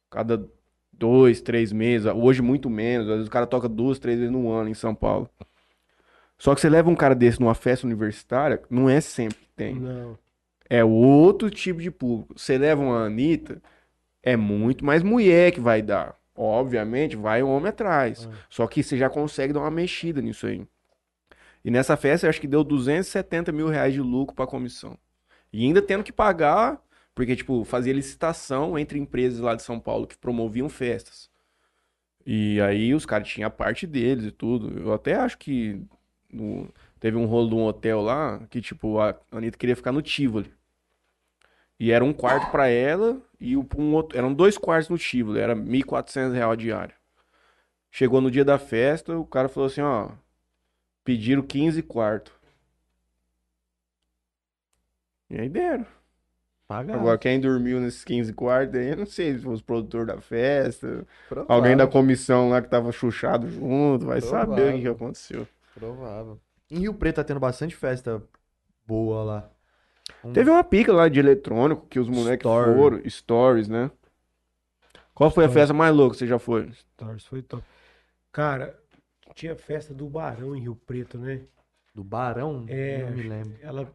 cada 0.10 0.50
dois, 0.98 1.42
três 1.42 1.72
meses. 1.72 2.12
Hoje 2.14 2.42
muito 2.42 2.70
menos. 2.70 3.08
Às 3.08 3.16
vezes 3.16 3.28
o 3.28 3.32
cara 3.32 3.46
toca 3.46 3.68
duas, 3.68 4.00
três 4.00 4.18
vezes 4.18 4.32
no 4.32 4.52
ano 4.52 4.70
em 4.70 4.74
São 4.74 4.94
Paulo. 4.94 5.30
Só 6.38 6.54
que 6.54 6.62
você 6.62 6.70
leva 6.70 6.90
um 6.90 6.96
cara 6.96 7.16
desse 7.16 7.40
numa 7.40 7.56
festa 7.56 7.86
universitária, 7.86 8.62
não 8.70 8.90
é 8.90 9.02
sempre 9.02 9.38
que 9.38 9.50
tem. 9.56 9.76
Não. 9.76 10.18
É 10.70 10.84
outro 10.84 11.50
tipo 11.50 11.82
de 11.82 11.90
público. 11.90 12.34
Você 12.38 12.58
leva 12.58 12.82
uma 12.82 13.06
Anitta, 13.06 13.62
é 14.22 14.36
muito 14.36 14.86
mais 14.86 15.02
mulher 15.02 15.52
que 15.52 15.60
vai 15.60 15.82
dar. 15.82 16.16
Obviamente, 16.36 17.16
vai 17.16 17.42
homem 17.42 17.70
atrás. 17.70 18.30
Ah. 18.32 18.36
Só 18.50 18.68
que 18.68 18.84
você 18.84 18.98
já 18.98 19.10
consegue 19.10 19.54
dar 19.54 19.62
uma 19.62 19.72
mexida 19.72 20.22
nisso 20.22 20.46
aí. 20.46 20.68
E 21.66 21.72
nessa 21.72 21.98
festa, 21.98 22.28
eu 22.28 22.30
acho 22.30 22.40
que 22.40 22.48
deu 22.48 22.64
270 22.64 23.52
mil 23.52 23.68
reais 23.68 23.94
de 23.94 24.02
lucro 24.02 24.36
pra 24.36 24.46
comissão. 24.46 24.98
E 25.52 25.66
ainda 25.66 25.82
tendo 25.82 26.04
que 26.04 26.12
pagar, 26.12 26.80
porque, 27.18 27.36
tipo, 27.36 27.64
fazia 27.66 27.92
licitação 27.94 28.78
entre 28.78 29.00
empresas 29.00 29.40
lá 29.40 29.56
de 29.56 29.64
São 29.64 29.80
Paulo 29.80 30.06
que 30.06 30.16
promoviam 30.16 30.70
festas. 30.70 31.32
E 32.26 32.62
aí 32.62 32.94
os 32.94 33.06
caras 33.08 33.28
tinham 33.28 33.48
a 33.48 33.52
parte 33.52 33.88
deles 33.88 34.26
e 34.26 34.32
tudo. 34.32 34.80
Eu 34.80 34.94
até 34.94 35.16
acho 35.16 35.38
que 35.38 35.82
no- 36.32 36.70
teve 37.00 37.18
um 37.18 37.26
rolo 37.26 37.50
de 37.50 37.56
um 37.56 37.66
hotel 37.66 38.02
lá 38.02 38.46
que, 38.50 38.62
tipo, 38.62 39.00
a 39.00 39.16
Anitta 39.32 39.58
queria 39.58 39.76
ficar 39.76 39.92
no 39.92 40.02
Tivoli. 40.02 40.54
E 41.80 41.92
era 41.92 42.04
um 42.04 42.14
quarto 42.14 42.52
pra 42.52 42.68
ela 42.68 43.20
e 43.40 43.56
um 43.58 43.94
outro, 43.94 44.18
eram 44.18 44.34
dois 44.34 44.58
quartos 44.58 44.90
no 44.90 44.98
Tivoli, 44.98 45.40
era 45.40 45.54
R$ 45.54 45.62
1.400 45.62 46.34
real 46.36 46.52
a 46.52 46.56
diária. 46.56 46.96
Chegou 47.92 48.22
no 48.22 48.32
dia 48.32 48.46
da 48.46 48.60
festa, 48.60 49.18
o 49.18 49.26
cara 49.26 49.50
falou 49.50 49.68
assim, 49.68 49.82
ó, 49.82 50.12
pediram 51.04 51.42
15 51.44 51.84
quartos. 51.84 52.34
E 55.30 55.40
aí 55.40 55.50
deram. 55.50 55.86
Agora, 56.70 57.18
quem 57.18 57.40
dormiu 57.40 57.80
nesses 57.80 58.04
15 58.04 58.34
quartos 58.34 58.76
aí, 58.76 58.90
eu 58.90 58.98
não 58.98 59.06
sei 59.06 59.36
se 59.38 59.44
foi 59.44 59.54
os 59.54 59.62
produtores 59.62 60.08
da 60.08 60.20
festa, 60.20 61.06
alguém 61.48 61.78
da 61.78 61.88
comissão 61.88 62.50
lá 62.50 62.62
que 62.62 62.70
tava 62.70 62.92
chuchado 62.92 63.50
junto, 63.50 64.06
vai 64.06 64.20
saber 64.20 64.76
o 64.76 64.82
que, 64.82 64.88
Provável. 64.88 64.92
aconteceu. 64.92 65.48
Provável. 65.74 66.42
Em 66.70 66.80
Rio 66.80 66.94
Preto 66.94 67.16
tá 67.18 67.24
tendo 67.24 67.40
bastante 67.40 67.76
festa 67.76 68.22
boa 68.86 69.24
lá. 69.24 69.50
Um- 70.24 70.34
Teve 70.34 70.50
uma 70.50 70.64
pica 70.64 70.92
lá 70.92 71.08
de 71.08 71.20
eletrônico 71.20 71.86
que 71.88 72.00
os 72.00 72.10
moleques 72.10 72.46
Story. 72.46 72.74
foram, 72.74 73.10
stories, 73.10 73.68
né? 73.70 73.92
Qual 75.14 75.32
foi 75.32 75.46
a 75.46 75.48
Story. 75.48 75.60
festa 75.62 75.74
mais 75.74 75.96
louca 75.96 76.14
que 76.14 76.20
você 76.20 76.28
já 76.28 76.38
foi? 76.40 76.68
Stars 76.70 77.26
foi 77.26 77.42
top. 77.42 77.64
Cara, 78.32 78.78
tinha 79.34 79.56
festa 79.56 79.94
do 79.94 80.08
Barão 80.10 80.56
em 80.56 80.62
Rio 80.62 80.76
Preto, 80.76 81.18
né? 81.18 81.42
Do 81.94 82.04
Barão? 82.04 82.66
É, 82.68 83.04
Não 83.06 83.12
me 83.18 83.24
lembro. 83.24 83.58
Ela. 83.62 83.94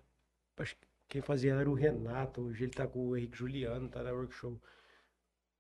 Acho 0.59 0.75
que 0.77 0.87
quem 1.13 1.21
fazia 1.21 1.53
era 1.53 1.69
o 1.69 1.75
Renato. 1.75 2.41
Hoje 2.41 2.65
ele 2.65 2.73
tá 2.73 2.87
com 2.87 3.09
o 3.09 3.15
Henrique 3.17 3.37
Juliano, 3.37 3.87
tá 3.87 4.03
na 4.03 4.13
workshop. 4.13 4.59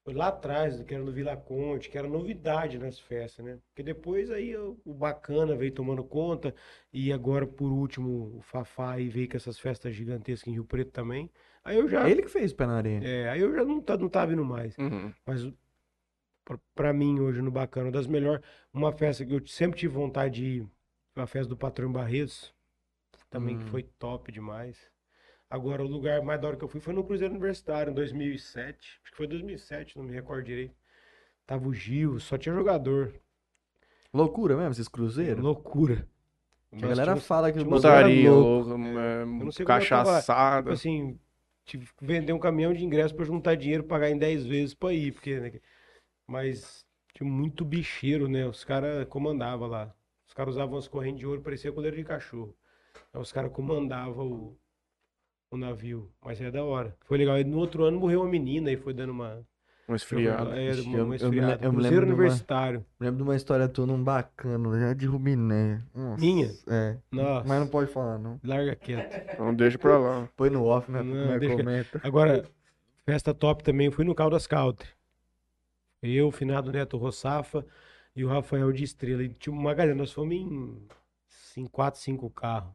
Foi 0.03 0.14
lá 0.14 0.28
atrás, 0.28 0.82
que 0.82 0.94
era 0.94 1.05
no 1.05 1.12
Vila 1.12 1.36
Conte, 1.36 1.90
que 1.90 1.98
era 1.98 2.09
novidade 2.09 2.78
nas 2.78 2.98
festas, 2.98 3.44
né? 3.44 3.59
Porque 3.68 3.82
depois 3.82 4.30
aí 4.30 4.57
o 4.57 4.94
Bacana 4.94 5.55
veio 5.55 5.70
tomando 5.70 6.03
conta. 6.03 6.55
E 6.90 7.12
agora, 7.12 7.46
por 7.46 7.70
último, 7.70 8.38
o 8.38 8.40
Fafá 8.40 8.92
aí 8.94 9.11
veio 9.11 9.28
com 9.28 9.36
essas 9.36 9.59
festas 9.59 9.94
gigantescas 9.94 10.48
em 10.48 10.55
Rio 10.55 10.64
Preto 10.64 10.90
também. 10.90 11.30
Aí 11.62 11.76
eu 11.76 11.86
já. 11.86 12.09
É 12.09 12.11
ele 12.11 12.22
que 12.22 12.30
fez 12.30 12.50
o 12.50 12.57
pé 12.57 12.66
na 12.66 12.78
areia. 12.78 13.00
É, 13.05 13.28
aí 13.28 13.40
eu 13.40 13.55
já 13.55 13.62
não, 13.62 13.80
tá, 13.80 13.96
não 13.96 14.09
tava 14.09 14.32
indo 14.32 14.44
mais. 14.44 14.76
Uhum. 14.78 15.12
Mas 15.26 15.53
pra 16.74 16.92
mim, 16.94 17.20
hoje 17.20 17.42
no 17.42 17.50
Bacana, 17.50 17.86
uma 17.86 17.92
das 17.92 18.07
melhores. 18.07 18.42
Uma 18.72 18.90
festa 18.90 19.24
que 19.24 19.34
eu 19.34 19.46
sempre 19.46 19.78
tive 19.78 19.92
vontade 19.94 20.36
de 20.36 20.44
ir, 20.44 20.68
foi 21.12 21.22
a 21.22 21.26
festa 21.26 21.48
do 21.50 21.57
Patrão 21.57 21.92
Barretos. 21.92 22.53
Também 23.30 23.57
que 23.57 23.64
Hum. 23.64 23.68
foi 23.68 23.82
top 23.84 24.32
demais. 24.32 24.91
Agora, 25.53 25.84
o 25.84 25.86
lugar 25.86 26.22
mais 26.22 26.40
da 26.40 26.48
hora 26.48 26.57
que 26.57 26.64
eu 26.64 26.68
fui 26.68 26.80
foi 26.80 26.94
no 26.94 27.05
Cruzeiro 27.05 27.34
Universitário, 27.34 27.90
em 27.90 27.94
2007. 27.94 29.00
Acho 29.03 29.11
que 29.11 29.16
foi 29.18 29.26
2007, 29.26 29.98
não 29.98 30.05
me 30.05 30.14
recordo 30.14 30.44
direito. 30.46 30.74
Tava 31.46 31.68
o 31.68 31.74
Gil, 31.74 32.18
só 32.20 32.38
tinha 32.38 32.55
jogador. 32.55 33.12
Loucura 34.14 34.57
mesmo, 34.57 34.72
esses 34.72 34.88
cruzeiros. 34.88 35.44
Loucura. 35.44 36.09
A 36.72 36.76
galera 36.76 37.12
tinha- 37.12 37.16
fala 37.22 37.53
que 37.53 37.59
o 37.61 37.66
Putaria, 37.66 38.30
louca, 38.30 38.70
é, 38.98 39.24
tava- 39.64 39.66
cachaçada. 39.66 40.62
Tipo 40.62 40.72
assim, 40.72 41.18
tive 41.66 41.84
que 41.86 41.92
vender 42.07 42.32
um 42.32 42.38
caminhão 42.38 42.72
de 42.72 42.82
ingresso 42.82 43.14
pra 43.14 43.26
juntar 43.26 43.55
dinheiro, 43.55 43.84
pagar 43.84 44.09
em 44.09 44.16
10 44.16 44.46
vezes 44.46 44.72
pra 44.74 44.90
ir, 44.94 45.12
porque, 45.12 45.38
né, 45.38 45.53
mas 46.26 46.86
tinha 47.12 47.28
muito 47.28 47.62
bicheiro, 47.62 48.26
né? 48.26 48.46
Os 48.46 48.64
caras 48.64 49.07
comandavam 49.09 49.68
lá. 49.68 49.94
Os 50.26 50.32
caras 50.32 50.55
usavam 50.55 50.78
as 50.78 50.88
correntes 50.88 51.20
de 51.20 51.26
ouro, 51.26 51.42
parecia 51.42 51.70
coleira 51.70 51.94
de 51.94 52.05
cachorro. 52.05 52.57
Aí 53.12 53.20
os 53.20 53.30
caras 53.30 53.53
comandavam 53.53 54.26
o, 54.26 54.59
o 55.53 55.57
navio, 55.57 56.11
mas 56.24 56.40
é 56.40 56.50
da 56.50 56.64
hora. 56.64 56.96
Foi 57.07 57.18
legal. 57.18 57.38
E 57.38 57.44
no 57.44 57.59
outro 57.59 57.84
ano 57.84 58.00
morreu 58.00 58.22
uma 58.22 58.28
menina 58.30 58.70
e 58.72 58.76
foi 58.76 58.92
dando 58.94 59.11
uma, 59.11 59.44
Um 59.88 59.94
esfriado. 59.94 60.50
é, 60.53 60.72
uma, 60.80 60.96
eu- 60.96 61.05
uma 61.05 61.14
eu 61.14 61.14
esfriada. 61.14 61.64
eu 61.64 61.70
me 61.72 61.76
Cruzeiro 61.78 61.82
lembro 61.82 62.07
de 62.07 62.12
uma- 62.12 62.14
Universitário. 62.22 62.86
Lembro 62.98 63.16
de 63.18 63.22
uma 63.22 63.36
história 63.36 63.68
tua 63.68 63.86
num 63.86 64.03
bacana, 64.03 64.80
já 64.80 64.94
de 64.94 65.07
Rubiné. 65.07 65.82
Nossa, 65.94 66.20
Minha? 66.24 66.50
É. 66.68 66.96
Nossa. 67.12 67.46
Mas 67.48 67.61
não 67.61 67.66
pode 67.68 67.90
falar, 67.92 68.18
não. 68.18 68.40
Larga 68.42 68.74
quieto. 68.76 69.32
Então 69.34 69.55
deixa 69.55 69.78
pra 69.78 69.98
lá. 69.98 70.28
Põe 70.36 70.50
no 70.50 70.64
off, 70.64 70.90
né? 70.90 71.03
Não, 71.03 71.14
Não, 71.32 71.38
deixa- 71.38 71.57
comenta. 71.57 72.00
Agora, 72.03 72.44
festa 73.05 73.34
top 73.34 73.62
também, 73.62 73.90
fui 73.90 74.05
no 74.05 74.14
Caldas 74.14 74.46
Country. 74.46 74.88
Eu, 76.03 76.28
o 76.28 76.32
finado 76.32 76.72
Neto 76.72 76.96
Rossafa 76.96 77.64
e 78.16 78.24
o 78.24 78.28
Rafael 78.28 78.72
de 78.72 78.82
Estrela. 78.84 79.22
E 79.22 79.28
tinha 79.28 79.53
uma 79.55 79.72
galera, 79.74 79.94
nós 79.94 80.11
fomos 80.12 80.34
em, 80.34 80.78
em 81.57 81.66
4, 81.66 82.00
5 82.00 82.28
carros. 82.30 82.72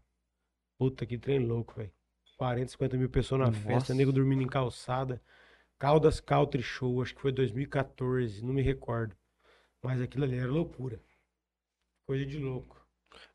Puta 0.78 1.05
que 1.05 1.17
trem 1.17 1.39
louco, 1.39 1.73
velho. 1.75 1.91
40, 2.38 2.71
50 2.71 2.97
mil 2.97 3.09
pessoas 3.09 3.41
na 3.41 3.51
festa, 3.51 3.71
Nossa. 3.71 3.93
nego 3.95 4.11
dormindo 4.11 4.43
em 4.43 4.47
calçada. 4.47 5.21
Caldas 5.79 6.19
Country 6.19 6.61
Show, 6.61 7.01
acho 7.01 7.15
que 7.15 7.21
foi 7.21 7.31
2014, 7.31 8.43
não 8.43 8.53
me 8.53 8.61
recordo. 8.61 9.15
Mas 9.83 10.01
aquilo 10.01 10.23
ali 10.23 10.38
era 10.38 10.51
loucura. 10.51 10.99
Coisa 12.05 12.25
de 12.25 12.38
louco. 12.39 12.77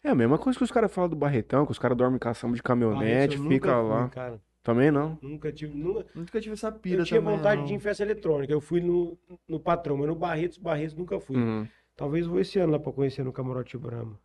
É 0.03 0.11
a 0.11 0.15
mesma 0.15 0.39
coisa 0.39 0.59
que 0.59 0.65
os 0.65 0.71
caras 0.71 0.93
falam 0.93 1.11
do 1.11 1.17
Barretão, 1.17 1.65
que 1.65 1.73
os 1.73 1.79
caras 1.79 1.97
dormem 1.97 2.19
caçamba 2.19 2.55
de 2.55 2.63
caminhonete, 2.63 3.37
fica 3.37 3.75
fui, 3.75 3.89
lá. 3.89 4.09
cara. 4.09 4.41
Também 4.63 4.91
não. 4.93 5.19
Nunca 5.21 5.53
tive. 5.53 5.77
Nunca, 5.77 6.07
Nunca 6.15 6.41
tive 6.41 6.53
essa 6.53 6.71
pira 6.71 7.03
eu 7.03 7.05
tinha 7.05 7.21
também, 7.21 7.37
vontade 7.37 7.61
não. 7.61 7.67
de 7.67 7.73
ir 7.73 7.77
em 7.77 7.81
festa 7.81 8.03
eletrônica. 8.05 8.53
Eu 8.53 8.61
fui 8.61 8.81
no, 8.81 9.19
no 9.49 9.59
patrão, 9.59 9.97
mas 9.97 10.07
no 10.07 10.15
Barretos, 10.15 10.59
Barretos 10.59 10.95
nunca 10.95 11.19
fui. 11.19 11.37
Uhum. 11.37 11.67
Talvez 11.97 12.27
vou 12.27 12.39
esse 12.41 12.59
ano 12.61 12.73
lá 12.73 12.79
pra 12.79 12.93
conhecer 12.93 13.25
no 13.25 13.33
Camarote 13.33 13.77
Brahma. 13.77 14.19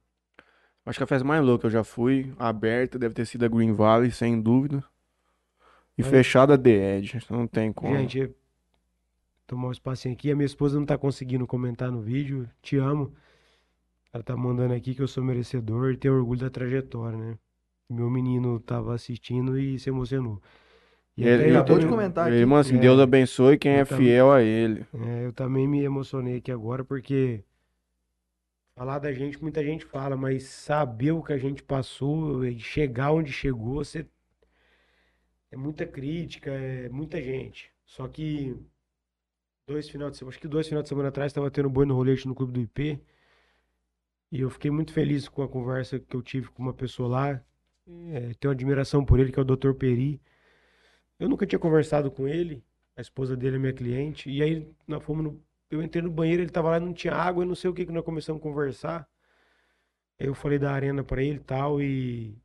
Acho 0.88 0.97
que 0.99 1.03
a 1.03 1.07
festa 1.07 1.27
mais 1.27 1.43
louca 1.43 1.61
que 1.61 1.65
eu 1.67 1.71
já 1.71 1.83
fui, 1.83 2.31
aberta, 2.39 2.97
deve 2.97 3.13
ter 3.13 3.25
sido 3.25 3.43
a 3.45 3.47
Green 3.47 3.73
Valley, 3.73 4.09
sem 4.09 4.39
dúvida. 4.41 4.83
E 5.97 6.01
Mas- 6.01 6.09
fechada 6.11 6.53
a 6.53 6.57
The 6.57 6.97
Edge, 6.97 7.19
não 7.29 7.45
tem 7.45 7.73
como. 7.73 7.95
Gente, 7.97 8.31
tomar 9.45 9.67
um 9.67 9.71
espacinho 9.71 10.13
aqui. 10.13 10.31
A 10.31 10.35
minha 10.35 10.45
esposa 10.45 10.79
não 10.79 10.85
tá 10.85 10.97
conseguindo 10.97 11.45
comentar 11.45 11.91
no 11.91 12.01
vídeo. 12.01 12.49
Te 12.61 12.77
amo. 12.77 13.13
Ela 14.13 14.23
tá 14.23 14.35
mandando 14.38 14.73
aqui 14.73 14.95
que 14.95 15.01
eu 15.01 15.07
sou 15.07 15.23
merecedor 15.23 15.91
e 15.91 15.97
tenho 15.97 16.15
orgulho 16.15 16.39
da 16.39 16.49
trajetória, 16.49 17.17
né? 17.17 17.35
Meu 17.89 18.09
menino 18.09 18.59
tava 18.59 18.93
assistindo 18.95 19.57
e 19.59 19.77
se 19.79 19.89
emocionou. 19.89 20.41
E 21.17 21.23
Ele- 21.27 21.43
ele 21.47 21.57
acabou 21.57 21.79
de 21.79 21.88
comentar 21.88 22.27
aqui. 22.27 22.45
mano, 22.45 22.61
assim, 22.61 22.75
É. 22.77 22.79
Deus 22.79 22.99
abençoe 22.99 23.57
quem 23.57 23.73
é 23.73 23.85
fiel 23.85 24.31
a 24.31 24.41
ele. 24.41 24.85
É, 24.93 25.25
eu 25.25 25.33
também 25.33 25.67
me 25.67 25.81
emocionei 25.83 26.38
aqui 26.38 26.51
agora 26.51 26.83
porque 26.85 27.43
falar 28.78 28.99
da 28.99 29.11
gente, 29.11 29.41
muita 29.41 29.63
gente 29.63 29.84
fala, 29.86 30.15
mas 30.15 30.43
saber 30.43 31.11
o 31.11 31.23
que 31.23 31.34
a 31.34 31.38
gente 31.38 31.63
passou, 31.63 32.45
e 32.45 32.59
chegar 32.59 33.11
onde 33.11 33.32
chegou, 33.32 33.84
você 33.84 34.07
é 35.51 35.57
muita 35.57 35.86
crítica, 35.88 36.51
é 36.51 36.88
muita 36.89 37.19
gente. 37.19 37.71
Só 37.84 38.07
que 38.07 38.55
dois 39.67 39.89
final 39.89 40.11
de 40.11 40.17
semana, 40.17 40.32
acho 40.32 40.39
que 40.39 40.47
dois 40.47 40.67
final 40.67 40.84
de 40.84 40.89
semana 40.89 41.09
atrás 41.09 41.32
estava 41.32 41.49
tendo 41.49 41.69
boi 41.71 41.88
no 41.88 41.95
rolete 41.95 42.28
no 42.28 42.36
clube 42.36 42.53
do 42.53 42.61
IP. 42.61 43.01
E 44.32 44.41
eu 44.41 44.49
fiquei 44.49 44.69
muito 44.69 44.93
feliz 44.93 45.28
com 45.28 45.41
a 45.41 45.49
conversa 45.49 45.99
que 45.99 46.15
eu 46.15 46.21
tive 46.21 46.49
com 46.49 46.61
uma 46.61 46.73
pessoa 46.73 47.09
lá. 47.09 47.43
É, 47.88 48.34
tenho 48.39 48.51
admiração 48.51 49.03
por 49.03 49.19
ele, 49.19 49.32
que 49.32 49.39
é 49.39 49.41
o 49.41 49.45
Dr. 49.45 49.73
Peri. 49.73 50.21
Eu 51.19 51.30
nunca 51.30 51.47
tinha 51.47 51.59
conversado 51.59 52.11
com 52.11 52.28
ele. 52.28 52.63
A 52.95 53.01
esposa 53.01 53.36
dele 53.38 53.55
é 53.55 53.59
minha 53.59 53.73
cliente. 53.73 54.30
E 54.30 54.43
aí 54.43 54.71
nós 54.88 55.03
fomos 55.03 55.23
no, 55.23 55.43
eu 55.70 55.82
entrei 55.84 56.01
no 56.03 56.11
banheiro, 56.11 56.41
ele 56.41 56.51
tava 56.51 56.72
lá, 56.72 56.80
não 56.80 56.93
tinha 56.93 57.13
água, 57.13 57.43
eu 57.43 57.47
não 57.47 57.55
sei 57.55 57.70
o 57.70 57.74
que 57.74 57.86
que 57.86 57.91
nós 57.91 58.03
começamos 58.05 58.39
a 58.41 58.43
conversar. 58.43 59.09
Aí 60.20 60.28
eu 60.28 60.34
falei 60.36 60.59
da 60.59 60.72
arena 60.72 61.03
pra 61.03 61.22
ele 61.24 61.38
e 61.38 61.43
tal 61.43 61.82
e 61.82 62.38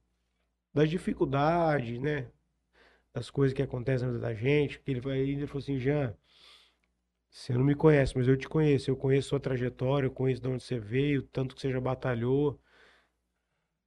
das 0.75 0.91
dificuldades, 0.91 1.99
né? 2.01 2.31
Das 3.14 3.31
coisas 3.31 3.55
que 3.55 3.62
acontecem 3.62 4.07
na 4.07 4.14
vida 4.14 4.27
da 4.27 4.35
gente, 4.35 4.81
que 4.81 4.91
ele 4.91 5.01
ele 5.11 5.47
falou 5.47 5.61
assim, 5.62 5.79
Jean, 5.79 6.16
você 7.31 7.55
não 7.55 7.64
me 7.64 7.75
conhece, 7.75 8.16
mas 8.16 8.29
eu 8.29 8.37
te 8.37 8.49
conheço, 8.49 8.91
eu 8.91 8.97
conheço 8.97 9.31
sua 9.31 9.41
trajetória, 9.41 10.07
eu 10.07 10.11
conheço 10.11 10.43
de 10.43 10.49
onde 10.49 10.62
você 10.62 10.79
veio, 10.79 11.23
tanto 11.23 11.55
que 11.55 11.62
você 11.62 11.73
já 11.73 11.81
batalhou. 11.81 12.61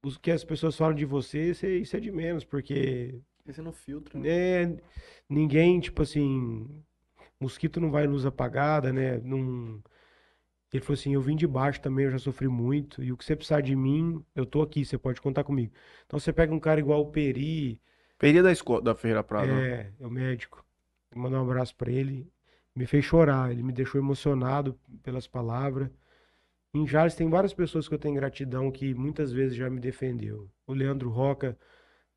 O 0.02 0.10
que 0.20 0.30
as 0.30 0.44
pessoas 0.44 0.76
falam 0.76 0.94
de 0.94 1.04
você, 1.04 1.50
isso 1.50 1.96
é, 1.96 2.00
de 2.00 2.10
menos, 2.10 2.44
porque 2.44 3.20
Esse 3.46 3.62
no 3.62 3.72
filtro. 3.72 4.18
né? 4.18 4.28
é, 4.28 4.76
ninguém, 5.28 5.80
tipo 5.80 6.02
assim, 6.02 6.84
mosquito 7.40 7.80
não 7.80 7.90
vai 7.90 8.06
luz 8.06 8.24
apagada, 8.26 8.92
né? 8.92 9.18
Não... 9.18 9.82
Ele 10.72 10.82
falou 10.82 10.98
assim, 10.98 11.14
eu 11.14 11.22
vim 11.22 11.36
de 11.36 11.46
baixo 11.46 11.80
também, 11.80 12.04
eu 12.04 12.10
já 12.10 12.18
sofri 12.18 12.48
muito, 12.48 13.02
e 13.02 13.12
o 13.12 13.16
que 13.16 13.24
você 13.24 13.36
precisar 13.36 13.60
de 13.60 13.74
mim, 13.74 14.22
eu 14.34 14.44
tô 14.44 14.62
aqui, 14.62 14.84
você 14.84 14.98
pode 14.98 15.20
contar 15.20 15.44
comigo. 15.44 15.72
Então 16.04 16.18
você 16.18 16.32
pega 16.32 16.52
um 16.52 16.60
cara 16.60 16.80
igual 16.80 17.00
o 17.00 17.10
Peri, 17.10 17.80
Peria 18.18 18.42
da 18.42 18.50
escola, 18.50 18.82
da 18.82 18.94
Ferreira 18.94 19.22
Prada. 19.22 19.46
é, 19.52 19.92
é 20.00 20.06
o 20.06 20.10
médico, 20.10 20.64
mandar 21.14 21.40
um 21.40 21.44
abraço 21.44 21.74
pra 21.76 21.90
ele, 21.90 22.30
me 22.74 22.86
fez 22.86 23.04
chorar, 23.04 23.52
ele 23.52 23.62
me 23.62 23.72
deixou 23.72 24.00
emocionado 24.00 24.78
pelas 25.02 25.26
palavras. 25.26 25.88
Em 26.74 26.86
Jales 26.86 27.14
tem 27.14 27.28
várias 27.28 27.54
pessoas 27.54 27.88
que 27.88 27.94
eu 27.94 27.98
tenho 27.98 28.14
gratidão 28.14 28.70
que 28.70 28.94
muitas 28.94 29.32
vezes 29.32 29.56
já 29.56 29.70
me 29.70 29.80
defendeu. 29.80 30.50
O 30.66 30.74
Leandro 30.74 31.08
Roca 31.10 31.56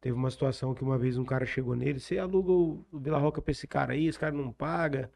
teve 0.02 0.16
uma 0.16 0.32
situação 0.32 0.74
que 0.74 0.84
uma 0.84 0.98
vez 0.98 1.18
um 1.18 1.26
cara 1.26 1.46
chegou 1.46 1.76
nele, 1.76 2.00
você 2.00 2.18
aluga 2.18 2.52
o 2.52 2.86
Vila 3.00 3.18
Roca 3.18 3.42
pra 3.42 3.52
esse 3.52 3.68
cara 3.68 3.94
aí, 3.94 4.08
esse 4.08 4.20
cara 4.20 4.34
não 4.36 4.52
paga. 4.52 5.12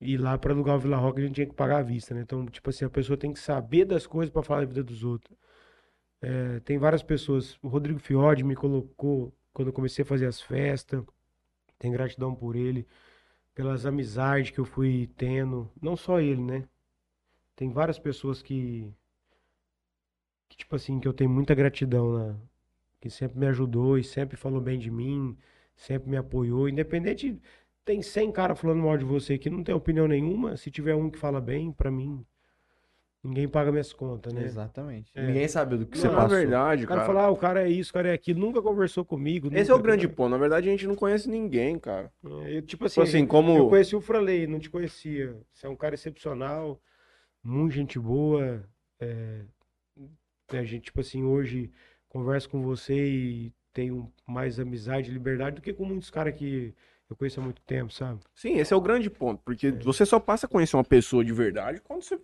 E 0.00 0.16
lá 0.16 0.36
pra 0.38 0.52
alugar 0.52 0.76
o 0.76 0.80
Vila 0.80 0.96
Roca 0.96 1.20
a 1.20 1.22
gente 1.24 1.34
tinha 1.36 1.46
que 1.46 1.54
pagar 1.54 1.78
à 1.78 1.82
vista, 1.82 2.14
né? 2.14 2.22
Então, 2.22 2.44
tipo 2.46 2.70
assim, 2.70 2.84
a 2.84 2.90
pessoa 2.90 3.16
tem 3.16 3.32
que 3.32 3.38
saber 3.40 3.84
das 3.84 4.06
coisas 4.06 4.32
pra 4.32 4.42
falar 4.42 4.60
da 4.60 4.66
vida 4.66 4.82
dos 4.82 5.04
outros. 5.04 5.36
É, 6.20 6.60
tem 6.60 6.78
várias 6.78 7.02
pessoas, 7.02 7.58
o 7.62 7.68
Rodrigo 7.68 7.98
Fiode 7.98 8.44
me 8.44 8.54
colocou 8.56 9.34
quando 9.52 9.68
eu 9.68 9.74
comecei 9.74 10.02
a 10.02 10.06
fazer 10.06 10.26
as 10.26 10.40
festas. 10.40 11.04
Tenho 11.78 11.94
gratidão 11.94 12.34
por 12.34 12.56
ele, 12.56 12.86
pelas 13.54 13.86
amizades 13.86 14.50
que 14.50 14.60
eu 14.60 14.64
fui 14.64 15.08
tendo. 15.16 15.70
Não 15.80 15.96
só 15.96 16.20
ele, 16.20 16.42
né? 16.42 16.68
Tem 17.56 17.70
várias 17.70 17.98
pessoas 17.98 18.42
que, 18.42 18.92
que 20.48 20.56
tipo 20.56 20.76
assim, 20.76 21.00
que 21.00 21.08
eu 21.08 21.12
tenho 21.12 21.30
muita 21.30 21.54
gratidão, 21.54 22.18
né? 22.18 22.40
Que 23.02 23.10
sempre 23.10 23.36
me 23.36 23.46
ajudou 23.48 23.98
e 23.98 24.04
sempre 24.04 24.36
falou 24.36 24.60
bem 24.60 24.78
de 24.78 24.88
mim, 24.88 25.36
sempre 25.74 26.08
me 26.08 26.16
apoiou. 26.16 26.68
Independente, 26.68 27.36
tem 27.84 28.00
100 28.00 28.30
caras 28.30 28.60
falando 28.60 28.80
mal 28.80 28.96
de 28.96 29.04
você 29.04 29.36
que 29.36 29.50
não 29.50 29.64
tem 29.64 29.74
opinião 29.74 30.06
nenhuma. 30.06 30.56
Se 30.56 30.70
tiver 30.70 30.94
um 30.94 31.10
que 31.10 31.18
fala 31.18 31.40
bem, 31.40 31.72
pra 31.72 31.90
mim, 31.90 32.24
ninguém 33.24 33.48
paga 33.48 33.72
minhas 33.72 33.92
contas, 33.92 34.32
né? 34.32 34.44
Exatamente. 34.44 35.10
É. 35.16 35.26
Ninguém 35.26 35.48
sabe 35.48 35.76
do 35.76 35.84
que 35.84 35.96
Não, 35.96 36.00
você 36.02 36.06
na 36.08 36.14
passou. 36.14 36.28
verdade, 36.38 36.84
O 36.84 36.86
cara 36.86 37.00
cara. 37.00 37.12
fala, 37.12 37.26
ah, 37.26 37.30
o 37.30 37.36
cara 37.36 37.62
é 37.64 37.68
isso, 37.68 37.90
o 37.90 37.94
cara 37.94 38.08
é 38.10 38.12
aquilo, 38.12 38.38
nunca 38.38 38.62
conversou 38.62 39.04
comigo. 39.04 39.48
Esse 39.52 39.68
é 39.72 39.74
o 39.74 39.78
nunca- 39.78 39.88
grande 39.88 40.06
ponto. 40.06 40.30
Na 40.30 40.38
verdade, 40.38 40.68
a 40.68 40.70
gente 40.70 40.86
não 40.86 40.94
conhece 40.94 41.28
ninguém, 41.28 41.76
cara. 41.80 42.08
É, 42.44 42.58
eu, 42.58 42.62
tipo 42.62 42.84
assim, 42.84 43.00
Tipo 43.02 43.02
assim, 43.16 43.26
como. 43.26 43.56
Eu 43.56 43.68
conheci 43.68 43.96
o 43.96 44.00
Franley, 44.00 44.46
não 44.46 44.60
te 44.60 44.70
conhecia. 44.70 45.36
Você 45.52 45.66
é 45.66 45.68
um 45.68 45.74
cara 45.74 45.96
excepcional, 45.96 46.80
muito 47.42 47.72
gente 47.74 47.98
boa. 47.98 48.62
É, 49.00 49.40
a 50.52 50.62
gente, 50.62 50.84
tipo 50.84 51.00
assim, 51.00 51.24
hoje 51.24 51.72
converso 52.12 52.48
com 52.50 52.62
você 52.62 52.94
e 52.94 53.52
tenho 53.72 54.12
mais 54.26 54.60
amizade 54.60 55.10
e 55.10 55.12
liberdade 55.14 55.56
do 55.56 55.62
que 55.62 55.72
com 55.72 55.84
muitos 55.86 56.10
caras 56.10 56.34
que 56.34 56.74
eu 57.08 57.16
conheço 57.16 57.40
há 57.40 57.42
muito 57.42 57.62
tempo, 57.62 57.90
sabe? 57.92 58.20
Sim, 58.34 58.58
esse 58.58 58.72
é 58.72 58.76
o 58.76 58.80
grande 58.80 59.08
ponto. 59.08 59.40
Porque 59.44 59.70
você 59.70 60.04
só 60.04 60.20
passa 60.20 60.46
a 60.46 60.48
conhecer 60.48 60.76
uma 60.76 60.84
pessoa 60.84 61.24
de 61.24 61.32
verdade 61.32 61.80
quando 61.80 62.02
você. 62.02 62.18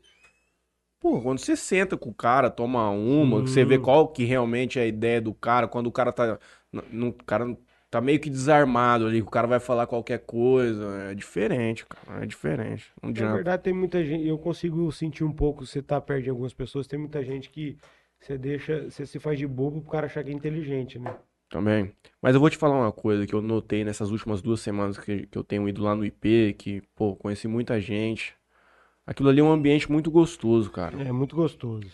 Pô, 1.01 1.21
quando 1.23 1.39
você 1.39 1.57
senta 1.57 1.97
com 1.97 2.11
o 2.11 2.15
cara, 2.15 2.51
toma 2.51 2.91
uma, 2.91 3.43
que 3.43 3.51
você 3.51 3.65
vê 3.65 3.77
Sim. 3.77 3.83
qual 3.83 4.09
que 4.09 4.25
realmente 4.25 4.79
é 4.79 4.83
a 4.83 4.87
ideia 4.87 5.21
do 5.21 5.33
cara, 5.33 5.69
quando 5.69 5.87
o 5.87 5.93
cara 5.93 6.13
tá. 6.13 6.39
n- 6.73 6.83
n- 6.93 7.09
O 7.09 7.13
cara 7.25 7.57
tá 7.91 8.01
meio 8.01 8.19
que 8.21 8.29
desarmado 8.29 9.07
ali, 9.07 9.23
o 9.23 9.27
cara 9.27 9.47
vai 9.47 9.61
falar 9.61 9.87
qualquer 9.87 10.19
coisa. 10.21 11.11
É 11.11 11.15
diferente, 11.15 11.87
cara. 11.87 12.25
É 12.25 12.27
diferente. 12.27 12.91
Não 13.01 13.09
Na 13.11 13.13
adianta. 13.15 13.35
verdade, 13.37 13.63
tem 13.63 13.73
muita 13.73 14.05
gente, 14.05 14.27
eu 14.27 14.39
consigo 14.39 14.91
sentir 14.91 15.23
um 15.25 15.33
pouco, 15.33 15.65
você 15.65 15.81
tá 15.81 16.01
perto 16.01 16.25
de 16.25 16.31
algumas 16.31 16.53
pessoas, 16.53 16.87
tem 16.87 16.99
muita 16.99 17.23
gente 17.25 17.49
que 17.49 17.79
você 18.21 18.37
deixa, 18.37 18.91
você 18.91 19.07
se 19.07 19.19
faz 19.19 19.39
de 19.39 19.47
bobo 19.47 19.81
pro 19.81 19.91
cara 19.91 20.07
achar 20.07 20.25
que 20.25 20.31
é 20.31 20.35
inteligente, 20.35 20.99
né? 20.99 21.17
Também. 21.49 21.93
Mas 22.21 22.35
eu 22.35 22.41
vou 22.41 22.51
te 22.51 22.57
falar 22.57 22.77
uma 22.77 22.93
coisa 22.93 23.27
que 23.27 23.35
eu 23.35 23.41
notei 23.41 23.85
nessas 23.85 24.11
últimas 24.11 24.43
duas 24.43 24.61
semanas 24.61 24.99
que, 24.99 25.27
que 25.27 25.39
eu 25.39 25.43
tenho 25.43 25.69
ido 25.69 25.83
lá 25.83 25.95
no 25.95 26.05
IP, 26.05 26.55
que, 26.59 26.83
pô, 26.95 27.17
conheci 27.17 27.49
muita 27.49 27.81
gente. 27.81 28.35
Aquilo 29.07 29.31
ali 29.31 29.41
é 29.41 29.43
um 29.43 29.51
ambiente 29.51 29.91
muito 29.91 30.11
gostoso, 30.11 30.71
cara. 30.71 31.03
É 31.03 31.11
muito 31.11 31.35
gostoso. 31.35 31.89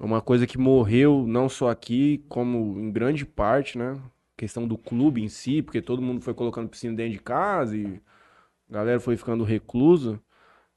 É 0.00 0.04
uma 0.04 0.22
coisa 0.22 0.46
que 0.46 0.56
morreu 0.56 1.26
não 1.26 1.48
só 1.48 1.68
aqui, 1.68 2.24
como 2.28 2.80
em 2.80 2.90
grande 2.90 3.26
parte, 3.26 3.76
né? 3.76 4.00
Questão 4.36 4.66
do 4.66 4.78
clube 4.78 5.22
em 5.22 5.28
si, 5.28 5.60
porque 5.60 5.82
todo 5.82 6.00
mundo 6.00 6.22
foi 6.22 6.32
colocando 6.32 6.68
piscina 6.68 6.96
dentro 6.96 7.12
de 7.12 7.20
casa 7.20 7.76
e 7.76 8.00
a 8.70 8.72
galera 8.72 8.98
foi 8.98 9.16
ficando 9.16 9.44
reclusa. 9.44 10.18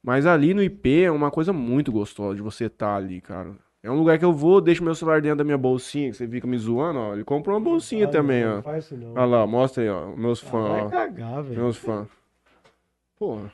Mas 0.03 0.25
ali 0.25 0.53
no 0.53 0.61
IP 0.61 1.03
é 1.03 1.11
uma 1.11 1.31
coisa 1.31 1.53
muito 1.53 1.91
gostosa 1.91 2.35
de 2.35 2.41
você 2.41 2.65
estar 2.65 2.95
ali, 2.95 3.21
cara. 3.21 3.55
É 3.88 3.91
um 3.91 3.97
lugar 3.97 4.19
que 4.19 4.25
eu 4.25 4.33
vou, 4.33 4.59
deixo 4.59 4.83
meu 4.83 4.93
celular 4.93 5.21
dentro 5.21 5.38
da 5.38 5.43
minha 5.43 5.57
bolsinha, 5.57 6.11
que 6.11 6.17
você 6.17 6.27
fica 6.27 6.45
me 6.45 6.57
zoando, 6.57 6.99
ó. 6.99 7.13
Ele 7.13 7.23
comprou 7.23 7.55
uma 7.55 7.63
bolsinha 7.63 8.05
Ah, 8.05 8.09
também, 8.09 8.43
não, 8.43 8.51
ó. 8.51 8.55
Não 8.55 8.61
faz 8.63 8.85
isso 8.85 8.97
não. 8.97 9.11
Olha 9.13 9.25
lá, 9.25 9.47
mostra 9.47 9.81
aí, 9.83 9.89
ó. 9.89 10.07
Meus 10.15 10.43
Ah, 10.43 10.49
fãs, 10.49 10.67
vai 10.69 10.81
ó. 10.83 10.89
cagar, 10.89 11.43
velho. 11.43 11.61
Meus 11.61 11.77
fãs. 11.77 12.07
Porra. 13.17 13.51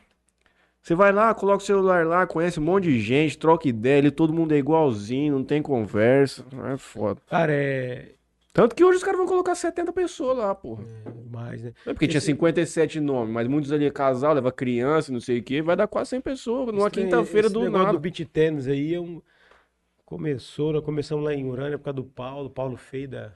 Você 0.82 0.96
vai 0.96 1.12
lá, 1.14 1.34
coloca 1.34 1.64
o 1.64 1.66
celular 1.66 2.06
lá, 2.06 2.28
conhece 2.28 2.60
um 2.60 2.64
monte 2.64 2.86
de 2.86 3.00
gente, 3.00 3.38
troca 3.38 3.68
ideia, 3.70 4.00
ali 4.00 4.12
todo 4.12 4.34
mundo 4.34 4.54
é 4.54 4.58
igualzinho, 4.58 5.34
não 5.36 5.44
tem 5.44 5.62
conversa. 5.62 6.44
É 6.74 6.78
foda. 6.78 7.22
Cara, 7.30 7.54
é, 7.54 8.10
Tanto 8.52 8.76
que 8.76 8.84
hoje 8.84 8.98
os 8.98 9.04
caras 9.04 9.18
vão 9.20 9.28
colocar 9.28 9.56
70 9.56 9.94
pessoas 9.94 10.38
lá, 10.38 10.54
porra. 10.54 10.84
é 11.06 11.32
mais, 11.32 11.62
né? 11.64 11.74
É 11.88 11.94
porque 11.94 12.08
tinha 12.08 12.18
Esse- 12.18 12.28
57 12.28 13.00
nomes, 13.00 13.34
mas 13.34 13.48
muitos 13.48 13.72
ali 13.72 13.86
é 13.86 13.90
casal, 13.92 14.34
leva 14.34 14.52
criança, 14.52 15.12
não 15.12 15.20
sei 15.22 15.40
o 15.40 15.44
quê, 15.44 15.62
vai 15.62 15.76
dar 15.76 15.88
quase 15.88 16.10
100 16.12 16.22
pessoas 16.22 16.68
numa 16.74 16.90
quinta-feira 16.92 17.50
do 17.50 17.70
nada. 17.70 17.92
do 17.94 18.00
beat 18.00 18.26
tênis 18.26 18.68
aí 18.68 18.94
é 18.94 19.00
um... 19.00 19.22
Começou, 20.06 20.74
nós 20.74 20.84
começamos 20.84 21.24
lá 21.24 21.34
em 21.34 21.46
Urânia 21.46 21.78
por 21.78 21.86
causa 21.86 21.96
do 21.96 22.04
Paulo, 22.04 22.50
Paulo 22.50 22.78
Feio 22.78 23.08
da... 23.08 23.34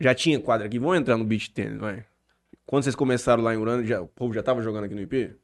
Já 0.00 0.14
tinha 0.14 0.40
quadra 0.40 0.66
aqui, 0.66 0.78
vamos 0.78 0.98
entrar 0.98 1.16
no 1.16 1.24
beach 1.24 1.50
tênis, 1.50 1.78
vai. 1.78 2.04
Quando 2.66 2.84
vocês 2.84 2.96
começaram 2.96 3.42
lá 3.42 3.54
em 3.54 3.58
Urano, 3.58 3.84
já, 3.84 4.00
o 4.00 4.08
povo 4.08 4.32
já 4.32 4.42
tava 4.42 4.62
jogando 4.62 4.84
aqui 4.84 4.94
no 4.94 5.02
IP? 5.02 5.36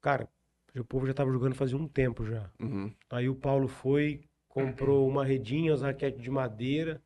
Cara, 0.00 0.28
o 0.74 0.84
povo 0.84 1.06
já 1.06 1.14
tava 1.14 1.32
jogando 1.32 1.54
fazia 1.54 1.76
um 1.76 1.88
tempo 1.88 2.24
já. 2.24 2.50
Uhum. 2.60 2.92
Aí 3.10 3.28
o 3.28 3.34
Paulo 3.34 3.66
foi, 3.66 4.22
comprou 4.48 5.08
uma 5.08 5.24
redinha, 5.24 5.74
as 5.74 5.82
raquetes 5.82 6.22
de 6.22 6.30
madeira, 6.30 7.02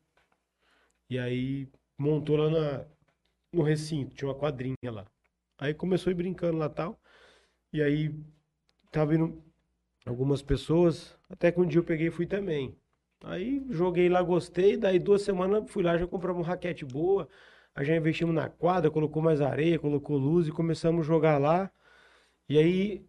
e 1.09 1.17
aí 1.17 1.67
montou 1.97 2.37
lá 2.37 2.49
na, 2.49 2.85
no 3.51 3.63
recinto, 3.63 4.15
tinha 4.15 4.29
uma 4.29 4.37
quadrinha 4.37 4.75
lá. 4.85 5.05
Aí 5.57 5.73
começou 5.73 6.09
a 6.09 6.13
ir 6.13 6.15
brincando 6.15 6.57
lá 6.57 6.69
tal, 6.69 6.99
e 7.73 7.81
aí 7.81 8.13
tava 8.91 9.15
indo 9.15 9.41
algumas 10.05 10.41
pessoas, 10.41 11.17
até 11.29 11.51
que 11.51 11.59
um 11.59 11.65
dia 11.65 11.79
eu 11.79 11.83
peguei 11.83 12.07
e 12.07 12.11
fui 12.11 12.27
também. 12.27 12.75
Aí 13.23 13.63
joguei 13.69 14.09
lá, 14.09 14.21
gostei, 14.21 14.75
daí 14.75 14.97
duas 14.97 15.21
semanas 15.21 15.69
fui 15.69 15.83
lá, 15.83 15.97
já 15.97 16.07
compramos 16.07 16.41
uma 16.41 16.47
raquete 16.47 16.83
boa, 16.83 17.27
aí 17.75 17.85
já 17.85 17.95
investimos 17.95 18.33
na 18.33 18.49
quadra, 18.49 18.89
colocou 18.89 19.21
mais 19.21 19.41
areia, 19.41 19.77
colocou 19.77 20.17
luz 20.17 20.47
e 20.47 20.51
começamos 20.51 21.05
a 21.05 21.07
jogar 21.07 21.37
lá. 21.37 21.71
E 22.49 22.57
aí, 22.57 23.05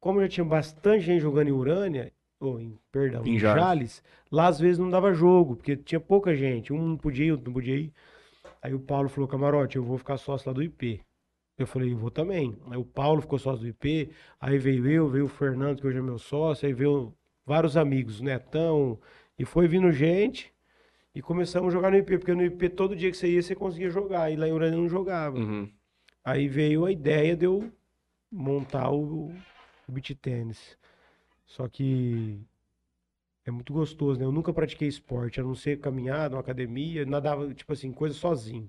como 0.00 0.20
já 0.20 0.28
tinha 0.28 0.44
bastante 0.44 1.04
gente 1.04 1.20
jogando 1.20 1.48
em 1.48 1.52
Urânia, 1.52 2.12
ou 2.40 2.58
em, 2.58 2.78
perdão, 2.90 3.24
Em 3.26 3.38
Jales. 3.38 3.62
Jales, 3.62 4.02
lá 4.32 4.46
às 4.48 4.58
vezes 4.58 4.78
não 4.78 4.88
dava 4.88 5.12
jogo, 5.12 5.56
porque 5.56 5.76
tinha 5.76 6.00
pouca 6.00 6.34
gente. 6.34 6.72
Um 6.72 6.88
não 6.88 6.96
podia 6.96 7.26
ir, 7.26 7.32
outro 7.32 7.46
não 7.46 7.52
podia 7.52 7.76
ir. 7.76 7.92
Aí 8.62 8.74
o 8.74 8.80
Paulo 8.80 9.08
falou, 9.08 9.28
camarote, 9.28 9.76
eu 9.76 9.84
vou 9.84 9.98
ficar 9.98 10.16
sócio 10.16 10.48
lá 10.48 10.54
do 10.54 10.62
IP. 10.62 11.00
Eu 11.58 11.66
falei, 11.66 11.92
eu 11.92 11.98
vou 11.98 12.10
também. 12.10 12.56
Aí 12.70 12.78
o 12.78 12.84
Paulo 12.84 13.20
ficou 13.20 13.38
sócio 13.38 13.60
do 13.60 13.68
IP, 13.68 14.10
aí 14.40 14.58
veio 14.58 14.86
eu, 14.88 15.08
veio 15.08 15.26
o 15.26 15.28
Fernando, 15.28 15.80
que 15.80 15.86
hoje 15.86 15.98
é 15.98 16.02
meu 16.02 16.18
sócio, 16.18 16.66
aí 16.66 16.72
veio 16.72 17.14
vários 17.44 17.76
amigos, 17.76 18.20
o 18.20 18.24
Netão, 18.24 18.98
e 19.40 19.44
foi 19.46 19.66
vindo 19.66 19.90
gente, 19.90 20.52
e 21.14 21.22
começamos 21.22 21.72
a 21.72 21.72
jogar 21.74 21.90
no 21.90 21.96
IP, 21.96 22.18
porque 22.18 22.34
no 22.34 22.44
IP 22.44 22.68
todo 22.68 22.94
dia 22.94 23.10
que 23.10 23.16
você 23.16 23.26
ia, 23.26 23.42
você 23.42 23.54
conseguia 23.54 23.88
jogar, 23.88 24.30
e 24.30 24.36
lá 24.36 24.46
em 24.46 24.52
Urânia 24.52 24.76
não 24.76 24.86
jogava. 24.86 25.38
Uhum. 25.38 25.66
Aí 26.22 26.46
veio 26.46 26.84
a 26.84 26.92
ideia 26.92 27.34
de 27.34 27.46
eu 27.46 27.72
montar 28.30 28.90
o, 28.92 29.32
o 29.88 29.92
beach 29.92 30.14
tênis. 30.16 30.76
Só 31.46 31.66
que 31.68 32.38
é 33.46 33.50
muito 33.50 33.72
gostoso, 33.72 34.20
né? 34.20 34.26
Eu 34.26 34.30
nunca 34.30 34.52
pratiquei 34.52 34.88
esporte, 34.88 35.40
a 35.40 35.42
não 35.42 35.54
ser 35.54 35.80
caminhada, 35.80 36.34
uma 36.34 36.42
academia, 36.42 37.06
nadava, 37.06 37.54
tipo 37.54 37.72
assim, 37.72 37.90
coisa 37.92 38.14
sozinho. 38.14 38.68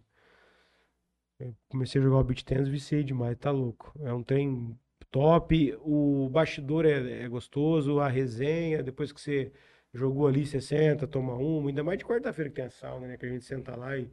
Eu 1.38 1.53
comecei 1.67 1.99
a 1.99 2.03
jogar 2.05 2.19
o 2.19 2.24
beach 2.24 2.45
tênis, 2.45 2.69
viciei 2.69 3.03
demais, 3.03 3.38
tá 3.38 3.51
louco. 3.51 3.91
É 3.99 4.13
um 4.13 4.24
trem 4.24 4.74
top, 5.11 5.78
o 5.82 6.30
bastidor 6.30 6.86
é, 6.86 7.24
é 7.24 7.28
gostoso, 7.28 7.99
a 7.99 8.07
resenha, 8.07 8.82
depois 8.82 9.11
que 9.11 9.19
você 9.19 9.51
jogou 9.93 10.27
ali, 10.27 10.45
você 10.45 10.61
senta, 10.61 11.07
toma 11.07 11.33
uma, 11.33 11.69
ainda 11.69 11.83
mais 11.83 11.97
de 11.99 12.05
quarta-feira 12.05 12.49
que 12.49 12.55
tem 12.55 12.65
a 12.65 12.69
sauna, 12.69 13.07
né? 13.07 13.17
Que 13.17 13.25
a 13.25 13.29
gente 13.29 13.43
senta 13.45 13.75
lá 13.75 13.97
e 13.97 14.09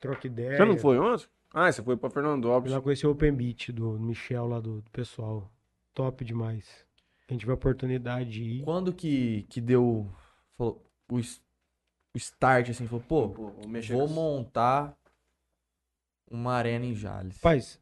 troca 0.00 0.26
ideia. 0.26 0.56
Você 0.56 0.64
não 0.64 0.78
foi 0.78 0.98
ontem? 0.98 1.26
Ah, 1.52 1.70
você 1.72 1.82
foi 1.82 1.96
pra 1.96 2.10
Fernandópolis. 2.10 2.72
lá 2.72 2.80
conhecer 2.80 3.06
o 3.06 3.10
Open 3.12 3.32
Beach 3.32 3.72
do 3.72 3.98
Michel 3.98 4.46
lá 4.46 4.60
do, 4.60 4.80
do 4.82 4.90
pessoal. 4.90 5.50
Top 5.94 6.24
demais. 6.24 6.86
A 7.28 7.32
gente 7.32 7.40
tiver 7.40 7.52
a 7.52 7.56
oportunidade 7.56 8.30
de 8.30 8.42
ir. 8.42 8.64
Quando 8.64 8.92
que, 8.92 9.42
que 9.50 9.60
deu 9.60 10.10
falou, 10.56 10.82
o, 11.10 11.16
o 11.16 12.16
start, 12.16 12.68
assim, 12.70 12.86
falou, 12.86 13.04
pô, 13.08 13.28
vou 13.28 13.68
mexer 13.68 13.92
vou 13.94 14.06
com- 14.06 14.14
montar 14.14 14.96
uma 16.30 16.52
arena 16.54 16.84
em 16.84 16.94
Jales. 16.94 17.36
Rapaz, 17.36 17.80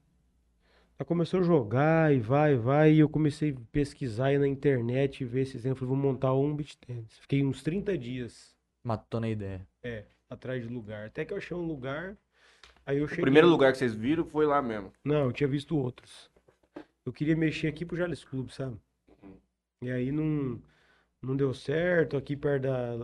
ela 0.98 1.06
começou 1.06 1.40
a 1.40 1.42
jogar 1.42 2.14
e 2.14 2.18
vai, 2.20 2.56
vai, 2.56 2.92
e 2.92 2.98
eu 3.00 3.08
comecei 3.08 3.50
a 3.52 3.60
pesquisar 3.70 4.26
aí 4.26 4.38
na 4.38 4.48
internet 4.48 5.20
e 5.20 5.26
ver 5.26 5.42
esses 5.42 5.56
exemplos. 5.56 5.80
Falei, 5.80 5.94
vou 5.94 6.12
montar 6.12 6.32
um 6.34 6.54
beach 6.54 6.78
tennis. 6.78 7.18
Fiquei 7.18 7.44
uns 7.44 7.62
30 7.62 7.96
dias 7.98 8.56
Matou 8.82 9.20
na 9.20 9.28
ideia. 9.28 9.66
atrás 10.30 10.62
de 10.62 10.68
lugar. 10.72 11.06
Até 11.06 11.24
que 11.24 11.32
eu 11.32 11.36
achei 11.36 11.56
um 11.56 11.66
lugar. 11.66 12.16
Aí 12.86 12.98
eu 12.98 13.04
O 13.04 13.08
cheguei. 13.08 13.24
primeiro 13.24 13.48
lugar 13.48 13.72
que 13.72 13.78
vocês 13.78 13.94
viram 13.94 14.24
foi 14.24 14.46
lá 14.46 14.62
mesmo. 14.62 14.92
Não, 15.04 15.24
eu 15.24 15.32
tinha 15.32 15.48
visto 15.48 15.76
outros. 15.76 16.30
Eu 17.04 17.12
queria 17.12 17.36
mexer 17.36 17.66
aqui 17.68 17.84
pro 17.84 17.96
Jales 17.96 18.24
Clube, 18.24 18.52
sabe? 18.52 18.76
E 19.82 19.90
aí 19.90 20.10
não, 20.10 20.60
não 21.20 21.36
deu 21.36 21.52
certo, 21.52 22.16
aqui 22.16 22.36
perto 22.36 22.62
da, 22.62 22.96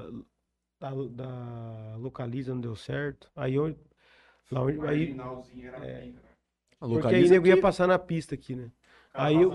da, 0.81 0.91
da 1.11 1.97
Localiza 1.97 2.55
não 2.55 2.61
deu 2.61 2.75
certo. 2.75 3.31
Aí 3.37 3.55
eu. 3.55 3.77
Lá 4.51 4.63
onde, 4.63 4.81
aí, 4.87 5.15
né? 5.15 6.32
Porque 6.89 7.15
aí 7.15 7.23
nego 7.31 7.47
ia 7.47 7.55
passar 7.63 7.87
na 7.87 7.99
pista 7.99 8.35
aqui, 8.35 8.55
né? 8.55 8.71
Aí 9.15 9.37
eu- 9.43 9.51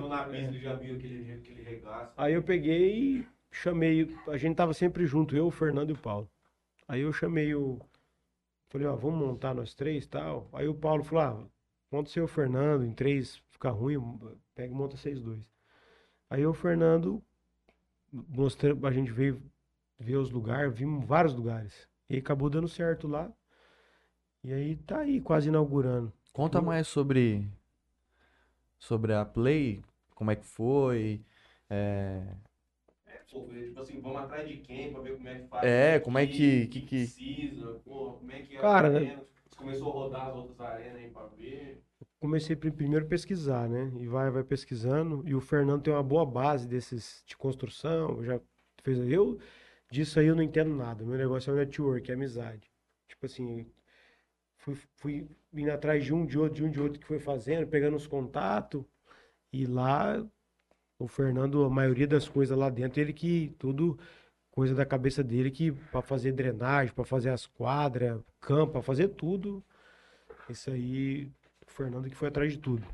já 0.59 0.75
viu 0.75 0.95
aquele, 0.95 1.31
aquele 1.33 1.61
regaço. 1.63 2.13
Aí 2.17 2.33
eu 2.33 2.43
peguei 2.43 3.19
e 3.19 3.27
chamei. 3.51 4.15
A 4.27 4.37
gente 4.37 4.55
tava 4.55 4.73
sempre 4.73 5.05
junto, 5.05 5.35
eu, 5.35 5.47
o 5.47 5.51
Fernando 5.51 5.89
e 5.89 5.93
o 5.93 5.97
Paulo. 5.97 6.29
Aí 6.87 7.01
eu 7.01 7.11
chamei 7.11 7.53
o. 7.55 7.79
Falei, 8.69 8.87
ó, 8.87 8.95
vamos 8.95 9.19
montar 9.25 9.53
nós 9.53 9.73
três 9.73 10.05
e 10.05 10.09
tal. 10.09 10.49
Aí 10.53 10.67
o 10.67 10.75
Paulo 10.75 11.03
falou, 11.03 11.23
ah, 11.23 11.47
monta 11.91 12.23
o 12.23 12.27
Fernando, 12.27 12.85
em 12.85 12.93
três 12.93 13.41
fica 13.49 13.69
ruim, 13.69 13.97
pega 14.53 14.73
e 14.73 14.75
monta 14.75 14.95
vocês 14.97 15.21
dois. 15.21 15.49
Aí 16.29 16.45
o 16.45 16.53
Fernando 16.53 17.23
mostrou, 18.11 18.85
a 18.85 18.91
gente 18.91 19.11
veio 19.11 19.41
ver 19.99 20.17
os 20.17 20.29
lugares, 20.29 20.73
vimos 20.77 21.05
vários 21.05 21.33
lugares. 21.33 21.87
E 22.09 22.17
acabou 22.17 22.49
dando 22.49 22.67
certo 22.67 23.07
lá. 23.07 23.31
E 24.43 24.53
aí 24.53 24.75
tá 24.77 24.99
aí, 24.99 25.19
quase 25.21 25.49
inaugurando. 25.49 26.13
Conta 26.37 26.61
mais 26.61 26.87
sobre 26.87 27.43
sobre 28.79 29.13
a 29.13 29.25
Play, 29.25 29.83
como 30.15 30.31
é 30.31 30.35
que 30.35 30.45
foi. 30.45 31.21
É, 31.69 32.23
Tipo 33.69 33.79
assim, 33.81 33.99
vamos 33.99 34.17
atrás 34.21 34.49
de 34.49 34.57
quem 34.57 34.91
pra 34.91 35.01
ver 35.01 35.15
como 35.17 35.27
é 35.29 35.35
que 35.35 35.47
faz. 35.49 35.63
É, 35.63 35.97
isso 35.97 36.05
como 36.05 36.17
é 36.17 36.27
que- 36.27 36.65
o 36.65 36.69
que- 36.69 36.81
que- 36.81 37.05
precisa, 37.05 37.81
pô, 37.87 38.13
como 38.17 38.31
é 38.31 38.41
que 38.41 38.55
é 38.55 38.59
a 38.59 38.61
Cara, 38.61 38.89
né? 38.89 38.99
arena. 38.99 39.13
Você 39.49 39.55
começou 39.57 39.89
a 39.89 39.91
rodar 39.91 40.25
as 40.27 40.35
outras 40.35 40.59
arenas 40.61 41.01
aí 41.01 41.09
pra 41.11 41.27
ver. 41.37 41.83
comecei 42.19 42.55
pri- 42.55 42.71
primeiro 42.71 43.05
a 43.05 43.09
pesquisar, 43.09 43.67
né? 43.69 43.91
E 43.99 44.07
vai, 44.07 44.29
vai 44.31 44.43
pesquisando. 44.43 45.23
E 45.27 45.33
o 45.35 45.41
Fernando 45.41 45.81
tem 45.83 45.93
uma 45.93 46.03
boa 46.03 46.25
base 46.25 46.67
desses 46.67 47.23
de 47.25 47.35
construção. 47.37 48.23
Já 48.23 48.39
fez. 48.83 48.97
Eu 49.09 49.39
disso 49.91 50.19
aí 50.19 50.27
eu 50.27 50.35
não 50.35 50.43
entendo 50.43 50.73
nada. 50.75 51.03
Meu 51.05 51.17
negócio 51.17 51.49
é 51.51 51.53
o 51.53 51.57
network, 51.57 52.09
é 52.11 52.13
amizade. 52.13 52.69
Tipo 53.07 53.25
assim, 53.25 53.65
fui, 54.57 54.75
fui 54.95 55.27
indo 55.53 55.71
atrás 55.71 56.03
de 56.05 56.13
um, 56.13 56.25
de 56.25 56.37
outro, 56.37 56.55
de 56.55 56.63
um, 56.63 56.69
de 56.71 56.81
outro 56.81 56.99
que 56.99 57.07
foi 57.07 57.19
fazendo, 57.19 57.67
pegando 57.67 57.97
os 57.97 58.07
contatos. 58.07 58.83
E 59.51 59.65
lá, 59.65 60.25
o 60.99 61.07
Fernando, 61.07 61.63
a 61.65 61.69
maioria 61.69 62.07
das 62.07 62.27
coisas 62.29 62.57
lá 62.57 62.69
dentro, 62.69 62.99
ele 63.01 63.13
que 63.13 63.55
tudo 63.59 63.99
coisa 64.51 64.73
da 64.75 64.85
cabeça 64.85 65.23
dele 65.23 65.51
que 65.51 65.71
para 65.71 66.01
fazer 66.01 66.31
drenagem, 66.33 66.93
para 66.93 67.05
fazer 67.05 67.29
as 67.29 67.45
quadras, 67.45 68.21
campo, 68.41 68.73
para 68.73 68.81
fazer 68.81 69.09
tudo. 69.09 69.63
Isso 70.49 70.71
aí, 70.71 71.31
o 71.67 71.71
Fernando 71.71 72.09
que 72.09 72.15
foi 72.15 72.29
atrás 72.29 72.51
de 72.51 72.59
tudo. 72.59 72.85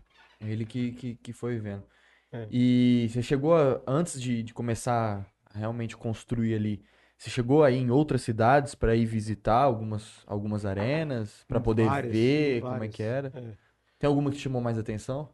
ele 0.41 0.65
que, 0.65 0.91
que, 0.93 1.15
que 1.15 1.33
foi 1.33 1.57
vendo. 1.59 1.83
É. 2.31 2.47
E 2.51 3.07
você 3.09 3.21
chegou 3.21 3.55
a- 3.55 3.81
antes 3.87 4.19
de, 4.21 4.43
de 4.43 4.53
começar 4.53 5.25
a 5.45 5.57
realmente 5.57 5.95
construir 5.95 6.55
ali, 6.55 6.83
você 7.23 7.29
chegou 7.29 7.63
aí 7.63 7.77
em 7.77 7.89
outras 7.89 8.21
cidades 8.21 8.75
para 8.75 8.97
ir 8.97 9.05
visitar 9.05 9.55
algumas, 9.55 10.21
algumas 10.27 10.65
arenas, 10.65 11.45
para 11.47 11.57
poder 11.61 11.85
Várias, 11.85 12.11
ver 12.11 12.59
como 12.59 12.83
é 12.83 12.89
várias. 12.89 12.95
que 12.95 13.01
era? 13.01 13.31
É. 13.33 13.57
Tem 13.97 14.09
alguma 14.09 14.29
que 14.29 14.35
te 14.35 14.43
chamou 14.43 14.61
mais 14.61 14.77
atenção? 14.77 15.33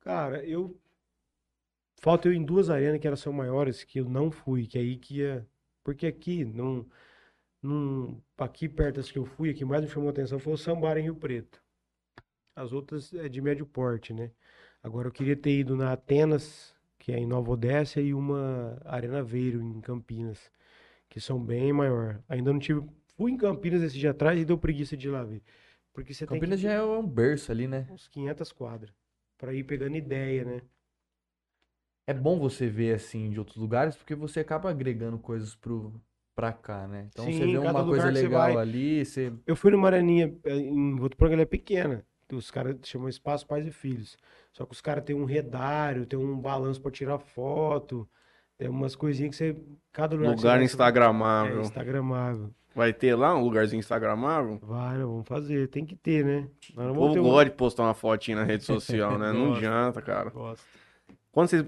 Cara, 0.00 0.44
eu. 0.44 0.78
Falta 1.96 2.28
eu 2.28 2.34
em 2.34 2.44
duas 2.44 2.68
arenas 2.68 3.00
que 3.00 3.06
elas 3.06 3.20
são 3.20 3.32
maiores, 3.32 3.84
que 3.84 4.00
eu 4.00 4.04
não 4.06 4.30
fui, 4.30 4.66
que 4.66 4.76
aí 4.76 4.98
que 4.98 5.20
ia. 5.20 5.48
Porque 5.82 6.06
aqui, 6.06 6.44
não. 6.44 6.86
não 7.62 8.22
aqui 8.36 8.68
perto 8.68 8.96
das 8.96 9.10
que 9.10 9.18
eu 9.18 9.24
fui, 9.24 9.48
a 9.50 9.54
que 9.54 9.64
mais 9.64 9.82
me 9.82 9.88
chamou 9.88 10.10
atenção 10.10 10.38
foi 10.38 10.52
o 10.52 10.58
Sambar 10.58 10.98
em 10.98 11.04
Rio 11.04 11.16
Preto. 11.16 11.62
As 12.54 12.72
outras 12.74 13.14
é 13.14 13.30
de 13.30 13.40
médio 13.40 13.64
porte, 13.66 14.12
né? 14.12 14.30
Agora 14.82 15.08
eu 15.08 15.12
queria 15.12 15.36
ter 15.36 15.58
ido 15.58 15.74
na 15.74 15.94
Atenas, 15.94 16.75
que 17.06 17.12
é 17.12 17.18
em 17.20 17.26
Nova 17.26 17.52
Odécia, 17.52 18.00
e 18.00 18.12
uma 18.12 18.80
Arena 18.84 19.22
Veiro 19.22 19.62
em 19.62 19.80
Campinas, 19.80 20.50
que 21.08 21.20
são 21.20 21.40
bem 21.40 21.72
maior. 21.72 22.20
Ainda 22.28 22.52
não 22.52 22.58
tive. 22.60 22.82
Fui 23.16 23.30
em 23.32 23.36
Campinas 23.36 23.82
esse 23.82 23.96
dia 23.98 24.10
atrás 24.10 24.40
e 24.40 24.44
deu 24.44 24.58
preguiça 24.58 24.96
de 24.96 25.06
ir 25.08 25.12
lá 25.12 25.22
ver. 25.24 25.42
Porque 25.92 26.12
você 26.14 26.26
tem 26.26 26.40
Campinas 26.40 26.60
que 26.60 26.62
já 26.62 26.72
é 26.72 26.82
um 26.82 27.06
berço 27.06 27.52
ali, 27.52 27.66
né? 27.68 27.86
uns 27.88 28.08
500 28.08 28.52
quadras. 28.52 28.92
Pra 29.38 29.54
ir 29.54 29.64
pegando 29.64 29.96
ideia, 29.96 30.44
né? 30.44 30.62
É 32.06 32.14
bom 32.14 32.38
você 32.38 32.68
ver 32.68 32.94
assim 32.94 33.30
de 33.30 33.38
outros 33.38 33.56
lugares, 33.56 33.96
porque 33.96 34.14
você 34.14 34.40
acaba 34.40 34.70
agregando 34.70 35.18
coisas 35.18 35.54
pro, 35.54 36.00
pra 36.34 36.52
cá, 36.52 36.86
né? 36.86 37.08
Então 37.10 37.24
você 37.26 37.44
Sim, 37.44 37.52
vê 37.52 37.58
cada 37.58 37.82
uma 37.82 37.86
coisa 37.88 38.10
você 38.12 38.22
legal 38.22 38.40
vai- 38.42 38.56
ali, 38.56 39.04
você. 39.04 39.32
Eu 39.46 39.56
fui 39.56 39.70
numa 39.70 39.88
areninha 39.88 40.36
eh, 40.44 40.56
em 40.56 40.96
Votuporanga, 40.96 41.34
ela 41.36 41.42
é 41.42 41.46
pequena. 41.46 42.06
Os 42.32 42.50
caras 42.50 42.76
chamam 42.82 43.08
Espaço 43.08 43.46
Pais 43.46 43.66
e 43.66 43.70
Filhos. 43.70 44.16
Só 44.52 44.64
que 44.64 44.72
os 44.72 44.80
caras 44.80 45.04
têm 45.04 45.14
um 45.14 45.24
redário, 45.24 46.06
tem 46.06 46.18
um 46.18 46.36
balanço 46.38 46.80
pra 46.80 46.90
tirar 46.90 47.18
foto, 47.18 48.08
tem 48.58 48.68
umas 48.68 48.96
coisinhas 48.96 49.30
que 49.30 49.36
você. 49.36 49.56
Cada 49.92 50.16
lugar 50.16 50.36
Lugar 50.36 50.62
instagramável. 50.62 51.58
É, 51.58 51.60
instagramável. 51.62 52.50
Vai 52.74 52.92
ter 52.92 53.14
lá 53.14 53.34
um 53.34 53.42
lugarzinho 53.42 53.80
instagramável? 53.80 54.58
Vai, 54.62 54.98
nós 54.98 55.08
vamos 55.08 55.26
fazer. 55.26 55.68
Tem 55.68 55.86
que 55.86 55.96
ter, 55.96 56.24
né? 56.24 56.48
O 56.76 56.94
povo 56.94 57.22
gosta 57.22 57.46
de 57.46 57.56
postar 57.56 57.84
uma 57.84 57.94
fotinha 57.94 58.36
na 58.36 58.44
rede 58.44 58.64
social, 58.64 59.18
né? 59.18 59.32
Não 59.32 59.54
adianta, 59.54 60.02
cara. 60.02 60.30
Gosto. 60.30 60.64
Quando 61.32 61.48
vocês 61.48 61.64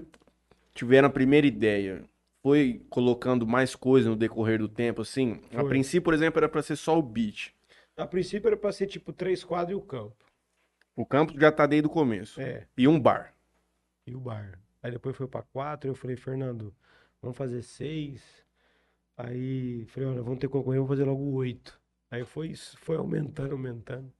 tiveram 0.75 1.07
a 1.07 1.11
primeira 1.11 1.47
ideia, 1.47 2.03
foi 2.41 2.81
colocando 2.89 3.45
mais 3.45 3.75
coisa 3.75 4.09
no 4.09 4.15
decorrer 4.15 4.59
do 4.59 4.69
tempo, 4.69 5.01
assim? 5.01 5.39
A 5.51 5.61
Foi. 5.61 5.69
princípio, 5.69 6.03
por 6.03 6.13
exemplo, 6.13 6.39
era 6.39 6.49
pra 6.49 6.61
ser 6.61 6.75
só 6.75 6.97
o 6.97 7.01
beat. 7.01 7.53
A 7.97 8.05
princípio 8.05 8.47
era 8.47 8.57
pra 8.57 8.71
ser 8.71 8.87
tipo 8.87 9.11
três 9.11 9.43
quadros 9.43 9.71
e 9.71 9.75
o 9.75 9.81
campo. 9.81 10.15
O 10.99 11.05
campo 11.05 11.39
já 11.39 11.49
tá 11.49 11.65
desde 11.65 11.87
o 11.87 11.89
começo. 11.89 12.41
É. 12.41 12.67
E 12.77 12.85
um 12.85 12.99
bar. 12.99 13.33
E 14.05 14.13
o 14.13 14.19
bar. 14.19 14.59
Aí 14.83 14.91
depois 14.91 15.15
foi 15.15 15.29
pra 15.29 15.41
quatro, 15.41 15.89
eu 15.89 15.95
falei, 15.95 16.17
Fernando, 16.17 16.75
vamos 17.21 17.37
fazer 17.37 17.61
seis. 17.61 18.21
Aí 19.15 19.85
falei, 19.87 20.09
olha, 20.09 20.21
vamos 20.21 20.39
ter 20.39 20.49
concorrência, 20.49 20.81
vamos 20.81 20.89
fazer 20.97 21.05
logo 21.09 21.23
oito. 21.35 21.79
Aí 22.11 22.25
foi 22.25 22.47
isso, 22.49 22.77
foi 22.81 22.97
aumentando, 22.97 23.53
aumentando. 23.53 24.11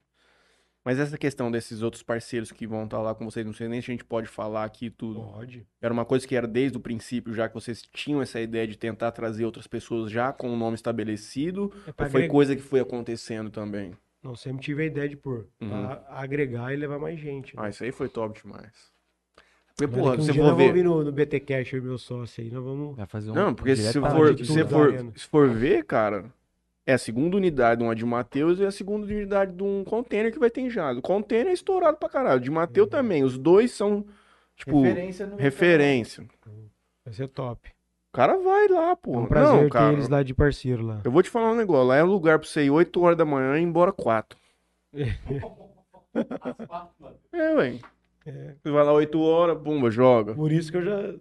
Mas 0.86 1.00
essa 1.00 1.18
questão 1.18 1.52
desses 1.52 1.82
outros 1.82 2.02
parceiros 2.02 2.50
que 2.50 2.66
vão 2.66 2.86
estar 2.86 3.02
lá 3.02 3.14
com 3.14 3.26
vocês, 3.30 3.46
não 3.46 3.52
sei 3.52 3.68
nem 3.68 3.82
se 3.82 3.92
a 3.92 3.94
gente 3.94 4.06
pode 4.06 4.28
falar 4.30 4.64
aqui 4.64 4.90
tudo. 4.90 5.22
Pode. 5.22 5.68
Era 5.82 5.94
uma 5.94 6.06
coisa 6.06 6.26
que 6.26 6.34
era 6.34 6.48
desde 6.48 6.78
o 6.78 6.82
princípio, 6.82 7.34
já 7.34 7.50
que 7.50 7.54
vocês 7.56 7.82
tinham 7.82 8.22
essa 8.22 8.40
ideia 8.40 8.66
de 8.66 8.78
tentar 8.78 9.12
trazer 9.12 9.44
outras 9.44 9.68
pessoas 9.68 10.10
já 10.10 10.32
com 10.32 10.50
o 10.50 10.56
nome 10.56 10.76
estabelecido, 10.76 11.74
É 11.86 11.90
ou 11.90 11.94
foi 11.96 12.06
agregar- 12.06 12.32
coisa 12.32 12.56
que 12.56 12.62
foi 12.62 12.80
acontecendo 12.80 13.50
também? 13.50 13.94
Não, 14.22 14.36
sempre 14.36 14.62
tive 14.64 14.84
a 14.84 14.86
ideia 14.86 15.08
de 15.08 15.16
pôr. 15.16 15.48
Uhum. 15.62 15.70
pra 15.70 16.06
agregar 16.10 16.74
e 16.74 16.76
levar 16.76 17.00
mais 17.00 17.20
gente. 17.20 17.56
né? 17.56 17.62
Ah, 17.66 17.70
isso 17.70 17.84
aí 17.84 17.92
foi 17.92 18.10
top 18.10 18.42
demais. 18.42 18.92
Porque, 19.76 19.88
Mas 19.88 19.96
porra, 20.04 20.18
um 20.18 20.22
se 20.22 20.32
dia 20.34 20.44
for 20.44 20.56
ver. 20.56 20.74
vir 20.74 20.84
no, 20.84 21.04
no 21.06 21.12
BT 21.12 21.40
Cash, 21.40 21.72
eu 21.74 21.82
meu 21.82 21.98
sócio 21.98 22.44
aí, 22.44 22.52
nós 22.52 22.62
vamos... 22.64 22.98
Vai 22.98 23.06
fazer 23.06 23.32
um. 23.32 23.34
Não, 23.34 23.54
porque 23.56 23.76
se 23.78 23.94
for, 23.94 24.38
se 24.38 24.64
for, 24.66 25.12
se 25.16 25.28
for 25.28 25.50
ver, 25.50 25.86
cara, 25.86 26.26
é 26.86 26.92
a 26.94 26.98
segunda 26.98 27.38
unidade, 27.38 27.82
uma 27.82 27.96
de 27.96 28.04
Mateus 28.06 28.60
e 28.60 28.66
a 28.66 28.72
segunda 28.72 29.06
unidade 29.08 29.54
de 29.54 29.64
um 29.64 29.86
container 29.86 30.34
que 30.34 30.40
vai 30.40 30.50
ter 30.50 30.60
em 30.62 30.70
Jales. 30.70 31.00
O 31.00 31.02
container 31.02 31.48
é 31.48 31.54
estourado 31.54 31.96
pra 31.98 32.10
caralho. 32.10 32.42
De 32.42 32.52
Mateus 32.52 32.86
Uhum. 32.88 32.92
também. 32.92 33.24
Os 33.24 33.38
dois 33.38 33.72
são, 33.72 34.06
tipo, 34.54 34.82
referência. 34.82 35.26
no 35.28 35.38
referência. 35.38 36.26
Vai 37.06 37.14
ser 37.14 37.28
top. 37.30 37.70
O 38.12 38.18
cara 38.18 38.38
vai 38.40 38.68
lá, 38.68 38.92
É 38.92 38.96
pô. 38.96 39.20
um 39.20 39.26
prazer 39.28 39.54
Não, 39.54 39.64
ter 39.66 39.70
cara. 39.70 39.94
eles 39.94 40.10
lá 40.10 40.24
de 40.24 40.34
parceiro 40.34 40.84
lá. 40.86 41.00
Eu 41.04 41.12
vou 41.12 41.22
te 41.22 41.30
falar 41.30 41.52
um 41.52 41.56
negócio. 41.56 41.88
Lá 41.88 41.96
é 41.98 42.04
um 42.04 42.08
lugar 42.08 42.40
pra 42.40 42.48
você 42.48 42.64
ir 42.66 42.72
8 42.72 43.00
horas 43.02 43.18
da 43.18 43.24
manhã 43.26 43.56
e 43.58 43.62
ir 43.62 43.64
embora 43.64 43.92
4. 43.92 44.38
É, 47.32 47.56
velho. 47.56 47.80
É. 48.26 48.56
Você 48.62 48.72
vai 48.72 48.84
lá 48.84 48.92
8 48.94 49.20
horas, 49.22 49.58
pumba, 49.62 49.90
joga. 49.92 50.34
Por 50.34 50.52
isso 50.52 50.72
que 50.72 50.78
eu 50.78 50.82
já... 50.84 51.14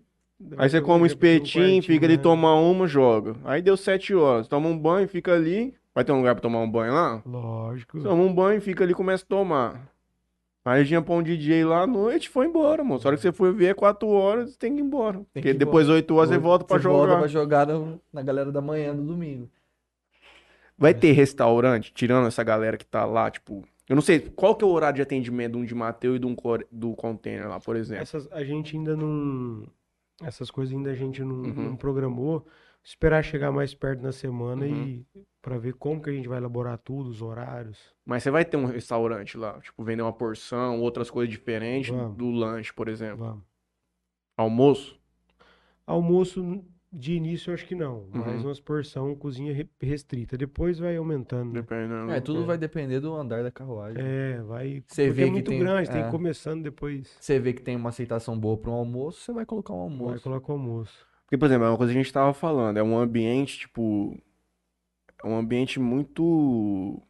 Aí 0.56 0.69
você 0.70 0.81
come 0.81 1.02
um 1.02 1.06
espetinho, 1.06 1.82
fica 1.82 2.06
ali, 2.06 2.16
toma 2.16 2.55
uma, 2.55 2.86
joga. 2.86 3.35
Aí 3.44 3.60
deu 3.60 3.77
7 3.77 4.15
horas. 4.15 4.48
Toma 4.48 4.69
um 4.69 4.78
banho, 4.78 5.06
fica 5.09 5.32
ali. 5.35 5.74
Vai 5.94 6.05
ter 6.05 6.12
um 6.12 6.19
lugar 6.19 6.35
pra 6.35 6.43
tomar 6.43 6.60
um 6.60 6.70
banho 6.70 6.93
lá? 6.94 7.20
Lógico. 7.27 8.01
Toma 8.01 8.23
um 8.23 8.32
banho, 8.32 8.60
fica 8.60 8.85
ali 8.85 8.93
e 8.93 8.97
começa 8.97 9.24
a 9.24 9.28
tomar. 9.28 9.89
Aí 10.64 10.85
tinha 10.85 11.01
pra 11.01 11.14
um 11.14 11.22
DJ 11.22 11.64
lá 11.64 11.82
à 11.82 11.86
noite 11.86 12.28
foi 12.28 12.47
embora, 12.47 12.85
moço. 12.85 13.06
A 13.06 13.09
hora 13.09 13.16
que 13.16 13.22
você 13.22 13.32
for 13.32 13.52
ver 13.55 13.66
é 13.70 13.74
4 13.74 14.06
horas, 14.09 14.51
você 14.52 14.59
tem 14.59 14.74
que 14.74 14.80
ir 14.80 14.85
embora. 14.85 15.18
que 15.20 15.24
Porque 15.35 15.48
ir 15.51 15.55
depois 15.55 15.89
8 15.89 16.14
horas 16.14 16.28
você 16.28 16.39
volta 16.39 16.64
pra 16.64 16.76
Você 16.76 16.82
jogar. 16.82 16.97
volta 17.06 17.18
pra 17.18 17.26
jogar 17.28 17.66
no- 17.66 18.01
na 18.12 18.22
galera 18.22 18.52
da 18.52 18.60
manhã 18.60 18.94
do 18.94 19.02
domingo. 19.02 19.48
Vai 20.76 20.93
ter 20.94 21.12
restaurante, 21.12 21.93
tirando 21.93 22.26
essa 22.26 22.43
galera 22.44 22.76
que 22.76 22.85
tá 22.86 23.05
lá, 23.05 23.30
tipo. 23.30 23.64
Eu 23.89 23.94
não 23.97 24.02
sei, 24.02 24.20
qual 24.20 24.55
que 24.55 24.62
é 24.62 24.68
o 24.68 24.70
horário 24.70 24.97
de 24.97 25.02
atendimento 25.02 25.52
de 25.52 25.59
um 25.59 25.64
de 25.64 25.74
Mateus 25.74 26.16
e 26.16 26.18
de 26.18 26.26
um 26.26 26.36
do 26.70 26.94
container 26.94 27.48
lá, 27.48 27.59
por 27.59 27.74
exemplo? 27.74 28.02
Essas, 28.02 28.30
a 28.30 28.44
gente 28.44 28.76
ainda 28.76 28.94
não. 28.94 29.66
Essas 30.22 30.51
coisas 30.51 30.74
ainda 30.74 30.90
a 30.90 30.94
gente 30.94 31.22
não, 31.24 31.36
Uhum. 31.36 31.55
não 31.70 31.76
programou. 31.76 32.47
Esperar 32.85 33.22
chegar 33.24 33.51
mais 33.51 33.72
perto 33.74 34.02
na 34.02 34.12
semana 34.12 34.66
Uhum. 34.66 34.85
e 34.85 35.06
para 35.40 35.56
ver 35.59 35.74
como 35.74 36.02
que 36.02 36.10
a 36.10 36.12
gente 36.12 36.28
vai 36.28 36.39
elaborar 36.39 36.78
tudo, 36.78 37.09
os 37.10 37.23
horários. 37.23 37.78
Mas 38.05 38.23
você 38.23 38.31
vai 38.31 38.44
ter 38.44 38.56
um 38.56 38.65
restaurante 38.66 39.36
lá, 39.36 39.60
tipo, 39.60 39.82
vender 39.85 40.02
uma 40.02 40.12
porção, 40.12 40.81
outras 40.81 41.10
coisas 41.10 41.31
diferentes 41.31 41.90
Vamos. 41.94 42.16
do 42.16 42.31
lanche, 42.31 42.73
por 42.73 42.89
exemplo. 42.89 43.24
Vamos. 43.24 43.44
Almoço? 44.36 44.98
Almoço 45.86 46.65
de 46.93 47.15
início 47.15 47.51
eu 47.51 47.55
acho 47.55 47.66
que 47.66 47.74
não, 47.74 47.98
Uhum. 48.05 48.10
mas 48.12 48.44
umas 48.44 48.60
porção 48.60 49.15
cozinha 49.15 49.52
re- 49.52 49.69
restrita. 49.81 50.36
Depois 50.39 50.78
vai 50.78 50.97
aumentando. 50.97 51.52
né? 51.52 51.60
Dependendo. 51.60 52.10
É, 52.10 52.20
tudo 52.20 52.44
vai 52.47 52.56
depender 52.56 53.01
do 53.01 53.15
andar 53.15 53.43
da 53.43 53.51
carruagem. 53.51 54.02
É, 54.02 54.40
vai. 54.43 54.82
Você 54.86 55.10
vê 55.10 55.23
é 55.23 55.24
que 55.27 55.31
muito 55.32 55.51
tem- 55.51 55.59
grande, 55.59 55.90
tem 55.90 55.98
é. 56.01 56.02
que 56.02 56.09
ir 56.09 56.10
começando 56.10 56.62
depois. 56.62 57.15
Você 57.20 57.39
vê 57.39 57.52
que 57.52 57.62
tem 57.62 57.77
uma 57.77 57.90
aceitação 57.90 58.39
boa 58.39 58.56
para 58.56 58.70
um 58.70 58.74
almoço, 58.74 59.20
você 59.20 59.32
vai 59.32 59.44
colocar 59.44 59.73
um 59.74 59.77
Vai 59.77 59.85
almoço. 59.86 60.23
colocar 60.24 60.48
o 60.52 60.56
almoço. 60.56 61.06
Porque, 61.24 61.36
por 61.36 61.44
exemplo, 61.47 61.66
é 61.66 61.69
uma 61.69 61.77
coisa 61.77 61.93
que 61.93 61.98
a 61.98 62.02
gente 62.02 62.12
tava 62.12 62.32
falando, 62.32 62.78
é 62.78 62.82
um 62.82 62.98
ambiente, 62.98 63.59
tipo. 63.60 64.16
É 65.23 65.27
um 65.27 65.36
ambiente 65.36 65.81
muito. 65.81 67.01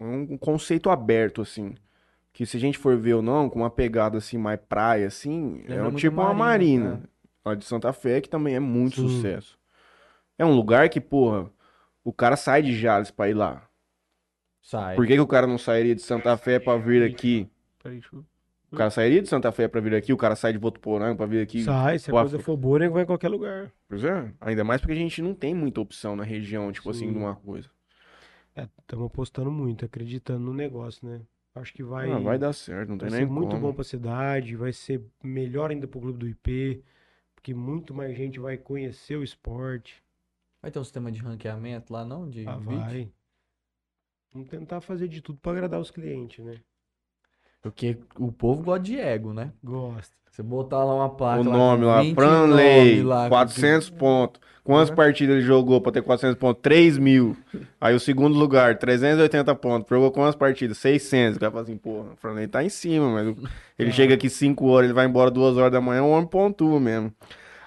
é 0.00 0.04
um 0.04 0.36
conceito 0.38 0.90
aberto, 0.90 1.42
assim. 1.42 1.74
Que 2.32 2.46
se 2.46 2.56
a 2.56 2.60
gente 2.60 2.78
for 2.78 2.96
ver 2.96 3.14
ou 3.14 3.22
não, 3.22 3.48
com 3.50 3.58
uma 3.60 3.70
pegada 3.70 4.18
assim, 4.18 4.38
mais 4.38 4.60
praia, 4.68 5.06
assim, 5.08 5.62
é 5.64 5.70
Lembra 5.70 5.78
um 5.78 5.90
muito 5.90 5.98
tipo 5.98 6.20
uma 6.20 6.32
Marina, 6.32 6.84
marina. 6.90 7.10
Lá 7.44 7.54
de 7.54 7.64
Santa 7.64 7.92
Fé, 7.92 8.20
que 8.20 8.28
também 8.28 8.54
é 8.54 8.60
muito 8.60 8.96
Sim. 8.96 9.08
sucesso. 9.08 9.58
É 10.38 10.44
um 10.44 10.54
lugar 10.54 10.88
que, 10.88 11.00
porra, 11.00 11.50
o 12.04 12.12
cara 12.12 12.36
sai 12.36 12.62
de 12.62 12.76
Jales 12.78 13.10
pra 13.10 13.28
ir 13.28 13.34
lá. 13.34 13.68
Sai. 14.62 14.94
Por 14.94 15.06
que, 15.06 15.14
que 15.14 15.20
o 15.20 15.26
cara 15.26 15.46
não 15.46 15.58
sairia 15.58 15.94
de 15.94 16.02
Santa 16.02 16.36
Fé 16.36 16.58
pra 16.60 16.76
vir 16.76 17.02
aqui? 17.02 17.48
Peraí, 17.82 17.98
deixa 17.98 18.14
eu- 18.14 18.24
O 18.70 18.76
cara 18.76 18.90
sairia 18.90 19.22
de 19.22 19.28
Santa 19.28 19.50
Fé 19.50 19.66
pra 19.66 19.80
vir 19.80 19.94
aqui, 19.94 20.12
o 20.12 20.16
cara 20.16 20.36
sai 20.36 20.52
de 20.52 20.58
Votuporanga 20.58 21.16
pra 21.16 21.24
vir 21.26 21.40
aqui. 21.40 21.62
Sai, 21.62 21.98
se 21.98 22.10
a 22.10 22.12
coisa 22.12 22.38
for 22.38 22.56
boa, 22.56 22.78
nego 22.78 22.94
vai 22.94 23.02
em 23.04 23.06
qualquer 23.06 23.28
lugar. 23.28 23.72
Pois 23.88 24.04
é, 24.04 24.32
ainda 24.40 24.62
mais 24.62 24.80
porque 24.80 24.92
a 24.92 24.96
gente 24.96 25.22
não 25.22 25.34
tem 25.34 25.54
muita 25.54 25.80
opção 25.80 26.14
na 26.14 26.22
região, 26.22 26.70
tipo 26.70 26.90
assim, 26.90 27.06
Sim. 27.06 27.12
de 27.12 27.18
uma 27.18 27.34
coisa. 27.34 27.70
Estamos 28.80 29.06
apostando 29.06 29.50
muito, 29.50 29.84
acreditando 29.84 30.40
no 30.40 30.52
negócio, 30.52 31.06
né? 31.08 31.20
Acho 31.54 31.72
que 31.72 31.82
vai, 31.82 32.10
Ah, 32.10 32.18
vai 32.18 32.38
dar 32.38 32.52
certo, 32.52 32.90
não 32.90 32.98
tem 32.98 33.08
vai 33.08 33.18
nem 33.20 33.26
ser 33.26 33.32
muito 33.32 33.50
como. 33.50 33.62
bom 33.62 33.72
para 33.72 33.82
a 33.82 33.84
cidade, 33.84 34.54
vai 34.56 34.72
ser 34.72 35.02
melhor 35.22 35.70
ainda 35.70 35.86
para 35.88 35.98
o 35.98 36.00
clube 36.02 36.18
do 36.18 36.28
IP, 36.28 36.82
porque 37.34 37.54
muito 37.54 37.94
mais 37.94 38.16
gente 38.16 38.38
vai 38.38 38.56
conhecer 38.58 39.16
o 39.16 39.22
esporte. 39.24 40.02
Vai 40.60 40.70
ter 40.70 40.78
um 40.78 40.84
sistema 40.84 41.10
de 41.10 41.20
ranqueamento 41.20 41.92
lá, 41.92 42.04
não? 42.04 42.28
De 42.28 42.46
Ah, 42.46 42.56
vai. 42.56 43.10
Vamos 44.32 44.48
tentar 44.48 44.80
fazer 44.80 45.08
de 45.08 45.22
tudo 45.22 45.38
para 45.38 45.52
agradar 45.52 45.80
os 45.80 45.90
clientes, 45.90 46.44
né? 46.44 46.60
Porque 47.62 47.98
o 48.18 48.30
povo 48.32 48.62
gosta 48.62 48.80
de 48.84 48.98
ego, 48.98 49.32
né? 49.32 49.50
Gosta. 49.62 50.16
Você 50.30 50.42
botar 50.42 50.84
lá 50.84 50.94
uma 50.94 51.08
placa. 51.10 51.40
O 51.40 51.44
nome 51.44 51.84
lá, 51.84 52.00
20 52.00 52.14
Franley, 52.14 53.02
lá, 53.02 53.24
com 53.24 53.30
400 53.30 53.90
pontos. 53.90 54.40
Quantas 54.62 54.90
Uhum. 54.90 54.96
partidas 54.96 55.36
ele 55.36 55.44
jogou 55.44 55.80
pra 55.80 55.90
ter 55.90 56.02
400 56.02 56.38
pontos? 56.38 56.60
3 56.62 56.96
mil. 56.98 57.34
Aí 57.80 57.94
o 57.94 57.98
segundo 57.98 58.38
lugar, 58.38 58.76
380 58.78 59.54
pontos. 59.54 59.88
Jogou 59.88 60.12
quantas 60.12 60.36
partidas? 60.36 60.78
600. 60.78 61.36
O 61.38 61.40
cara 61.40 61.50
fala 61.50 61.62
assim, 61.64 61.76
porra, 61.76 62.12
o 62.12 62.16
Franley 62.16 62.46
tá 62.46 62.62
em 62.62 62.68
cima, 62.68 63.08
mas 63.10 63.34
ele 63.78 63.88
Ah. 63.90 63.92
chega 63.92 64.14
aqui 64.14 64.28
5 64.30 64.66
horas, 64.68 64.84
ele 64.88 64.94
vai 64.94 65.06
embora 65.06 65.30
2 65.30 65.56
horas 65.56 65.72
da 65.72 65.80
manhã, 65.80 66.02
o 66.04 66.10
homem 66.10 66.26
pontua 66.28 66.78
mesmo. 66.78 67.12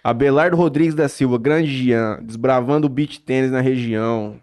Abelardo 0.04 0.56
Rodrigues 0.56 0.96
da 0.96 1.10
Silva, 1.10 1.38
grande 1.38 1.68
Jean, 1.70 2.20
desbravando 2.24 2.88
o 2.88 2.90
beach 2.90 3.20
tênis 3.20 3.52
na 3.52 3.62
região. 3.62 4.36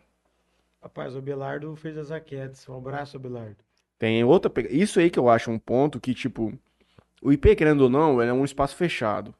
Rapaz, 0.82 1.14
o 1.16 1.22
Belardo 1.22 1.74
fez 1.76 1.96
as 1.96 2.10
raquetes. 2.10 2.68
Um 2.68 2.76
abraço, 2.76 3.18
Belardo. 3.18 3.56
Tem 3.98 4.22
outra. 4.24 4.52
Isso 4.70 5.00
aí 5.00 5.10
que 5.10 5.18
eu 5.18 5.28
acho 5.28 5.50
um 5.50 5.58
ponto 5.58 6.00
que, 6.00 6.14
tipo, 6.14 6.52
o 7.20 7.32
IP, 7.32 7.56
querendo 7.56 7.82
ou 7.82 7.90
não, 7.90 8.20
ele 8.20 8.30
é 8.30 8.34
um 8.34 8.44
espaço 8.44 8.76
fechado. 8.76 9.34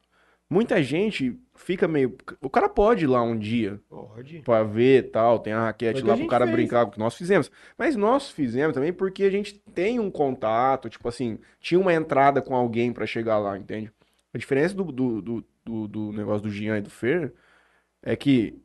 Muita 0.51 0.83
gente 0.83 1.39
fica 1.55 1.87
meio. 1.87 2.17
O 2.41 2.49
cara 2.49 2.71
pode 2.71 3.05
ir 3.05 3.07
lá 3.07 3.23
um 3.23 3.39
dia 3.39 3.79
Pode. 3.89 4.39
pra 4.41 4.63
ver 4.63 5.05
e 5.05 5.09
tal, 5.09 5.39
tem 5.39 5.53
a 5.53 5.61
raquete 5.67 6.01
Foi 6.01 6.09
lá 6.09 6.17
pro 6.17 6.27
cara 6.27 6.47
fez. 6.47 6.57
brincar, 6.57 6.85
o 6.87 6.91
que 6.91 6.99
nós 6.99 7.15
fizemos. 7.15 7.51
Mas 7.77 7.95
nós 7.97 8.31
fizemos 8.31 8.73
também 8.73 8.93
porque 8.93 9.25
a 9.25 9.31
gente 9.31 9.59
tem 9.75 10.01
um 10.01 10.11
contato, 10.11 10.89
tipo 10.89 11.07
assim, 11.07 11.39
tinha 11.61 11.79
uma 11.79 11.93
entrada 11.93 12.41
com 12.41 12.57
alguém 12.57 12.93
pra 12.95 13.05
chegar 13.07 13.39
lá, 13.39 13.59
entende? 13.59 13.93
A 14.33 14.39
diferença 14.39 14.75
do, 14.75 14.85
do, 14.85 15.21
do, 15.21 15.45
do, 15.65 15.89
do 15.89 16.13
negócio 16.13 16.43
do 16.43 16.51
Jean 16.51 16.79
e 16.79 16.83
do 16.83 16.91
Fer 16.91 17.35
é 18.03 18.17
que 18.17 18.59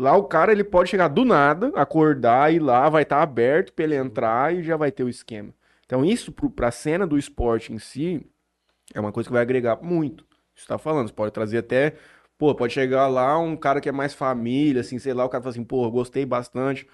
lá 0.00 0.16
o 0.16 0.24
cara 0.24 0.50
ele 0.50 0.64
pode 0.64 0.88
chegar 0.88 1.08
do 1.08 1.24
nada, 1.24 1.70
acordar, 1.74 2.52
ir 2.52 2.58
lá, 2.58 2.88
vai 2.88 3.02
estar 3.02 3.22
aberto 3.22 3.72
pra 3.72 3.84
ele 3.84 3.94
entrar 3.94 4.54
e 4.54 4.62
já 4.62 4.76
vai 4.76 4.90
ter 4.90 5.04
o 5.04 5.08
esquema. 5.08 5.52
Então 5.84 6.04
isso 6.04 6.32
pro, 6.32 6.48
pra 6.48 6.70
cena 6.70 7.06
do 7.06 7.18
esporte 7.18 7.72
em 7.72 7.78
si 7.78 8.26
é 8.94 9.00
uma 9.00 9.12
coisa 9.12 9.28
que 9.28 9.32
vai 9.32 9.42
agregar 9.42 9.78
muito. 9.82 10.24
Isso 10.54 10.66
tá 10.66 10.78
falando, 10.78 11.08
você 11.08 11.14
pode 11.14 11.32
trazer 11.32 11.58
até, 11.58 11.94
pô, 12.38 12.54
pode 12.54 12.72
chegar 12.72 13.08
lá 13.08 13.38
um 13.38 13.56
cara 13.56 13.80
que 13.80 13.88
é 13.88 13.92
mais 13.92 14.14
família, 14.14 14.80
assim, 14.80 14.98
sei 14.98 15.12
lá, 15.12 15.24
o 15.24 15.28
cara 15.28 15.42
fala 15.42 15.52
assim, 15.52 15.64
pô, 15.64 15.84
eu 15.84 15.90
gostei 15.90 16.24
bastante, 16.24 16.86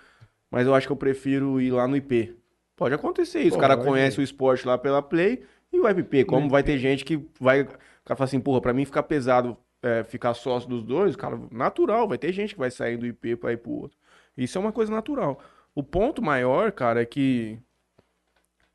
mas 0.51 0.67
eu 0.67 0.75
acho 0.75 0.87
que 0.87 0.93
eu 0.93 0.97
prefiro 0.97 1.61
ir 1.61 1.71
lá 1.71 1.87
no 1.87 1.97
IP. 1.97 2.37
Pode 2.75 2.95
acontecer 2.95 3.41
isso, 3.41 3.57
o 3.57 3.61
cara 3.61 3.77
conhece 3.77 4.21
o 4.21 4.23
esporte 4.23 4.67
lá 4.67 4.77
pela 4.77 5.01
Play 5.01 5.43
e 5.73 5.81
vai 5.81 5.95
pro 5.95 6.03
IP. 6.03 6.25
Como 6.25 6.49
vai 6.49 6.63
ter 6.63 6.77
gente 6.77 7.05
que 7.05 7.25
vai, 7.41 7.63
o 7.63 7.67
cara 7.67 8.17
fala 8.17 8.25
assim, 8.25 8.41
porra, 8.41 8.61
pra 8.61 8.75
mim 8.75 8.85
ficar 8.85 9.05
pesado, 9.05 9.57
é, 9.83 10.03
ficar 10.05 10.35
sócio 10.35 10.69
dos 10.69 10.83
dois, 10.83 11.15
cara, 11.17 11.39
natural, 11.51 12.09
vai 12.09 12.19
ter 12.19 12.33
gente 12.33 12.55
que 12.55 12.59
vai 12.59 12.71
sair 12.71 12.97
do 12.97 13.07
IP 13.07 13.37
pra 13.37 13.53
ir 13.53 13.59
pro 13.59 13.71
outro. 13.73 13.99
Isso 14.37 14.59
é 14.59 14.61
uma 14.61 14.73
coisa 14.73 14.93
natural. 14.93 15.41
O 15.75 15.83
ponto 15.83 16.23
maior, 16.23 16.73
cara, 16.73 17.03
é 17.03 17.07
que 17.07 17.59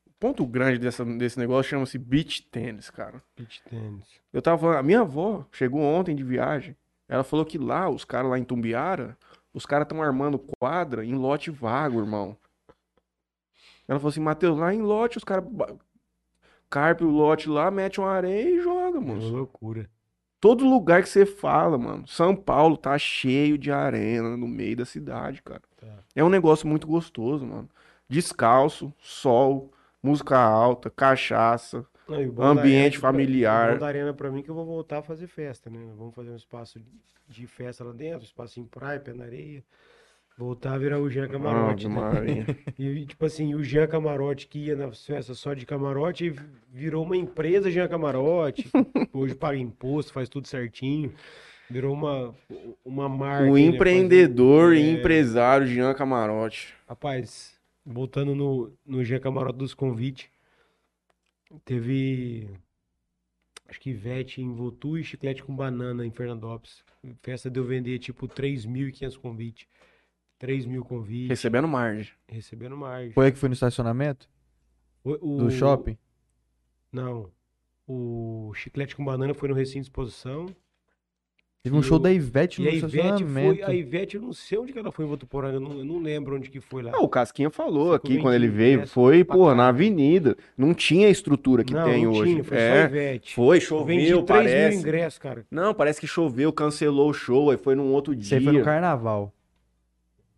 o 0.08 0.12
ponto 0.20 0.46
grande 0.46 0.78
dessa, 0.80 1.04
desse 1.04 1.38
negócio 1.40 1.70
chama-se 1.70 1.98
beach 1.98 2.44
tennis, 2.50 2.90
cara. 2.90 3.22
Beach 3.36 3.62
tênis. 3.70 4.06
Eu 4.32 4.42
tava 4.42 4.60
falando, 4.60 4.78
a 4.78 4.84
minha 4.84 5.02
avó 5.02 5.46
chegou 5.52 5.82
ontem 5.82 6.16
de 6.16 6.24
viagem. 6.24 6.76
Ela 7.10 7.24
falou 7.24 7.46
que 7.46 7.58
lá, 7.58 7.90
os 7.90 8.06
caras 8.06 8.30
lá 8.32 8.40
em 8.40 8.44
Tumbiara, 8.44 9.18
os 9.54 9.66
caras 9.66 9.86
estão 9.86 10.02
armando 10.02 10.40
quadra 10.60 11.04
em 11.04 11.14
lote 11.16 11.52
vago, 11.52 12.00
irmão. 12.00 12.38
Ela 13.88 14.00
falou 14.00 14.10
assim, 14.12 14.22
Matheus, 14.22 14.58
lá 14.58 14.74
em 14.74 14.82
lote, 14.82 15.18
os 15.18 15.24
caras 15.24 15.44
carpe 16.70 17.04
o 17.04 17.10
lote 17.10 17.50
lá, 17.50 17.70
mete 17.70 18.00
uma 18.00 18.10
areia 18.12 18.50
e 18.50 18.62
joga, 18.62 18.98
É 18.98 19.02
uma 19.02 19.16
moço. 19.16 19.28
loucura. 19.36 19.90
Todo 20.42 20.66
lugar 20.68 21.04
que 21.04 21.08
você 21.10 21.24
fala, 21.26 21.78
mano, 21.78 22.08
São 22.08 22.36
Paulo 22.36 22.76
tá 22.76 22.98
cheio 22.98 23.60
de 23.60 23.72
arena 23.72 24.36
no 24.36 24.48
meio 24.48 24.76
da 24.76 24.86
cidade, 24.86 25.40
cara. 25.44 25.62
Tá. 25.80 25.88
É 26.16 26.24
um 26.24 26.30
negócio 26.30 26.68
muito 26.68 26.88
gostoso, 26.88 27.46
mano. 27.46 27.70
Descalço, 28.10 28.92
sol, 29.00 29.72
música 30.02 30.38
alta, 30.38 30.90
cachaça. 30.90 31.86
Não, 32.10 32.34
da 32.34 32.46
Ambiente 32.50 32.98
arena- 32.98 33.00
familiar. 33.00 33.78
Da 33.78 33.86
arena 33.88 34.14
pra 34.14 34.32
mim 34.32 34.40
é 34.40 34.44
que 34.44 34.50
eu 34.50 34.56
vou 34.56 34.66
voltar 34.66 34.98
a 34.98 35.04
fazer 35.04 35.28
festa, 35.28 35.70
né? 35.70 35.80
Vamos 35.96 36.14
fazer 36.16 36.32
um 36.32 36.36
espaço 36.36 36.82
de 37.30 37.48
festa 37.48 37.84
lá 37.84 37.94
dentro, 37.94 38.26
espaço 38.26 38.60
em 38.60 38.66
praia, 38.66 39.00
pé 39.00 39.14
na 39.14 39.24
areia. 39.26 39.64
Voltar 40.42 40.74
a 40.74 40.78
virar 40.80 41.00
o 41.00 41.08
Jean 41.08 41.28
Camarote, 41.28 41.86
Ave 41.86 41.96
né? 41.96 42.02
Maria. 42.02 42.46
E, 42.80 43.06
tipo 43.06 43.24
assim, 43.24 43.54
o 43.54 43.64
Jean 43.64 43.86
Camarote 43.86 44.48
que 44.48 44.58
ia 44.58 44.76
nas 44.76 45.06
festas 45.06 45.38
só 45.38 45.54
de 45.54 45.68
camarote 45.68 46.34
virou 46.68 47.06
uma 47.06 47.16
empresa 47.16 47.70
Jean 47.70 47.88
Camarote. 47.88 48.68
Hoje 49.14 49.36
paga 49.36 49.60
imposto, 49.60 50.12
faz 50.12 50.28
tudo 50.28 50.48
certinho. 50.48 51.14
Virou 51.70 51.94
uma, 51.94 52.34
uma 52.84 53.08
marca. 53.08 53.52
O 53.52 53.54
né? 53.54 53.62
empreendedor 53.62 54.74
Faz- 54.74 54.84
e 54.84 54.90
é. 54.90 54.92
empresário 54.94 55.68
Jean 55.68 55.94
Camarote. 55.94 56.74
Rapaz, 56.90 57.56
voltando 57.86 58.34
no, 58.34 58.74
no 58.84 59.06
Jean 59.06 59.20
Camarote 59.20 59.60
dos 59.60 59.76
convites, 59.76 60.28
teve. 61.64 62.50
acho 63.70 63.80
que 63.80 63.92
Ivete 63.92 64.42
em 64.42 64.52
Votu 64.52 64.98
e 64.98 65.04
Chiclete 65.04 65.44
com 65.44 65.56
Banana 65.56 66.04
em 66.04 66.10
Fernandópolis. 66.10 66.84
Festa 67.22 67.48
deu 67.48 67.64
vender 67.64 68.00
tipo 68.00 68.28
3.500 68.28 69.20
convites. 69.20 69.68
3 70.42 70.66
mil 70.66 70.84
convites, 70.84 71.30
Recebendo 71.30 71.68
margem. 71.68 72.12
recebendo 72.28 72.76
mais. 72.76 73.14
Foi 73.14 73.26
aí 73.28 73.32
que 73.32 73.38
foi 73.38 73.48
no 73.48 73.54
estacionamento? 73.54 74.28
O- 75.04 75.16
Do 75.38 75.46
o- 75.46 75.52
shopping? 75.52 75.96
Não. 76.92 77.30
O 77.88 78.52
Chiclete 78.56 78.96
com 78.96 79.06
Banana 79.06 79.36
foi 79.36 79.50
no 79.50 79.54
recinto 79.56 79.82
de 79.82 79.86
exposição. 79.86 80.48
Teve 81.64 81.76
um 81.76 81.84
show 81.84 81.98
o- 81.98 82.00
da 82.00 82.12
Ivete 82.12 82.60
E 82.60 82.66
no 82.66 82.72
a 82.72 82.74
Ivete 82.74 82.96
estacionamento. 82.98 83.56
foi. 83.58 83.64
A 83.64 83.72
Ivete, 83.76 84.16
eu 84.16 84.22
não 84.24 84.34
sei 84.34 84.58
onde 84.58 84.74
que 84.74 84.80
ela 84.80 84.92
foi 84.92 85.06
em 85.06 85.08
Votuporanga, 85.08 85.58
eu 85.58 85.60
não, 85.60 85.78
eu 85.78 85.86
não 85.86 86.00
lembro 86.00 86.36
onde 86.36 86.50
que 86.50 86.60
foi 86.60 86.82
lá. 86.82 86.92
Ah, 86.96 87.02
o 87.04 87.08
Casquinha 87.08 87.52
falou 87.52 87.94
aqui 87.94 88.18
quando 88.18 88.34
ele 88.34 88.48
20 88.48 88.56
veio. 88.58 88.88
Foi, 88.88 89.24
pra 89.24 89.36
pô, 89.36 89.54
na 89.54 89.68
avenida. 89.68 90.36
Não 90.58 90.74
tinha 90.74 91.06
a 91.06 91.12
estrutura 91.12 91.64
que 91.64 91.72
não, 91.72 91.84
tem 91.86 92.04
não 92.06 92.14
hoje. 92.14 92.32
tinha, 92.32 92.44
foi 92.44 92.58
só 92.58 92.64
a 92.64 92.68
é, 92.68 92.86
Ivete. 92.86 93.36
foi, 93.36 93.58
Eu 93.58 93.86
vendi 93.86 94.08
choveu, 94.08 94.24
3 94.24 94.44
mil 94.44 94.54
parece. 94.56 94.78
ingressos, 94.80 95.20
cara. 95.20 95.46
Não, 95.52 95.72
parece 95.76 96.00
que 96.02 96.08
choveu, 96.08 96.52
cancelou 96.52 97.12
o 97.12 97.14
show, 97.14 97.52
aí 97.52 97.58
foi 97.58 97.76
num 97.76 97.92
outro 97.94 98.12
Isso 98.12 98.30
dia. 98.30 98.40
aí 98.40 98.44
foi 98.44 98.54
no 98.54 98.64
carnaval. 98.66 99.32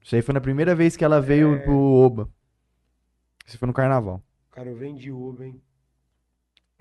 Isso 0.03 0.15
aí 0.15 0.21
foi 0.21 0.33
na 0.33 0.41
primeira 0.41 0.75
vez 0.75 0.97
que 0.97 1.03
ela 1.03 1.21
veio 1.21 1.55
É. 1.55 1.59
pro 1.59 1.73
Oba. 1.75 2.29
Isso 3.45 3.57
foi 3.57 3.67
no 3.67 3.73
carnaval. 3.73 4.21
Cara, 4.51 4.69
eu 4.69 4.75
vendi 4.75 5.11
Uber, 5.11 5.47
hein? 5.47 5.61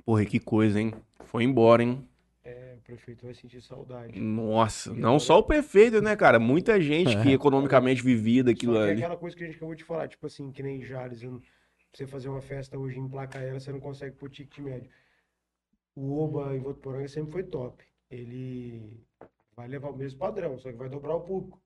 Porra, 0.05 0.24
que 0.24 0.39
coisa, 0.40 0.81
hein? 0.81 0.93
Foi 1.27 1.44
embora, 1.44 1.82
hein? 1.82 2.07
É, 2.44 2.74
o 2.77 2.82
prefeito 2.82 3.24
vai 3.24 3.35
sentir 3.35 3.61
saudade. 3.62 4.19
Nossa, 4.20 4.90
E 4.90 4.94
não 4.94 5.11
agora- 5.11 5.20
só 5.20 5.39
o 5.39 5.43
prefeito, 5.44 6.03
né, 6.03 6.16
cara? 6.16 6.40
Muita 6.40 6.81
gente 6.81 7.16
que 7.23 7.28
É. 7.28 7.32
economicamente 7.32 8.03
vivia 8.03 8.43
daquilo 8.43 8.73
que 8.74 8.78
é 8.81 8.82
ali. 8.82 8.93
aquela 9.03 9.16
coisa 9.16 9.36
que 9.36 9.44
a 9.44 9.47
gente 9.47 9.57
acabou 9.57 9.74
de 9.77 9.85
falar, 9.85 10.09
tipo 10.09 10.27
assim, 10.27 10.51
que 10.51 10.62
nem 10.62 10.82
Jales, 10.82 11.23
não- 11.23 11.39
pra 11.39 11.49
você 11.94 12.07
fazer 12.07 12.28
uma 12.28 12.40
festa 12.40 12.77
hoje 12.77 12.99
em 12.99 13.09
placa 13.09 13.39
ela, 13.39 13.61
você 13.61 13.70
não 13.70 13.78
consegue 13.81 14.16
pôr 14.16 14.28
ticket 14.28 14.59
médio. 14.59 14.90
O 15.94 16.19
Oba 16.19 16.57
em 16.57 16.61
Votuporanga 16.61 17.07
sempre 17.07 17.31
foi 17.32 17.44
top. 17.44 17.85
Ele 18.11 19.01
vai 19.55 19.69
levar 19.69 19.90
o 19.90 19.97
mesmo 19.97 20.19
padrão, 20.19 20.59
só 20.59 20.70
que 20.73 20.77
vai 20.78 20.89
dobrar 20.89 21.15
o 21.15 21.20
público. 21.20 21.61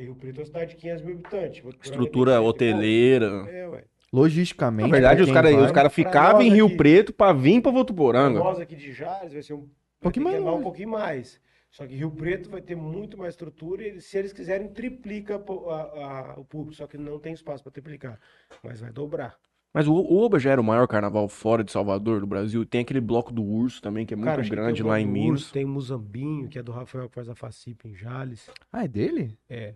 Rio 0.00 0.14
Preto 0.14 0.36
é 0.36 0.40
uma 0.40 0.46
cidade 0.46 0.70
de 0.70 0.76
500 0.76 1.04
mil 1.04 1.14
habitantes. 1.14 1.62
Estrutura 1.82 2.32
100 2.32 2.38
pouco. 2.40 2.48
hoteleira. 2.50 3.26
É, 3.48 3.68
ué. 3.68 3.84
Logisticamente. 4.12 4.88
Na 4.88 4.92
verdade, 4.92 5.22
os 5.22 5.30
caras 5.30 5.54
vai- 5.54 5.72
cara 5.72 5.90
ficavam 5.90 6.42
em 6.42 6.50
Rio 6.50 6.66
aqui- 6.66 6.76
Preto 6.76 7.12
pra 7.12 7.32
vir 7.32 7.60
pra 7.62 7.70
Votuporanga. 7.72 8.38
Nós 8.38 8.58
aqui 8.60 8.76
de 8.76 8.92
Jales 8.92 9.32
vai 9.32 9.42
ser 9.42 9.54
um, 9.54 9.60
vai 9.60 9.68
pouquinho 10.00 10.24
mais 10.24 10.38
um 10.42 10.62
pouquinho 10.62 10.88
mais. 10.90 11.40
Só 11.70 11.86
que 11.86 11.94
Rio 11.94 12.10
Preto 12.10 12.50
vai 12.50 12.60
ter 12.60 12.74
muito 12.76 13.16
mais 13.16 13.32
estrutura 13.32 13.86
e 13.86 14.00
se 14.02 14.18
eles 14.18 14.32
quiserem 14.32 14.68
triplica 14.68 15.38
po- 15.38 15.70
a- 15.70 16.34
a- 16.34 16.34
o 16.40 16.44
público, 16.44 16.74
só 16.74 16.86
que 16.86 16.98
não 16.98 17.18
tem 17.18 17.32
espaço 17.32 17.62
para 17.62 17.72
triplicar, 17.72 18.18
mas 18.62 18.80
vai 18.80 18.92
dobrar. 18.92 19.36
Mas 19.72 19.88
o 19.88 19.94
o 19.94 20.22
Oba 20.22 20.38
já 20.38 20.50
era 20.50 20.60
o 20.60 20.64
maior 20.64 20.86
carnaval 20.86 21.26
fora 21.30 21.64
de 21.64 21.72
Salvador, 21.72 22.20
do 22.20 22.26
Brasil. 22.26 22.66
Tem 22.66 22.82
aquele 22.82 23.00
bloco 23.00 23.32
do 23.32 23.42
Urso 23.42 23.80
também, 23.80 24.04
que 24.04 24.12
é 24.12 24.16
muito 24.18 24.26
Cara, 24.28 24.42
grande 24.46 24.82
o 24.82 24.86
lá 24.86 25.00
em 25.00 25.06
Minas. 25.06 25.40
Urso, 25.40 25.52
Tem 25.54 25.64
Muzambinho, 25.64 26.46
que 26.50 26.58
é 26.58 26.62
do 26.62 26.72
Rafael 26.72 27.08
que 27.08 27.14
faz 27.14 27.26
a 27.30 27.34
Facip 27.34 27.88
em 27.88 27.94
Jales. 27.94 28.50
Ah, 28.70 28.84
é 28.84 28.88
dele? 28.88 29.38
É. 29.48 29.74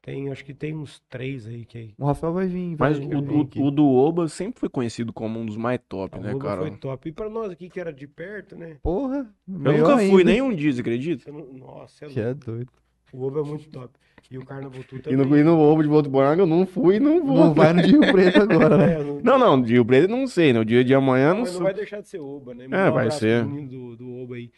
Tem, 0.00 0.30
acho 0.30 0.44
que 0.44 0.54
tem 0.54 0.74
uns 0.74 1.00
três 1.10 1.46
aí 1.46 1.64
que 1.66 1.76
aí. 1.76 1.94
O 1.98 2.06
Rafael 2.06 2.32
vai 2.32 2.46
vir. 2.46 2.76
Vai 2.76 2.90
Mas 2.90 2.98
vir 2.98 3.14
o, 3.14 3.18
o- 3.20 3.66
o 3.66 3.70
do 3.70 3.86
Oba 3.86 4.28
sempre 4.28 4.58
foi 4.60 4.68
conhecido 4.68 5.12
como 5.12 5.38
um 5.40 5.44
dos 5.44 5.56
mais 5.56 5.80
top, 5.88 6.16
A 6.16 6.20
né, 6.20 6.34
Uba 6.34 6.44
cara? 6.44 6.60
foi 6.62 6.70
top. 6.72 7.08
E 7.08 7.12
pra 7.12 7.28
nós 7.28 7.50
aqui 7.50 7.68
que 7.68 7.78
era 7.80 7.92
de 7.92 8.06
perto, 8.06 8.56
né? 8.56 8.76
Porra. 8.82 9.26
Eu 9.46 9.58
nunca 9.58 9.96
fui 9.98 10.20
ainda. 10.20 10.24
nem 10.24 10.40
um 10.40 10.54
dia, 10.54 10.72
você 10.72 10.80
acredita? 10.80 11.24
Você 11.24 11.30
não- 11.32 11.52
Nossa, 11.52 12.04
é 12.04 12.08
Que 12.08 12.20
é 12.20 12.26
louco. 12.26 12.44
doido. 12.46 12.72
O 13.12 13.22
Oba 13.26 13.40
é 13.40 13.42
muito 13.42 13.68
top. 13.70 13.92
E 14.30 14.36
o 14.38 14.44
Carnaval 14.44 14.82
Tour 14.84 14.98
E 14.98 15.02
também. 15.02 15.16
no, 15.26 15.36
e 15.38 15.42
no 15.42 15.58
Oba 15.58 15.82
de 15.82 15.88
Votuporanga 15.88 16.42
eu 16.42 16.46
não 16.46 16.66
fui 16.66 16.96
e 16.96 17.00
não 17.00 17.24
vou. 17.24 17.36
Não 17.36 17.54
vai 17.54 17.72
no 17.72 17.80
Rio 17.80 18.00
Preto 18.12 18.42
agora, 18.42 18.76
né? 18.76 18.94
É, 19.00 19.02
não, 19.02 19.20
Não, 19.22 19.38
não, 19.38 19.62
de 19.62 19.72
Rio 19.72 19.84
Preto 19.84 20.04
eu 20.10 20.16
não 20.16 20.26
sei. 20.26 20.52
No 20.52 20.64
dia 20.64 20.84
de 20.84 20.94
amanhã 20.94 21.28
eu 21.30 21.34
não 21.34 21.40
mas 21.40 21.48
não 21.52 21.56
sei. 21.56 21.64
vai 21.64 21.74
deixar 21.74 22.00
de 22.02 22.08
ser 22.08 22.18
Oba, 22.20 22.54
né? 22.54 22.66
É, 22.70 22.90
vai 22.90 23.10
ser. 23.10 23.44
Do, 23.44 23.96
do 23.96 24.22
Oba 24.22 24.36
aí. 24.36 24.50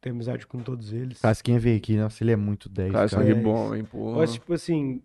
Tem 0.00 0.12
amizade 0.12 0.46
com 0.46 0.60
todos 0.60 0.92
eles. 0.92 1.20
Casquinha 1.20 1.58
veio 1.58 1.76
aqui, 1.76 1.96
nossa, 1.96 2.22
ele 2.24 2.32
é 2.32 2.36
muito 2.36 2.68
10, 2.68 2.92
Cara, 2.92 3.08
cara. 3.08 3.28
é 3.28 3.34
bom, 3.34 3.74
hein, 3.74 3.84
porra. 3.84 4.18
Mas, 4.18 4.32
tipo 4.32 4.52
assim, 4.54 5.02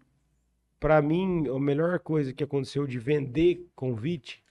pra 0.80 1.02
mim, 1.02 1.48
a 1.50 1.60
melhor 1.60 2.00
coisa 2.00 2.34
que 2.34 2.44
aconteceu 2.44 2.88
de 2.88 2.98
vender 2.98 3.70
convite 3.76 4.42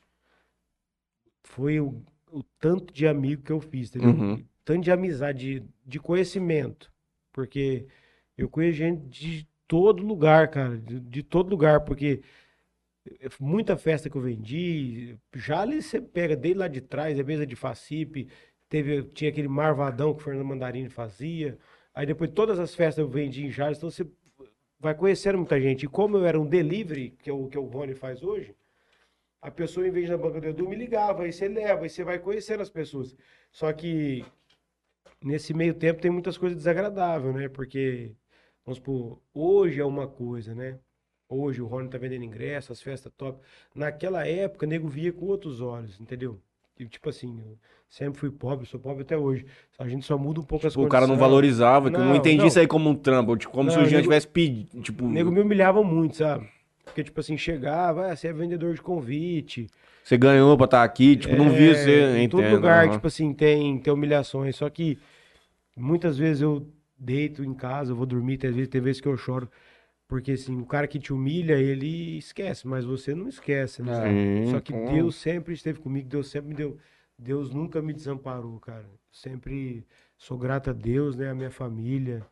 foi 1.43 1.81
o, 1.81 2.03
o 2.31 2.43
tanto 2.61 2.93
de 2.93 3.07
amigo 3.07 3.43
que 3.43 3.53
eu 3.53 3.61
fiz, 3.61 3.89
entendeu? 3.89 4.11
Uhum. 4.11 4.45
Tanto 4.65 4.83
de 4.83 4.91
amizade, 4.91 5.61
de, 5.61 5.67
de 5.87 5.99
conhecimento. 5.99 6.93
Porque 7.33 7.87
eu 8.37 8.49
conheço 8.49 8.79
gente 8.79 9.09
de 9.09 9.49
todo 9.67 10.03
lugar, 10.03 10.51
cara. 10.51 10.77
De, 10.77 11.01
de 11.01 11.23
todo 11.23 11.51
lugar, 11.51 11.81
porque 11.81 12.23
muita 13.41 13.77
festa 13.77 14.09
que 14.09 14.17
eu 14.17 14.23
vendi, 14.23 15.17
já 15.35 15.61
ali 15.61 15.83
você 15.83 16.01
pega 16.01 16.37
desde 16.37 16.59
lá 16.59 16.69
de 16.69 16.81
trás, 16.81 17.19
a 17.19 17.23
mesa 17.23 17.47
de 17.47 17.57
Facip, 17.57 18.29
teve, 18.69 19.03
tinha 19.05 19.31
aquele 19.31 19.49
Marvadão 19.49 20.15
que 20.15 20.21
o 20.21 20.25
Fernando 20.25 20.47
Mandarini 20.47 20.89
fazia. 20.89 21.59
Aí 21.95 22.07
depois 22.07 22.31
todas 22.31 22.59
as 22.59 22.75
festas 22.75 23.03
eu 23.03 23.09
vendi 23.09 23.45
em 23.47 23.51
Jales, 23.51 23.79
então 23.79 23.91
você 23.91 24.07
vai 24.81 24.95
conhecendo 24.95 25.39
muita 25.39 25.61
gente. 25.61 25.85
E 25.85 25.89
como 25.89 26.17
eu 26.17 26.27
era 26.27 26.41
um 26.41 26.47
delivery, 26.47 27.11
que 27.23 27.31
é 27.31 27.33
o 27.33 27.49
que 27.49 27.59
o 27.59 27.65
Rony 27.65 27.95
faz 27.95 28.23
hoje, 28.23 28.55
a 29.45 29.51
pessoa, 29.51 29.87
em 29.87 29.91
vez 29.91 30.07
de 30.07 30.13
na 30.13 30.19
banca 30.19 30.41
do 30.41 30.49
Edu, 30.49 30.67
me 30.69 30.75
ligava, 30.75 31.25
aí 31.25 31.33
você 31.33 31.47
leva, 31.49 31.83
aí 31.83 31.91
você 31.91 32.03
vai 32.03 32.19
conhecendo 32.19 32.63
as 32.63 32.71
pessoas. 32.71 33.15
Só 33.53 33.71
que 33.75 34.25
nesse 35.23 35.53
meio 35.53 35.75
tempo 35.75 36.01
tem 36.01 36.11
muitas 36.11 36.39
coisas 36.39 36.57
desagradáveis, 36.57 37.35
né? 37.35 37.49
Porque, 37.49 38.13
vamos 38.65 38.79
supor, 38.79 39.21
hoje 39.35 39.81
é 39.81 39.85
uma 39.85 40.09
coisa, 40.09 40.55
né? 40.55 40.79
Hoje 41.29 41.61
o 41.61 41.67
Rony 41.67 41.91
tá 41.91 41.99
vendendo 41.99 42.25
ingresso, 42.25 42.73
as 42.73 42.81
festas 42.81 43.13
top. 43.17 43.39
Naquela 43.75 44.27
época, 44.27 44.65
o 44.67 44.69
nego 44.69 44.89
via 44.89 45.13
com 45.13 45.27
outros 45.27 45.61
olhos, 45.61 46.01
entendeu? 46.01 46.41
Tipo 46.89 47.11
assim, 47.11 47.59
sempre 47.95 48.19
fui 48.19 48.31
pobre, 48.31 48.67
sou 48.67 48.81
pobre 48.81 49.03
até 49.03 49.17
hoje. 49.17 49.47
A 49.79 49.89
gente 49.89 50.05
só 50.05 50.19
muda 50.19 50.41
um 50.41 50.43
pouco 50.43 50.67
as 50.67 50.73
Tipo, 50.73 50.85
o 50.85 50.89
cara 50.89 51.07
não 51.07 51.17
valorizava, 51.17 51.89
que 51.91 51.97
eu 51.97 52.01
não 52.01 52.09
Não, 52.09 52.17
entendi 52.17 52.39
não. 52.39 52.49
isso 52.49 52.59
aí 52.59 52.67
como 52.67 52.91
um 52.91 52.95
trampo. 52.95 53.37
Tipo, 53.37 53.53
como 53.53 53.71
se 53.71 53.77
Não, 53.77 53.85
o 53.85 53.87
Jean 53.89 54.03
tivesse 54.03 54.27
pedido. 54.27 54.81
Tipo, 54.83 55.05
O 55.05 55.09
nego 55.09 55.31
me 55.31 55.41
humilhava 55.41 55.83
muito, 55.83 56.17
sabe? 56.17 56.49
Porque, 56.85 57.05
tipo 57.05 57.21
assim, 57.21 57.37
chegava, 57.39 58.11
ah, 58.11 58.17
você 58.17 58.29
é 58.29 58.33
vendedor 58.33 58.75
de 58.75 58.83
convite. 58.83 59.69
você 60.03 60.17
ganhou 60.19 60.57
pra 60.57 60.65
estar 60.65 60.83
aqui, 60.83 61.17
tipo, 61.17 61.37
não 61.37 61.51
via 61.51 61.71
É, 61.71 61.75
você. 61.75 62.19
Em 62.19 62.29
todo 62.29 62.43
lugar, 62.51 62.85
aham. 62.87 62.95
tipo 62.97 63.07
assim, 63.07 63.33
tem, 63.33 63.79
tem 63.79 63.93
humilhações. 63.93 64.57
Só 64.57 64.69
que 64.69 64.99
muitas 65.77 66.19
vezes 66.19 66.43
eu 66.43 66.67
deito 66.99 67.45
em 67.45 67.55
casa, 67.55 67.93
eu 67.93 67.97
vou 67.97 68.07
dormir, 68.07 68.39
tem 68.39 68.51
vezes, 68.51 68.69
tem 68.69 68.81
vezes 68.81 69.01
que 69.01 69.09
eu 69.09 69.17
choro. 69.17 69.49
Porque, 70.09 70.33
assim, 70.33 70.61
o 70.61 70.67
cara 70.67 70.87
que 70.87 70.99
te 70.99 71.13
humilha, 71.13 71.55
ele 71.55 72.19
esquece, 72.19 72.67
mas 72.67 72.85
você 72.85 73.15
não 73.15 73.29
esquece, 73.29 73.83
né? 73.83 73.95
Sim, 73.95 74.51
Só 74.51 74.61
que. 74.61 74.73
Deus 74.73 75.15
sempre 75.17 75.55
esteve 75.55 75.79
comigo, 75.79 76.09
Deus 76.09 76.29
sempre 76.29 76.49
me 76.51 76.55
deu. 76.55 76.77
Deus 77.19 77.51
nunca 77.51 77.81
me 77.83 77.93
desamparou, 77.93 78.59
cara. 78.61 78.89
Sempre 79.11 79.87
sou 80.19 80.39
grato 80.39 80.71
a 80.71 80.73
Deus, 80.73 81.17
né? 81.17 81.31
A 81.31 81.35
minha 81.35 81.51
família. 81.51 82.27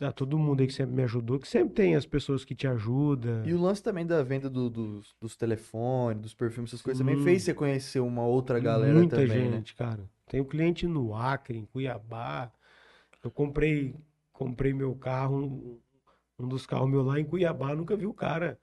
A 0.00 0.12
todo 0.12 0.38
mundo 0.38 0.60
aí 0.60 0.66
que 0.66 0.72
sempre 0.74 0.94
me 0.94 1.02
ajudou, 1.02 1.38
que 1.38 1.48
sempre 1.48 1.74
tem 1.74 1.96
as 1.96 2.04
pessoas 2.04 2.44
que 2.44 2.54
te 2.54 2.66
ajudam. 2.66 3.46
E 3.46 3.54
o 3.54 3.60
lance 3.60 3.82
também 3.82 4.06
da 4.06 4.22
venda 4.22 4.50
do- 4.50 4.68
dos, 4.68 5.14
dos 5.20 5.34
telefones, 5.34 6.20
dos 6.22 6.34
perfumes, 6.34 6.70
essas 6.70 6.82
coisas 6.82 6.98
também 6.98 7.16
Sim. 7.16 7.22
fez 7.22 7.42
você 7.42 7.54
conhecer 7.54 8.00
uma 8.00 8.22
outra 8.22 8.60
galera 8.60 8.94
Muita 8.94 9.16
também, 9.16 9.48
né? 9.48 9.56
gente, 9.56 9.74
cara. 9.74 10.04
Tenho 10.28 10.44
cliente 10.44 10.86
no 10.86 11.14
Acre, 11.14 11.58
em 11.58 11.64
Cuiabá. 11.66 12.52
Eu 13.24 13.30
comprei, 13.30 13.94
comprei 14.32 14.72
meu 14.74 14.94
carro, 14.94 15.36
um, 15.38 15.80
um 16.38 16.48
dos 16.48 16.66
carros 16.66 16.90
meu 16.90 17.02
lá 17.02 17.18
em 17.20 17.24
Cuiabá, 17.24 17.74
nunca 17.74 17.96
vi 17.96 18.06
o 18.06 18.14
cara. 18.14 18.58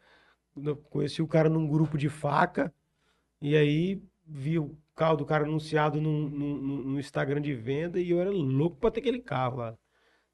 Eu 0.55 0.75
conheci 0.75 1.21
o 1.21 1.27
cara 1.27 1.49
num 1.49 1.67
grupo 1.67 1.97
de 1.97 2.09
faca, 2.09 2.73
e 3.41 3.55
aí 3.57 4.01
vi 4.29 4.59
o 4.59 4.77
carro 4.95 5.17
do 5.17 5.25
cara 5.25 5.43
anunciado 5.45 5.99
no, 6.01 6.29
no, 6.29 6.57
no 6.83 6.99
Instagram 6.99 7.41
de 7.41 7.53
venda, 7.53 7.99
e 7.99 8.11
eu 8.11 8.19
era 8.21 8.29
louco 8.29 8.77
pra 8.77 8.91
ter 8.91 8.99
aquele 9.01 9.19
carro 9.19 9.57
lá. 9.57 9.77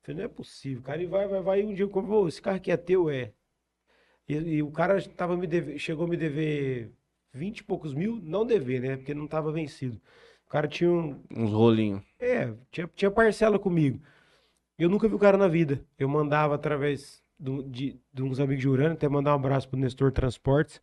Falei, 0.04 0.18
não 0.20 0.26
é 0.26 0.28
possível, 0.28 0.84
cara. 0.84 1.02
E 1.02 1.06
vai, 1.06 1.28
vai, 1.28 1.42
vai. 1.42 1.62
E 1.62 1.66
um 1.66 1.74
dia 1.74 1.84
eu 1.86 1.90
compro, 1.90 2.14
"Ô, 2.14 2.28
esse 2.28 2.42
carro 2.42 2.58
aqui 2.58 2.72
é 2.72 2.78
teu, 2.78 3.10
é. 3.10 3.32
E, 4.28 4.34
e 4.36 4.64
o 4.64 4.72
cara 4.72 5.02
tava 5.10 5.38
me 5.38 5.48
deve- 5.48 5.78
chegou 5.80 6.06
a 6.06 6.10
me 6.10 6.18
dever 6.18 6.92
20 7.34 7.60
e 7.60 7.64
poucos 7.64 7.94
mil, 7.94 8.20
não 8.24 8.46
dever, 8.46 8.82
né? 8.82 8.98
Porque 8.98 9.14
não 9.14 9.28
tava 9.28 9.52
vencido. 9.52 10.00
O 10.48 10.50
cara 10.50 10.68
tinha 10.68 10.92
um. 10.92 11.20
Uns 11.32 11.52
rolinhos. 11.52 12.04
É, 12.20 12.54
tinha, 12.72 12.90
tinha 12.96 13.12
parcela 13.12 13.60
comigo. 13.60 14.00
Eu 14.78 14.90
nunca 14.90 15.08
vi 15.08 15.16
o 15.16 15.20
cara 15.20 15.38
na 15.38 15.48
vida. 15.48 15.84
Eu 15.98 16.10
mandava 16.10 16.56
através 16.56 17.24
do- 17.40 17.64
de, 17.64 18.00
de 18.14 18.24
uns 18.24 18.40
amigos 18.40 18.62
de 18.62 18.68
Urânia, 18.70 18.94
até 18.94 19.08
mandar 19.08 19.32
um 19.32 19.36
abraço 19.36 19.70
pro 19.70 19.80
Nestor 19.80 20.12
Transportes, 20.12 20.82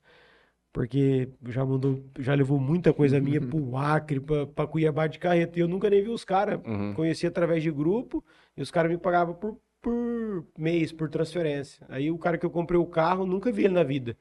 porque 0.73 1.29
já 1.49 1.65
mandou, 1.65 2.03
já 2.19 2.35
levou 2.35 2.59
muita 2.59 2.93
coisa 2.93 3.21
minha 3.21 3.41
pro 3.41 3.77
Acre, 3.77 4.21
pra, 4.21 4.47
pra 4.47 4.67
Cuiabá 4.67 5.07
de 5.07 5.19
carreta. 5.19 5.59
E 5.59 5.63
eu 5.63 5.69
nunca 5.69 5.91
nem 5.91 6.03
vi 6.03 6.09
os 6.09 6.25
caras. 6.25 6.61
Uhum. 6.67 6.95
Conheci 6.95 7.27
através 7.27 7.63
de 7.63 7.71
grupo 7.71 8.25
e 8.57 8.63
os 8.63 8.71
caras 8.71 8.91
me 8.91 8.97
pagavam 8.99 9.35
por, 9.35 9.59
por 9.81 10.47
mês, 10.59 10.91
por 10.93 11.09
transferência. 11.11 11.85
Aí 11.89 12.11
o 12.11 12.19
cara 12.19 12.39
que 12.39 12.47
eu 12.47 12.51
comprei 12.51 12.79
o 12.81 12.87
carro, 12.87 13.27
nunca 13.27 13.53
vi 13.53 13.65
ele 13.65 13.75
na 13.75 13.83
vida. 13.83 14.17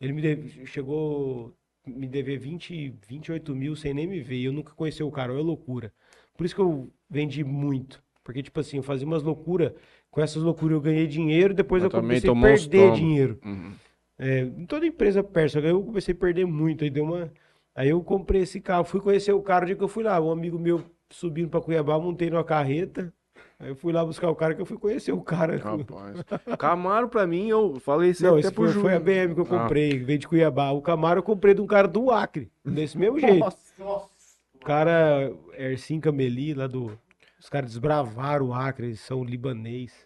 Ele 0.00 0.12
me 0.12 0.22
deve- 0.22 0.66
chegou 0.66 1.52
a 1.86 1.90
me 1.90 2.06
dever 2.06 2.38
20, 2.38 2.94
28 3.08 3.54
mil 3.54 3.74
sem 3.74 3.92
nem 3.92 4.06
me 4.06 4.20
ver. 4.20 4.36
E 4.36 4.44
eu 4.44 4.52
nunca 4.52 4.72
conheci 4.74 5.02
o 5.02 5.10
cara, 5.10 5.32
é 5.32 5.36
loucura. 5.36 5.92
Por 6.36 6.44
isso 6.44 6.54
que 6.54 6.60
eu 6.60 6.88
vendi 7.10 7.42
muito. 7.42 8.00
Porque, 8.22 8.42
tipo 8.42 8.58
assim, 8.60 8.76
eu 8.76 8.82
fazia 8.82 9.06
umas 9.06 9.22
loucuras. 9.22 9.72
Com 10.10 10.20
essas 10.20 10.42
loucuras 10.42 10.74
eu 10.76 10.80
ganhei 10.80 11.06
dinheiro, 11.06 11.52
depois 11.54 11.82
eu 11.82 11.90
também 11.90 12.20
comecei 12.20 12.30
a 12.30 12.32
perder 12.32 12.92
dinheiro. 12.96 13.38
Uhum. 13.44 13.72
É, 14.18 14.40
em 14.40 14.64
toda 14.66 14.86
empresa 14.86 15.20
aí 15.56 15.68
eu 15.68 15.82
comecei 15.82 16.14
a 16.14 16.16
perder 16.16 16.46
muito. 16.46 16.84
Aí 16.84 16.90
deu 16.90 17.04
uma, 17.04 17.30
Aí 17.74 17.90
eu 17.90 18.02
comprei 18.02 18.40
esse 18.40 18.58
carro, 18.58 18.84
fui 18.84 19.00
conhecer 19.00 19.32
o 19.32 19.42
cara 19.42 19.64
o 19.64 19.66
dia 19.66 19.76
que 19.76 19.84
eu 19.84 19.88
fui 19.88 20.02
lá. 20.02 20.18
Um 20.18 20.30
amigo 20.30 20.58
meu 20.58 20.82
subindo 21.10 21.50
pra 21.50 21.60
Cuiabá, 21.60 21.98
montei 21.98 22.30
numa 22.30 22.42
carreta. 22.42 23.12
Aí 23.58 23.68
eu 23.68 23.76
fui 23.76 23.92
lá 23.92 24.02
buscar 24.02 24.30
o 24.30 24.34
cara 24.34 24.54
que 24.54 24.62
eu 24.62 24.66
fui 24.66 24.78
conhecer 24.78 25.12
o 25.12 25.20
cara. 25.20 25.58
Rapaz. 25.58 26.22
Camaro, 26.58 27.08
pra 27.08 27.26
mim, 27.26 27.48
eu 27.48 27.78
falei 27.80 28.10
isso 28.10 28.22
Não, 28.22 28.32
até 28.32 28.40
esse 28.40 28.50
pro 28.52 28.64
foi, 28.72 28.80
foi 28.82 28.94
a. 28.94 29.00
BM 29.00 29.34
que 29.34 29.40
eu 29.40 29.44
Ah. 29.44 29.60
comprei, 29.62 29.98
veio 29.98 30.18
de 30.18 30.26
Cuiabá. 30.26 30.70
O 30.70 30.80
Camaro 30.80 31.18
eu 31.18 31.22
comprei 31.22 31.52
de 31.52 31.60
um 31.60 31.66
cara 31.66 31.86
do 31.86 32.10
Acre, 32.10 32.50
desse 32.64 32.96
mesmo 32.96 33.18
jeito. 33.18 33.46
O 33.78 34.64
cara, 34.64 35.32
Ercim 35.58 36.00
Cameli, 36.00 36.54
lá 36.54 36.66
do. 36.66 36.98
Os 37.38 37.50
caras 37.50 37.70
desbravaram 37.70 38.46
o 38.48 38.54
Acre, 38.54 38.86
eles 38.86 39.00
são 39.00 39.22
libanês. 39.22 40.05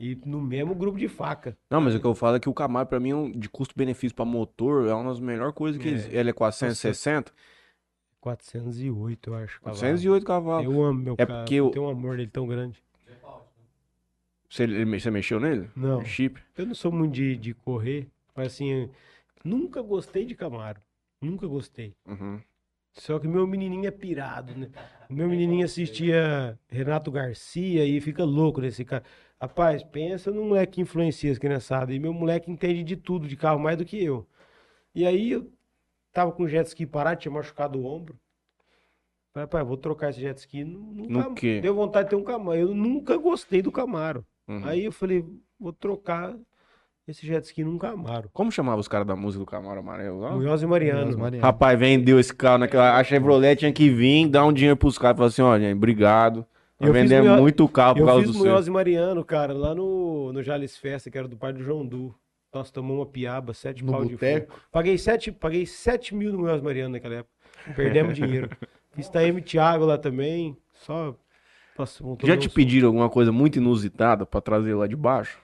E 0.00 0.14
no 0.24 0.40
mesmo 0.40 0.74
grupo 0.74 0.96
de 0.98 1.08
faca. 1.08 1.56
Não, 1.68 1.80
mas 1.80 1.94
o 1.94 2.00
que 2.00 2.06
eu 2.06 2.14
falo 2.14 2.36
é 2.36 2.40
que 2.40 2.48
o 2.48 2.54
Camaro, 2.54 2.88
pra 2.88 3.00
mim, 3.00 3.30
é 3.34 3.38
de 3.38 3.48
custo-benefício 3.48 4.14
pra 4.14 4.24
motor, 4.24 4.86
é 4.88 4.94
uma 4.94 5.10
das 5.10 5.18
melhores 5.18 5.54
coisas 5.54 5.80
que 5.80 5.88
É. 5.88 5.92
existe. 5.92 6.14
Ele 6.16 6.30
é 6.30 6.32
460, 6.32 7.32
408, 8.20 9.30
eu 9.30 9.34
acho. 9.34 9.60
cavalos. 9.60 9.80
408 9.80 10.24
cavalos. 10.26 10.64
Eu 10.72 10.82
amo 10.84 11.00
meu 11.02 11.14
É 11.18 11.26
carro. 11.26 11.38
porque 11.40 11.54
eu- 11.56 11.70
tenho 11.70 11.84
um 11.86 11.88
amor 11.90 12.16
dele 12.16 12.30
tão 12.30 12.46
grande. 12.46 12.80
Você, 14.48 14.66
você 14.84 15.10
mexeu 15.10 15.38
nele? 15.38 15.68
Não. 15.76 16.02
Chip? 16.04 16.40
Eu 16.56 16.66
não 16.66 16.74
sou 16.74 16.90
muito 16.90 17.12
de, 17.14 17.36
de 17.36 17.52
correr, 17.52 18.08
mas 18.34 18.46
assim, 18.48 18.88
nunca 19.44 19.82
gostei 19.82 20.24
de 20.24 20.34
Camaro. 20.34 20.80
Nunca 21.20 21.46
gostei. 21.46 21.94
Uhum. 22.06 22.40
Só 22.94 23.18
que 23.18 23.28
meu 23.28 23.46
menininho 23.46 23.86
é 23.86 23.90
pirado, 23.90 24.54
né? 24.56 24.68
Meu 25.10 25.28
menininho 25.28 25.64
assistia 25.64 26.58
Renato 26.68 27.10
Garcia 27.10 27.84
e 27.84 28.00
fica 28.00 28.24
louco 28.24 28.60
nesse 28.60 28.84
cara. 28.84 29.04
Rapaz, 29.40 29.84
pensa 29.84 30.30
num 30.32 30.48
moleque 30.48 30.74
que 30.74 30.80
influencia 30.80 31.30
as 31.30 31.38
criançadas. 31.38 31.94
E 31.94 31.98
meu 31.98 32.12
moleque 32.12 32.50
entende 32.50 32.82
de 32.82 32.96
tudo 32.96 33.28
de 33.28 33.36
carro 33.36 33.60
mais 33.60 33.76
do 33.76 33.84
que 33.84 34.02
eu. 34.02 34.26
E 34.94 35.06
aí 35.06 35.30
eu 35.30 35.52
tava 36.12 36.32
com 36.32 36.42
o 36.42 36.48
jet 36.48 36.66
ski 36.66 36.84
parado, 36.84 37.20
tinha 37.20 37.32
machucado 37.32 37.78
o 37.78 37.86
ombro. 37.86 38.18
Falei, 39.32 39.44
rapaz, 39.44 39.66
vou 39.66 39.76
trocar 39.76 40.10
esse 40.10 40.20
jet 40.20 40.36
ski 40.38 40.64
no, 40.64 40.80
no 41.08 41.34
quê? 41.34 41.60
Deu 41.60 41.74
vontade 41.74 42.06
de 42.06 42.10
ter 42.10 42.16
um 42.16 42.24
Camaro. 42.24 42.58
Eu 42.58 42.74
nunca 42.74 43.16
gostei 43.16 43.62
do 43.62 43.70
Camaro. 43.70 44.26
Uhum. 44.48 44.64
Aí 44.64 44.84
eu 44.84 44.92
falei, 44.92 45.24
vou 45.60 45.72
trocar 45.72 46.34
esse 47.06 47.24
jet 47.24 47.44
ski 47.44 47.62
num 47.62 47.78
Camaro. 47.78 48.28
Como 48.32 48.50
chamava 48.50 48.80
os 48.80 48.88
caras 48.88 49.06
da 49.06 49.14
música 49.14 49.44
do 49.44 49.46
Camaro 49.46 49.78
Amarelo 49.78 50.18
lá? 50.18 50.32
Munhoz 50.32 50.62
e 50.62 50.66
Mariano. 50.66 51.16
Mariano. 51.16 51.44
Rapaz, 51.44 51.78
vendeu 51.78 52.18
esse 52.18 52.34
carro 52.34 52.58
naquela. 52.58 52.98
A 52.98 53.04
Chevrolet 53.04 53.54
tinha 53.54 53.72
que 53.72 53.88
vir, 53.88 54.26
dar 54.26 54.44
um 54.44 54.52
dinheiro 54.52 54.76
pros 54.76 54.98
caras 54.98 55.14
e 55.14 55.18
falar 55.18 55.28
assim: 55.28 55.42
ó, 55.42 55.58
gente, 55.58 55.76
obrigado. 55.76 56.44
Eu 56.80 56.94
fiz 56.94 57.10
Munhoz- 57.10 57.40
muito 57.40 57.68
carro 57.68 57.94
por 57.94 58.00
Eu 58.02 58.06
causa 58.06 58.26
fiz 58.26 58.32
do 58.32 58.38
Munhoz 58.38 58.64
seu. 58.64 58.70
e 58.72 58.74
Mariano, 58.74 59.24
cara, 59.24 59.52
lá 59.52 59.74
no, 59.74 60.32
no 60.32 60.42
Jales 60.42 60.76
Festa, 60.76 61.10
que 61.10 61.18
era 61.18 61.26
do 61.26 61.36
pai 61.36 61.52
do 61.52 61.62
João 61.62 61.84
Du. 61.84 62.14
Nós 62.52 62.70
tomamos 62.70 62.98
uma 62.98 63.06
piaba, 63.06 63.52
sete 63.52 63.84
No 63.84 63.92
pau 63.92 64.04
de 64.04 64.12
boteco? 64.12 64.52
fogo. 64.52 64.62
Paguei 64.72 64.96
sete, 64.96 65.30
paguei 65.32 65.66
sete 65.66 66.14
mil 66.14 66.32
no 66.32 66.38
Munhoz 66.38 66.60
e 66.60 66.64
Mariano 66.64 66.92
naquela 66.92 67.16
época. 67.16 67.34
Perdemos 67.76 68.14
dinheiro. 68.14 68.48
Fiz 68.94 69.08
Taeme 69.08 69.42
Thiago 69.42 69.84
lá 69.84 69.98
também. 69.98 70.56
Só. 70.72 71.14
Nossa, 71.78 72.02
Já 72.24 72.36
te 72.36 72.48
pediram 72.48 72.88
alguma 72.88 73.08
coisa 73.10 73.30
muito 73.30 73.56
inusitada 73.56 74.24
pra 74.26 74.40
trazer 74.40 74.74
lá 74.74 74.86
de 74.86 74.96
baixo? 74.96 75.38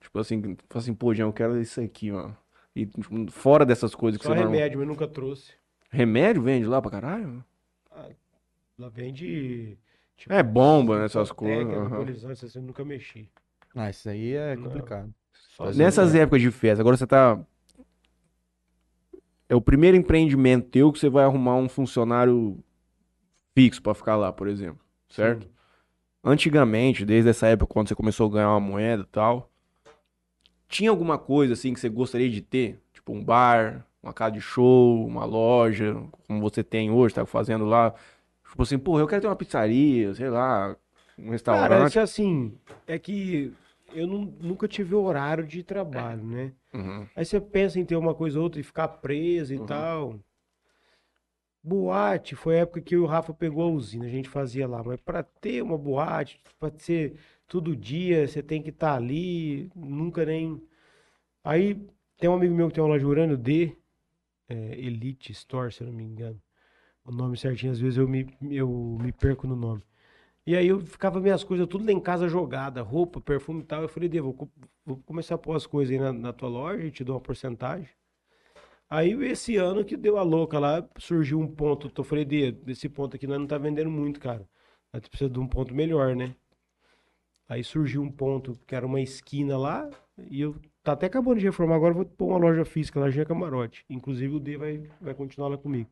Tipo 0.00 0.18
assim, 0.20 0.56
assim, 0.74 0.94
pô, 0.94 1.12
Jean, 1.14 1.26
eu 1.26 1.32
quero 1.32 1.60
isso 1.60 1.80
aqui, 1.80 2.12
mano. 2.12 2.36
E 2.76 2.86
tipo, 2.86 3.30
fora 3.32 3.64
dessas 3.64 3.94
coisas 3.94 4.18
que 4.20 4.24
Só 4.26 4.34
você 4.34 4.40
não. 4.44 4.50
remédio, 4.50 4.78
mas 4.78 4.86
nunca 4.88 5.08
trouxe. 5.08 5.52
Remédio 5.90 6.42
vende 6.42 6.66
lá 6.66 6.80
pra 6.80 6.90
caralho? 6.90 7.44
Lá 8.78 8.88
vende. 8.88 9.76
Tipo, 10.20 10.32
É 10.32 10.42
bomba, 10.42 10.98
né, 10.98 11.04
essas 11.06 11.32
coisas, 11.32 11.72
aham. 11.72 11.86
anabolizante, 11.86 12.32
essas 12.32 12.54
eu 12.54 12.62
nunca 12.62 12.84
mexi. 12.84 13.28
Ah, 13.74 13.88
isso 13.88 14.08
aí 14.08 14.34
é 14.34 14.56
complicado. 14.56 15.12
Nessas 15.74 16.14
épocas 16.14 16.42
de 16.42 16.50
festa, 16.50 16.82
agora 16.82 16.96
você 16.96 17.06
tá. 17.06 17.38
É 19.48 19.54
o 19.54 19.60
primeiro 19.60 19.96
empreendimento 19.96 20.68
teu 20.68 20.92
que 20.92 20.98
você 20.98 21.08
vai 21.08 21.24
arrumar 21.24 21.56
um 21.56 21.68
funcionário 21.68 22.62
fixo 23.54 23.82
pra 23.82 23.94
ficar 23.94 24.16
lá, 24.16 24.32
por 24.32 24.46
exemplo. 24.46 24.80
Certo? 25.08 25.44
Sim. 25.44 25.50
Antigamente, 26.22 27.04
desde 27.04 27.30
essa 27.30 27.46
época, 27.48 27.72
quando 27.72 27.88
você 27.88 27.94
começou 27.94 28.28
a 28.28 28.32
ganhar 28.32 28.50
uma 28.50 28.60
moeda 28.60 29.02
e 29.02 29.06
tal, 29.06 29.50
tinha 30.68 30.90
alguma 30.90 31.18
coisa 31.18 31.54
assim 31.54 31.74
que 31.74 31.80
você 31.80 31.88
gostaria 31.88 32.30
de 32.30 32.40
ter? 32.40 32.80
Tipo 32.92 33.12
um 33.12 33.24
bar, 33.24 33.84
uma 34.02 34.12
casa 34.12 34.32
de 34.32 34.40
show, 34.40 35.04
uma 35.06 35.24
loja, 35.24 35.96
como 36.26 36.40
você 36.40 36.62
tem 36.62 36.90
hoje, 36.90 37.14
tá 37.14 37.26
fazendo 37.26 37.64
lá. 37.64 37.94
Tipo 38.50 38.62
assim, 38.62 38.78
pô, 38.78 38.98
eu 38.98 39.06
quero 39.06 39.22
ter 39.22 39.28
uma 39.28 39.36
pizzaria, 39.36 40.12
sei 40.14 40.28
lá, 40.28 40.76
um 41.18 41.24
Cara, 41.24 41.30
restaurante. 41.32 41.88
isso 41.90 41.98
é 41.98 42.02
assim, 42.02 42.58
é 42.86 42.98
que 42.98 43.52
eu 43.92 44.06
nu- 44.06 44.34
nunca 44.40 44.66
tive 44.68 44.94
horário 44.94 45.46
de 45.46 45.62
trabalho, 45.62 46.22
né? 46.24 46.52
Uhum. 46.74 47.06
Aí 47.14 47.24
você 47.24 47.40
pensa 47.40 47.78
em 47.78 47.84
ter 47.84 47.96
uma 47.96 48.14
coisa 48.14 48.38
ou 48.38 48.44
outra 48.44 48.60
e 48.60 48.64
ficar 48.64 48.88
preso 48.88 49.54
e 49.54 49.58
Uhum. 49.58 49.66
tal. 49.66 50.20
Boate 51.62 52.34
foi 52.34 52.56
a 52.56 52.60
época 52.62 52.80
que 52.80 52.96
o 52.96 53.04
Rafa 53.04 53.34
pegou 53.34 53.62
a 53.62 53.66
usina, 53.70 54.06
a 54.06 54.08
gente 54.08 54.28
fazia 54.28 54.66
lá. 54.66 54.82
Mas 54.82 54.98
pra 55.00 55.22
ter 55.22 55.62
uma 55.62 55.76
boate, 55.76 56.40
pra 56.58 56.70
ser 56.78 57.16
todo 57.46 57.76
dia, 57.76 58.26
você 58.26 58.42
tem 58.42 58.62
que 58.62 58.70
estar 58.70 58.94
ali, 58.94 59.70
nunca 59.76 60.24
nem. 60.24 60.60
Aí 61.44 61.74
tem 62.18 62.30
um 62.30 62.34
amigo 62.34 62.54
meu 62.54 62.68
que 62.68 62.74
tem 62.74 62.82
uma 62.82 62.88
loja 62.90 63.06
Urânio 63.06 63.36
D, 63.36 63.76
é, 64.48 64.54
Elite 64.78 65.32
Store, 65.32 65.70
se 65.72 65.82
eu 65.82 65.86
não 65.88 65.94
me 65.94 66.04
engano. 66.04 66.40
O 67.04 67.12
nome 67.12 67.36
certinho, 67.36 67.72
às 67.72 67.80
vezes 67.80 67.98
eu 67.98 68.08
me, 68.08 68.26
eu 68.50 68.98
me 69.00 69.12
perco 69.12 69.46
no 69.46 69.56
nome. 69.56 69.82
E 70.46 70.56
aí 70.56 70.68
eu 70.68 70.80
ficava 70.80 71.20
minhas 71.20 71.44
coisas 71.44 71.66
tudo 71.66 71.84
lá 71.84 71.92
em 71.92 72.00
casa 72.00 72.28
jogada, 72.28 72.82
roupa, 72.82 73.20
perfume 73.20 73.62
e 73.62 73.64
tal. 73.64 73.82
Eu 73.82 73.88
falei, 73.88 74.08
Dê, 74.08 74.20
vou, 74.20 74.36
vou 74.84 74.96
começar 75.06 75.34
a 75.36 75.38
pôr 75.38 75.54
as 75.54 75.66
coisas 75.66 75.92
aí 75.94 76.00
na, 76.00 76.12
na 76.12 76.32
tua 76.32 76.48
loja 76.48 76.84
e 76.84 76.90
te 76.90 77.04
dou 77.04 77.14
uma 77.14 77.20
porcentagem. 77.20 77.88
Aí 78.88 79.12
esse 79.24 79.56
ano 79.56 79.84
que 79.84 79.96
deu 79.96 80.18
a 80.18 80.22
louca 80.22 80.58
lá, 80.58 80.86
surgiu 80.98 81.38
um 81.38 81.46
ponto. 81.46 81.90
Eu 81.96 82.04
falei, 82.04 82.24
Dê, 82.24 82.50
desse 82.52 82.88
ponto 82.88 83.16
aqui 83.16 83.26
nós 83.26 83.38
não 83.38 83.46
tá 83.46 83.58
vendendo 83.58 83.90
muito, 83.90 84.18
cara. 84.18 84.48
Nós 84.92 85.06
precisa 85.08 85.30
de 85.30 85.38
um 85.38 85.46
ponto 85.46 85.74
melhor, 85.74 86.16
né? 86.16 86.34
Aí 87.48 87.62
surgiu 87.64 88.02
um 88.02 88.10
ponto 88.10 88.58
que 88.66 88.74
era 88.74 88.86
uma 88.86 89.00
esquina 89.00 89.58
lá, 89.58 89.88
e 90.28 90.40
eu 90.40 90.56
tá 90.82 90.92
até 90.92 91.06
acabando 91.06 91.38
de 91.38 91.46
reformar, 91.46 91.76
agora 91.76 91.94
vou 91.94 92.04
pôr 92.04 92.28
uma 92.28 92.38
loja 92.38 92.64
física 92.64 93.00
lá, 93.00 93.10
Jean 93.10 93.24
Camarote. 93.24 93.84
Inclusive 93.88 94.34
o 94.34 94.40
D 94.40 94.56
vai, 94.56 94.90
vai 95.00 95.14
continuar 95.14 95.48
lá 95.48 95.58
comigo. 95.58 95.90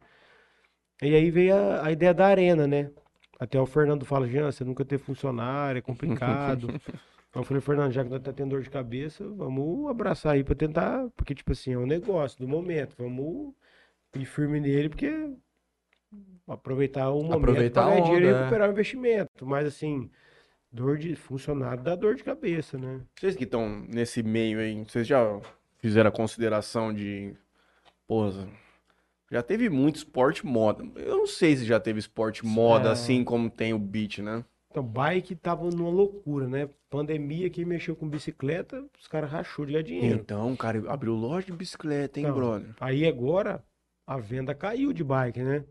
E 1.02 1.14
aí 1.14 1.30
veio 1.30 1.54
a, 1.54 1.86
a 1.86 1.92
ideia 1.92 2.12
da 2.12 2.26
arena, 2.26 2.66
né? 2.66 2.90
Até 3.38 3.60
o 3.60 3.66
Fernando 3.66 4.04
fala, 4.04 4.26
Jean, 4.26 4.50
você 4.50 4.64
nunca 4.64 4.84
teve 4.84 5.02
funcionário, 5.02 5.78
é 5.78 5.82
complicado. 5.82 6.68
Eu 7.34 7.44
falei, 7.44 7.60
Fernando, 7.60 7.92
já 7.92 8.02
que 8.02 8.10
nós 8.10 8.22
tá 8.22 8.32
tendo 8.32 8.50
dor 8.50 8.62
de 8.62 8.70
cabeça, 8.70 9.22
vamos 9.28 9.88
abraçar 9.88 10.32
aí 10.32 10.42
pra 10.42 10.54
tentar, 10.54 11.08
porque 11.14 11.34
tipo 11.34 11.52
assim, 11.52 11.74
é 11.74 11.78
um 11.78 11.86
negócio 11.86 12.38
do 12.38 12.48
momento, 12.48 12.96
vamos 12.98 13.54
ir 14.16 14.24
firme 14.24 14.58
nele, 14.58 14.88
porque 14.88 15.30
aproveitar 16.48 17.10
o 17.10 17.22
momento 17.22 17.36
Aproveitar 17.36 17.82
pra 17.82 17.92
a 17.92 17.94
ganhar 17.94 18.04
dinheiro 18.04 18.24
e 18.24 18.28
onda, 18.28 18.36
é. 18.36 18.40
recuperar 18.40 18.68
o 18.68 18.72
investimento. 18.72 19.46
Mas 19.46 19.66
assim, 19.66 20.10
dor 20.72 20.98
de 20.98 21.14
funcionário 21.14 21.82
dá 21.82 21.94
dor 21.94 22.14
de 22.14 22.24
cabeça, 22.24 22.78
né? 22.78 23.02
Vocês 23.18 23.36
que 23.36 23.44
estão 23.44 23.68
nesse 23.68 24.22
meio 24.22 24.58
aí, 24.58 24.82
vocês 24.84 25.06
já 25.06 25.22
fizeram 25.78 26.08
a 26.08 26.12
consideração 26.12 26.92
de. 26.92 27.34
Porra, 28.06 28.48
já 29.30 29.42
teve 29.42 29.68
muito 29.68 29.96
esporte 29.96 30.44
moda. 30.46 30.84
Eu 30.96 31.16
não 31.18 31.26
sei 31.26 31.56
se 31.56 31.64
já 31.64 31.78
teve 31.78 31.98
esporte 31.98 32.44
moda 32.46 32.88
É. 32.88 32.92
assim 32.92 33.22
como 33.24 33.50
tem 33.50 33.72
o 33.74 33.78
beat, 33.78 34.18
né? 34.18 34.44
Então, 34.70 34.82
bike 34.82 35.34
tava 35.34 35.64
numa 35.70 35.88
loucura, 35.90 36.46
né? 36.46 36.68
Pandemia, 36.90 37.48
quem 37.50 37.64
mexeu 37.64 37.96
com 37.96 38.08
bicicleta, 38.08 38.84
os 39.00 39.08
caras 39.08 39.30
rachou 39.30 39.64
de 39.64 39.72
ganhar 39.72 39.82
dinheiro. 39.84 40.18
Então, 40.22 40.54
cara, 40.56 40.82
abriu 40.88 41.14
loja 41.14 41.46
de 41.46 41.52
bicicleta, 41.52 42.20
hein, 42.20 42.26
Então, 42.26 42.36
brother? 42.36 42.68
Aí 42.80 43.06
agora, 43.06 43.62
a 44.06 44.18
venda 44.18 44.54
caiu 44.54 44.92
de 44.92 45.02
bike, 45.02 45.40
né? 45.42 45.64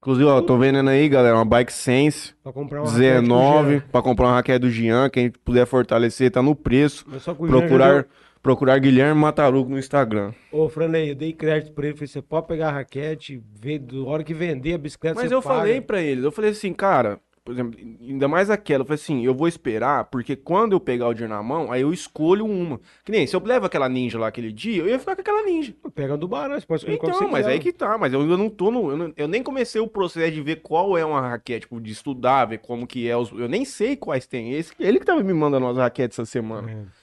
Inclusive, 0.00 0.26
ó, 0.28 0.40
tô 0.40 0.56
vendendo 0.56 0.88
aí, 0.90 1.08
galera, 1.08 1.34
uma 1.34 1.44
Bike 1.44 1.72
Sense 1.72 2.32
Pra 2.42 2.52
comprar 2.52 2.82
uma 2.82 2.86
raquete 2.88 3.14
com 3.16 3.20
19 3.20 3.70
Jean. 3.72 3.80
pra 3.90 4.00
comprar 4.02 4.26
uma 4.28 4.34
raquete 4.34 4.58
do 4.60 4.70
Jean. 4.70 5.10
Quem 5.10 5.28
puder 5.30 5.66
fortalecer, 5.66 6.30
tá 6.30 6.40
no 6.40 6.54
preço. 6.54 7.04
Mas 7.08 7.22
só 7.24 7.34
que 7.34 7.42
o 7.42 7.46
Jean 7.48 7.52
já 7.54 7.58
Procurar, 7.66 8.06
procurar 8.42 8.78
Guilherme 8.78 9.20
Mataruco 9.20 9.70
no 9.70 9.78
Instagram. 9.78 10.32
Ô, 10.52 10.68
Franley, 10.68 11.10
eu 11.10 11.14
dei 11.14 11.32
crédito 11.32 11.72
pra 11.72 11.86
ele. 11.86 11.94
Falei, 11.96 12.08
você 12.08 12.22
pode 12.22 12.46
pegar 12.46 12.68
a 12.68 12.72
raquete, 12.72 13.42
ver, 13.60 13.78
da 13.80 13.98
hora 14.02 14.22
que 14.24 14.34
vender 14.34 14.74
a 14.74 14.78
bicicleta, 14.78 15.16
Mas 15.20 15.28
você 15.28 15.34
eu 15.34 15.42
paga. 15.42 15.56
falei 15.60 15.80
pra 15.80 16.00
eles, 16.00 16.24
eu 16.24 16.32
falei 16.32 16.50
assim, 16.50 16.72
cara, 16.72 17.18
por 17.44 17.52
exemplo, 17.54 17.80
ainda 18.02 18.28
mais 18.28 18.50
aquela, 18.50 18.82
eu 18.82 18.86
falei 18.86 19.00
assim, 19.00 19.24
eu 19.24 19.34
vou 19.34 19.48
esperar, 19.48 20.04
porque 20.04 20.36
quando 20.36 20.72
eu 20.72 20.80
pegar 20.80 21.08
o 21.08 21.14
dinheiro 21.14 21.32
na 21.34 21.42
mão, 21.42 21.72
aí 21.72 21.80
eu 21.80 21.90
escolho 21.94 22.44
uma. 22.44 22.78
Que 23.02 23.10
nem, 23.10 23.26
se 23.26 23.34
eu 23.34 23.42
levo 23.42 23.64
aquela 23.64 23.88
ninja 23.88 24.18
lá 24.18 24.26
aquele 24.28 24.52
dia, 24.52 24.82
eu 24.82 24.86
ia 24.88 24.98
ficar 24.98 25.14
com 25.14 25.22
aquela 25.22 25.42
ninja. 25.44 25.74
Pega 25.94 26.14
do 26.18 26.28
Barão, 26.28 26.60
você 26.60 26.66
pode 26.66 26.80
escolher 26.82 26.98
qual 26.98 27.08
Então, 27.10 27.20
você 27.26 27.32
mas 27.32 27.40
quiser. 27.46 27.52
aí 27.52 27.58
que 27.58 27.72
tá, 27.72 27.96
mas 27.96 28.12
eu 28.12 28.20
ainda 28.20 28.36
não 28.36 28.50
tô 28.50 28.70
no. 28.70 28.90
Eu, 28.90 28.96
não- 28.98 29.12
eu 29.16 29.26
nem 29.26 29.42
comecei 29.42 29.80
o 29.80 29.88
processo 29.88 30.30
de 30.30 30.42
ver 30.42 30.56
qual 30.56 30.98
é 30.98 31.04
uma 31.06 31.22
raquete, 31.22 31.60
tipo, 31.60 31.80
de 31.80 31.90
estudar, 31.90 32.44
ver 32.44 32.58
como 32.58 32.86
que 32.86 33.08
é 33.08 33.16
os. 33.16 33.30
Eu 33.32 33.48
nem 33.48 33.64
sei 33.64 33.96
quais 33.96 34.26
tem. 34.26 34.52
Esse, 34.52 34.72
ele 34.78 34.98
que 35.00 35.06
tava 35.06 35.22
me 35.22 35.32
mandando 35.32 35.64
umas 35.64 35.78
raquetes 35.78 36.18
essa 36.18 36.26
semana. 36.30 36.70
É. 36.70 36.97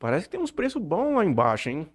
Parece 0.00 0.24
que 0.24 0.30
tem 0.32 0.40
uns 0.40 0.50
preços 0.50 0.82
bons 0.82 1.14
lá 1.14 1.24
embaixo, 1.24 1.68
hein? 1.68 1.86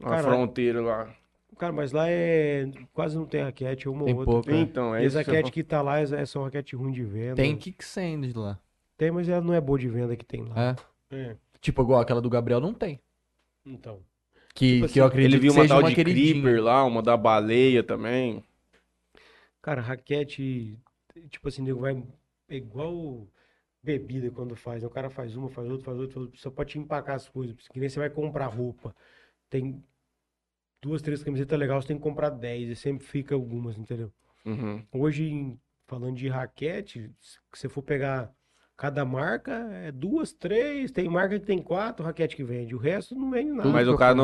Na 0.00 0.10
Cara, 0.10 0.22
fronteira 0.24 0.82
lá. 0.82 1.14
Cara, 1.56 1.72
mas 1.72 1.92
lá 1.92 2.10
é. 2.10 2.68
Quase 2.92 3.16
não 3.16 3.24
tem 3.24 3.42
raquete, 3.42 3.88
uma 3.88 4.04
Tem 4.04 4.12
ou 4.14 4.20
outra. 4.20 4.32
pouco, 4.34 4.50
é. 4.50 4.60
Então, 4.60 4.94
é 4.94 5.02
E 5.02 5.06
as 5.06 5.12
isso. 5.14 5.18
que 5.20 5.24
você 5.24 5.30
raquete 5.30 5.52
que 5.52 5.62
tá 5.64 5.80
lá 5.80 6.00
é 6.00 6.02
é 6.02 6.26
só 6.26 6.44
raquete 6.44 6.76
ruim 6.76 6.92
de 6.92 7.04
venda. 7.04 7.36
Tem 7.36 7.56
kicksand 7.56 8.32
lá. 8.34 8.58
Tem, 8.96 9.10
mas 9.12 9.28
ela 9.28 9.40
não 9.40 9.54
é 9.54 9.60
boa 9.60 9.78
de 9.78 9.88
venda 9.88 10.16
que 10.16 10.24
tem 10.24 10.42
lá. 10.44 10.76
É. 11.10 11.16
É. 11.16 11.36
Tipo, 11.60 11.82
igual 11.82 12.00
aquela 12.00 12.20
do 12.20 12.28
Gabriel 12.28 12.60
não 12.60 12.74
tem. 12.74 13.00
Então. 13.64 14.00
Que, 14.54 14.80
Tipo 14.80 14.92
que 14.92 15.00
eu 15.00 15.04
assim, 15.04 15.08
acredito 15.12 15.34
Ele 15.34 15.40
viu 15.40 15.52
que 15.52 15.58
uma 15.60 15.68
tal 15.68 15.80
uma 15.80 15.88
de 15.88 15.94
queridinha. 15.94 16.32
Creeper 16.42 16.62
lá, 16.62 16.84
uma 16.84 17.00
da 17.00 17.16
baleia 17.16 17.82
também. 17.82 18.44
Cara, 19.62 19.80
raquete, 19.80 20.76
tipo 21.30 21.46
assim, 21.48 21.62
nego 21.62 21.80
vai 21.80 22.02
é 22.48 22.56
igual 22.56 23.26
bebida 23.82 24.30
quando 24.30 24.56
faz. 24.56 24.82
né? 24.82 24.88
O 24.88 24.90
cara 24.90 25.10
faz 25.10 25.36
uma, 25.36 25.48
faz 25.48 25.68
outra, 25.68 25.84
faz 25.84 25.98
outra, 25.98 26.14
faz 26.14 26.26
outra. 26.26 26.40
Só 26.40 26.50
pode 26.50 26.72
te 26.72 26.78
empacar 26.78 27.16
as 27.16 27.28
coisas. 27.28 27.56
Que 27.68 27.80
nem 27.80 27.88
você 27.88 27.98
vai 27.98 28.10
comprar 28.10 28.46
roupa. 28.46 28.94
Tem 29.48 29.82
duas, 30.82 31.02
três 31.02 31.22
camisetas 31.22 31.58
legais, 31.58 31.84
você 31.84 31.88
tem 31.88 31.96
que 31.96 32.02
comprar 32.02 32.30
dez. 32.30 32.68
E 32.68 32.76
sempre 32.76 33.06
fica 33.06 33.34
algumas, 33.34 33.78
entendeu? 33.78 34.12
Uhum. 34.44 34.84
Hoje, 34.92 35.58
falando 35.86 36.16
de 36.16 36.28
raquete, 36.28 37.10
se 37.20 37.38
você 37.52 37.68
for 37.68 37.82
pegar 37.82 38.32
cada 38.78 39.04
marca, 39.04 39.52
é 39.84 39.90
duas, 39.90 40.32
três. 40.32 40.90
Tem 40.92 41.08
marca 41.08 41.38
que 41.38 41.44
tem 41.44 41.58
quatro 41.60 42.06
raquete 42.06 42.36
que 42.36 42.44
vende. 42.44 42.74
O 42.76 42.78
resto 42.78 43.14
não 43.14 43.28
vende 43.30 43.50
nada. 43.50 43.68
Mas 43.68 43.88
o 43.88 43.90
eu 43.90 43.96
cara, 43.98 44.16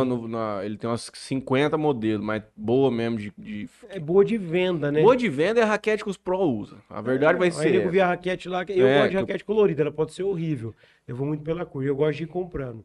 ele 0.65 0.79
tem 0.79 0.89
umas 0.89 1.11
50 1.13 1.77
modelos, 1.77 2.25
mas 2.25 2.43
boa 2.57 2.89
mesmo 2.91 3.19
de... 3.19 3.33
de- 3.37 3.69
É 3.89 3.99
boa 3.99 4.25
de 4.25 4.39
venda, 4.39 4.93
né? 4.93 5.03
Boa 5.03 5.17
de 5.17 5.29
venda 5.29 5.59
é 5.61 5.65
a 5.65 5.67
raquete 5.67 6.05
que 6.05 6.09
os 6.09 6.17
pro 6.17 6.39
usam. 6.39 6.79
A 6.89 7.01
verdade 7.01 7.37
vai 7.39 7.49
Aí 7.49 7.53
ser 7.53 7.75
essa. 7.81 7.91
vê 7.91 8.01
a 8.01 8.07
raquete 8.07 8.49
lá, 8.49 8.65
que- 8.65 8.73
eu 8.79 8.87
É, 8.87 8.95
gosto 8.95 9.05
de 9.05 9.11
que 9.11 9.17
eu- 9.17 9.21
raquete 9.23 9.45
colorida, 9.45 9.83
ela 9.83 9.93
pode 9.93 10.15
ser 10.15 10.23
horrível. 10.23 10.73
Eu 11.07 11.17
vou 11.17 11.27
muito 11.27 11.43
pela 11.43 11.67
cor, 11.67 11.83
e 11.83 11.89
eu 11.89 11.97
gosto 11.97 12.17
de 12.19 12.23
ir 12.23 12.29
comprando. 12.29 12.85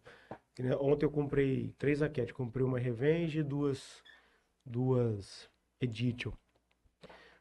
Nem 0.58 0.74
Ontem 0.74 1.06
eu 1.06 1.12
comprei 1.12 1.72
três 1.78 2.02
raquetes, 2.02 2.34
comprei 2.34 2.66
uma 2.66 2.80
Revenge 2.80 3.40
e 3.40 3.44
duas, 3.44 4.02
duas 4.66 5.48
Edition. 5.80 6.32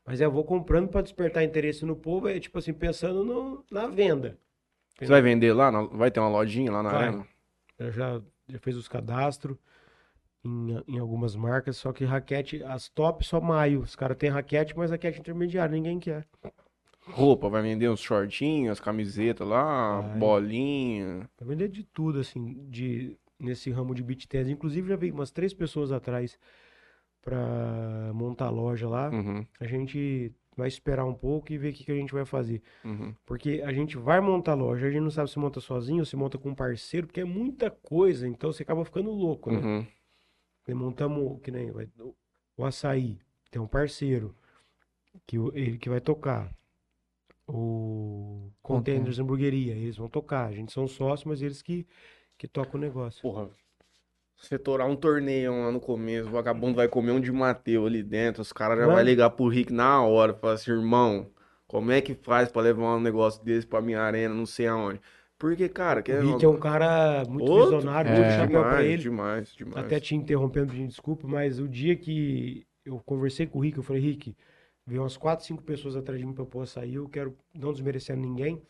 Mas 0.08 0.20
eu 0.20 0.30
vou 0.30 0.44
comprando 0.44 0.88
para 0.88 1.02
despertar 1.02 1.44
interesse 1.44 1.84
no 1.84 1.94
povo, 1.94 2.28
é 2.28 2.40
tipo 2.40 2.58
assim, 2.58 2.72
pensando 2.72 3.24
no- 3.24 3.64
na 3.70 3.86
venda. 3.86 4.38
Você 4.98 5.06
vai 5.06 5.22
vender 5.22 5.52
lá? 5.52 5.70
Na- 5.70 5.82
Vai 5.84 6.10
ter 6.10 6.18
uma 6.20 6.28
lojinha 6.28 6.72
lá 6.72 6.82
na 6.82 6.90
Vai. 6.90 7.08
arena? 7.08 7.26
Eu 7.78 7.92
já, 7.92 8.20
já 8.48 8.58
fez 8.58 8.76
os 8.76 8.88
cadastros 8.88 9.56
em, 10.44 10.82
em 10.88 10.98
algumas 10.98 11.36
marcas, 11.36 11.76
só 11.76 11.92
que 11.92 12.04
raquete, 12.04 12.62
as 12.64 12.88
top 12.88 13.24
só 13.24 13.40
maio. 13.40 13.80
Os 13.82 13.94
caras 13.94 14.16
têm 14.16 14.30
raquete, 14.30 14.76
mas 14.76 14.90
raquete 14.90 15.20
intermediária, 15.20 15.72
ninguém 15.72 16.00
quer. 16.00 16.26
Roupa, 17.10 17.48
vai 17.48 17.62
vender 17.62 17.88
uns 17.88 18.00
shortinhos, 18.00 18.72
as 18.72 18.80
camisetas 18.80 19.46
lá, 19.46 20.00
Vai. 20.00 20.18
bolinha. 20.18 21.28
Vai 21.38 21.48
vender 21.48 21.68
de 21.68 21.82
tudo, 21.84 22.18
assim, 22.20 22.66
de, 22.68 23.16
nesse 23.38 23.70
ramo 23.70 23.94
de 23.94 24.02
beat 24.02 24.26
tennis. 24.26 24.48
Inclusive, 24.50 24.88
já 24.88 24.96
veio 24.96 25.14
umas 25.14 25.30
três 25.30 25.54
pessoas 25.54 25.90
atrás 25.92 26.38
pra 27.22 28.12
montar 28.14 28.46
a 28.46 28.50
loja 28.50 28.88
lá. 28.88 29.10
Uhum, 29.10 29.44
A 29.60 29.66
gente 29.66 30.32
vai 30.56 30.66
esperar 30.68 31.04
um 31.04 31.14
pouco 31.14 31.52
e 31.52 31.58
ver 31.58 31.70
o 31.70 31.72
que, 31.72 31.84
que 31.84 31.92
a 31.92 31.94
gente 31.94 32.12
vai 32.12 32.24
fazer. 32.24 32.62
uhum. 32.84 33.14
Porque 33.24 33.62
a 33.64 33.72
gente 33.72 33.96
vai 33.96 34.20
montar 34.20 34.52
a 34.52 34.56
loja, 34.56 34.86
a 34.86 34.90
gente 34.90 35.02
não 35.02 35.10
sabe 35.10 35.30
se 35.30 35.38
monta 35.38 35.60
sozinho 35.60 36.00
ou 36.00 36.04
se 36.04 36.16
monta 36.16 36.36
com 36.38 36.50
um 36.50 36.54
parceiro, 36.54 37.06
porque 37.06 37.20
é 37.20 37.24
muita 37.24 37.70
coisa, 37.70 38.26
então 38.26 38.52
você 38.52 38.62
acaba 38.62 38.84
ficando 38.84 39.10
louco, 39.10 39.50
né? 39.52 39.58
Uhum. 39.58 39.86
E 40.66 40.74
montamos, 40.74 41.40
que 41.42 41.50
nem 41.50 41.70
vai- 41.70 41.88
o- 42.56 42.64
açaí, 42.64 43.18
tem 43.50 43.60
um 43.62 43.66
parceiro 43.68 44.34
que 45.26 45.36
ele 45.54 45.78
que 45.78 45.88
vai 45.88 46.00
tocar. 46.00 46.52
O 47.46 48.50
Containers 48.62 49.18
Hamburgueria, 49.18 49.74
eles 49.74 49.96
vão 49.96 50.08
tocar. 50.08 50.46
A 50.48 50.52
gente 50.52 50.72
são 50.72 50.86
sócios, 50.86 51.24
mas 51.24 51.40
eles 51.40 51.62
que, 51.62 51.86
que 52.36 52.46
tocam 52.46 52.74
o 52.78 52.80
negócio. 52.82 53.22
Porra, 53.22 53.48
você 54.38 54.58
torar 54.58 54.86
um 54.88 54.96
torneio 54.96 55.52
lá 55.52 55.70
no 55.72 55.80
começo, 55.80 56.28
o 56.28 56.32
vagabundo 56.32 56.76
vai 56.76 56.88
comer 56.88 57.12
um 57.12 57.20
de 57.20 57.32
Mateu 57.32 57.86
ali 57.86 58.02
dentro, 58.02 58.40
os 58.42 58.52
caras 58.52 58.78
já 58.78 58.84
é? 58.84 58.86
vai 58.86 59.02
ligar 59.02 59.30
pro 59.30 59.48
Rick 59.48 59.72
na 59.72 60.02
hora, 60.02 60.32
falar 60.34 60.54
assim, 60.54 60.70
irmão, 60.70 61.30
como 61.66 61.90
é 61.90 62.00
que 62.00 62.14
faz 62.14 62.50
pra 62.50 62.62
levar 62.62 62.96
um 62.96 63.00
negócio 63.00 63.44
desse 63.44 63.66
pra 63.66 63.82
minha 63.82 64.00
arena, 64.00 64.34
não 64.34 64.46
sei 64.46 64.68
aonde. 64.68 65.00
Porque, 65.36 65.68
cara, 65.68 66.02
que 66.02 66.12
O 66.12 66.32
Rick 66.32 66.44
é 66.44 66.48
um 66.48 66.56
cara 66.58 67.24
muito 67.28 67.50
Outro- 67.50 67.76
visionário, 67.76 68.10
É. 68.10 68.14
muito 68.14 68.30
chapéu 68.32 68.62
pra 68.62 68.82
ele. 68.82 69.02
demais, 69.02 69.54
demais. 69.54 69.84
Até 69.84 70.00
te 70.00 70.14
interrompendo, 70.14 70.72
pedindo 70.72 70.88
desculpa, 70.88 71.28
mas 71.28 71.60
o 71.60 71.68
dia 71.68 71.94
que 71.94 72.66
eu 72.84 72.98
conversei 73.04 73.46
com 73.46 73.58
o 73.58 73.62
Rick, 73.62 73.76
eu 73.76 73.82
falei, 73.84 74.02
Rick, 74.02 74.34
veio 74.86 75.02
umas 75.02 75.16
quatro, 75.16 75.44
cinco 75.44 75.62
pessoas 75.62 75.94
atrás 75.94 76.18
de 76.18 76.26
mim 76.26 76.32
pra 76.32 76.44
pôr 76.44 76.62
açaí, 76.62 76.94
eu 76.94 77.08
quero, 77.08 77.36
não 77.54 77.72
desmerecendo 77.72 78.20
ninguém, 78.20 78.60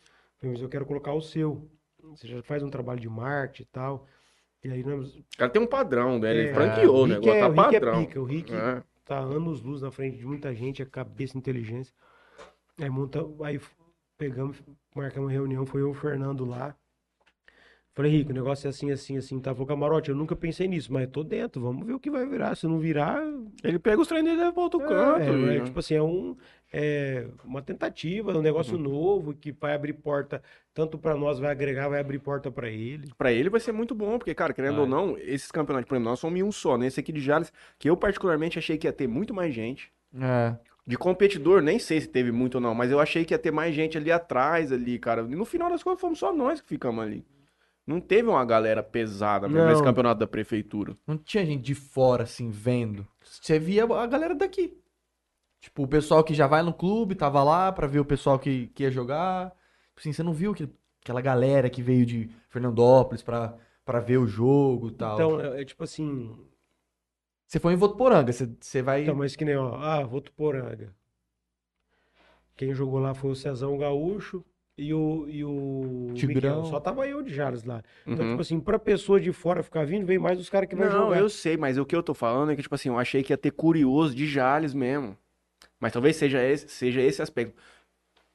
eu 0.43 0.51
mas 0.51 0.61
eu 0.61 0.69
quero 0.69 0.85
colocar 0.85 1.13
o 1.15 1.21
seu. 1.23 1.71
Você 2.11 2.27
já 2.29 2.43
faz 2.43 2.63
um 2.63 2.69
trabalho 2.71 3.01
de 3.01 3.09
marketing 3.09 3.63
e 3.63 3.67
tal. 3.67 4.07
E 4.65 4.71
aí 4.71 4.83
nós. 4.83 5.15
O 5.17 5.25
cara 5.39 5.51
tem 5.51 5.63
um 5.63 5.67
padrão, 5.67 6.19
né? 6.19 6.31
Ele 6.31 6.49
É, 6.49 6.55
franqueou 6.55 6.97
o 7.03 7.05
Rick 7.05 7.21
negócio, 7.21 7.37
é- 7.37 7.41
tá 7.41 7.49
o 7.49 7.51
Rick 7.53 7.61
é 7.77 7.81
padrão. 7.81 8.05
pica, 8.07 8.21
o 8.21 8.25
Rick- 8.25 8.53
É. 8.55 8.83
tá 9.05 9.19
anos 9.19 9.63
luz 9.63 9.83
na 9.83 9.91
frente 9.91 10.19
de 10.19 10.27
muita 10.27 10.55
gente, 10.55 10.83
é 10.83 10.85
cabeça, 10.85 11.39
inteligência. 11.39 11.95
Aí 12.81 12.91
monta, 12.91 13.25
aí 13.45 13.61
pegamos, 14.17 14.61
marcamos 14.95 15.31
reunião, 15.33 15.65
foi 15.65 15.81
eu 15.83 15.89
e 15.89 15.91
o 15.91 15.95
Fernando 15.95 16.45
lá. 16.45 16.75
Falei, 17.95 18.13
Rico, 18.13 18.31
o 18.31 18.35
negócio 18.35 18.67
é 18.69 18.71
assim, 18.71 18.93
assim, 18.93 19.17
assim, 19.17 19.41
tá? 19.41 19.53
Falou, 19.53 19.67
camarote, 19.67 20.09
eu 20.11 20.15
nunca 20.15 20.37
pensei 20.37 20.69
nisso, 20.69 20.93
mas 20.93 21.09
tô 21.11 21.25
dentro, 21.25 21.61
vamos 21.61 21.85
ver 21.85 21.95
o 21.95 21.99
que 21.99 22.11
vai 22.11 22.25
virar. 22.27 22.55
Se 22.55 22.65
não 22.69 22.79
virar. 22.79 23.21
Ele 23.65 23.77
pega 23.81 24.01
os 24.01 24.07
treinos 24.07 24.33
e 24.41 24.53
pra 24.53 24.63
outro 24.63 24.81
é, 24.83 24.87
canto. 24.87 25.21
é, 25.49 25.57
e- 25.57 25.65
tipo 25.65 25.79
assim, 25.81 25.95
é, 25.95 26.03
um, 26.03 26.37
é 26.73 27.27
uma 27.45 27.63
tentativa, 27.63 28.37
um 28.37 28.43
negócio 28.43 28.77
Uhum. 28.77 28.83
novo 28.83 29.35
que 29.35 29.53
vai 29.53 29.75
abrir 29.75 29.95
porta, 29.95 30.43
tanto 30.75 30.99
pra 30.99 31.17
nós, 31.17 31.39
vai 31.39 31.51
agregar, 31.51 31.89
vai 31.89 32.01
abrir 32.01 32.19
porta 32.19 32.51
pra 32.51 32.69
ele. 32.69 33.11
Pra 33.17 33.33
ele 33.33 33.49
vai 33.49 33.61
ser 33.61 33.73
muito 33.73 33.95
bom, 33.95 34.19
porque, 34.19 34.35
cara, 34.35 34.53
querendo 34.53 34.75
Vai. 34.75 34.81
ou 34.83 34.87
não, 34.87 35.17
esses 35.19 35.51
campeonatos, 35.51 35.89
por 35.89 35.95
exemplo, 35.95 36.11
nós 36.11 36.21
somos 36.21 36.41
um 36.43 36.53
só, 36.53 36.77
nesse 36.77 37.01
aqui 37.01 37.13
de 37.13 37.21
Jales, 37.21 37.53
que 37.79 37.89
eu 37.89 37.97
particularmente 37.97 38.59
achei 38.59 38.77
que 38.77 38.87
ia 38.87 38.93
ter 38.93 39.07
muito 39.07 39.33
mais 39.35 39.55
gente. 39.55 39.91
É. 40.21 40.55
De 40.87 40.97
competidor, 40.97 41.61
nem 41.61 41.79
sei 41.79 42.01
se 42.01 42.09
teve 42.09 42.33
muito 42.33 42.55
ou 42.57 42.61
não, 42.61 42.75
mas 42.75 42.91
eu 42.91 42.99
achei 42.99 43.25
que 43.25 43.35
ia 43.35 43.39
ter 43.39 43.51
mais 43.51 43.75
gente 43.75 43.99
ali 43.99 44.11
atrás, 44.11 44.73
ali, 44.73 44.99
cara. 44.99 45.23
E 45.23 45.35
no 45.37 45.45
final 45.45 45.69
das 45.71 45.83
contas, 45.83 46.01
fomos 46.01 46.19
só 46.19 46.33
nós 46.33 46.61
que 46.63 46.69
ficamos 46.69 47.05
ali. 47.05 47.25
Não 47.87 48.01
teve 48.01 48.29
uma 48.29 48.45
galera 48.45 48.83
pesada 48.83 49.49
mesmo 49.49 49.67
nesse 49.69 49.83
campeonato 49.83 50.21
da 50.21 50.27
prefeitura. 50.27 50.95
Não 51.07 51.17
tinha 51.17 51.45
gente 51.45 51.63
de 51.63 51.75
fora, 51.75 52.25
assim, 52.25 52.51
vendo. 52.51 53.07
Você 53.23 53.59
via 53.59 53.85
a 53.85 54.07
galera 54.07 54.35
daqui. 54.35 54.77
Tipo, 55.61 55.83
o 55.83 55.89
pessoal 55.89 56.23
que 56.23 56.35
já 56.35 56.47
vai 56.47 56.63
no 56.63 56.73
clube, 56.73 57.15
tava 57.15 57.43
lá 57.43 57.73
pra 57.73 57.87
ver 57.87 58.01
o 58.01 58.05
pessoal 58.05 58.39
que, 58.39 58.69
que 58.69 58.85
ia 58.85 58.91
jogar. 58.91 59.51
Tipo 59.89 60.01
Assim, 60.01 60.13
você 60.13 60.23
não 60.23 60.33
viu 60.33 60.55
que, 60.55 60.69
aquela 61.03 61.21
galera 61.21 61.69
que 61.69 61.83
veio 61.83 62.07
de 62.07 62.31
Fernandópolis 62.49 63.23
pra, 63.23 63.57
pra 63.85 63.99
ver 64.01 64.19
o 64.19 64.27
jogo 64.27 64.89
e 64.89 64.93
tal. 64.93 65.15
Então, 65.15 65.41
é, 65.41 65.63
é 65.63 65.65
tipo 65.65 65.83
assim, 65.83 66.37
Você 67.47 67.59
foi 67.59 67.73
em 67.73 67.77
Votuporanga, 67.77 68.33
você, 68.33 68.49
você 68.61 68.83
vai... 68.83 69.03
Então, 69.03 69.17
mas 69.17 69.35
que 69.35 69.45
nem, 69.45 69.57
ó, 69.57 69.75
ah, 69.75 70.05
Votuporanga. 70.05 70.95
Quem 72.57 72.75
jogou 72.75 72.99
lá 73.01 73.15
foi 73.15 73.31
o 73.31 73.35
Cezão 73.37 73.77
Gaúcho 73.79 74.45
e 74.77 74.93
o, 74.93 75.27
e 75.29 75.45
o 75.45 76.13
Tigrão. 76.15 76.57
Miguel. 76.59 76.65
Só 76.71 76.81
tava 76.81 77.07
eu 77.07 77.23
de 77.23 77.33
Jales 77.35 77.65
lá. 77.65 77.83
Então, 78.07 78.25
Uhum. 78.25 78.31
tipo 78.33 78.41
assim, 78.43 78.61
pra 78.61 78.79
pessoa 78.79 79.21
de 79.21 79.33
fora 79.33 79.63
ficar 79.63 79.85
vindo, 79.87 80.07
vem 80.07 80.19
mais 80.19 80.39
os 80.41 80.49
caras 80.49 80.69
que 80.69 80.75
vai 80.77 80.89
Não, 80.89 81.07
jogar. 81.07 81.19
eu 81.19 81.29
sei, 81.29 81.57
mas 81.57 81.79
o 81.79 81.85
que 81.87 81.95
eu 81.97 82.03
tô 82.03 82.15
falando 82.15 82.51
é 82.53 82.57
que, 82.57 82.63
tipo 82.63 82.75
assim, 82.75 82.89
eu 82.89 82.99
achei 82.99 83.23
que 83.23 83.33
ia 83.33 83.39
ter 83.39 83.51
curioso 83.53 84.15
de 84.15 84.27
Jales 84.27 84.75
mesmo. 84.75 85.17
Mas 85.81 85.93
talvez 85.93 86.17
seja 86.17 86.43
esse, 86.43 86.69
seja 86.69 87.01
esse 87.01 87.23
aspecto. 87.23 87.55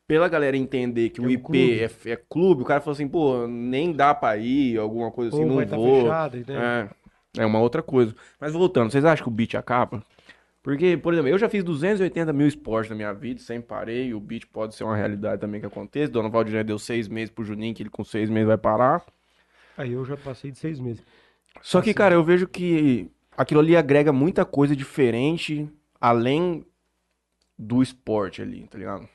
Pela 0.06 0.28
galera 0.28 0.58
entender 0.58 1.10
que 1.10 1.22
É 1.22 1.24
o 1.24 1.30
IP 1.30 1.80
é, 1.82 2.12
é 2.12 2.16
clube, 2.18 2.62
o 2.62 2.66
cara 2.66 2.82
falou 2.82 2.94
assim, 2.94 3.08
pô, 3.08 3.48
nem 3.48 3.94
dá 3.94 4.14
pra 4.14 4.38
ir, 4.38 4.78
alguma 4.78 5.10
coisa 5.12 5.30
assim, 5.34 5.44
Ou 5.44 5.50
não 5.50 5.62
estar 5.62 5.78
vou. 5.78 6.02
fechado, 6.04 6.38
né? 6.38 6.90
É, 7.38 7.42
é 7.44 7.46
uma 7.46 7.60
outra 7.60 7.82
coisa. 7.82 8.14
Mas 8.40 8.52
voltando, 8.54 8.92
vocês 8.92 9.06
acham 9.06 9.24
que 9.24 9.30
o 9.30 9.34
beat 9.34 9.56
acaba? 9.56 10.04
Porque, 10.62 10.98
por 10.98 11.14
exemplo, 11.14 11.30
eu 11.30 11.38
já 11.38 11.50
fiz 11.50 11.64
280 11.64 12.32
mil 12.34 12.48
esportes 12.48 12.90
na 12.90 12.96
minha 12.96 13.14
vida, 13.14 13.40
sempre 13.42 13.68
parei. 13.68 14.14
O 14.14 14.20
beat 14.20 14.46
pode 14.48 14.76
ser 14.76 14.84
uma 14.86 14.96
realidade 14.96 15.42
também 15.42 15.60
que 15.60 15.68
aconteça. 15.68 16.12
Dona 16.12 16.30
Valdirene 16.30 16.64
deu 16.64 16.80
seis 16.80 17.08
meses 17.08 17.30
pro 17.34 17.44
Juninho, 17.44 17.74
que 17.76 17.84
ele 17.84 17.90
com 17.90 18.04
seis 18.04 18.30
meses 18.30 18.48
vai 18.48 18.58
parar. 18.58 19.04
Aí 19.78 19.92
eu 19.92 20.06
já 20.06 20.16
passei 20.18 20.52
de 20.52 20.58
seis 20.58 20.80
meses. 20.80 21.04
Só 21.62 21.82
que, 21.82 21.90
Assim. 21.90 21.98
cara, 21.98 22.16
eu 22.16 22.24
vejo 22.24 22.48
que 22.48 23.10
aquilo 23.38 23.60
ali 23.60 23.76
agrega 23.76 24.12
muita 24.12 24.46
coisa 24.46 24.76
diferente 24.76 25.68
além 26.00 26.66
do 27.58 27.82
esporte 27.82 28.42
ali, 28.42 28.68
tá 28.68 28.78
ligado? 28.78 29.08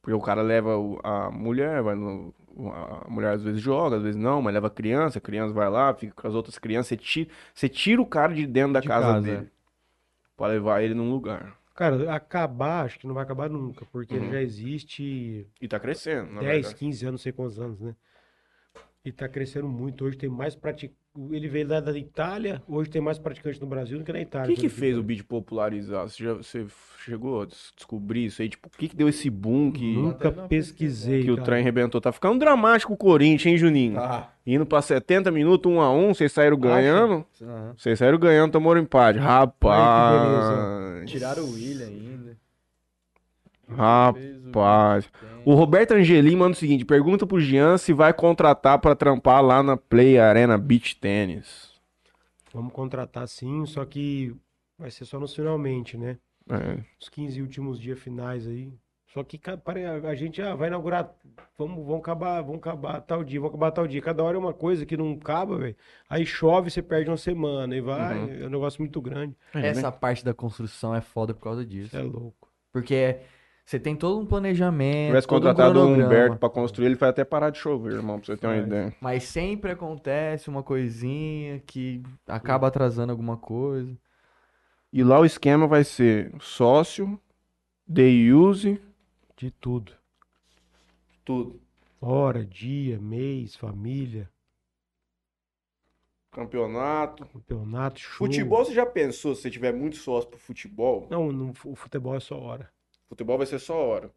Porque 0.00 0.12
o 0.14 0.20
cara 0.20 0.42
leva 0.42 0.70
a 1.02 1.30
mulher, 1.30 1.82
vai 1.82 1.94
no, 1.94 2.34
a 2.72 3.08
mulher 3.08 3.32
às 3.34 3.42
vezes 3.42 3.60
joga, 3.60 3.96
às 3.96 4.02
vezes 4.02 4.20
não, 4.20 4.42
mas 4.42 4.52
leva 4.52 4.66
a 4.66 4.70
criança, 4.70 5.18
a 5.18 5.20
criança 5.20 5.54
vai 5.54 5.68
lá, 5.70 5.94
fica 5.94 6.14
com 6.14 6.28
as 6.28 6.34
outras 6.34 6.58
crianças, 6.58 6.88
você 6.88 6.96
tira, 6.96 7.30
você 7.54 7.68
tira 7.68 8.02
o 8.02 8.06
cara 8.06 8.34
de 8.34 8.46
dentro 8.46 8.74
da 8.74 8.82
De 8.82 8.88
casa, 8.88 9.14
casa, 9.14 9.16
dele 9.16 9.50
pra 10.36 10.48
levar 10.48 10.82
ele 10.82 10.94
num 10.94 11.10
lugar. 11.10 11.58
Cara, 11.74 12.14
acabar, 12.14 12.84
acho 12.84 12.98
que 13.00 13.06
não 13.06 13.14
vai 13.14 13.24
acabar 13.24 13.48
nunca, 13.50 13.84
porque 13.86 14.16
ele 14.16 14.26
Uhum. 14.26 14.30
já 14.30 14.40
existe 14.40 15.48
E 15.60 15.66
tá 15.66 15.80
crescendo, 15.80 16.32
na 16.32 16.42
10, 16.42 16.44
verdade. 16.44 16.78
15 16.78 17.04
anos, 17.06 17.20
não 17.20 17.22
sei 17.24 17.32
quantos 17.32 17.58
anos, 17.60 17.80
né? 17.80 17.96
E 19.04 19.12
tá 19.12 19.28
crescendo 19.28 19.68
muito. 19.68 20.04
Hoje 20.04 20.16
tem 20.16 20.30
mais 20.30 20.54
praticantes. 20.54 20.96
Ele 21.30 21.46
veio 21.46 21.68
lá 21.68 21.78
da 21.78 21.96
Itália, 21.96 22.60
hoje 22.66 22.90
tem 22.90 23.00
mais 23.00 23.20
praticantes 23.20 23.60
no 23.60 23.68
Brasil 23.68 23.98
do 23.98 24.04
que 24.04 24.12
na 24.12 24.18
O 24.18 24.22
Itália. 24.22 24.48
que 24.48 24.54
que 24.62 24.68
pelo 24.68 24.72
fez 24.80 24.98
o 24.98 25.02
beat 25.02 25.22
popularizar? 25.22 26.08
Você, 26.08 26.24
já, 26.24 26.32
você 26.32 26.66
chegou 27.04 27.42
a 27.42 27.44
des- 27.44 27.72
descobrir 27.76 28.24
isso 28.24 28.42
aí? 28.42 28.48
Tipo, 28.48 28.66
o 28.66 28.70
que 28.76 28.88
que 28.88 28.96
deu 28.96 29.08
esse 29.08 29.30
boom 29.30 29.70
que, 29.70 29.94
Nunca 29.94 30.32
pesquisei, 30.32 31.22
que 31.22 31.30
o 31.30 31.36
cara. 31.36 31.44
trem 31.44 31.60
arrebentou? 31.60 32.00
Tá 32.00 32.10
ficando 32.10 32.40
dramático 32.40 32.94
o 32.94 32.96
Corinthians, 32.96 33.46
hein, 33.52 33.56
Juninho? 33.58 33.96
Ah, 34.00 34.28
Indo 34.44 34.66
pra 34.66 34.82
70 34.82 35.30
minutos, 35.30 35.70
1 35.70 35.80
a 35.80 35.92
1 35.92 36.14
vocês 36.14 36.32
saíram 36.32 36.56
ganhando. 36.58 37.24
Vocês 37.76 37.96
saíram 37.98 38.18
ganhando, 38.18 38.50
tomaram 38.52 38.80
empate. 38.80 39.18
Rapaz. 39.18 41.08
Tiraram 41.10 41.44
o 41.44 41.52
William 41.52 41.86
ainda. 41.86 42.13
Rapaz. 43.76 45.10
O 45.44 45.54
Roberto 45.54 45.92
Angelim 45.92 46.36
manda 46.36 46.52
o 46.52 46.58
seguinte: 46.58 46.84
pergunta 46.84 47.26
pro 47.26 47.40
Jean 47.40 47.76
se 47.78 47.92
vai 47.92 48.12
contratar 48.12 48.78
pra 48.78 48.94
trampar 48.94 49.42
lá 49.42 49.62
na 49.62 49.76
Play 49.76 50.18
Arena 50.18 50.56
Beach 50.56 50.96
Tennis. 50.96 51.72
Vamos 52.52 52.72
contratar 52.72 53.26
sim, 53.28 53.66
só 53.66 53.84
que 53.84 54.34
vai 54.78 54.90
ser 54.90 55.04
só 55.04 55.18
nos 55.18 55.34
finalmente, 55.34 55.96
né? 55.96 56.18
É. 56.48 56.78
Os 57.00 57.08
15 57.08 57.40
últimos 57.42 57.80
dias 57.80 57.98
finais 57.98 58.46
aí. 58.46 58.72
Só 59.12 59.22
que 59.22 59.38
pare- 59.38 59.84
a 59.84 59.94
a 60.08 60.14
gente 60.16 60.42
ah, 60.42 60.56
vai 60.56 60.66
inaugurar, 60.68 61.08
vamos, 61.56 61.76
vamos 61.86 62.00
acabar, 62.00 62.40
vamos 62.42 62.58
acabar 62.58 63.00
tal 63.00 63.22
dia, 63.22 63.38
vamos 63.38 63.54
acabar 63.54 63.70
tal 63.70 63.86
dia. 63.86 64.02
Cada 64.02 64.22
hora 64.24 64.36
é 64.36 64.40
uma 64.40 64.52
coisa 64.52 64.84
que 64.84 64.96
não 64.96 65.12
acaba, 65.12 65.56
velho. 65.56 65.76
Aí 66.08 66.26
chove, 66.26 66.68
você 66.70 66.82
perde 66.82 67.08
uma 67.10 67.16
semana 67.16 67.76
e 67.76 67.80
vai, 67.80 68.18
Uhum. 68.18 68.42
é 68.42 68.46
um 68.46 68.50
negócio 68.50 68.82
muito 68.82 69.00
grande. 69.00 69.36
Essa 69.52 69.92
parte 69.92 70.24
da 70.24 70.34
construção 70.34 70.92
é 70.94 71.00
foda 71.00 71.32
por 71.32 71.42
causa 71.42 71.64
disso. 71.64 71.86
Isso 71.86 71.96
é 71.96 72.02
louco. 72.02 72.48
Porque 72.72 73.18
você 73.64 73.80
tem 73.80 73.96
todo 73.96 74.20
um 74.20 74.26
planejamento, 74.26 75.00
Se 75.02 75.06
tivesse 75.06 75.26
todo 75.26 75.36
um 75.38 75.40
contratado 75.40 75.80
o. 75.80 75.86
Humberto 75.86 76.36
pra 76.36 76.50
construir, 76.50 76.86
ele 76.86 76.94
vai 76.96 77.08
até 77.08 77.24
parar 77.24 77.48
de 77.50 77.58
chover, 77.58 77.94
irmão, 77.94 78.18
pra 78.18 78.26
você 78.26 78.36
ter 78.36 78.46
uma 78.46 78.56
ideia. 78.58 78.94
Mas 79.00 79.24
sempre 79.24 79.70
acontece 79.70 80.48
uma 80.50 80.62
coisinha 80.62 81.60
que 81.60 82.02
acaba 82.26 82.68
atrasando 82.68 83.10
alguma 83.10 83.36
coisa. 83.38 83.96
E 84.92 85.02
lá 85.02 85.18
o 85.18 85.24
esquema 85.24 85.66
vai 85.66 85.82
ser 85.82 86.32
sócio, 86.40 87.18
day 87.86 88.32
use, 88.32 88.80
De 89.36 89.50
tudo. 89.50 89.92
tudo. 91.24 91.60
Hora, 92.00 92.44
dia, 92.44 93.00
mês, 93.00 93.56
família, 93.56 94.30
Campeonato. 96.30 97.24
campeonato, 97.26 98.00
show. 98.00 98.26
Futebol, 98.26 98.64
você 98.64 98.74
já 98.74 98.84
pensou 98.84 99.34
se 99.34 99.42
você 99.42 99.50
tiver 99.50 99.72
muito 99.72 99.96
sócio 99.96 100.28
pro 100.28 100.38
futebol? 100.38 101.06
Não, 101.08 101.30
no, 101.32 101.52
o 101.64 101.76
futebol 101.76 102.16
é 102.16 102.20
só 102.20 102.36
hora. 102.38 102.73
Futebol 103.08 103.38
vai 103.38 103.46
ser 103.46 103.58
só 103.58 103.76
hora. 103.76 104.10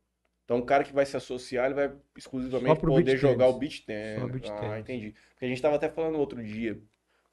Então, 0.46 0.60
o 0.60 0.66
cara 0.66 0.84
que 0.84 0.94
vai 0.94 1.06
se 1.06 1.18
associar, 1.18 1.66
ele 1.66 1.74
vai 1.74 1.92
exclusivamente 2.16 2.80
poder 2.80 3.18
jogar 3.18 3.46
tennis. 3.46 3.56
o 3.56 3.60
beach 3.60 3.86
tennis. 3.86 4.22
Só 4.22 4.28
beach 4.28 4.50
ah, 4.50 4.60
tennis. 4.62 4.80
entendi. 4.80 5.16
Porque 5.32 5.46
a 5.46 5.48
gente 5.50 5.62
tava 5.62 5.76
até 5.76 5.90
falando 5.90 6.18
outro 6.18 6.42
dia. 6.42 6.80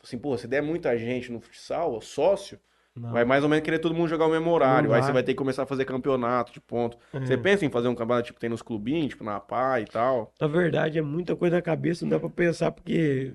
Assim, 0.02 0.18
pô, 0.18 0.36
se 0.36 0.48
der 0.48 0.60
muita 0.62 0.98
gente 0.98 1.30
no 1.30 1.40
futsal, 1.40 1.98
sócio, 2.00 2.58
Não. 2.94 3.12
vai 3.12 3.24
mais 3.24 3.44
ou 3.44 3.48
menos 3.48 3.64
querer 3.64 3.78
todo 3.78 3.94
mundo 3.94 4.08
jogar 4.08 4.26
o 4.26 4.30
mesmo 4.30 4.50
horário. 4.50 4.92
Aí 4.92 5.00
você 5.00 5.12
vai 5.12 5.22
ter 5.22 5.32
que 5.32 5.38
começar 5.38 5.62
a 5.62 5.66
fazer 5.66 5.84
campeonato 5.84 6.52
de 6.52 6.60
ponto. 6.60 6.98
É. 7.12 7.20
Você 7.20 7.38
pensa 7.38 7.64
em 7.64 7.70
fazer 7.70 7.86
um 7.86 7.94
campeonato 7.94 8.26
tipo 8.26 8.40
tem 8.40 8.50
nos 8.50 8.62
clubinhos, 8.62 9.10
tipo 9.10 9.22
na 9.22 9.38
PA 9.38 9.80
e 9.80 9.84
tal? 9.84 10.32
Na 10.40 10.48
verdade, 10.48 10.98
é 10.98 11.02
muita 11.02 11.36
coisa 11.36 11.56
na 11.56 11.62
cabeça, 11.62 12.04
não 12.04 12.10
dá 12.10 12.18
pra 12.18 12.28
pensar, 12.28 12.72
porque 12.72 13.32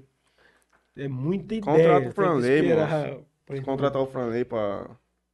é 0.97 1.07
muita 1.07 1.55
ideia. 1.55 1.63
Contrata 1.63 2.09
o 2.09 2.11
Franley, 2.11 2.69
Se 3.47 3.61
contratar 3.61 4.01
o 4.01 4.07
Franley 4.07 4.43
pra, 4.43 4.91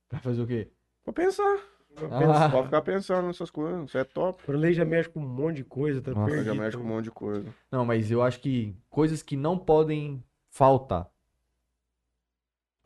Pra 0.08 0.20
fazer 0.20 0.42
o 0.42 0.48
quê? 0.48 0.68
pra 1.04 1.12
pensar. 1.12 1.58
Ah. 2.04 2.20
pensar. 2.20 2.52
Pode 2.52 2.66
ficar 2.66 2.82
pensando 2.82 3.28
nessas 3.28 3.50
coisas. 3.50 3.86
Isso 3.90 3.98
é 3.98 4.04
top. 4.04 4.42
O 4.42 4.46
Franley 4.46 4.74
já 4.74 4.84
mexe 4.86 5.10
com 5.10 5.20
um 5.20 5.28
monte 5.28 5.58
de 5.58 5.64
coisa, 5.64 6.02
tá 6.02 6.12
Nossa, 6.12 6.30
Já 6.30 6.36
perdido. 6.44 6.56
mexe 6.56 6.78
com 6.78 6.84
um 6.84 6.88
monte 6.88 7.04
de 7.06 7.12
coisa. 7.12 7.48
Não, 7.72 7.86
mas 7.86 8.10
eu 8.12 8.22
acho 8.22 8.40
que 8.40 8.76
coisas 8.90 9.22
que 9.24 9.36
não 9.38 9.58
podem 9.58 10.24
faltar. 10.50 11.08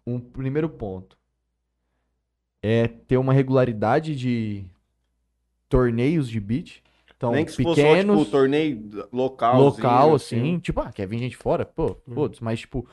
Um 0.05 0.19
primeiro 0.19 0.69
ponto 0.69 1.17
é 2.61 2.87
ter 2.87 3.17
uma 3.17 3.31
regularidade 3.33 4.15
de 4.15 4.65
torneios 5.67 6.27
de 6.29 6.39
beach. 6.39 6.83
Então, 7.15 7.31
Nem 7.33 7.43
que 7.45 7.51
se 7.51 7.61
fosse 7.61 7.81
só, 7.81 7.87
pequenos, 7.87 8.19
tipo, 8.19 8.31
torneio 8.31 9.07
local. 9.11 9.61
local, 9.61 10.15
assim, 10.15 10.57
tipo, 10.59 10.79
ah, 10.79 10.91
quer 10.91 11.05
vir 11.05 11.19
gente 11.19 11.35
fora? 11.35 11.65
Pô, 11.65 11.97
Hum. 12.07 12.13
foda-se, 12.13 12.41
mas 12.43 12.61
tipo, 12.61 12.87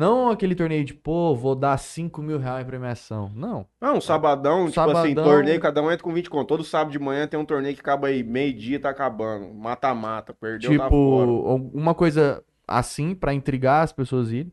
não 0.00 0.30
aquele 0.30 0.54
torneio 0.54 0.84
de, 0.84 0.94
pô, 0.94 1.34
vou 1.34 1.54
dar 1.54 1.76
5 1.78 2.22
mil 2.22 2.38
reais 2.38 2.64
em 2.64 2.66
premiação. 2.68 3.30
Não. 3.34 3.66
Não, 3.80 3.96
um 3.96 4.00
sabadão, 4.00 4.66
tipo 4.68 4.80
assim, 4.80 4.92
Sabadão. 5.14 5.24
torneio, 5.24 5.60
cada 5.60 5.82
um 5.82 5.90
entra 5.90 6.02
com 6.02 6.12
20 6.12 6.30
conto. 6.30 6.48
Todo 6.48 6.64
sábado 6.64 6.90
de 6.92 6.98
manhã 6.98 7.26
tem 7.26 7.38
um 7.38 7.44
torneio 7.44 7.74
que 7.74 7.80
acaba 7.80 8.08
aí, 8.08 8.22
meio-dia 8.22 8.80
tá 8.80 8.90
acabando. 8.90 9.52
Mata-mata, 9.54 10.32
perdeu, 10.32 10.70
tá 10.78 10.88
fora. 10.88 11.26
Tipo, 11.26 11.70
uma 11.74 11.94
coisa 11.94 12.42
assim 12.66 13.14
pra 13.14 13.34
intrigar 13.34 13.84
as 13.84 13.92
pessoas 13.92 14.32
irem. 14.32 14.52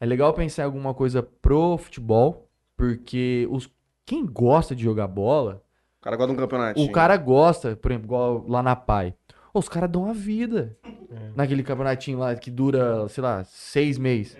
É 0.00 0.06
legal 0.06 0.32
pensar 0.32 0.62
em 0.62 0.64
alguma 0.66 0.94
coisa 0.94 1.22
pro 1.22 1.76
futebol, 1.76 2.48
porque 2.76 3.46
os 3.50 3.68
quem 4.06 4.24
gosta 4.24 4.74
de 4.74 4.82
jogar 4.84 5.06
bola, 5.06 5.62
O 6.00 6.04
cara 6.04 6.16
gosta 6.16 6.32
de 6.32 6.38
um 6.38 6.42
campeonatinho. 6.42 6.88
o 6.88 6.92
cara 6.92 7.16
gosta, 7.16 7.76
por 7.76 7.90
exemplo, 7.90 8.06
igual 8.06 8.44
lá 8.48 8.62
na 8.62 8.74
Pai. 8.74 9.14
Os 9.52 9.68
caras 9.68 9.90
dão 9.90 10.08
a 10.08 10.12
vida 10.12 10.76
É. 10.84 11.30
naquele 11.34 11.62
campeonatinho 11.62 12.18
lá 12.18 12.34
que 12.36 12.50
dura, 12.50 13.06
sei 13.08 13.22
lá, 13.22 13.42
seis 13.44 13.98
meses. 13.98 14.38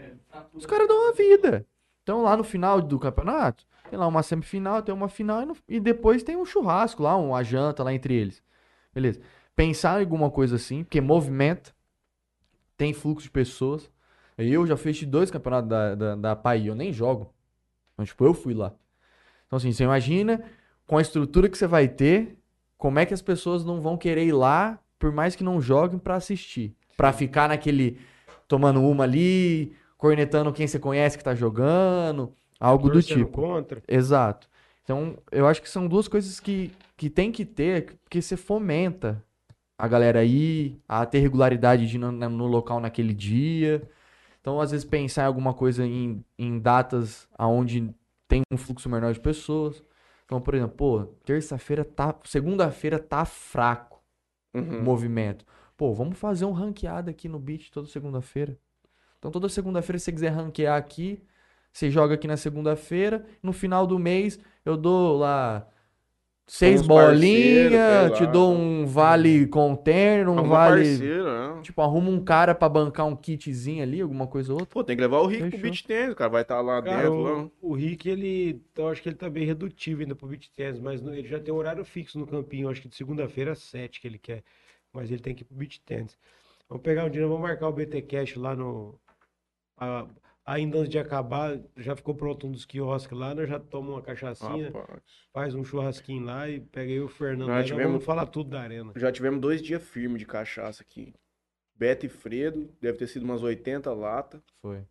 Os 0.55 0.67
caras 0.67 0.89
dão 0.89 1.11
a 1.11 1.13
vida. 1.13 1.67
Então 2.03 2.23
lá 2.23 2.37
no 2.37 2.45
final 2.45 2.81
do 2.81 2.99
campeonato, 2.99 3.67
tem 3.91 3.99
lá 3.99 4.07
uma 4.07 4.23
semifinal, 4.23 4.83
tem 4.83 4.95
uma 4.95 5.09
final 5.09 5.43
e, 5.43 5.47
no- 5.47 5.57
e 5.69 5.79
depois 5.81 6.23
tem 6.23 6.37
um 6.37 6.45
churrasco 6.45 7.03
lá, 7.03 7.17
uma 7.17 7.43
janta 7.43 7.83
lá 7.83 7.93
entre 7.93 8.15
eles. 8.15 8.43
Beleza. 8.95 9.21
Pensar 9.55 9.99
em 10.01 10.05
alguma 10.05 10.31
coisa 10.31 10.57
assim, 10.57 10.85
porque 10.85 11.01
movimenta, 11.01 11.73
tem 12.77 12.93
fluxo 12.93 13.25
de 13.25 13.31
pessoas. 13.31 13.91
Eu 14.37 14.67
já 14.67 14.77
fiz 14.77 15.03
dois 15.05 15.31
campeonatos 15.31 15.69
da, 15.69 15.95
da, 15.95 16.15
da 16.17 16.37
PAI, 16.37 16.69
eu 16.69 16.75
nem 16.75 16.93
jogo. 16.93 17.33
Então, 17.93 18.05
tipo, 18.07 18.25
eu 18.25 18.33
fui 18.33 18.55
lá. 18.55 18.73
Então, 19.47 19.57
assim, 19.57 19.73
você 19.73 19.83
imagina 19.85 20.45
com 20.87 20.97
a 20.97 21.03
estrutura 21.03 21.49
que 21.49 21.59
você 21.59 21.67
vai 21.67 21.89
ter, 21.89 22.39
como 22.77 22.99
é 23.01 23.05
que 23.07 23.13
as 23.13 23.21
pessoas 23.23 23.65
não 23.65 23.81
vão 23.81 23.97
querer 23.97 24.25
ir 24.25 24.33
lá, 24.33 24.79
por 24.99 25.11
mais 25.11 25.35
que 25.35 25.43
não 25.43 25.61
joguem, 25.61 25.99
pra 25.99 26.15
assistir. 26.15 26.75
Pra 26.97 27.13
ficar 27.13 27.49
naquele, 27.49 28.01
tomando 28.47 28.81
uma 28.81 29.03
ali, 29.05 29.75
cornetando 29.99 30.53
quem 30.53 30.67
você 30.67 30.79
conhece 30.79 31.19
que 31.19 31.25
tá 31.25 31.35
jogando, 31.35 32.33
algo 32.61 32.89
do 32.89 33.03
tipo. 33.03 33.31
contra. 33.33 33.83
Exato. 33.89 34.49
Então, 34.85 35.19
eu 35.31 35.47
acho 35.47 35.61
que 35.61 35.69
são 35.69 35.87
duas 35.87 36.09
coisas 36.09 36.41
que, 36.41 36.73
que 36.97 37.11
tem 37.11 37.31
que 37.31 37.45
ter, 37.45 37.99
porque 38.05 38.23
você 38.23 38.37
fomenta 38.39 39.23
a 39.79 39.87
galera 39.87 40.25
ir, 40.25 40.81
a 40.89 41.05
ter 41.07 41.19
regularidade 41.21 41.87
de 41.87 41.99
no, 41.99 42.11
no 42.13 42.47
local 42.47 42.81
naquele 42.81 43.15
dia. 43.15 43.89
Então, 44.41 44.61
às 44.61 44.71
vezes, 44.71 44.87
pensar 44.87 45.25
em 45.25 45.27
alguma 45.27 45.55
coisa 45.55 45.87
em, 45.87 46.25
em 46.39 46.59
datas 46.59 47.29
onde 47.39 47.95
tem 48.27 48.43
um 48.53 48.57
fluxo 48.57 48.89
menor 48.89 49.13
de 49.13 49.21
pessoas. 49.21 49.83
Então, 50.25 50.41
por 50.41 50.55
exemplo, 50.55 50.77
pô, 50.77 51.05
terça-feira 51.25 51.85
tá. 51.85 52.15
Segunda-feira 52.25 52.99
tá 52.99 53.25
fraco 53.25 54.03
o 54.55 54.59
Uhum. 54.59 54.83
movimento. 54.83 55.45
Pô, 55.77 55.93
vamos 55.95 56.19
fazer 56.19 56.45
um 56.45 56.53
ranqueado 56.53 57.11
aqui 57.11 57.29
no 57.29 57.39
beat 57.39 57.71
toda 57.71 57.87
segunda-feira. 57.89 58.59
Então, 59.19 59.31
toda 59.31 59.49
segunda-feira, 59.49 59.99
se 59.99 60.07
você 60.07 60.13
quiser 60.13 60.29
ranquear 60.31 60.77
aqui, 60.77 61.23
você 61.73 61.91
joga 61.91 62.15
aqui 62.15 62.27
na 62.29 62.37
segunda-feira. 62.37 63.27
No 63.43 63.53
final 63.53 63.87
do 63.87 63.99
mês, 63.99 64.39
eu 64.65 64.77
dou 64.77 65.19
lá 65.19 65.67
seis 66.47 66.83
bolinhas, 66.83 68.13
te 68.17 68.27
dou 68.27 68.55
um 68.55 68.87
vale 68.87 69.47
container, 69.49 70.29
um 70.29 70.37
Arruma 70.39 70.49
vale. 70.49 70.85
parceiro, 70.85 71.25
né? 71.25 71.63
Tipo, 71.63 71.83
arruma 71.83 72.11
um 72.11 72.25
cara 72.25 72.55
pra 72.55 72.69
bancar 72.69 73.07
um 73.07 73.17
kitzinho 73.17 73.83
ali, 73.83 74.01
alguma 74.01 74.27
coisa 74.27 74.53
ou 74.53 74.61
outra. 74.61 74.75
Pô, 74.75 74.85
tem 74.85 74.97
que 74.97 75.03
levar 75.03 75.19
o 75.21 75.29
pro 75.29 75.37
Fechou. 75.51 75.59
beat 75.59 75.85
tennis, 75.87 76.13
o 76.13 76.17
cara 76.17 76.31
vai 76.31 76.43
estar 76.43 76.61
lá 76.61 76.81
Cara, 76.83 77.11
dentro. 77.11 77.23
lá. 77.23 77.49
o, 77.51 77.51
o 77.61 77.75
Rick, 77.75 78.09
ele, 78.09 78.63
eu 78.77 78.89
acho 78.89 79.03
que 79.03 79.09
ele 79.09 79.17
tá 79.17 79.29
bem 79.29 79.45
redutivo 79.45 80.01
ainda 80.01 80.15
pro 80.15 80.29
beat 80.29 80.49
tennis, 80.55 80.79
mas 80.81 81.03
no- 81.03 81.15
ele 81.15 81.29
já 81.29 81.41
tem 81.41 81.53
um 81.53 81.57
horário 81.57 81.85
fixo 81.85 82.19
no 82.19 82.27
campinho, 82.27 82.69
acho 82.71 82.83
que 82.83 82.89
de 82.89 82.95
segunda-feira 82.97 83.53
às 83.53 83.59
sete 83.61 84.01
que 84.01 84.07
ele 84.07 84.19
quer, 84.19 84.45
mas 84.93 85.11
ele 85.11 85.21
tem 85.21 85.35
que 85.35 85.43
ir 85.43 85.45
pro 85.45 85.57
beat 85.57 85.81
tennis. 85.85 86.17
Vamos 86.69 86.83
pegar 86.85 87.05
um 87.05 87.11
dia, 87.11 87.27
vamos 87.27 87.43
marcar 87.43 87.69
o 87.69 87.73
BT 87.73 88.03
Cash 88.03 88.37
lá 88.37 88.55
no... 88.55 88.99
a- 89.79 90.07
ainda 90.45 90.79
antes 90.79 90.91
de 90.91 90.99
acabar, 90.99 91.59
já 91.77 91.95
ficou 91.95 92.15
pronto 92.15 92.47
um 92.47 92.53
dos 92.53 92.65
quiosques 92.65 93.17
lá, 93.19 93.35
nós 93.35 93.49
já 93.49 93.59
tomamos 93.61 93.97
uma 93.97 94.03
cachaçinha, 94.03 94.71
Rapaz. 94.71 95.03
faz 95.33 95.55
um 95.55 95.63
churrasquinho 95.65 96.25
lá 96.25 96.49
e 96.49 96.61
pega 96.61 96.91
aí 96.91 97.01
o 97.01 97.09
Fernando 97.09 97.49
nós 97.49 97.67
tivemos- 97.67 97.93
vamos 97.93 98.05
falar 98.05 98.27
tudo 98.27 98.51
da 98.51 98.61
arena. 98.63 98.93
Já 98.97 99.13
tivemos 99.13 99.41
dois 99.41 99.61
dias 99.63 99.83
firmes 99.83 100.19
de 100.19 100.27
cachaça 100.27 100.83
aqui. 100.83 101.15
Beto 101.75 102.07
e 102.07 102.09
Fredo, 102.09 102.69
deve 102.81 102.99
ter 102.99 103.07
sido 103.07 103.23
umas 103.25 103.43
80 103.43 103.93
latas. 103.93 104.41
Foi. 104.61 104.85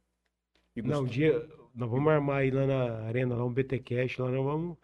E 0.75 0.81
Não, 0.81 0.99
o 0.99 1.03
Gustavo- 1.03 1.07
dia, 1.07 1.49
nós 1.75 1.89
vamos 1.89 2.07
armar 2.13 2.37
aí 2.37 2.51
lá 2.51 2.65
na 2.67 2.99
arena, 3.07 3.35
lá 3.35 3.43
um 3.43 3.51
BT 3.51 3.79
Cash, 3.79 4.17
lá 4.19 4.29
nós 4.29 4.43
vamos 4.45 4.77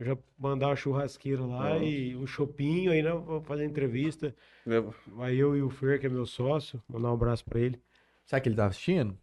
já 0.00 0.18
mandar 0.36 0.68
uma 0.68 0.76
churrasqueira 0.76 1.44
lá 1.46 1.78
e 1.78 2.16
um 2.16 2.26
chopinho, 2.26 2.90
aí 2.90 3.00
nós 3.00 3.24
vamos 3.24 3.46
fazer 3.46 3.64
entrevista. 3.64 4.34
Leva- 4.66 4.92
Vai 5.06 5.36
eu 5.36 5.56
e 5.56 5.62
o 5.62 5.70
Fer, 5.70 6.00
que 6.00 6.06
é 6.06 6.08
meu 6.10 6.26
sócio, 6.26 6.82
mandar 6.88 7.10
um 7.10 7.14
abraço 7.14 7.44
pra 7.44 7.60
ele. 7.60 7.80
Será 8.26 8.40
que 8.40 8.48
ele 8.48 8.56
tá 8.56 8.66
assistindo? 8.66 9.16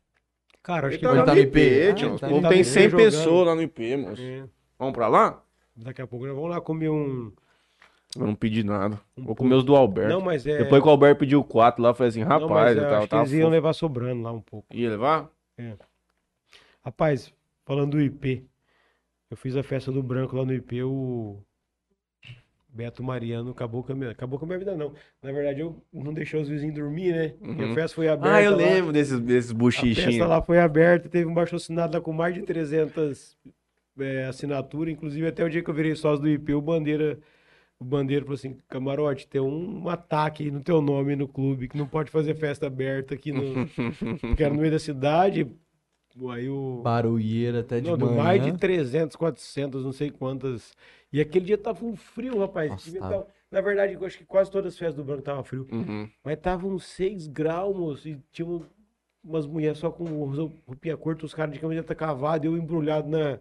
Cara, 0.68 0.88
acho 0.88 0.95
Ele 0.95 0.98
que 0.98 1.03
tá 1.07 1.14
vai 1.14 1.26
tá 1.26 1.34
no 1.34 1.39
IP, 1.39 1.60
IP. 1.60 1.94
tio. 1.95 2.10
Ah, 2.10 2.14
O 2.15 2.19
tá 2.19 2.27
povo 2.27 2.41
no 2.41 2.49
tem 2.49 2.60
IP 2.60 2.65
100 2.69 2.84
jogando. 2.89 3.06
pessoas 3.06 3.48
lá 3.48 3.56
no 3.56 3.61
IP, 3.61 3.95
moço. 3.95 4.22
É, 4.22 4.44
Vamos 4.77 4.94
pra 4.94 5.07
lá? 5.07 5.41
daqui 5.77 6.02
a 6.02 6.07
pouco 6.07 6.26
nós 6.26 6.35
vamos 6.35 6.49
lá 6.49 6.60
comer 6.60 6.89
um. 6.89 7.31
Eu 8.14 8.26
não 8.27 8.35
pedi 8.35 8.65
nada. 8.65 8.99
um 9.18 9.23
Vou 9.23 9.34
comer 9.35 9.56
os 9.56 9.64
do 9.64 9.77
Alberto. 9.77 10.10
Não, 10.11 10.19
mas 10.19 10.45
é. 10.45 10.57
Depois 10.57 10.81
que 10.81 10.88
o 10.89 10.91
Alberto 10.91 11.19
pediu 11.19 11.41
quatro 11.41 11.81
lá, 11.81 11.89
eu 11.91 11.94
falei 11.95 12.10
assim, 12.10 12.19
não, 12.22 12.27
rapaz, 12.27 12.49
mas 12.52 12.77
eu 12.77 12.84
é, 12.84 12.85
tava, 12.85 12.98
acho 12.99 13.07
tava 13.07 13.23
eles 13.23 13.31
iam 13.34 13.49
levar 13.49 13.72
sobrando 13.73 14.22
lá 14.23 14.31
um 14.34 14.41
pouco. 14.41 14.68
Ia 14.76 14.89
levar? 14.89 15.30
Rapaz, 16.84 17.34
falando 17.65 17.91
do 17.91 18.02
IP, 18.02 18.45
eu 19.31 19.38
fiz 19.38 19.56
a 19.56 19.64
festa 19.64 19.89
do 19.89 20.03
branco 20.03 20.35
lá 20.35 20.44
no 20.44 20.53
IP, 20.53 20.84
o 20.84 21.38
Beto 22.78 23.04
Mariano 23.04 23.52
acabou 23.52 23.84
com 23.84 23.91
a 23.91 23.95
minha, 23.95 24.12
acabou 24.12 24.38
com 24.38 24.45
a 24.45 24.48
minha 24.48 24.60
vida, 24.60 24.76
não. 24.78 24.94
Na 25.22 25.32
verdade, 25.32 25.62
eu 25.62 25.82
não 25.91 26.14
deixei 26.14 26.40
os 26.40 26.48
vizinhos 26.48 26.76
dormir, 26.76 27.12
né? 27.14 27.30
Porque 27.30 27.64
Uhum. 27.64 27.72
a 27.72 27.76
festa 27.76 27.95
foi 27.95 28.08
aberta. 28.08 28.36
Ah, 28.38 28.41
eu 28.44 28.52
lá. 28.52 28.58
lembro 28.58 28.94
desses, 28.94 29.20
desses 29.20 29.52
A 29.52 29.54
buchichinhos. 29.54 29.98
festa 30.04 30.28
lá 30.28 30.41
foi 30.41 30.60
aberta, 30.60 31.10
teve 31.10 31.26
um 31.30 31.34
baixo 31.34 31.56
assinado 31.56 31.94
lá 31.98 32.02
com 32.02 32.14
mais 32.14 32.36
de 32.36 32.44
300 32.44 33.36
é, 33.99 34.26
assinaturas, 34.26 34.94
inclusive 34.94 35.26
até 35.28 35.44
o 35.44 35.49
dia 35.49 35.64
que 35.64 35.70
eu 35.70 35.74
virei 35.74 35.95
sócio 35.95 36.20
do 36.22 36.30
IP, 36.30 36.54
o 36.54 36.62
Bandeira, 36.62 37.20
o 37.80 37.86
Bandeira 37.86 38.24
falou 38.26 38.36
assim, 38.36 38.58
Camarote, 38.70 39.28
tem 39.28 39.41
um 39.41 39.90
ataque 39.90 40.52
no 40.52 40.62
teu 40.62 40.82
nome 40.82 41.16
no 41.16 41.28
clube, 41.28 41.68
que 41.68 41.78
não 41.78 41.88
pode 41.88 42.12
fazer 42.12 42.36
festa 42.36 42.68
aberta 42.68 43.16
aqui 43.16 43.32
no... 43.32 43.41
porque 44.22 44.44
era 44.44 44.54
no 44.54 44.60
meio 44.62 44.72
da 44.72 44.80
cidade, 44.80 45.48
Aí 46.32 46.49
o. 46.49 46.82
Barulheira 46.84 47.60
até 47.60 47.80
de 47.80 47.91
Não, 47.91 47.95
manhã. 47.95 48.16
mais 48.24 48.44
de 48.44 48.52
300, 48.58 49.16
400, 49.16 49.86
não 49.86 49.91
sei 49.91 50.10
quantas. 50.10 50.74
E 51.12 51.22
aquele 51.22 51.46
dia 51.46 51.58
tava 51.58 51.86
um 51.86 51.96
frio, 51.96 52.40
rapaz. 52.40 52.70
Nossa, 52.70 52.86
Devia 52.86 53.02
tava. 53.02 53.18
tá- 53.24 53.28
Na 53.50 53.62
verdade, 53.62 53.94
eu 53.94 54.06
acho 54.06 54.18
que 54.18 54.26
quase 54.26 54.52
todas 54.52 54.74
as 54.74 54.78
festas 54.80 54.96
do 54.98 55.04
branco 55.06 55.22
tava 55.22 55.42
frio. 55.44 55.66
Uhum. 55.72 56.10
Mas 56.24 56.38
tava 56.40 56.68
uns 56.68 56.86
6 56.86 57.28
graus, 57.28 57.76
moço. 57.76 58.08
E 58.10 58.20
tinha 58.32 58.46
um- 58.48 58.62
umas 59.24 59.46
mulheres 59.48 59.78
só 59.78 59.90
com 59.90 60.04
roupinha 60.66 60.98
curta, 60.98 61.26
os 61.26 61.34
caras 61.34 61.54
de 61.54 61.60
camiseta 61.60 61.96
cavada, 61.96 62.46
e 62.46 62.50
eu 62.50 62.58
embrulhado 62.58 63.08
na, 63.10 63.40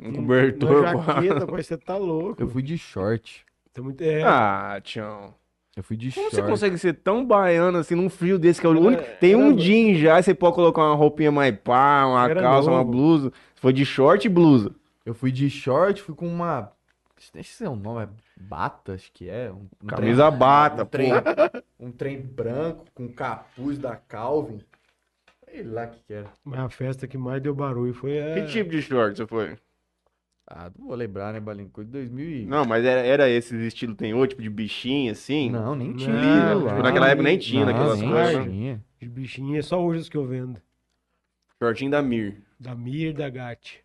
Um 0.00 0.12
cobertor. 0.14 0.82
na 0.82 0.92
pô. 0.94 1.02
jaqueta, 1.02 1.46
mas 1.50 1.66
você 1.66 1.76
tá 1.76 1.96
louco. 1.98 2.42
Eu 2.42 2.48
fui 2.48 2.62
de 2.62 2.78
short. 2.78 3.44
Tá 3.74 3.82
muito- 3.82 4.02
é, 4.02 4.22
Ah, 4.22 4.80
Tião. 4.82 5.34
Eu 5.76 5.82
fui 5.82 5.96
de 5.96 6.12
Como 6.12 6.30
short. 6.30 6.36
você 6.36 6.42
consegue 6.50 6.76
ser 6.78 6.94
tão 6.94 7.24
baiano 7.24 7.78
assim 7.78 7.94
num 7.94 8.08
frio 8.10 8.38
desse 8.38 8.60
que 8.60 8.66
é 8.66 8.70
o 8.70 8.72
Era- 8.72 8.80
único. 8.80 9.02
Tem 9.20 9.34
um 9.36 9.58
jean 9.58 9.94
já, 9.94 10.22
você 10.22 10.34
pode 10.34 10.54
colocar 10.54 10.82
uma 10.82 10.94
roupinha 10.94 11.30
mais 11.32 11.54
pá, 11.58 12.04
uma 12.06 12.28
Era 12.28 12.40
calça, 12.42 12.68
uma 12.70 12.78
novo. 12.78 12.90
blusa. 12.90 13.32
Foi 13.54 13.72
de 13.72 13.84
short 13.86 14.26
e 14.26 14.30
blusa. 14.30 14.74
Eu 15.04 15.14
fui 15.14 15.30
de 15.32 15.48
short, 15.48 16.02
fui 16.02 16.14
com 16.14 16.26
uma. 16.26 16.70
Deixa 17.32 17.64
eu 17.64 17.70
ver 17.72 17.76
o 17.78 17.80
nome, 17.82 18.04
é 18.04 18.08
bata, 18.36 18.94
acho 18.94 19.10
que 19.12 19.28
é. 19.28 19.50
Um, 19.52 19.68
um 19.82 19.86
Camisa 19.86 20.26
trem- 20.28 20.38
bata, 20.38 20.82
um 20.82 20.86
trem, 20.86 21.12
um 21.78 21.92
trem 21.92 22.20
branco 22.20 22.86
com 22.94 23.08
capuz 23.12 23.78
da 23.78 23.96
Calvin. 23.96 24.60
Sei 25.44 25.62
lá 25.62 25.84
o 25.84 25.90
que 25.90 25.98
que 26.06 26.12
era. 26.14 26.30
Mas 26.44 26.60
a 26.60 26.68
festa 26.68 27.06
que 27.06 27.18
mais 27.18 27.42
deu 27.42 27.54
barulho 27.54 27.92
foi 27.94 28.20
a. 28.20 28.34
Que 28.34 28.46
tipo 28.46 28.70
de 28.70 28.80
short 28.82 29.16
você 29.16 29.26
foi? 29.26 29.56
Ah, 30.46 30.70
não 30.76 30.88
vou 30.88 30.96
lembrar, 30.96 31.32
né, 31.32 31.40
Balinco? 31.40 31.84
De 31.84 31.90
2000 31.90 32.28
e... 32.28 32.44
Não, 32.44 32.64
mas 32.66 32.84
era, 32.84 33.00
era 33.00 33.28
esse 33.30 33.54
estilo 33.66 33.94
tem 33.94 34.12
outro, 34.12 34.30
tipo 34.30 34.42
de 34.42 34.50
bichinho 34.50 35.12
assim? 35.12 35.50
Não, 35.50 35.74
nem 35.74 35.94
tinha. 35.94 36.12
não, 36.12 36.66
tipo, 36.68 36.82
naquela 36.82 37.08
época 37.08 37.22
nem 37.22 37.38
tinha 37.38 37.64
Não, 37.64 37.72
naquelas 37.72 38.00
nem 38.00 38.10
coisas, 38.10 38.34
né? 38.46 38.52
tinha. 38.52 38.84
De 39.00 39.08
bichinho, 39.08 39.56
é 39.58 39.62
só 39.62 39.82
hoje 39.82 40.00
os 40.00 40.08
que 40.08 40.16
eu 40.16 40.26
vendo. 40.26 40.60
Shortinho 41.58 41.90
da 41.92 42.02
Mir. 42.02 42.42
Da 42.58 42.74
Mir 42.74 43.14
da 43.14 43.30
Gat. 43.30 43.81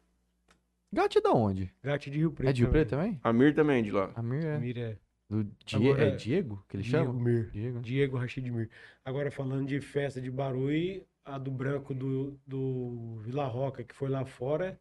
Gato 0.92 1.18
é 1.18 1.22
da 1.22 1.32
onde? 1.32 1.72
Gat 1.84 2.10
de 2.10 2.18
Rio 2.18 2.32
Preto. 2.32 2.50
É 2.50 2.54
de 2.54 2.62
Rio. 2.62 2.72
Preto 2.72 2.90
também? 2.92 3.20
A 3.24 3.34
Mir 3.34 3.54
também 3.54 3.84
de 3.84 3.92
lá. 3.92 4.12
A 4.16 4.22
Mir 4.22 4.44
é. 4.46 4.58
Mir 4.58 4.78
é. 4.78 4.98
Do 5.30 5.44
Die- 5.66 5.76
Agora 5.76 6.06
é 6.06 6.08
é- 6.08 6.16
Diego 6.16 6.64
que 6.70 6.78
ele 6.78 6.84
Diego 6.84 7.06
chama? 7.06 7.20
Mir. 7.22 7.50
Diego. 7.52 7.80
Diego 7.82 8.18
Rachid 8.18 8.50
Mir. 8.50 8.70
Agora 9.04 9.30
falando 9.30 9.68
de 9.68 9.82
festa 9.82 10.22
de 10.22 10.32
barulho, 10.32 11.04
a 11.26 11.38
do 11.38 11.52
branco 11.52 11.94
do, 11.94 12.40
do 12.48 13.18
Vila 13.26 13.46
Roca, 13.46 13.84
que 13.84 13.94
foi 13.94 14.08
lá 14.08 14.24
fora, 14.26 14.80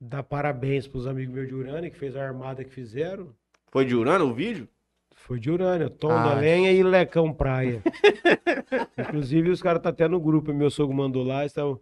dá 0.00 0.20
parabéns 0.22 0.88
pros 0.88 1.06
amigos 1.06 1.32
meus 1.32 1.46
de 1.46 1.54
Urânia, 1.54 1.88
que 1.90 1.96
fez 1.98 2.16
a 2.16 2.24
armada 2.26 2.64
que 2.64 2.70
fizeram. 2.70 3.32
Foi 3.70 3.84
de 3.84 3.94
Urano 3.94 4.24
o 4.26 4.34
vídeo? 4.34 4.68
Foi 5.14 5.38
de 5.38 5.48
Urânia, 5.50 5.88
Tom 5.88 6.10
Ah, 6.10 6.34
da 6.34 6.40
Lenha 6.40 6.72
e 6.72 6.82
Lecão 6.82 7.32
Praia. 7.32 7.80
Inclusive, 8.98 9.50
os 9.50 9.62
caras 9.62 9.80
tá 9.82 9.90
até 9.90 10.08
no 10.08 10.20
grupo, 10.20 10.52
meu 10.52 10.70
sogro 10.70 10.96
mandou 10.96 11.22
lá, 11.24 11.44
então 11.46 11.80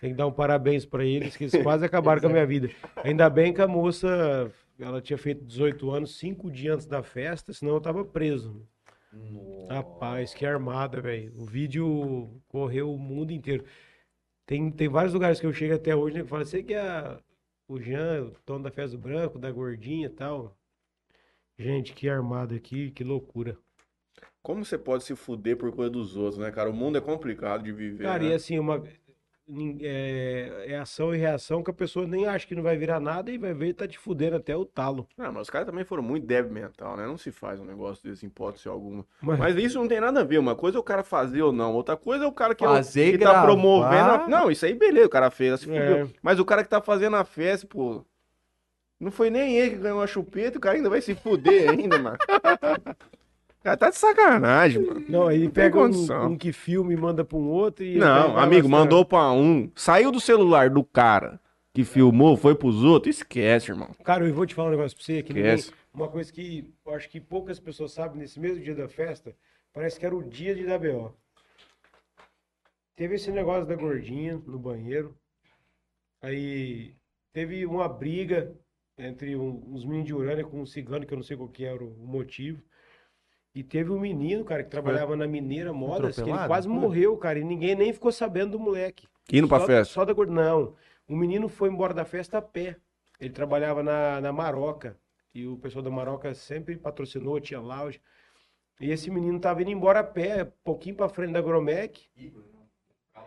tem 0.00 0.10
que 0.10 0.16
dar 0.16 0.26
um 0.26 0.32
parabéns 0.32 0.84
pra 0.84 1.04
eles, 1.04 1.36
que 1.36 1.44
eles 1.44 1.54
quase 1.62 1.84
acabaram 1.84 2.20
com 2.20 2.28
a 2.28 2.30
minha 2.30 2.46
vida. 2.46 2.70
Ainda 2.96 3.28
bem 3.28 3.52
que 3.52 3.60
a 3.60 3.68
moça, 3.68 4.50
ela 4.78 5.00
tinha 5.00 5.18
feito 5.18 5.44
18 5.44 5.90
anos, 5.90 6.18
cinco 6.18 6.50
dias 6.50 6.74
antes 6.76 6.86
da 6.86 7.02
festa, 7.02 7.52
senão 7.52 7.74
eu 7.74 7.80
tava 7.80 8.04
preso. 8.04 8.66
Rapaz, 9.68 10.34
que 10.34 10.44
armada, 10.44 11.00
velho. 11.00 11.32
O 11.36 11.44
vídeo 11.44 12.40
correu 12.48 12.92
o 12.92 12.98
mundo 12.98 13.32
inteiro. 13.32 13.64
Tem, 14.46 14.70
tem 14.70 14.88
vários 14.88 15.12
lugares 15.12 15.40
que 15.40 15.46
eu 15.46 15.52
chego 15.52 15.74
até 15.74 15.94
hoje, 15.94 16.14
né? 16.14 16.20
Que 16.20 16.26
eu 16.26 16.28
falo, 16.28 16.44
você 16.44 16.62
que 16.62 16.74
é 16.74 17.18
o 17.66 17.80
Jean, 17.80 18.24
o 18.24 18.30
Tom 18.46 18.60
da 18.60 18.70
Festa 18.70 18.96
do 18.96 19.02
Branco, 19.02 19.38
da 19.38 19.50
Gordinha 19.50 20.06
e 20.06 20.10
tal. 20.10 20.56
Gente, 21.58 21.92
que 21.92 22.08
armada 22.08 22.54
aqui, 22.54 22.90
que 22.90 23.02
loucura. 23.02 23.58
Como 24.42 24.64
você 24.64 24.78
pode 24.78 25.04
se 25.04 25.14
fuder 25.14 25.56
por 25.56 25.72
coisa 25.72 25.90
dos 25.90 26.16
outros, 26.16 26.38
né, 26.38 26.50
cara? 26.50 26.70
O 26.70 26.72
mundo 26.72 26.96
é 26.96 27.00
complicado 27.00 27.64
de 27.64 27.72
viver. 27.72 28.04
Cara, 28.04 28.22
né? 28.22 28.30
e 28.30 28.32
assim, 28.32 28.58
uma, 28.58 28.82
é, 29.80 30.64
é 30.68 30.78
ação 30.78 31.14
e 31.14 31.18
reação 31.18 31.62
que 31.62 31.70
a 31.70 31.74
pessoa 31.74 32.06
nem 32.06 32.26
acha 32.26 32.46
que 32.46 32.54
não 32.54 32.62
vai 32.62 32.76
virar 32.76 33.00
nada 33.00 33.30
e 33.30 33.38
vai 33.38 33.54
ver 33.54 33.68
e 33.68 33.74
tá 33.74 33.88
te 33.88 33.98
fudendo 33.98 34.36
até 34.36 34.54
o 34.56 34.64
talo. 34.64 35.06
Não, 35.16 35.32
mas 35.32 35.42
os 35.42 35.50
caras 35.50 35.66
também 35.66 35.84
foram 35.84 36.02
muito 36.02 36.26
débil 36.26 36.52
mental, 36.52 36.96
né? 36.96 37.06
Não 37.06 37.16
se 37.16 37.32
faz 37.32 37.58
um 37.58 37.64
negócio 37.64 38.02
desse 38.08 38.26
em 38.26 38.28
hipótese 38.28 38.68
alguma. 38.68 39.04
Mas, 39.22 39.38
Mas 39.38 39.56
isso 39.56 39.78
não 39.78 39.88
tem 39.88 40.00
nada 40.00 40.20
a 40.20 40.24
ver. 40.24 40.38
Uma 40.38 40.54
coisa 40.54 40.76
é 40.76 40.80
o 40.80 40.84
cara 40.84 41.02
fazer 41.02 41.42
ou 41.42 41.52
não. 41.52 41.72
Outra 41.74 41.96
coisa 41.96 42.24
é 42.24 42.28
o 42.28 42.32
cara 42.32 42.54
que, 42.54 42.64
é 42.64 42.68
o- 42.68 42.74
Fazer, 42.74 43.12
que 43.12 43.24
tá 43.24 43.42
promovendo. 43.42 44.10
a- 44.10 44.28
Não, 44.28 44.50
isso 44.50 44.66
aí 44.66 44.74
beleza, 44.74 45.06
o 45.06 45.10
cara 45.10 45.30
fez, 45.30 45.60
se 45.60 45.66
fudeu. 45.66 45.96
É. 45.96 46.06
Mas 46.22 46.38
o 46.38 46.44
cara 46.44 46.62
que 46.62 46.68
tá 46.70 46.80
fazendo 46.80 47.16
a 47.16 47.24
festa, 47.24 47.66
pô. 47.66 48.04
Não 49.00 49.12
foi 49.12 49.30
nem 49.30 49.56
ele 49.56 49.70
que 49.70 49.76
ganhou 49.82 50.02
a 50.02 50.06
chupeta, 50.08 50.58
o 50.58 50.60
cara 50.60 50.76
ainda 50.76 50.90
vai 50.90 51.00
se 51.00 51.14
fuder 51.14 51.68
ainda, 51.70 51.98
mano. 51.98 52.18
Cara 53.62 53.76
tá 53.76 53.90
de 53.90 53.96
sacanagem, 53.96 54.84
mano. 54.86 55.04
não, 55.08 55.26
aí 55.26 55.48
pega 55.48 55.78
um, 55.80 56.26
um 56.26 56.36
que 56.38 56.52
filma 56.52 56.92
e 56.92 56.96
manda 56.96 57.24
pra 57.24 57.36
um 57.36 57.48
outro 57.48 57.84
e... 57.84 57.96
Não, 57.96 58.38
amigo, 58.38 58.68
mostrando. 58.68 58.68
mandou 58.70 59.04
pra 59.04 59.30
um. 59.32 59.70
Saiu 59.74 60.12
do 60.12 60.20
celular 60.20 60.70
do 60.70 60.84
cara 60.84 61.40
que 61.74 61.84
filmou, 61.84 62.36
foi 62.36 62.54
pros 62.54 62.82
outros. 62.84 63.16
Esquece, 63.16 63.70
irmão. 63.70 63.90
Cara, 64.04 64.26
eu 64.26 64.32
vou 64.34 64.46
te 64.46 64.54
falar 64.54 64.68
um 64.68 64.72
negócio 64.72 64.96
pra 64.96 65.04
você, 65.04 65.22
que 65.22 65.32
ninguém, 65.34 65.56
uma 65.92 66.08
coisa 66.08 66.32
que 66.32 66.72
eu 66.86 66.94
acho 66.94 67.08
que 67.08 67.20
poucas 67.20 67.58
pessoas 67.60 67.92
sabem, 67.92 68.18
nesse 68.18 68.38
mesmo 68.40 68.62
dia 68.62 68.74
da 68.74 68.88
festa, 68.88 69.34
parece 69.72 69.98
que 69.98 70.06
era 70.06 70.14
o 70.16 70.22
dia 70.22 70.54
de 70.54 70.64
WO. 70.64 71.12
Teve 72.96 73.14
esse 73.16 73.30
negócio 73.30 73.66
da 73.66 73.74
gordinha 73.76 74.40
no 74.46 74.58
banheiro, 74.58 75.14
aí 76.22 76.94
teve 77.32 77.64
uma 77.66 77.88
briga 77.88 78.52
entre 78.96 79.36
um- 79.36 79.62
uns 79.68 79.84
meninos 79.84 80.06
de 80.06 80.14
Urânia 80.14 80.44
com 80.44 80.60
um 80.60 80.66
cigano, 80.66 81.06
que 81.06 81.12
eu 81.12 81.16
não 81.16 81.22
sei 81.22 81.36
qual 81.36 81.48
que 81.48 81.64
era 81.64 81.82
o 81.84 81.90
motivo, 82.06 82.60
e 83.58 83.64
teve 83.64 83.90
um 83.90 83.98
menino, 83.98 84.44
cara, 84.44 84.62
que 84.62 84.70
trabalhava 84.70 85.16
na 85.16 85.26
Mineira 85.26 85.72
Modas, 85.72 86.14
que 86.14 86.22
ele 86.22 86.46
quase 86.46 86.68
morreu, 86.68 87.16
cara, 87.16 87.38
e 87.38 87.44
ninguém 87.44 87.74
nem 87.74 87.92
ficou 87.92 88.12
sabendo 88.12 88.52
do 88.52 88.58
moleque. 88.58 89.06
Indo 89.32 89.48
pra 89.48 89.60
Só- 89.60 89.66
festa. 89.66 89.94
Só 89.94 90.04
da. 90.04 90.14
Não. 90.26 90.74
O 91.08 91.16
menino 91.16 91.48
foi 91.48 91.68
embora 91.68 91.92
da 91.92 92.04
festa 92.04 92.38
a 92.38 92.42
pé. 92.42 92.76
Ele 93.20 93.30
trabalhava 93.30 93.82
na, 93.82 94.20
na 94.20 94.32
Maroca. 94.32 94.96
E 95.34 95.46
o 95.46 95.56
pessoal 95.56 95.82
da 95.82 95.90
Maroca 95.90 96.32
sempre 96.34 96.76
patrocinou, 96.76 97.40
tinha 97.40 97.60
lounge. 97.60 98.00
E 98.80 98.90
esse 98.90 99.10
menino 99.10 99.40
tava 99.40 99.60
indo 99.62 99.70
embora 99.72 100.00
a 100.00 100.04
pé, 100.04 100.44
pouquinho 100.62 100.94
pra 100.94 101.08
frente 101.08 101.32
da 101.32 101.40
Gromec. 101.42 102.06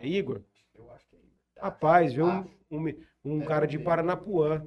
É 0.00 0.06
Igor? 0.06 0.40
Rapaz, 1.60 2.12
viu 2.14 2.26
um, 2.26 2.44
um, 2.70 2.80
me- 2.80 2.98
um 3.24 3.40
cara 3.40 3.66
de 3.66 3.78
Paranapuã. 3.78 4.64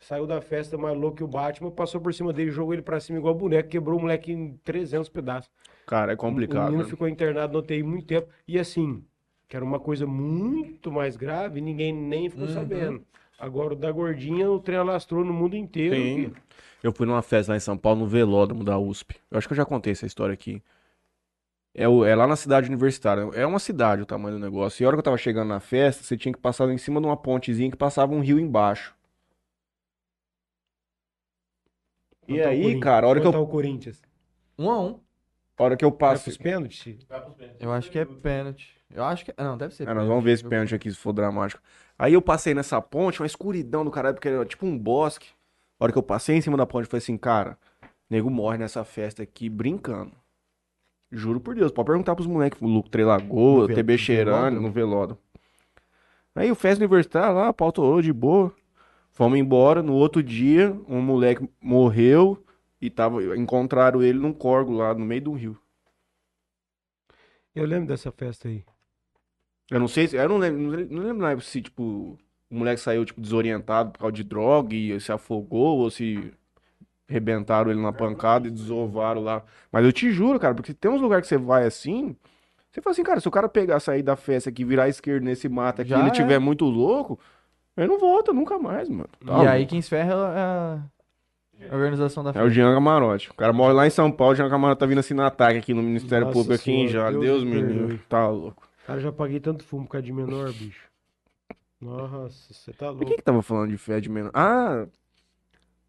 Saiu 0.00 0.26
da 0.26 0.40
festa 0.40 0.78
mais 0.78 0.96
louco 0.96 1.16
que 1.16 1.24
o 1.24 1.28
Batman, 1.28 1.70
passou 1.70 2.00
por 2.00 2.14
cima 2.14 2.32
dele, 2.32 2.50
jogou 2.50 2.72
ele 2.72 2.82
pra 2.82 3.00
cima 3.00 3.18
igual 3.18 3.34
boneco, 3.34 3.68
quebrou 3.68 3.98
o 3.98 4.02
moleque 4.02 4.32
em 4.32 4.56
300 4.64 5.08
pedaços. 5.08 5.50
Cara, 5.86 6.12
é 6.12 6.14
O 6.14 6.18
complicado. 6.18 6.66
menino 6.66 6.84
né? 6.84 6.88
ficou 6.88 7.08
internado 7.08 7.52
no 7.54 7.58
UTI 7.60 7.82
muito 7.82 8.06
tempo. 8.06 8.28
E 8.46 8.58
assim, 8.58 9.02
que 9.48 9.56
era 9.56 9.64
uma 9.64 9.80
coisa 9.80 10.06
muito 10.06 10.92
mais 10.92 11.16
grave, 11.16 11.60
ninguém 11.60 11.92
nem 11.92 12.30
ficou 12.30 12.46
Uhum. 12.46 12.54
sabendo. 12.54 13.04
Agora, 13.38 13.72
o 13.74 13.76
da 13.76 13.90
gordinha, 13.90 14.50
o 14.50 14.58
trem 14.60 14.78
alastrou 14.78 15.24
no 15.24 15.32
mundo 15.32 15.56
inteiro. 15.56 15.94
Sim. 15.96 16.32
Eu 16.82 16.92
fui 16.92 17.06
numa 17.06 17.22
festa 17.22 17.52
lá 17.52 17.56
em 17.56 17.60
São 17.60 17.76
Paulo, 17.76 18.00
no 18.00 18.06
velódromo 18.06 18.62
da 18.62 18.78
USP. 18.78 19.16
Eu 19.30 19.38
acho 19.38 19.48
que 19.48 19.52
eu 19.52 19.56
já 19.56 19.64
contei 19.64 19.92
essa 19.92 20.06
história 20.06 20.32
aqui. 20.32 20.62
É, 21.74 21.88
o- 21.88 22.04
é 22.04 22.14
lá 22.14 22.26
na 22.26 22.36
cidade 22.36 22.68
universitária. 22.68 23.22
É 23.34 23.44
uma 23.46 23.58
cidade 23.58 24.02
o 24.02 24.06
tamanho 24.06 24.36
do 24.38 24.44
negócio. 24.44 24.82
E 24.82 24.84
a 24.84 24.88
hora 24.88 24.96
que 24.96 25.00
eu 25.00 25.04
tava 25.04 25.18
chegando 25.18 25.48
na 25.48 25.60
festa, 25.60 26.02
você 26.02 26.16
tinha 26.16 26.32
que 26.32 26.38
passar 26.40 26.68
em 26.70 26.78
cima 26.78 27.00
de 27.00 27.06
uma 27.06 27.16
pontezinha 27.16 27.70
que 27.70 27.76
passava 27.76 28.12
um 28.14 28.20
rio 28.20 28.38
embaixo. 28.38 28.94
E 32.28 32.40
aí, 32.42 32.78
cara, 32.80 33.06
a 33.06 33.10
hora 33.10 33.20
que 33.20 33.26
eu, 33.26 33.34
ao 33.34 33.46
Corinthians? 33.46 34.02
Um 34.58 34.70
a 34.70 34.78
um. 34.80 35.00
a 35.58 35.62
hora 35.64 35.76
que 35.76 35.84
eu 35.84 35.90
Vai 35.90 35.98
passo. 35.98 36.24
pros 36.24 36.36
pênaltis? 36.36 36.84
Eu 37.58 37.72
acho 37.72 37.90
que 37.90 37.98
é 37.98 38.04
pênalti. 38.04 38.76
Eu 38.90 39.04
acho 39.04 39.24
que. 39.24 39.34
Não, 39.36 39.56
deve 39.56 39.74
ser 39.74 39.88
É, 39.88 39.94
nós 39.94 40.06
vamos 40.06 40.24
ver 40.24 40.32
esse 40.32 40.44
pênalti 40.44 40.74
aqui, 40.74 40.90
se 40.90 40.96
for 40.96 41.12
dramático. 41.12 41.62
Aí 41.98 42.12
eu 42.12 42.22
passei 42.22 42.54
nessa 42.54 42.80
ponte, 42.80 43.20
uma 43.20 43.26
escuridão 43.26 43.84
do 43.84 43.90
caralho, 43.90 44.14
porque 44.14 44.28
era 44.28 44.44
tipo 44.44 44.66
um 44.66 44.78
bosque. 44.78 45.28
A 45.80 45.84
hora 45.84 45.92
que 45.92 45.98
eu 45.98 46.02
passei 46.02 46.36
em 46.36 46.40
cima 46.40 46.56
da 46.56 46.66
ponte, 46.66 46.84
eu 46.84 46.90
falei 46.90 46.98
assim, 47.02 47.16
cara, 47.16 47.56
nego 48.10 48.30
morre 48.30 48.58
nessa 48.58 48.84
festa 48.84 49.22
aqui 49.22 49.48
brincando. 49.48 50.12
Juro 51.10 51.40
por 51.40 51.54
Deus, 51.54 51.72
pode 51.72 51.86
perguntar 51.86 52.14
pros 52.14 52.26
moleques, 52.26 52.60
o 52.60 52.66
Luco 52.66 52.90
Trelagoa, 52.90 53.62
No 53.62 53.66
ve- 53.66 53.74
TB 53.74 53.92
no 53.94 53.98
Cheirane, 53.98 54.34
velódromo? 54.34 54.60
no 54.66 54.72
velódromo. 54.72 55.20
Aí 56.34 56.50
o 56.50 56.54
festa 56.54 56.82
universitário 56.84 57.34
lá, 57.34 57.52
pautou 57.52 58.00
de 58.02 58.12
boa. 58.12 58.52
Fomos 59.18 59.36
embora, 59.36 59.82
no 59.82 59.94
outro 59.94 60.22
dia, 60.22 60.70
um 60.86 61.02
moleque 61.02 61.50
morreu 61.60 62.40
e 62.80 62.88
tava, 62.88 63.36
encontraram 63.36 64.00
ele 64.00 64.16
num 64.16 64.32
corgo 64.32 64.72
lá 64.72 64.94
no 64.94 65.04
meio 65.04 65.22
do 65.22 65.32
rio. 65.32 65.58
Eu 67.52 67.66
lembro 67.66 67.88
dessa 67.88 68.12
festa 68.12 68.46
aí. 68.46 68.64
Eu 69.68 69.80
não 69.80 69.88
sei 69.88 70.06
se. 70.06 70.14
Eu 70.14 70.28
não 70.28 70.38
lembro, 70.38 70.86
não 70.88 71.26
lembro, 71.26 71.40
se, 71.40 71.60
tipo, 71.60 72.16
o 72.48 72.54
moleque 72.54 72.80
saiu, 72.80 73.04
tipo, 73.04 73.20
desorientado 73.20 73.90
por 73.90 73.98
causa 73.98 74.12
de 74.12 74.22
droga 74.22 74.72
e 74.72 75.00
se 75.00 75.10
afogou 75.10 75.78
ou 75.78 75.90
se 75.90 76.32
rebentaram 77.08 77.72
ele 77.72 77.82
na 77.82 77.92
pancada 77.92 78.46
e 78.46 78.52
desovaram 78.52 79.20
lá. 79.20 79.42
Mas 79.72 79.84
eu 79.84 79.92
te 79.92 80.12
juro, 80.12 80.38
cara, 80.38 80.54
porque 80.54 80.72
tem 80.72 80.92
uns 80.92 81.00
lugares 81.00 81.24
que 81.26 81.34
você 81.34 81.38
vai 81.38 81.66
assim. 81.66 82.14
Você 82.70 82.80
fala 82.80 82.92
assim, 82.92 83.02
cara, 83.02 83.18
se 83.18 83.26
o 83.26 83.32
cara 83.32 83.48
pegar, 83.48 83.80
sair 83.80 84.04
da 84.04 84.14
festa 84.14 84.48
aqui, 84.48 84.64
virar 84.64 84.84
à 84.84 84.88
esquerda 84.88 85.24
nesse 85.24 85.48
mato 85.48 85.82
aqui, 85.82 85.90
Já 85.90 85.98
ele 85.98 86.10
é. 86.10 86.12
tiver 86.12 86.38
muito 86.38 86.64
louco, 86.66 87.18
ele 87.78 87.86
não 87.88 87.98
volta 87.98 88.32
nunca 88.32 88.58
mais, 88.58 88.88
mano. 88.88 89.08
Tá 89.24 89.44
E 89.44 89.48
aí 89.48 89.66
quem 89.66 89.80
se 89.80 89.88
ferra 89.90 90.12
é 91.60 91.68
a 91.70 91.74
organização 91.74 92.22
da 92.22 92.30
É 92.34 92.42
o. 92.42 92.50
Jean 92.50 92.72
Camarote. 92.74 93.30
O 93.30 93.34
cara 93.34 93.52
morre 93.52 93.72
lá 93.72 93.86
em 93.86 93.90
São 93.90 94.10
Paulo, 94.12 94.32
o 94.32 94.36
Jean 94.36 94.48
Camarote 94.50 94.78
tá 94.80 94.86
vindo 94.86 94.98
assim 94.98 95.14
no 95.14 95.22
ataque 95.22 95.58
aqui 95.58 95.74
no 95.74 95.82
Ministério 95.82 96.26
Nossa 96.26 96.38
Público 96.38 96.54
aqui 96.60 96.72
em 96.72 96.88
já. 96.88 97.10
Deus 97.10 97.24
Deus 97.24 97.44
me 97.44 97.60
livre. 97.60 97.98
Tá 98.08 98.28
louco. 98.28 98.68
Cara, 98.86 98.98
eu 98.98 99.02
já 99.02 99.12
paguei 99.12 99.40
tanto 99.40 99.64
fumo 99.64 99.84
por 99.84 99.92
causa 99.92 100.04
de 100.06 100.12
menor, 100.12 100.52
bicho. 100.52 100.88
Nossa, 101.80 102.52
você 102.52 102.72
tá 102.72 102.86
Por 102.86 102.92
louco. 102.94 103.06
que 103.06 103.16
que 103.16 103.22
tava 103.22 103.42
falando 103.42 103.70
de 103.70 103.76
fé 103.76 104.00
de 104.00 104.08
menor? 104.08 104.30
Ah, 104.34 104.86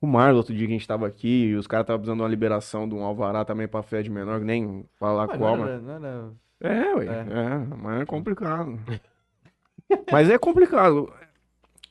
o 0.02 0.06
Marlon, 0.08 0.38
outro 0.38 0.54
dia 0.54 0.68
que 0.68 0.74
a 0.74 0.78
gente 0.78 0.88
tava 0.88 1.08
aqui, 1.08 1.46
e 1.46 1.56
os 1.56 1.66
caras 1.66 1.84
estavam 1.86 2.00
precisando 2.00 2.18
de 2.18 2.24
uma 2.24 2.30
liberação 2.30 2.88
de 2.88 2.94
um 2.96 3.04
alvará 3.04 3.44
também 3.44 3.68
pra 3.68 3.82
fé 3.82 4.02
de 4.04 4.10
menor, 4.10 4.40
nem 4.40 4.86
falar 5.00 5.28
Mas 5.28 5.38
qual, 5.38 5.58
não 5.58 5.66
mas... 5.66 5.82
não 5.84 5.94
era- 5.96 6.32
É, 6.62 6.94
ué, 6.96 7.06
É. 7.06 7.10
é, 7.12 7.58
mas 7.82 8.02
é 8.02 8.06
complicado. 8.06 8.80
mas 10.12 10.30
é 10.30 10.38
complicado. 10.38 11.12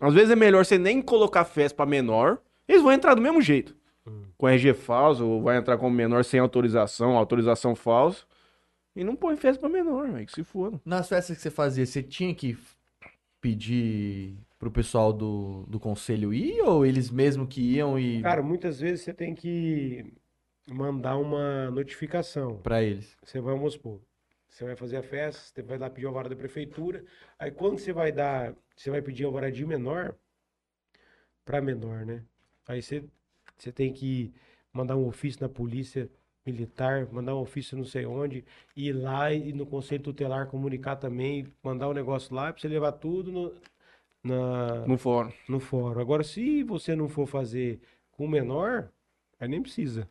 Às 0.00 0.14
vezes 0.14 0.30
é 0.30 0.36
melhor 0.36 0.64
você 0.64 0.78
nem 0.78 1.02
colocar 1.02 1.44
festa 1.44 1.76
pra 1.76 1.86
menor, 1.86 2.38
eles 2.66 2.82
vão 2.82 2.92
entrar 2.92 3.14
do 3.14 3.20
mesmo 3.22 3.40
jeito. 3.40 3.76
Hum. 4.06 4.24
Com 4.36 4.48
RG 4.48 4.74
falso, 4.74 5.26
ou 5.26 5.42
vai 5.42 5.56
entrar 5.56 5.76
como 5.78 5.94
menor 5.94 6.24
sem 6.24 6.38
autorização, 6.40 7.16
autorização 7.16 7.74
falsa. 7.74 8.24
E 8.94 9.04
não 9.04 9.14
põe 9.14 9.36
festa 9.36 9.60
pra 9.60 9.68
menor, 9.68 10.10
velho, 10.10 10.26
que 10.26 10.32
se 10.32 10.42
foda. 10.44 10.80
Nas 10.84 11.08
festas 11.08 11.36
que 11.36 11.42
você 11.42 11.50
fazia, 11.50 11.84
você 11.86 12.02
tinha 12.02 12.34
que 12.34 12.56
pedir 13.40 14.36
pro 14.58 14.70
pessoal 14.70 15.12
do, 15.12 15.64
do 15.68 15.78
conselho 15.78 16.32
ir 16.34 16.60
ou 16.62 16.84
eles 16.84 17.10
mesmo 17.10 17.46
que 17.46 17.60
iam 17.76 17.98
e 17.98 18.20
Cara, 18.22 18.42
muitas 18.42 18.80
vezes 18.80 19.04
você 19.04 19.14
tem 19.14 19.34
que 19.34 20.12
mandar 20.68 21.16
uma 21.16 21.70
notificação. 21.70 22.56
pra 22.58 22.82
eles? 22.82 23.16
Você 23.22 23.40
vai, 23.40 23.54
vamos 23.54 23.74
supor, 23.74 24.00
você 24.48 24.64
vai 24.64 24.74
fazer 24.74 24.96
a 24.96 25.02
festa, 25.02 25.40
você 25.54 25.62
vai 25.62 25.78
lá 25.78 25.88
pedir 25.88 26.06
o 26.06 26.08
alvará 26.08 26.28
da 26.28 26.36
prefeitura. 26.36 27.04
Aí 27.38 27.50
quando 27.52 27.78
você 27.78 27.92
vai 27.92 28.10
dar, 28.10 28.52
você 28.78 28.90
vai 28.90 29.02
pedir 29.02 29.24
alvará 29.26 29.50
de 29.50 29.66
menor 29.66 30.16
para 31.44 31.60
menor, 31.60 32.04
né? 32.04 32.22
Aí 32.66 32.82
você, 32.82 33.04
você 33.56 33.72
tem 33.72 33.92
que 33.92 34.32
mandar 34.72 34.96
um 34.96 35.06
ofício 35.06 35.40
na 35.42 35.48
polícia 35.48 36.10
militar, 36.44 37.06
mandar 37.12 37.34
um 37.34 37.40
ofício 37.40 37.76
não 37.76 37.84
sei 37.84 38.06
onde, 38.06 38.44
ir 38.76 38.92
lá 38.92 39.32
e 39.32 39.52
no 39.52 39.66
conselho 39.66 40.02
tutelar 40.02 40.46
comunicar 40.48 40.96
também, 40.96 41.46
mandar 41.62 41.88
o 41.88 41.94
negócio 41.94 42.34
lá 42.34 42.52
para 42.52 42.60
você 42.60 42.68
levar 42.68 42.92
tudo 42.92 43.30
no, 43.32 43.54
na, 44.24 44.86
No 44.86 44.96
fórum. 44.98 45.32
no 45.48 45.60
fórum. 45.60 46.00
Agora, 46.00 46.22
se 46.24 46.62
você 46.62 46.94
não 46.96 47.08
for 47.08 47.26
fazer 47.26 47.80
com 48.12 48.26
menor, 48.26 48.88
aí 49.38 49.48
nem 49.48 49.62
precisa. 49.62 50.08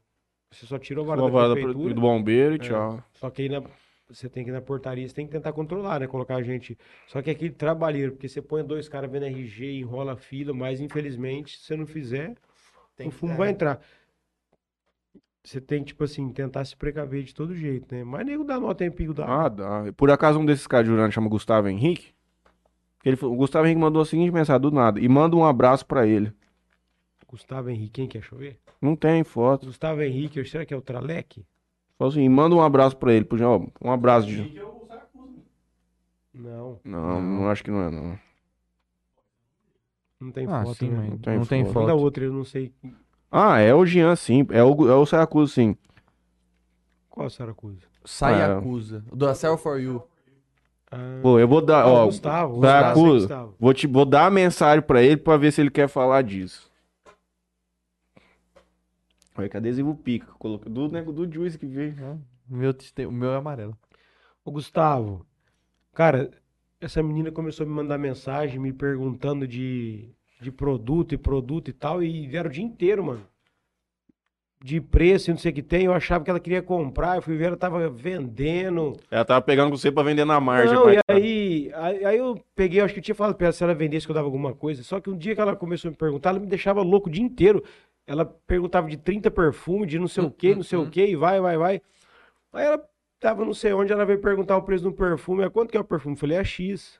Você 0.51 0.65
só 0.65 0.79
tira 0.79 1.01
o 1.01 1.05
O 1.05 1.11
alvará 1.11 1.47
da 1.49 1.53
prefeitura. 1.55 1.93
do 1.93 2.01
bombeiro 2.01 2.55
e 2.55 2.59
tchau. 2.59 3.03
Só 3.15 3.29
que 3.29 3.43
aí 3.43 3.49
na- 3.49 3.63
você 4.09 4.29
tem 4.29 4.43
que 4.43 4.49
ir 4.49 4.53
na 4.53 4.61
portaria, 4.61 5.07
você 5.07 5.13
tem 5.13 5.25
que 5.25 5.31
tentar 5.31 5.51
controlar, 5.53 5.99
né? 5.99 6.07
Colocar 6.07 6.35
a 6.35 6.41
gente. 6.43 6.77
Só 7.07 7.21
que 7.21 7.29
é 7.29 7.33
aquele 7.33 7.51
trabalheiro, 7.53 8.13
porque 8.13 8.29
você 8.29 8.41
põe 8.41 8.63
dois 8.63 8.87
caras 8.87 9.11
vendo 9.11 9.25
RG, 9.25 9.79
enrola 9.79 10.13
a 10.13 10.17
fila, 10.17 10.53
mas 10.53 10.79
infelizmente, 10.79 11.57
se 11.57 11.65
você 11.65 11.75
não 11.75 11.85
fizer, 11.85 12.35
Tem 12.95 13.07
o 13.07 13.11
que- 13.11 13.15
fumo 13.17 13.33
é. 13.33 13.37
vai 13.37 13.49
entrar. 13.49 13.81
Você 15.43 15.61
tem 15.61 15.79
que, 15.81 15.87
tipo 15.87 16.03
assim, 16.03 16.29
tentar 16.33 16.65
se 16.65 16.75
precaver 16.75 17.23
de 17.23 17.33
todo 17.33 17.55
jeito, 17.55 17.93
né? 17.95 18.03
Mas 18.03 18.25
nego 18.25 18.43
dá 18.43 18.59
nó 18.59 18.73
tempinho 18.73 19.13
dá. 19.13 19.45
Ah, 19.45 19.47
dá. 19.49 19.93
Por 19.95 20.11
acaso 20.11 20.39
um 20.39 20.45
desses 20.45 20.67
caras 20.67 20.85
de 20.85 20.91
Jurano 20.91 21.11
chama 21.11 21.29
Gustavo 21.29 21.69
Henrique? 21.69 22.13
Ele, 23.05 23.17
o 23.21 23.35
Gustavo 23.35 23.65
Henrique 23.65 23.79
mandou 23.79 24.01
a 24.01 24.05
seguinte 24.05 24.31
mensagem 24.31 24.61
do 24.61 24.71
nada. 24.71 24.99
E 24.99 25.07
manda 25.07 25.35
um 25.37 25.45
abraço 25.45 25.85
pra 25.85 26.05
ele. 26.05 26.33
Gustavo 27.29 27.69
Henrique, 27.69 27.91
quem 27.91 28.07
quer 28.07 28.21
chover? 28.21 28.59
Não 28.81 28.95
tem 28.95 29.23
foto. 29.23 29.65
Gustavo 29.67 30.01
Henrique, 30.01 30.43
será 30.45 30.65
que 30.65 30.73
é 30.73 30.77
o 30.77 30.81
Tralec? 30.81 31.45
Falou 31.97 32.11
assim, 32.11 32.27
manda 32.29 32.55
um 32.55 32.61
abraço 32.61 32.95
pra 32.95 33.11
ele. 33.13 33.25
Por 33.25 33.37
exemplo, 33.37 33.71
ó, 33.81 33.87
um 33.87 33.91
abraço 33.91 34.27
de... 34.27 34.61
Não, 36.33 36.79
Não, 36.85 37.21
não 37.21 37.49
acho 37.49 37.63
que 37.63 37.71
não 37.71 37.81
é, 37.81 37.89
não. 37.89 38.19
não 40.21 40.31
tem 40.31 40.45
Ah, 40.47 40.63
foto, 40.63 40.75
sim, 40.77 40.89
né? 40.89 40.97
mas 40.97 41.09
Não 41.09 41.17
tem 41.17 41.37
não 41.37 41.45
tem 41.45 41.65
foto. 41.65 41.73
Foto. 41.89 41.97
outra, 41.97 42.23
eu 42.25 42.31
não 42.33 42.43
sei 42.43 42.71
Ah, 43.31 43.59
é 43.59 43.73
o 43.73 43.83
Jean, 43.85 44.15
sim. 44.15 44.45
É 44.51 44.63
o, 44.63 44.87
é 44.89 44.93
o 44.93 45.05
Saracuso, 45.05 45.51
sim. 45.53 45.75
qual 47.09 47.23
é 47.25 47.27
o 47.27 47.31
Saracusa. 47.31 47.81
Sai 48.05 48.35
Ah, 48.35 48.47
é. 48.47 48.57
acusa. 48.57 49.03
Do 49.11 49.33
Cell 49.33 49.57
for 49.57 49.79
You. 49.81 50.03
Ah, 50.91 51.19
Pô, 51.23 51.39
eu 51.39 51.47
vou 51.47 51.59
dar, 51.61 51.81
ah, 51.83 51.87
ó... 51.89 52.05
Gustavo, 52.05 52.59
o 52.59 52.61
Saracusa, 52.61 53.19
Gustavo. 53.27 53.55
Vou, 53.59 53.73
te, 53.73 53.87
vou 53.87 54.05
dar 54.05 54.27
a 54.27 54.31
mensagem 54.31 54.81
pra 54.83 55.01
ele 55.01 55.17
pra 55.17 55.35
ver 55.37 55.51
se 55.51 55.59
ele 55.59 55.71
quer 55.71 55.87
falar 55.89 56.21
disso. 56.21 56.66
Olha 59.37 59.47
que 59.49 59.57
adesivo 59.57 59.95
pica. 59.95 60.27
Coloca, 60.39 60.69
do, 60.69 60.89
nego 60.89 61.11
do 61.13 61.31
Juice 61.31 61.57
que 61.57 61.65
veio. 61.65 61.95
O 62.49 62.55
meu, 62.55 62.73
tem- 62.73 63.05
o 63.05 63.11
meu 63.11 63.31
é 63.31 63.35
amarelo. 63.37 63.77
Ô, 64.43 64.51
Gustavo, 64.51 65.25
cara, 65.93 66.31
essa 66.81 67.03
menina 67.03 67.31
começou 67.31 67.65
a 67.65 67.69
me 67.69 67.75
mandar 67.75 67.97
mensagem 67.97 68.59
me 68.59 68.71
perguntando 68.73 69.47
de, 69.47 70.09
de 70.41 70.51
produto 70.51 71.13
e 71.13 71.17
produto 71.17 71.69
e 71.69 71.73
tal, 71.73 72.01
e 72.01 72.25
vieram 72.27 72.49
o 72.49 72.53
dia 72.53 72.63
inteiro, 72.63 73.03
mano. 73.03 73.21
De 74.63 74.81
preço 74.81 75.29
e 75.29 75.33
não 75.33 75.37
sei 75.37 75.51
o 75.51 75.53
que 75.55 75.61
tem. 75.61 75.85
Eu 75.85 75.93
achava 75.93 76.23
que 76.23 76.31
ela 76.31 76.39
queria 76.39 76.63
comprar, 76.63 77.15
eu 77.17 77.21
fui 77.21 77.37
ver, 77.37 77.45
ela 77.45 77.57
tava 77.57 77.87
vendendo. 77.91 78.93
Ela 79.11 79.23
tava 79.23 79.39
pegando 79.39 79.69
com 79.69 79.77
você 79.77 79.91
pra 79.91 80.01
vender 80.01 80.25
na 80.25 80.39
margem. 80.39 80.73
Não, 80.73 80.83
pai. 80.85 80.95
e 80.97 81.11
aí, 81.11 81.71
aí, 81.75 82.05
aí 82.05 82.17
eu 82.17 82.43
peguei, 82.55 82.81
acho 82.81 82.91
que 82.91 82.99
eu 82.99 83.03
tinha 83.03 83.13
falado 83.13 83.35
pra 83.35 83.45
ela 83.47 83.53
se 83.53 83.63
ela 83.63 83.75
vendesse 83.75 84.07
que 84.07 84.11
eu 84.11 84.15
dava 84.15 84.25
alguma 84.25 84.55
coisa. 84.55 84.81
Só 84.81 84.99
que 84.99 85.11
um 85.11 85.17
dia 85.17 85.35
que 85.35 85.41
ela 85.41 85.55
começou 85.55 85.89
a 85.89 85.91
me 85.91 85.97
perguntar, 85.97 86.31
ela 86.31 86.39
me 86.39 86.47
deixava 86.47 86.81
louco 86.81 87.07
o 87.07 87.11
dia 87.11 87.23
inteiro. 87.23 87.63
Ela 88.07 88.25
perguntava 88.25 88.89
de 88.89 88.97
30 88.97 89.29
perfumes, 89.29 89.87
de 89.89 89.99
não 89.99 90.07
sei 90.07 90.23
o 90.23 90.31
que, 90.31 90.55
não 90.55 90.63
sei 90.63 90.79
o 90.79 90.89
que, 90.89 91.05
e 91.05 91.15
vai, 91.15 91.39
vai, 91.41 91.57
vai. 91.57 91.81
Aí 92.53 92.65
ela 92.65 92.89
tava 93.19 93.45
não 93.45 93.53
sei 93.53 93.73
onde, 93.73 93.91
ela 93.93 94.05
veio 94.05 94.21
perguntar 94.21 94.57
o 94.57 94.63
preço 94.63 94.87
um 94.87 94.93
perfume. 94.93 95.43
Ah, 95.43 95.49
quanto 95.49 95.71
que 95.71 95.77
é 95.77 95.79
o 95.79 95.83
perfume? 95.83 96.15
Eu 96.15 96.19
falei, 96.19 96.37
é 96.37 96.43
X. 96.43 96.99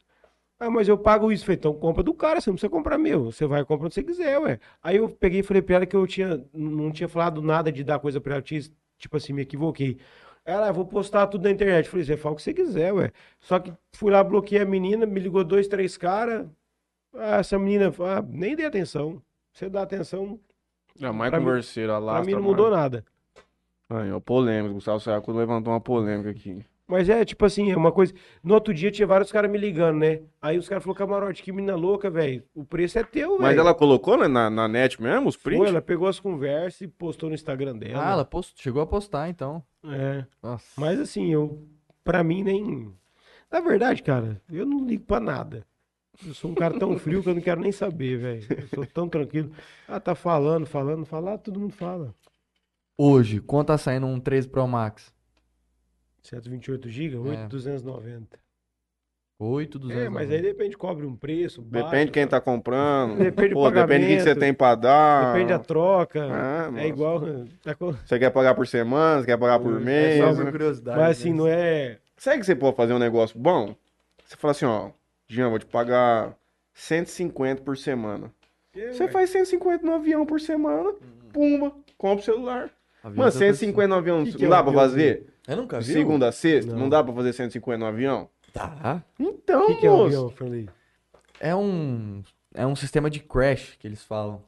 Ah, 0.59 0.69
mas 0.69 0.87
eu 0.87 0.97
pago 0.97 1.31
isso. 1.31 1.45
Falei, 1.45 1.57
então 1.57 1.73
compra 1.73 2.03
do 2.03 2.13
cara, 2.13 2.41
você 2.41 2.49
não 2.49 2.55
precisa 2.55 2.69
comprar 2.69 2.97
meu. 2.97 3.25
Você 3.25 3.45
vai 3.47 3.61
e 3.61 3.65
compra 3.65 3.85
onde 3.85 3.95
você 3.95 4.03
quiser, 4.03 4.39
ué. 4.39 4.59
Aí 4.83 4.97
eu 4.97 5.09
peguei 5.09 5.41
e 5.41 5.43
falei 5.43 5.61
pra 5.61 5.75
ela 5.77 5.85
que 5.85 5.95
eu 5.95 6.05
tinha, 6.07 6.43
não 6.53 6.91
tinha 6.91 7.07
falado 7.07 7.41
nada 7.41 7.71
de 7.71 7.83
dar 7.83 7.99
coisa 7.99 8.19
pra 8.19 8.33
ela. 8.35 8.41
Tinha, 8.41 8.61
tipo 8.97 9.15
assim, 9.17 9.33
me 9.33 9.43
equivoquei. 9.43 9.97
Ela, 10.45 10.69
"Ah, 10.69 10.71
vou 10.71 10.85
postar 10.85 11.27
tudo 11.27 11.43
na 11.43 11.51
internet. 11.51 11.85
Eu 11.85 11.91
Falei, 11.91 12.05
você 12.05 12.17
fala 12.17 12.33
o 12.33 12.37
que 12.37 12.41
você 12.43 12.53
quiser, 12.53 12.93
ué. 12.93 13.11
Só 13.39 13.59
que 13.59 13.71
fui 13.93 14.11
lá, 14.11 14.23
bloqueei 14.23 14.61
a 14.61 14.65
menina, 14.65 15.05
me 15.05 15.19
ligou 15.19 15.43
dois, 15.43 15.67
três 15.67 15.97
caras. 15.97 16.47
Ah, 17.15 17.37
essa 17.39 17.57
menina, 17.59 17.93
ah, 17.99 18.21
nem 18.27 18.55
dei 18.55 18.65
atenção. 18.65 19.21
Você 19.53 19.69
dá 19.69 19.83
atenção, 19.83 20.39
É 21.05 21.11
mim- 21.11 21.31
converseira 21.31 21.97
lá. 21.97 22.15
pra 22.15 22.25
mim 22.25 22.33
não 22.33 22.41
mudou 22.41 22.69
nada. 22.69 23.03
Aí, 23.89 24.11
ó, 24.11 24.19
polêmica. 24.19 24.73
Gustavo 24.73 24.99
Saracuso 24.99 25.37
levantou 25.37 25.73
uma 25.73 25.79
polêmica 25.79 26.29
aqui. 26.29 26.63
Mas 26.87 27.09
é, 27.09 27.25
tipo 27.25 27.45
assim, 27.45 27.69
é 27.69 27.75
uma 27.75 27.91
coisa. 27.91 28.13
No 28.41 28.53
outro 28.53 28.73
dia 28.73 28.89
tinha 28.89 29.05
vários 29.05 29.29
caras 29.29 29.51
me 29.51 29.57
ligando, 29.57 29.97
né? 29.99 30.21
Aí 30.41 30.57
os 30.57 30.69
caras 30.69 30.83
falaram, 30.85 30.97
camarote, 31.05 31.43
que 31.43 31.51
menina 31.51 31.75
louca, 31.75 32.09
velho. 32.09 32.43
O 32.55 32.63
preço 32.63 32.97
é 32.97 33.03
teu, 33.03 33.31
velho. 33.31 33.41
Mas 33.41 33.57
ela 33.57 33.75
colocou 33.75 34.17
na, 34.17 34.27
na, 34.29 34.49
na 34.49 34.67
net 34.69 35.01
mesmo 35.01 35.27
os 35.27 35.35
Foi, 35.35 35.51
prints? 35.51 35.67
ela 35.69 35.81
pegou 35.81 36.07
as 36.07 36.17
conversas 36.17 36.81
e 36.81 36.87
postou 36.87 37.27
no 37.27 37.35
Instagram 37.35 37.77
dela. 37.77 38.07
Ah, 38.07 38.11
ela 38.13 38.25
post... 38.25 38.53
chegou 38.61 38.81
a 38.81 38.87
postar, 38.87 39.27
então. 39.29 39.61
É. 39.85 40.25
Nossa. 40.41 40.65
Mas 40.79 40.97
assim, 40.99 41.31
eu. 41.33 41.61
Pra 42.05 42.23
mim, 42.23 42.41
nem. 42.41 42.93
Na 43.51 43.59
verdade, 43.59 44.01
cara, 44.01 44.41
eu 44.49 44.65
não 44.65 44.85
ligo 44.85 45.03
pra 45.03 45.19
nada. 45.19 45.65
Eu 46.25 46.33
sou 46.33 46.51
um 46.51 46.55
cara 46.55 46.77
tão 46.79 46.97
frio 46.97 47.21
que 47.21 47.29
eu 47.29 47.35
não 47.35 47.41
quero 47.41 47.61
nem 47.61 47.71
saber, 47.71 48.17
velho. 48.17 48.45
Eu 48.49 48.67
sou 48.69 48.85
tão 48.85 49.07
tranquilo. 49.07 49.51
Ah, 49.87 49.99
tá 49.99 50.15
falando, 50.15 50.65
falando, 50.65 51.05
falar, 51.05 51.37
todo 51.37 51.59
mundo 51.59 51.73
fala. 51.73 52.13
Hoje, 52.97 53.39
quanto 53.39 53.67
tá 53.67 53.77
saindo 53.77 54.07
um 54.07 54.19
13 54.19 54.47
Pro 54.47 54.67
Max? 54.67 55.13
128 56.23 56.89
GB, 56.89 57.15
É. 57.15 57.19
8,290. 57.19 58.39
8, 59.39 59.77
200. 59.77 60.03
É, 60.03 60.09
mas 60.09 60.31
aí 60.31 60.41
depende, 60.41 60.75
cobre 60.75 61.05
um 61.05 61.15
preço. 61.15 61.61
Depende 61.61 61.83
baixo, 61.91 62.05
de 62.07 62.11
quem 62.11 62.27
tá 62.27 62.41
comprando. 62.41 63.17
Depende 63.19 63.49
do 63.49 63.53
Pô, 63.53 63.69
depende 63.69 64.05
do 64.07 64.17
que 64.17 64.19
você 64.23 64.35
tem 64.35 64.51
pra 64.51 64.73
dar. 64.73 65.31
Depende 65.33 65.49
da 65.53 65.59
troca. 65.59 66.23
Ah, 66.25 66.65
é 66.65 66.71
nossa. 66.71 66.87
igual. 66.87 67.21
tá 67.61 67.75
com- 67.75 67.91
Você 67.91 68.17
quer 68.17 68.31
pagar 68.31 68.55
por 68.55 68.65
semana, 68.65 69.19
você 69.21 69.27
quer 69.27 69.37
pagar 69.37 69.59
por 69.59 69.79
É 69.79 69.79
mês. 69.79 70.17
só 70.19 70.33
né? 70.33 70.43
por 70.43 70.51
curiosidade. 70.51 70.97
Mas 70.99 71.19
assim, 71.19 71.29
né? 71.29 71.37
não 71.37 71.47
é. 71.47 71.99
Sabe 72.17 72.39
que 72.39 72.47
você 72.47 72.55
pode 72.55 72.75
fazer 72.75 72.93
um 72.93 72.99
negócio 72.99 73.37
bom? 73.39 73.75
Você 74.25 74.35
fala 74.35 74.51
assim, 74.53 74.65
ó, 74.65 74.89
Jean, 75.27 75.49
vou 75.49 75.59
te 75.59 75.65
pagar 75.65 76.35
150 76.73 77.61
por 77.61 77.77
semana. 77.77 78.31
É, 78.75 78.91
Você 78.93 79.03
ué. 79.05 79.11
faz 79.11 79.29
150 79.29 79.85
no 79.85 79.93
avião 79.93 80.25
por 80.25 80.39
semana, 80.39 80.93
pumba, 81.33 81.73
compra 81.97 82.21
o 82.21 82.25
celular. 82.25 82.69
Avião 83.03 83.17
Mano, 83.25 83.31
tá 83.31 83.37
150 83.37 83.87
no 83.87 83.95
avião, 83.95 84.23
Que 84.25 84.33
que 84.33 84.39
não 84.39 84.47
é 84.47 84.49
dá 84.49 84.59
um 84.61 84.63
pra 84.63 84.69
avião 84.71 84.83
fazer? 84.83 85.27
Eu 85.47 85.55
nunca 85.57 85.79
De 85.79 85.87
vi. 85.87 85.93
segunda 85.93 86.27
a 86.27 86.31
sexta, 86.31 86.71
não. 86.71 86.79
Não. 86.81 86.89
dá 86.89 87.03
pra 87.03 87.13
fazer 87.13 87.33
150 87.33 87.77
no 87.77 87.85
avião? 87.85 88.29
Tá. 88.53 89.03
Então, 89.19 89.63
O 89.63 89.67
que, 89.67 89.75
que 89.75 89.87
é 89.87 89.89
o 89.91 89.93
moço. 89.97 90.05
avião, 90.07 90.29
Franley? 90.29 90.69
É 91.39 91.55
um. 91.55 92.23
É 92.53 92.65
um 92.65 92.75
sistema 92.75 93.09
de 93.09 93.19
crash 93.19 93.75
que 93.79 93.87
eles 93.87 94.03
falam. 94.03 94.41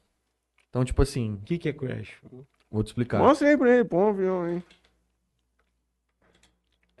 Então, 0.68 0.84
tipo 0.84 1.00
assim, 1.02 1.34
O 1.34 1.44
que, 1.44 1.58
que 1.58 1.68
é 1.68 1.72
crash? 1.72 2.12
vou 2.70 2.82
te 2.82 2.88
explicar. 2.88 3.18
Mostra 3.18 3.48
aí 3.48 3.56
pra 3.56 3.70
ele, 3.74 3.84
põe 3.84 4.00
um 4.00 4.08
avião 4.08 4.42
aí. 4.42 4.62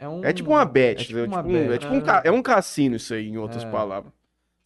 É, 0.00 0.08
um... 0.08 0.24
É 0.24 0.32
tipo 0.32 0.50
uma 0.50 0.64
bet, 0.64 1.02
É 1.02 1.04
tipo 1.04 1.18
é 1.18 1.24
uma 1.24 1.36
tipo 1.42 1.48
um- 1.48 1.52
bet. 1.68 1.72
é 1.74 1.78
tipo 1.78 1.94
um 1.94 2.00
ca- 2.00 2.22
é 2.24 2.30
um 2.30 2.42
cassino 2.42 2.96
isso 2.96 3.12
aí, 3.14 3.28
em 3.28 3.36
outras 3.36 3.62
É. 3.64 3.70
palavras. 3.70 4.12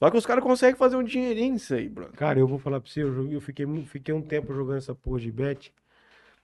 Só 0.02 0.10
que 0.10 0.16
os 0.16 0.26
caras 0.26 0.44
conseguem 0.44 0.76
fazer 0.76 0.96
um 0.96 1.02
dinheirinho 1.02 1.54
nisso 1.54 1.74
aí, 1.74 1.88
bro. 1.88 2.08
Cara, 2.16 2.38
eu 2.38 2.46
vou 2.46 2.58
falar 2.58 2.80
pra 2.80 2.90
você, 2.90 3.02
eu, 3.02 3.12
joguei- 3.12 3.36
eu 3.36 3.40
fiquei, 3.40 3.66
fiquei 3.86 4.14
um 4.14 4.22
tempo 4.22 4.54
jogando 4.54 4.78
essa 4.78 4.94
porra 4.94 5.18
de 5.20 5.32
bet. 5.32 5.72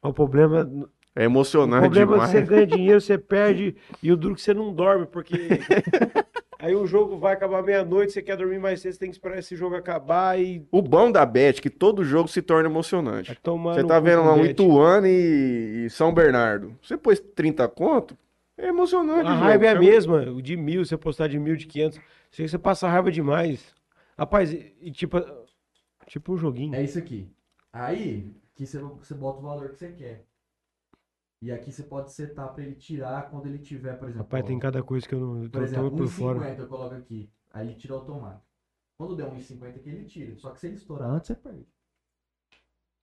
Mas 0.02 0.10
o 0.10 0.14
problema, 0.14 0.68
É 1.14 1.20
o 1.20 1.24
emocionante 1.24 1.82
problema 1.82 2.16
é 2.16 2.18
que 2.20 2.26
demais. 2.26 2.30
você 2.30 2.42
ganha 2.42 2.66
dinheiro, 2.66 3.00
você 3.00 3.18
perde, 3.18 3.76
e 4.02 4.10
o 4.10 4.16
duro 4.16 4.34
que 4.34 4.40
você 4.42 4.54
não 4.54 4.72
dorme, 4.72 5.04
porque 5.06 5.34
aí 6.58 6.74
o 6.74 6.86
jogo 6.86 7.18
vai 7.18 7.34
acabar 7.34 7.62
meia-noite, 7.62 8.12
você 8.12 8.22
quer 8.22 8.36
dormir 8.36 8.58
mais 8.58 8.80
cedo, 8.80 8.92
você 8.94 8.98
tem 8.98 9.10
que 9.10 9.16
esperar 9.16 9.38
esse 9.38 9.54
jogo 9.56 9.76
acabar 9.76 10.40
e 10.40 10.64
O 10.70 10.80
bom 10.80 11.10
da 11.12 11.26
bet 11.26 11.58
é 11.58 11.62
que 11.62 11.68
todo 11.70 12.02
jogo 12.04 12.28
se 12.28 12.40
torna 12.40 12.68
emocionante. 12.68 13.34
tomar 13.42 13.74
Você 13.74 13.84
tá 13.84 14.00
vendo 14.00 14.22
lá 14.24 14.34
um. 14.34 14.44
Ituano 14.44 15.06
e, 15.06 15.84
e 15.86 15.90
São 15.90 16.12
Bernardo. 16.14 16.74
Você 16.82 16.96
pôs 16.96 17.20
30 17.20 17.68
conto, 17.68 18.16
é 18.60 18.68
emocionante. 18.68 19.28
A 19.28 19.34
o 19.34 19.38
raiva 19.38 19.66
é 19.66 19.68
a 19.68 19.74
jogo. 19.74 19.84
mesma, 19.84 20.30
o 20.30 20.42
de 20.42 20.56
mil, 20.56 20.84
você 20.84 20.96
postar 20.96 21.28
de 21.28 21.38
mil, 21.38 21.56
de 21.56 21.66
quinhentos, 21.66 21.98
que 22.30 22.46
você 22.46 22.58
passa 22.58 22.88
raiva 22.88 23.10
demais. 23.10 23.74
Rapaz, 24.18 24.52
e, 24.52 24.74
e 24.80 24.90
tipo, 24.90 25.16
tipo 26.06 26.32
um 26.32 26.36
joguinho. 26.36 26.74
É 26.74 26.82
isso 26.82 26.98
aqui. 26.98 27.32
Aí, 27.72 28.34
aqui 28.52 28.66
você, 28.66 28.78
você 28.78 29.14
bota 29.14 29.38
o 29.38 29.42
valor 29.42 29.70
que 29.70 29.76
você 29.76 29.92
quer. 29.92 30.26
E 31.42 31.50
aqui 31.50 31.72
você 31.72 31.82
pode 31.82 32.12
setar 32.12 32.52
pra 32.52 32.62
ele 32.62 32.74
tirar 32.74 33.30
quando 33.30 33.46
ele 33.46 33.58
tiver, 33.58 33.94
por 33.94 34.08
exemplo. 34.08 34.24
Rapaz, 34.24 34.44
ó, 34.44 34.46
tem 34.46 34.58
cada 34.58 34.82
coisa 34.82 35.08
que 35.08 35.14
eu 35.14 35.20
não 35.20 35.44
tô, 35.44 35.58
Por 35.58 35.62
exemplo, 35.62 35.90
tô 35.90 35.96
por 35.96 36.08
fora. 36.08 36.38
1,50 36.38 36.58
eu 36.58 36.68
coloco 36.68 36.94
aqui. 36.94 37.30
Aí 37.50 37.66
ele 37.66 37.76
tira 37.76 37.94
automático. 37.94 38.44
Quando 38.98 39.16
der 39.16 39.24
1,50 39.24 39.76
aqui, 39.76 39.88
ele 39.88 40.04
tira. 40.04 40.36
Só 40.36 40.50
que 40.50 40.60
se 40.60 40.66
ele 40.66 40.76
estourar 40.76 41.08
antes, 41.08 41.28
você 41.28 41.34
perde. 41.34 41.66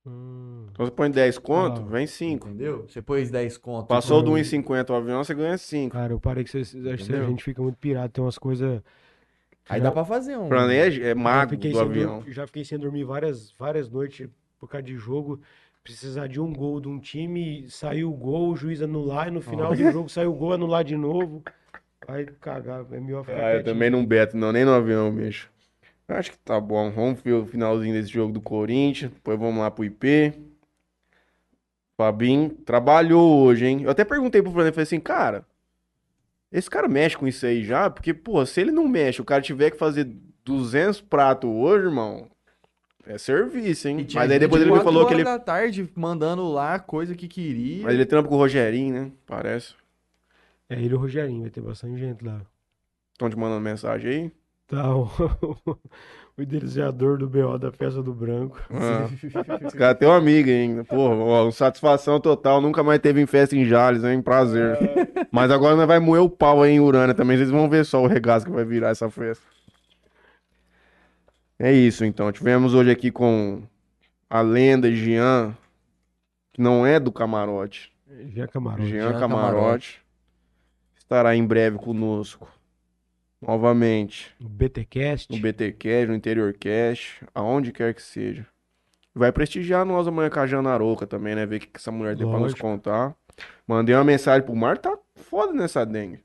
Hum. 0.08 0.66
Então 0.72 0.86
você 0.86 0.92
põe 0.92 1.10
10 1.12 1.38
conto, 1.38 1.82
Ah. 1.82 1.90
vem 1.90 2.08
5. 2.08 2.48
Entendeu? 2.48 2.86
Você 2.88 3.02
pôs 3.02 3.30
10 3.32 3.58
conto. 3.58 3.88
Passou 3.88 4.22
do 4.24 4.32
Hum. 4.32 4.36
1,50 4.36 4.92
o 4.94 4.96
avião, 4.96 5.24
você 5.24 5.34
ganha 5.34 5.58
5. 5.58 5.94
Cara, 5.94 6.14
eu 6.14 6.20
parei 6.20 6.44
que 6.44 6.50
vocês, 6.52 6.74
a 6.86 6.96
gente 6.96 7.44
fica 7.44 7.62
muito 7.62 7.78
pirado. 7.78 8.12
Tem 8.14 8.24
umas 8.24 8.38
coisas. 8.38 8.82
Aí 9.70 9.82
dá 9.82 9.92
pra 9.92 10.06
fazer 10.06 10.38
um. 10.38 10.48
Planeja, 10.48 11.04
é 11.04 11.10
Já 11.10 11.16
mago 11.16 11.58
do 11.58 11.62
sem 11.62 11.78
avião. 11.80 12.24
já 12.28 12.46
fiquei 12.48 12.64
sem 12.64 12.78
dormir 12.80 13.04
várias, 13.04 13.52
várias 13.58 13.90
noites 13.90 14.30
por 14.60 14.70
causa 14.70 14.84
de 14.86 14.96
jogo. 14.96 15.42
Precisar 15.84 16.28
de 16.28 16.40
um 16.40 16.52
gol 16.54 16.80
de 16.82 16.88
um 16.90 17.00
time, 17.00 17.66
saiu 17.70 18.12
o 18.12 18.14
gol, 18.16 18.50
o 18.52 18.56
juiz 18.56 18.82
anular, 18.82 19.30
e 19.30 19.32
no 19.32 19.42
final 19.42 19.74
do 19.74 19.92
jogo 19.92 20.10
saiu 20.10 20.32
o 20.32 20.36
gol, 20.36 20.54
anular 20.54 20.84
de 20.84 20.96
novo. 20.98 21.42
Vai 22.06 22.26
cagar, 22.26 22.86
é 22.92 23.00
melhor 23.00 23.24
ficar 23.26 23.38
Ah, 23.46 23.56
eu 23.56 23.64
também 23.64 23.90
não 23.90 24.06
beto, 24.06 24.36
não, 24.38 24.52
nem 24.52 24.64
no 24.66 24.72
avião, 24.72 25.12
bicho. 25.14 25.50
Acho 26.08 26.32
que 26.32 26.38
tá 26.40 26.60
bom. 26.60 26.90
Vamos 26.92 27.22
ver 27.22 27.34
o 27.34 27.46
finalzinho 27.46 27.94
desse 27.94 28.10
jogo 28.10 28.32
do 28.32 28.40
Corinthians. 28.40 29.12
Depois 29.12 29.38
vamos 29.38 29.60
lá 29.60 29.70
pro 29.70 29.84
IP. 29.84 30.34
Fabinho 31.98 32.50
trabalhou 32.50 33.44
hoje, 33.44 33.66
hein? 33.66 33.82
Eu 33.84 33.90
até 33.90 34.06
perguntei 34.06 34.42
pro 34.42 34.52
Flamengo, 34.52 34.74
falei 34.74 34.84
assim, 34.84 35.00
cara, 35.00 35.44
esse 36.52 36.70
cara 36.70 36.88
mexe 36.88 37.18
com 37.18 37.28
isso 37.28 37.46
aí 37.46 37.64
já? 37.64 37.90
Porque, 37.90 38.14
pô, 38.14 38.46
se 38.46 38.62
ele 38.62 38.72
não 38.72 38.88
mexe, 38.88 39.22
o 39.22 39.26
cara 39.26 39.42
tiver 39.42 39.72
que 39.72 39.78
fazer 39.78 40.08
200 40.46 41.02
pratos 41.02 41.50
hoje, 41.50 41.86
irmão, 41.86 42.30
é 43.06 43.18
serviço, 43.18 43.88
hein? 43.88 44.04
Tinha 44.04 44.22
Mas 44.22 44.32
aí 44.32 44.38
depois 44.38 44.62
ele 44.62 44.72
me 44.72 44.80
falou 44.82 45.08
que 45.08 45.14
ele... 45.14 45.24
da 45.24 45.40
tarde 45.40 45.90
mandando 45.96 46.48
lá 46.48 46.78
coisa 46.78 47.16
que 47.16 47.28
queria. 47.28 47.84
Mas 47.84 47.96
ele 47.96 48.06
trampa 48.06 48.30
com 48.30 48.36
o 48.36 48.38
Rogerinho, 48.38 48.94
né? 48.94 49.12
Parece. 49.26 49.74
É 50.70 50.76
ele 50.76 50.94
e 50.94 50.94
o 50.94 51.00
Rogerinho, 51.00 51.42
vai 51.42 51.50
ter 51.50 51.62
bastante 51.62 51.98
gente 51.98 52.24
lá. 52.24 52.42
Estão 53.14 53.30
te 53.30 53.38
mandando 53.38 53.62
mensagem 53.62 54.12
aí? 54.12 54.32
Tá 54.68 54.94
o, 54.94 55.06
o 56.38 56.41
idealizador 56.41 57.18
do 57.18 57.30
BO 57.30 57.57
da 57.57 57.72
Festa 57.72 58.03
do 58.03 58.14
Branco. 58.14 58.60
Ah. 58.69 59.07
Esse 59.65 59.77
cara 59.77 59.95
tem 59.95 60.07
uma 60.07 60.18
amiga 60.18 60.52
ainda. 60.52 60.84
Porra, 60.84 61.15
ó, 61.15 61.49
satisfação 61.52 62.19
total. 62.19 62.60
Nunca 62.60 62.84
mais 62.84 62.99
teve 62.99 63.22
em 63.22 63.26
festa 63.26 63.56
em 63.56 63.65
Jales, 63.65 64.03
hein? 64.03 64.22
Prazer. 64.22 64.77
Mas 65.31 65.52
agora 65.52 65.76
nós 65.76 65.88
vai 65.88 65.99
moer 65.99 66.22
o 66.22 66.30
pau 66.30 66.61
aí 66.61 66.73
em 66.73 66.81
Urânia 66.81 67.15
também. 67.15 67.38
Vocês 67.38 67.49
vão 67.49 67.69
ver 67.69 67.85
só 67.85 68.03
o 68.03 68.07
regaço 68.07 68.45
que 68.45 68.52
vai 68.52 68.65
virar 68.65 68.89
essa 68.89 69.10
festa. 69.10 69.45
É 71.57 71.72
isso, 71.72 72.03
então. 72.03 72.30
Tivemos 72.31 72.73
hoje 72.73 72.91
aqui 72.91 73.10
com 73.10 73.64
a 74.30 74.41
lenda 74.41 74.91
Jean, 74.91 75.56
que 76.52 76.61
não 76.61 76.85
é 76.85 76.99
do 76.99 77.11
camarote. 77.11 77.91
Jean 78.34 78.48
Camarote. 78.48 78.88
Jean 78.89 79.11
Jean 79.11 79.19
Camarote. 79.19 80.02
Estará 80.98 81.35
em 81.35 81.45
breve 81.45 81.77
conosco. 81.77 82.49
Novamente. 83.41 84.34
O 84.43 84.49
BTcast. 84.49 85.31
no 85.34 85.39
BTcast, 85.41 86.07
no 86.07 86.15
Interior 86.15 86.53
Cast, 86.53 87.23
aonde 87.35 87.72
quer 87.72 87.93
que 87.93 88.01
seja. 88.01 88.45
Vai 89.14 89.31
prestigiar 89.31 89.85
nós 89.85 90.07
amanhã 90.07 90.30
com 90.30 90.39
a 90.39 91.07
também, 91.07 91.35
né? 91.35 91.45
Ver 91.45 91.57
o 91.57 91.59
que 91.59 91.69
essa 91.76 91.91
mulher 91.91 92.15
tem 92.15 92.26
pra 92.26 92.34
nos 92.35 92.51
Lógico. 92.51 92.61
contar. 92.61 93.15
Mandei 93.68 93.95
uma 93.95 94.03
mensagem 94.03 94.45
pro 94.45 94.55
Mar, 94.55 94.77
tá 94.77 94.95
foda 95.15 95.53
nessa 95.53 95.85
dengue. 95.85 96.19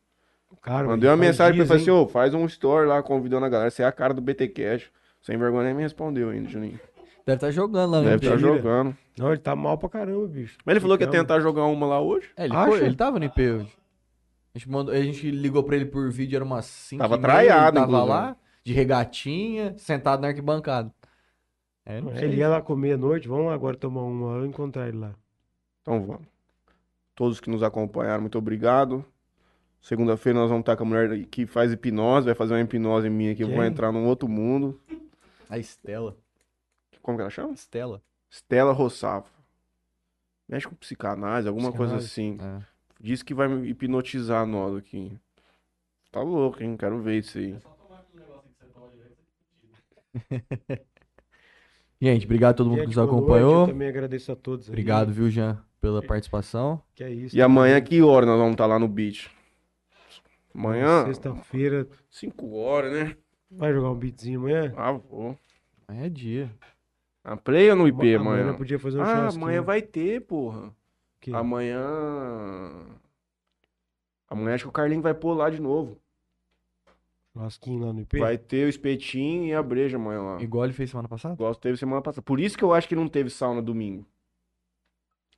Cara, 0.62 0.86
Mandei 0.86 1.08
uma 1.08 1.16
mensagem 1.16 1.54
pra 1.54 1.64
ele, 1.64 1.68
dias, 1.68 1.82
assim, 1.82 1.90
ô, 1.90 2.06
faz 2.06 2.34
um 2.34 2.44
story 2.46 2.86
lá 2.86 3.02
convidando 3.02 3.44
a 3.46 3.48
galera. 3.48 3.70
Você 3.70 3.82
é 3.82 3.86
a 3.86 3.92
cara 3.92 4.14
do 4.14 4.20
BTcast. 4.20 4.92
Sem 5.20 5.36
vergonha 5.36 5.64
nem 5.64 5.74
me 5.74 5.82
respondeu 5.82 6.30
ainda, 6.30 6.48
Juninho. 6.48 6.78
Deve 7.26 7.36
estar 7.36 7.50
jogando 7.50 7.90
lá 7.92 7.98
no 7.98 8.04
Deve 8.04 8.16
estar 8.26 8.36
mentira. 8.36 8.56
jogando. 8.56 8.96
Não, 9.18 9.28
ele 9.28 9.38
tá 9.40 9.54
mal 9.56 9.78
pra 9.78 9.88
caramba, 9.88 10.26
bicho. 10.26 10.56
Mas 10.64 10.72
ele 10.74 10.80
falou 10.80 10.98
que 10.98 11.04
ia 11.04 11.10
tentar 11.10 11.40
jogar 11.40 11.64
uma 11.64 11.86
lá 11.86 12.00
hoje. 12.00 12.28
É, 12.36 12.44
ele, 12.44 12.54
Acha? 12.54 12.66
foi- 12.70 12.84
ele 12.84 12.96
tava 12.96 13.18
no 13.18 13.24
IP 13.24 13.40
hoje. 13.50 13.72
A 14.54 14.58
gente, 14.58 14.70
mandou, 14.70 14.94
a 14.94 15.00
gente 15.00 15.30
ligou 15.30 15.62
pra 15.64 15.76
ele 15.76 15.86
por 15.86 16.10
vídeo, 16.10 16.36
era 16.36 16.44
umas 16.44 16.66
5 16.66 17.02
Tava 17.02 17.18
traiado, 17.18 17.76
Tava 17.76 17.86
inclusive. 17.86 18.08
lá, 18.10 18.36
de 18.62 18.72
regatinha, 18.72 19.74
sentado 19.78 20.20
na 20.20 20.28
arquibancada. 20.28 20.92
É, 21.84 22.00
não 22.00 22.14
sei. 22.14 22.24
Ele 22.24 22.36
ia 22.36 22.48
lá 22.48 22.60
comer 22.60 22.92
à 22.92 22.96
noite, 22.96 23.28
vamos 23.28 23.46
lá 23.46 23.54
agora 23.54 23.76
tomar 23.76 24.02
uma, 24.02 24.36
eu 24.36 24.46
encontrar 24.46 24.88
ele 24.88 24.98
lá. 24.98 25.14
Então 25.80 26.04
vamos. 26.04 26.26
Todos 27.14 27.40
que 27.40 27.50
nos 27.50 27.62
acompanharam, 27.62 28.20
muito 28.20 28.38
obrigado. 28.38 29.04
Segunda-feira 29.80 30.38
nós 30.38 30.48
vamos 30.48 30.62
estar 30.62 30.76
com 30.76 30.84
a 30.84 30.86
mulher 30.86 31.24
que 31.26 31.44
faz 31.44 31.72
hipnose, 31.72 32.26
vai 32.26 32.34
fazer 32.34 32.54
uma 32.54 32.60
hipnose 32.60 33.10
minha 33.10 33.32
aqui, 33.32 33.42
eu 33.42 33.48
vou 33.50 33.64
entrar 33.64 33.90
num 33.90 34.06
outro 34.06 34.28
mundo. 34.28 34.80
A 35.50 35.58
Estela. 35.58 36.16
Como 37.02 37.18
que 37.18 37.22
ela 37.22 37.30
chama? 37.30 37.52
Estela. 37.52 38.00
Stella 38.30 38.72
Rossafra. 38.72 39.32
Mexe 40.48 40.68
com 40.68 40.74
psicanálise, 40.76 41.48
alguma 41.48 41.72
coisa 41.72 41.96
assim. 41.96 42.38
É. 42.40 42.71
Diz 43.02 43.20
que 43.20 43.34
vai 43.34 43.48
me 43.48 43.68
hipnotizar 43.68 44.46
nós 44.46 44.76
aqui. 44.76 45.18
Tá 46.12 46.22
louco, 46.22 46.62
hein? 46.62 46.76
Quero 46.76 47.02
ver 47.02 47.18
isso 47.18 47.36
aí. 47.36 47.56
Gente, 52.00 52.26
obrigado 52.26 52.50
a 52.50 52.54
todo 52.54 52.66
mundo 52.70 52.80
que 52.80 52.86
Gente, 52.86 52.96
nos 52.96 53.06
boa 53.06 53.16
noite, 53.16 53.24
acompanhou. 53.26 53.60
Eu 53.62 53.66
também 53.66 53.88
agradeço 53.88 54.30
a 54.30 54.36
todos. 54.36 54.66
aí. 54.68 54.72
Obrigado, 54.72 55.12
viu, 55.12 55.28
Jean, 55.28 55.64
pela 55.80 56.00
participação. 56.00 56.80
Que 56.94 57.02
é 57.02 57.10
isso. 57.10 57.36
E 57.36 57.42
amanhã, 57.42 57.80
que 57.80 58.00
hora 58.02 58.24
nós 58.24 58.38
vamos 58.38 58.52
estar 58.52 58.66
lá 58.66 58.78
no 58.78 58.86
beach? 58.86 59.28
Amanhã, 60.54 61.06
Sexta-feira. 61.06 61.88
5 62.08 62.54
horas, 62.54 62.92
né? 62.92 63.16
Vai 63.50 63.72
jogar 63.72 63.90
um 63.90 63.96
beatzinho 63.96 64.40
amanhã? 64.40 64.72
Ah, 64.76 64.92
vou. 64.92 65.36
Amanhã 65.88 66.06
é 66.06 66.08
dia. 66.08 66.50
Na 67.24 67.36
play 67.36 67.68
ou 67.70 67.76
no 67.76 67.88
IP 67.88 68.14
amanhã 68.14 68.42
amanhã? 68.42 68.56
podia 68.56 68.78
fazer 68.78 68.98
um 68.98 69.02
Ah, 69.02 69.28
amanhã 69.28 69.62
vai 69.62 69.82
ter, 69.82 70.20
porra. 70.22 70.72
Que- 71.22 71.32
Amanhã. 71.32 72.84
Amanhã 74.28 74.54
acho 74.54 74.64
que 74.64 74.68
o 74.68 74.72
Carlinho 74.72 75.00
vai 75.00 75.14
pôr 75.14 75.32
lá 75.34 75.48
de 75.48 75.60
novo. 75.62 75.96
Churrasquinho 77.32 77.86
lá 77.86 77.92
no 77.92 78.00
IP? 78.00 78.18
Vai 78.18 78.36
ter 78.36 78.66
o 78.66 78.68
espetinho 78.68 79.44
e 79.46 79.54
a 79.54 79.62
breja 79.62 79.96
amanhã 79.96 80.20
lá. 80.20 80.42
Igual 80.42 80.64
ele 80.64 80.74
fez 80.74 80.90
semana 80.90 81.08
passada? 81.08 81.34
Igual 81.34 81.54
teve 81.54 81.78
semana 81.78 82.02
passada. 82.02 82.20
Por 82.22 82.38
isso 82.40 82.58
que 82.58 82.64
eu 82.64 82.74
acho 82.74 82.86
que 82.88 82.96
não 82.96 83.08
teve 83.08 83.30
sauna 83.30 83.62
domingo. 83.62 84.04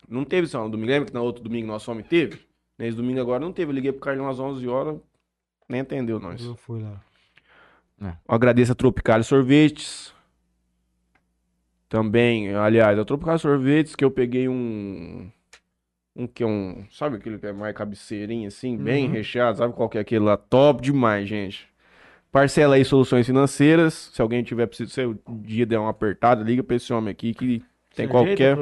Não 0.09 0.24
teve 0.24 0.48
sauna 0.48 0.69
domingo. 0.70 0.90
Lembra 0.90 1.06
que 1.09 1.15
na 1.15 1.20
outro 1.23 1.44
domingo 1.44 1.66
nós 1.69 1.85
fomos 1.85 2.05
e 2.05 2.09
teve? 2.09 2.40
Nesse 2.78 2.97
domingo 2.97 3.20
agora 3.20 3.39
não 3.39 3.52
teve. 3.52 3.70
Eu 3.70 3.74
liguei 3.74 3.93
pro 3.93 4.01
Carlinho 4.01 4.28
às 4.28 4.40
11 4.40 4.66
horas. 4.66 4.98
Nem 5.69 5.82
atendeu 5.82 6.19
nós. 6.19 6.44
Não 6.44 6.56
foi 6.56 6.81
lá. 6.82 7.01
Eu 8.01 8.11
agradeço 8.35 8.73
a 8.73 8.74
Tropical 8.74 9.23
Sorvetes. 9.23 10.12
Também, 11.89 12.55
aliás, 12.55 12.98
a 12.98 13.05
Tropical 13.05 13.39
Sorvetes 13.39 13.94
que 13.94 14.05
eu 14.05 14.11
peguei 14.11 14.48
um. 14.48 15.31
Um 16.16 16.27
que 16.27 16.43
é 16.43 16.47
um. 16.47 16.85
Sabe 16.93 17.16
aquele 17.16 17.39
que 17.39 17.47
é 17.47 17.53
mais 17.53 17.74
cabeceirinho 17.74 18.47
assim, 18.49 18.77
bem 18.77 19.07
Uhum. 19.07 19.12
recheado? 19.12 19.59
Sabe 19.59 19.73
qual 19.74 19.89
que 19.89 19.99
é 19.99 20.01
aquele 20.01 20.24
lá? 20.24 20.36
Top 20.36 20.81
demais, 20.81 21.28
gente. 21.28 21.66
Parcela 22.31 22.77
aí 22.77 22.85
soluções 22.85 23.27
financeiras. 23.27 24.11
Se 24.12 24.23
alguém 24.23 24.43
tiver 24.43 24.66
preciso, 24.66 24.91
se 24.93 25.05
o 25.05 25.19
dia 25.27 25.66
der 25.66 25.78
uma 25.78 25.91
apertada, 25.91 26.43
liga 26.45 26.62
pra 26.62 26.77
esse 26.77 26.93
homem 26.93 27.11
aqui 27.11 27.32
que 27.35 27.62
tem 27.97 28.07
Se 28.07 28.11
qualquer. 28.11 28.57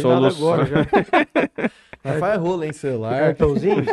Solução. 0.00 0.52
agora 0.52 0.66
já. 0.66 0.76
É, 2.04 2.18
faz 2.20 2.38
rolo 2.40 2.62
em 2.62 2.72
celular. 2.72 3.18
Cartãozinho? 3.18 3.84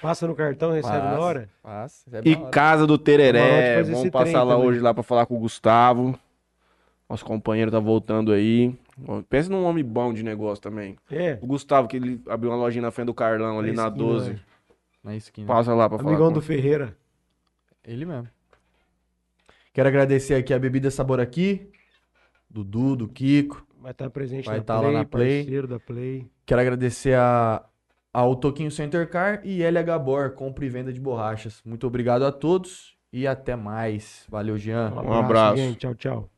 Passa 0.00 0.26
no 0.26 0.34
cartão, 0.34 0.72
recebe 0.72 0.94
Passa. 0.96 1.10
na 1.14 1.20
hora. 1.20 1.48
É 1.62 2.20
E 2.24 2.34
hora. 2.34 2.48
Casa 2.50 2.86
do 2.86 2.96
Tereré. 2.96 3.82
Vamos 3.82 4.08
passar 4.08 4.42
lá 4.44 4.54
também. 4.54 4.68
hoje 4.68 4.80
lá 4.80 4.94
pra 4.94 5.02
falar 5.02 5.26
com 5.26 5.36
o 5.36 5.40
Gustavo. 5.40 6.18
Nosso 7.06 7.22
companheiro 7.22 7.70
tá 7.70 7.78
voltando 7.78 8.32
aí. 8.32 8.74
Pensa 9.28 9.50
num 9.50 9.64
homem 9.64 9.84
bom 9.84 10.12
de 10.12 10.22
negócio 10.22 10.62
também. 10.62 10.96
É. 11.10 11.38
O 11.40 11.46
Gustavo, 11.46 11.88
que 11.88 11.96
ele 11.96 12.20
abriu 12.28 12.50
uma 12.50 12.56
lojinha 12.56 12.82
na 12.82 12.90
frente 12.90 13.06
do 13.06 13.14
Carlão 13.14 13.58
ali 13.58 13.72
Na 13.72 13.84
na 13.84 13.88
esquina, 13.88 14.06
12. 14.12 14.30
né? 14.32 14.40
Na 15.02 15.16
esquina. 15.16 15.46
Passa 15.46 15.74
lá 15.74 15.88
pra 15.88 15.98
falar. 15.98 16.10
Amigão 16.10 16.32
do. 16.32 16.40
Ferreira. 16.42 16.96
Ele 17.84 18.04
mesmo. 18.04 18.28
Quero 19.72 19.88
agradecer 19.88 20.34
aqui 20.34 20.52
a 20.52 20.58
Bebida 20.58 20.90
Sabor 20.90 21.20
Aqui, 21.20 21.70
Dudu, 22.48 22.96
do 22.96 23.08
Kiko. 23.08 23.64
Vai 23.80 23.92
estar 23.92 24.10
presente 24.10 24.44
Vai 24.46 24.58
na 24.58 24.64
tá 24.64 24.74
lá 24.74 24.80
Play, 24.82 24.92
na 24.94 25.04
Play. 25.04 25.38
parceiro 25.42 25.66
da 25.68 25.78
Play. 25.80 26.30
Quero 26.44 26.60
agradecer 26.60 27.14
a, 27.16 27.64
ao 28.12 28.36
Toquinho 28.36 28.70
Center 28.70 29.08
Car 29.08 29.40
e 29.44 29.62
LH 29.62 29.98
Bor, 29.98 30.30
compra 30.32 30.66
e 30.66 30.68
venda 30.68 30.92
de 30.92 31.00
borrachas. 31.00 31.62
Muito 31.64 31.86
obrigado 31.86 32.24
a 32.26 32.32
todos 32.32 32.94
e 33.12 33.26
até 33.26 33.56
mais. 33.56 34.26
Valeu, 34.28 34.58
Jean. 34.58 34.92
Um 35.02 35.12
abraço. 35.14 35.56
gente. 35.56 35.78
Tchau, 35.78 35.94
tchau. 35.94 36.30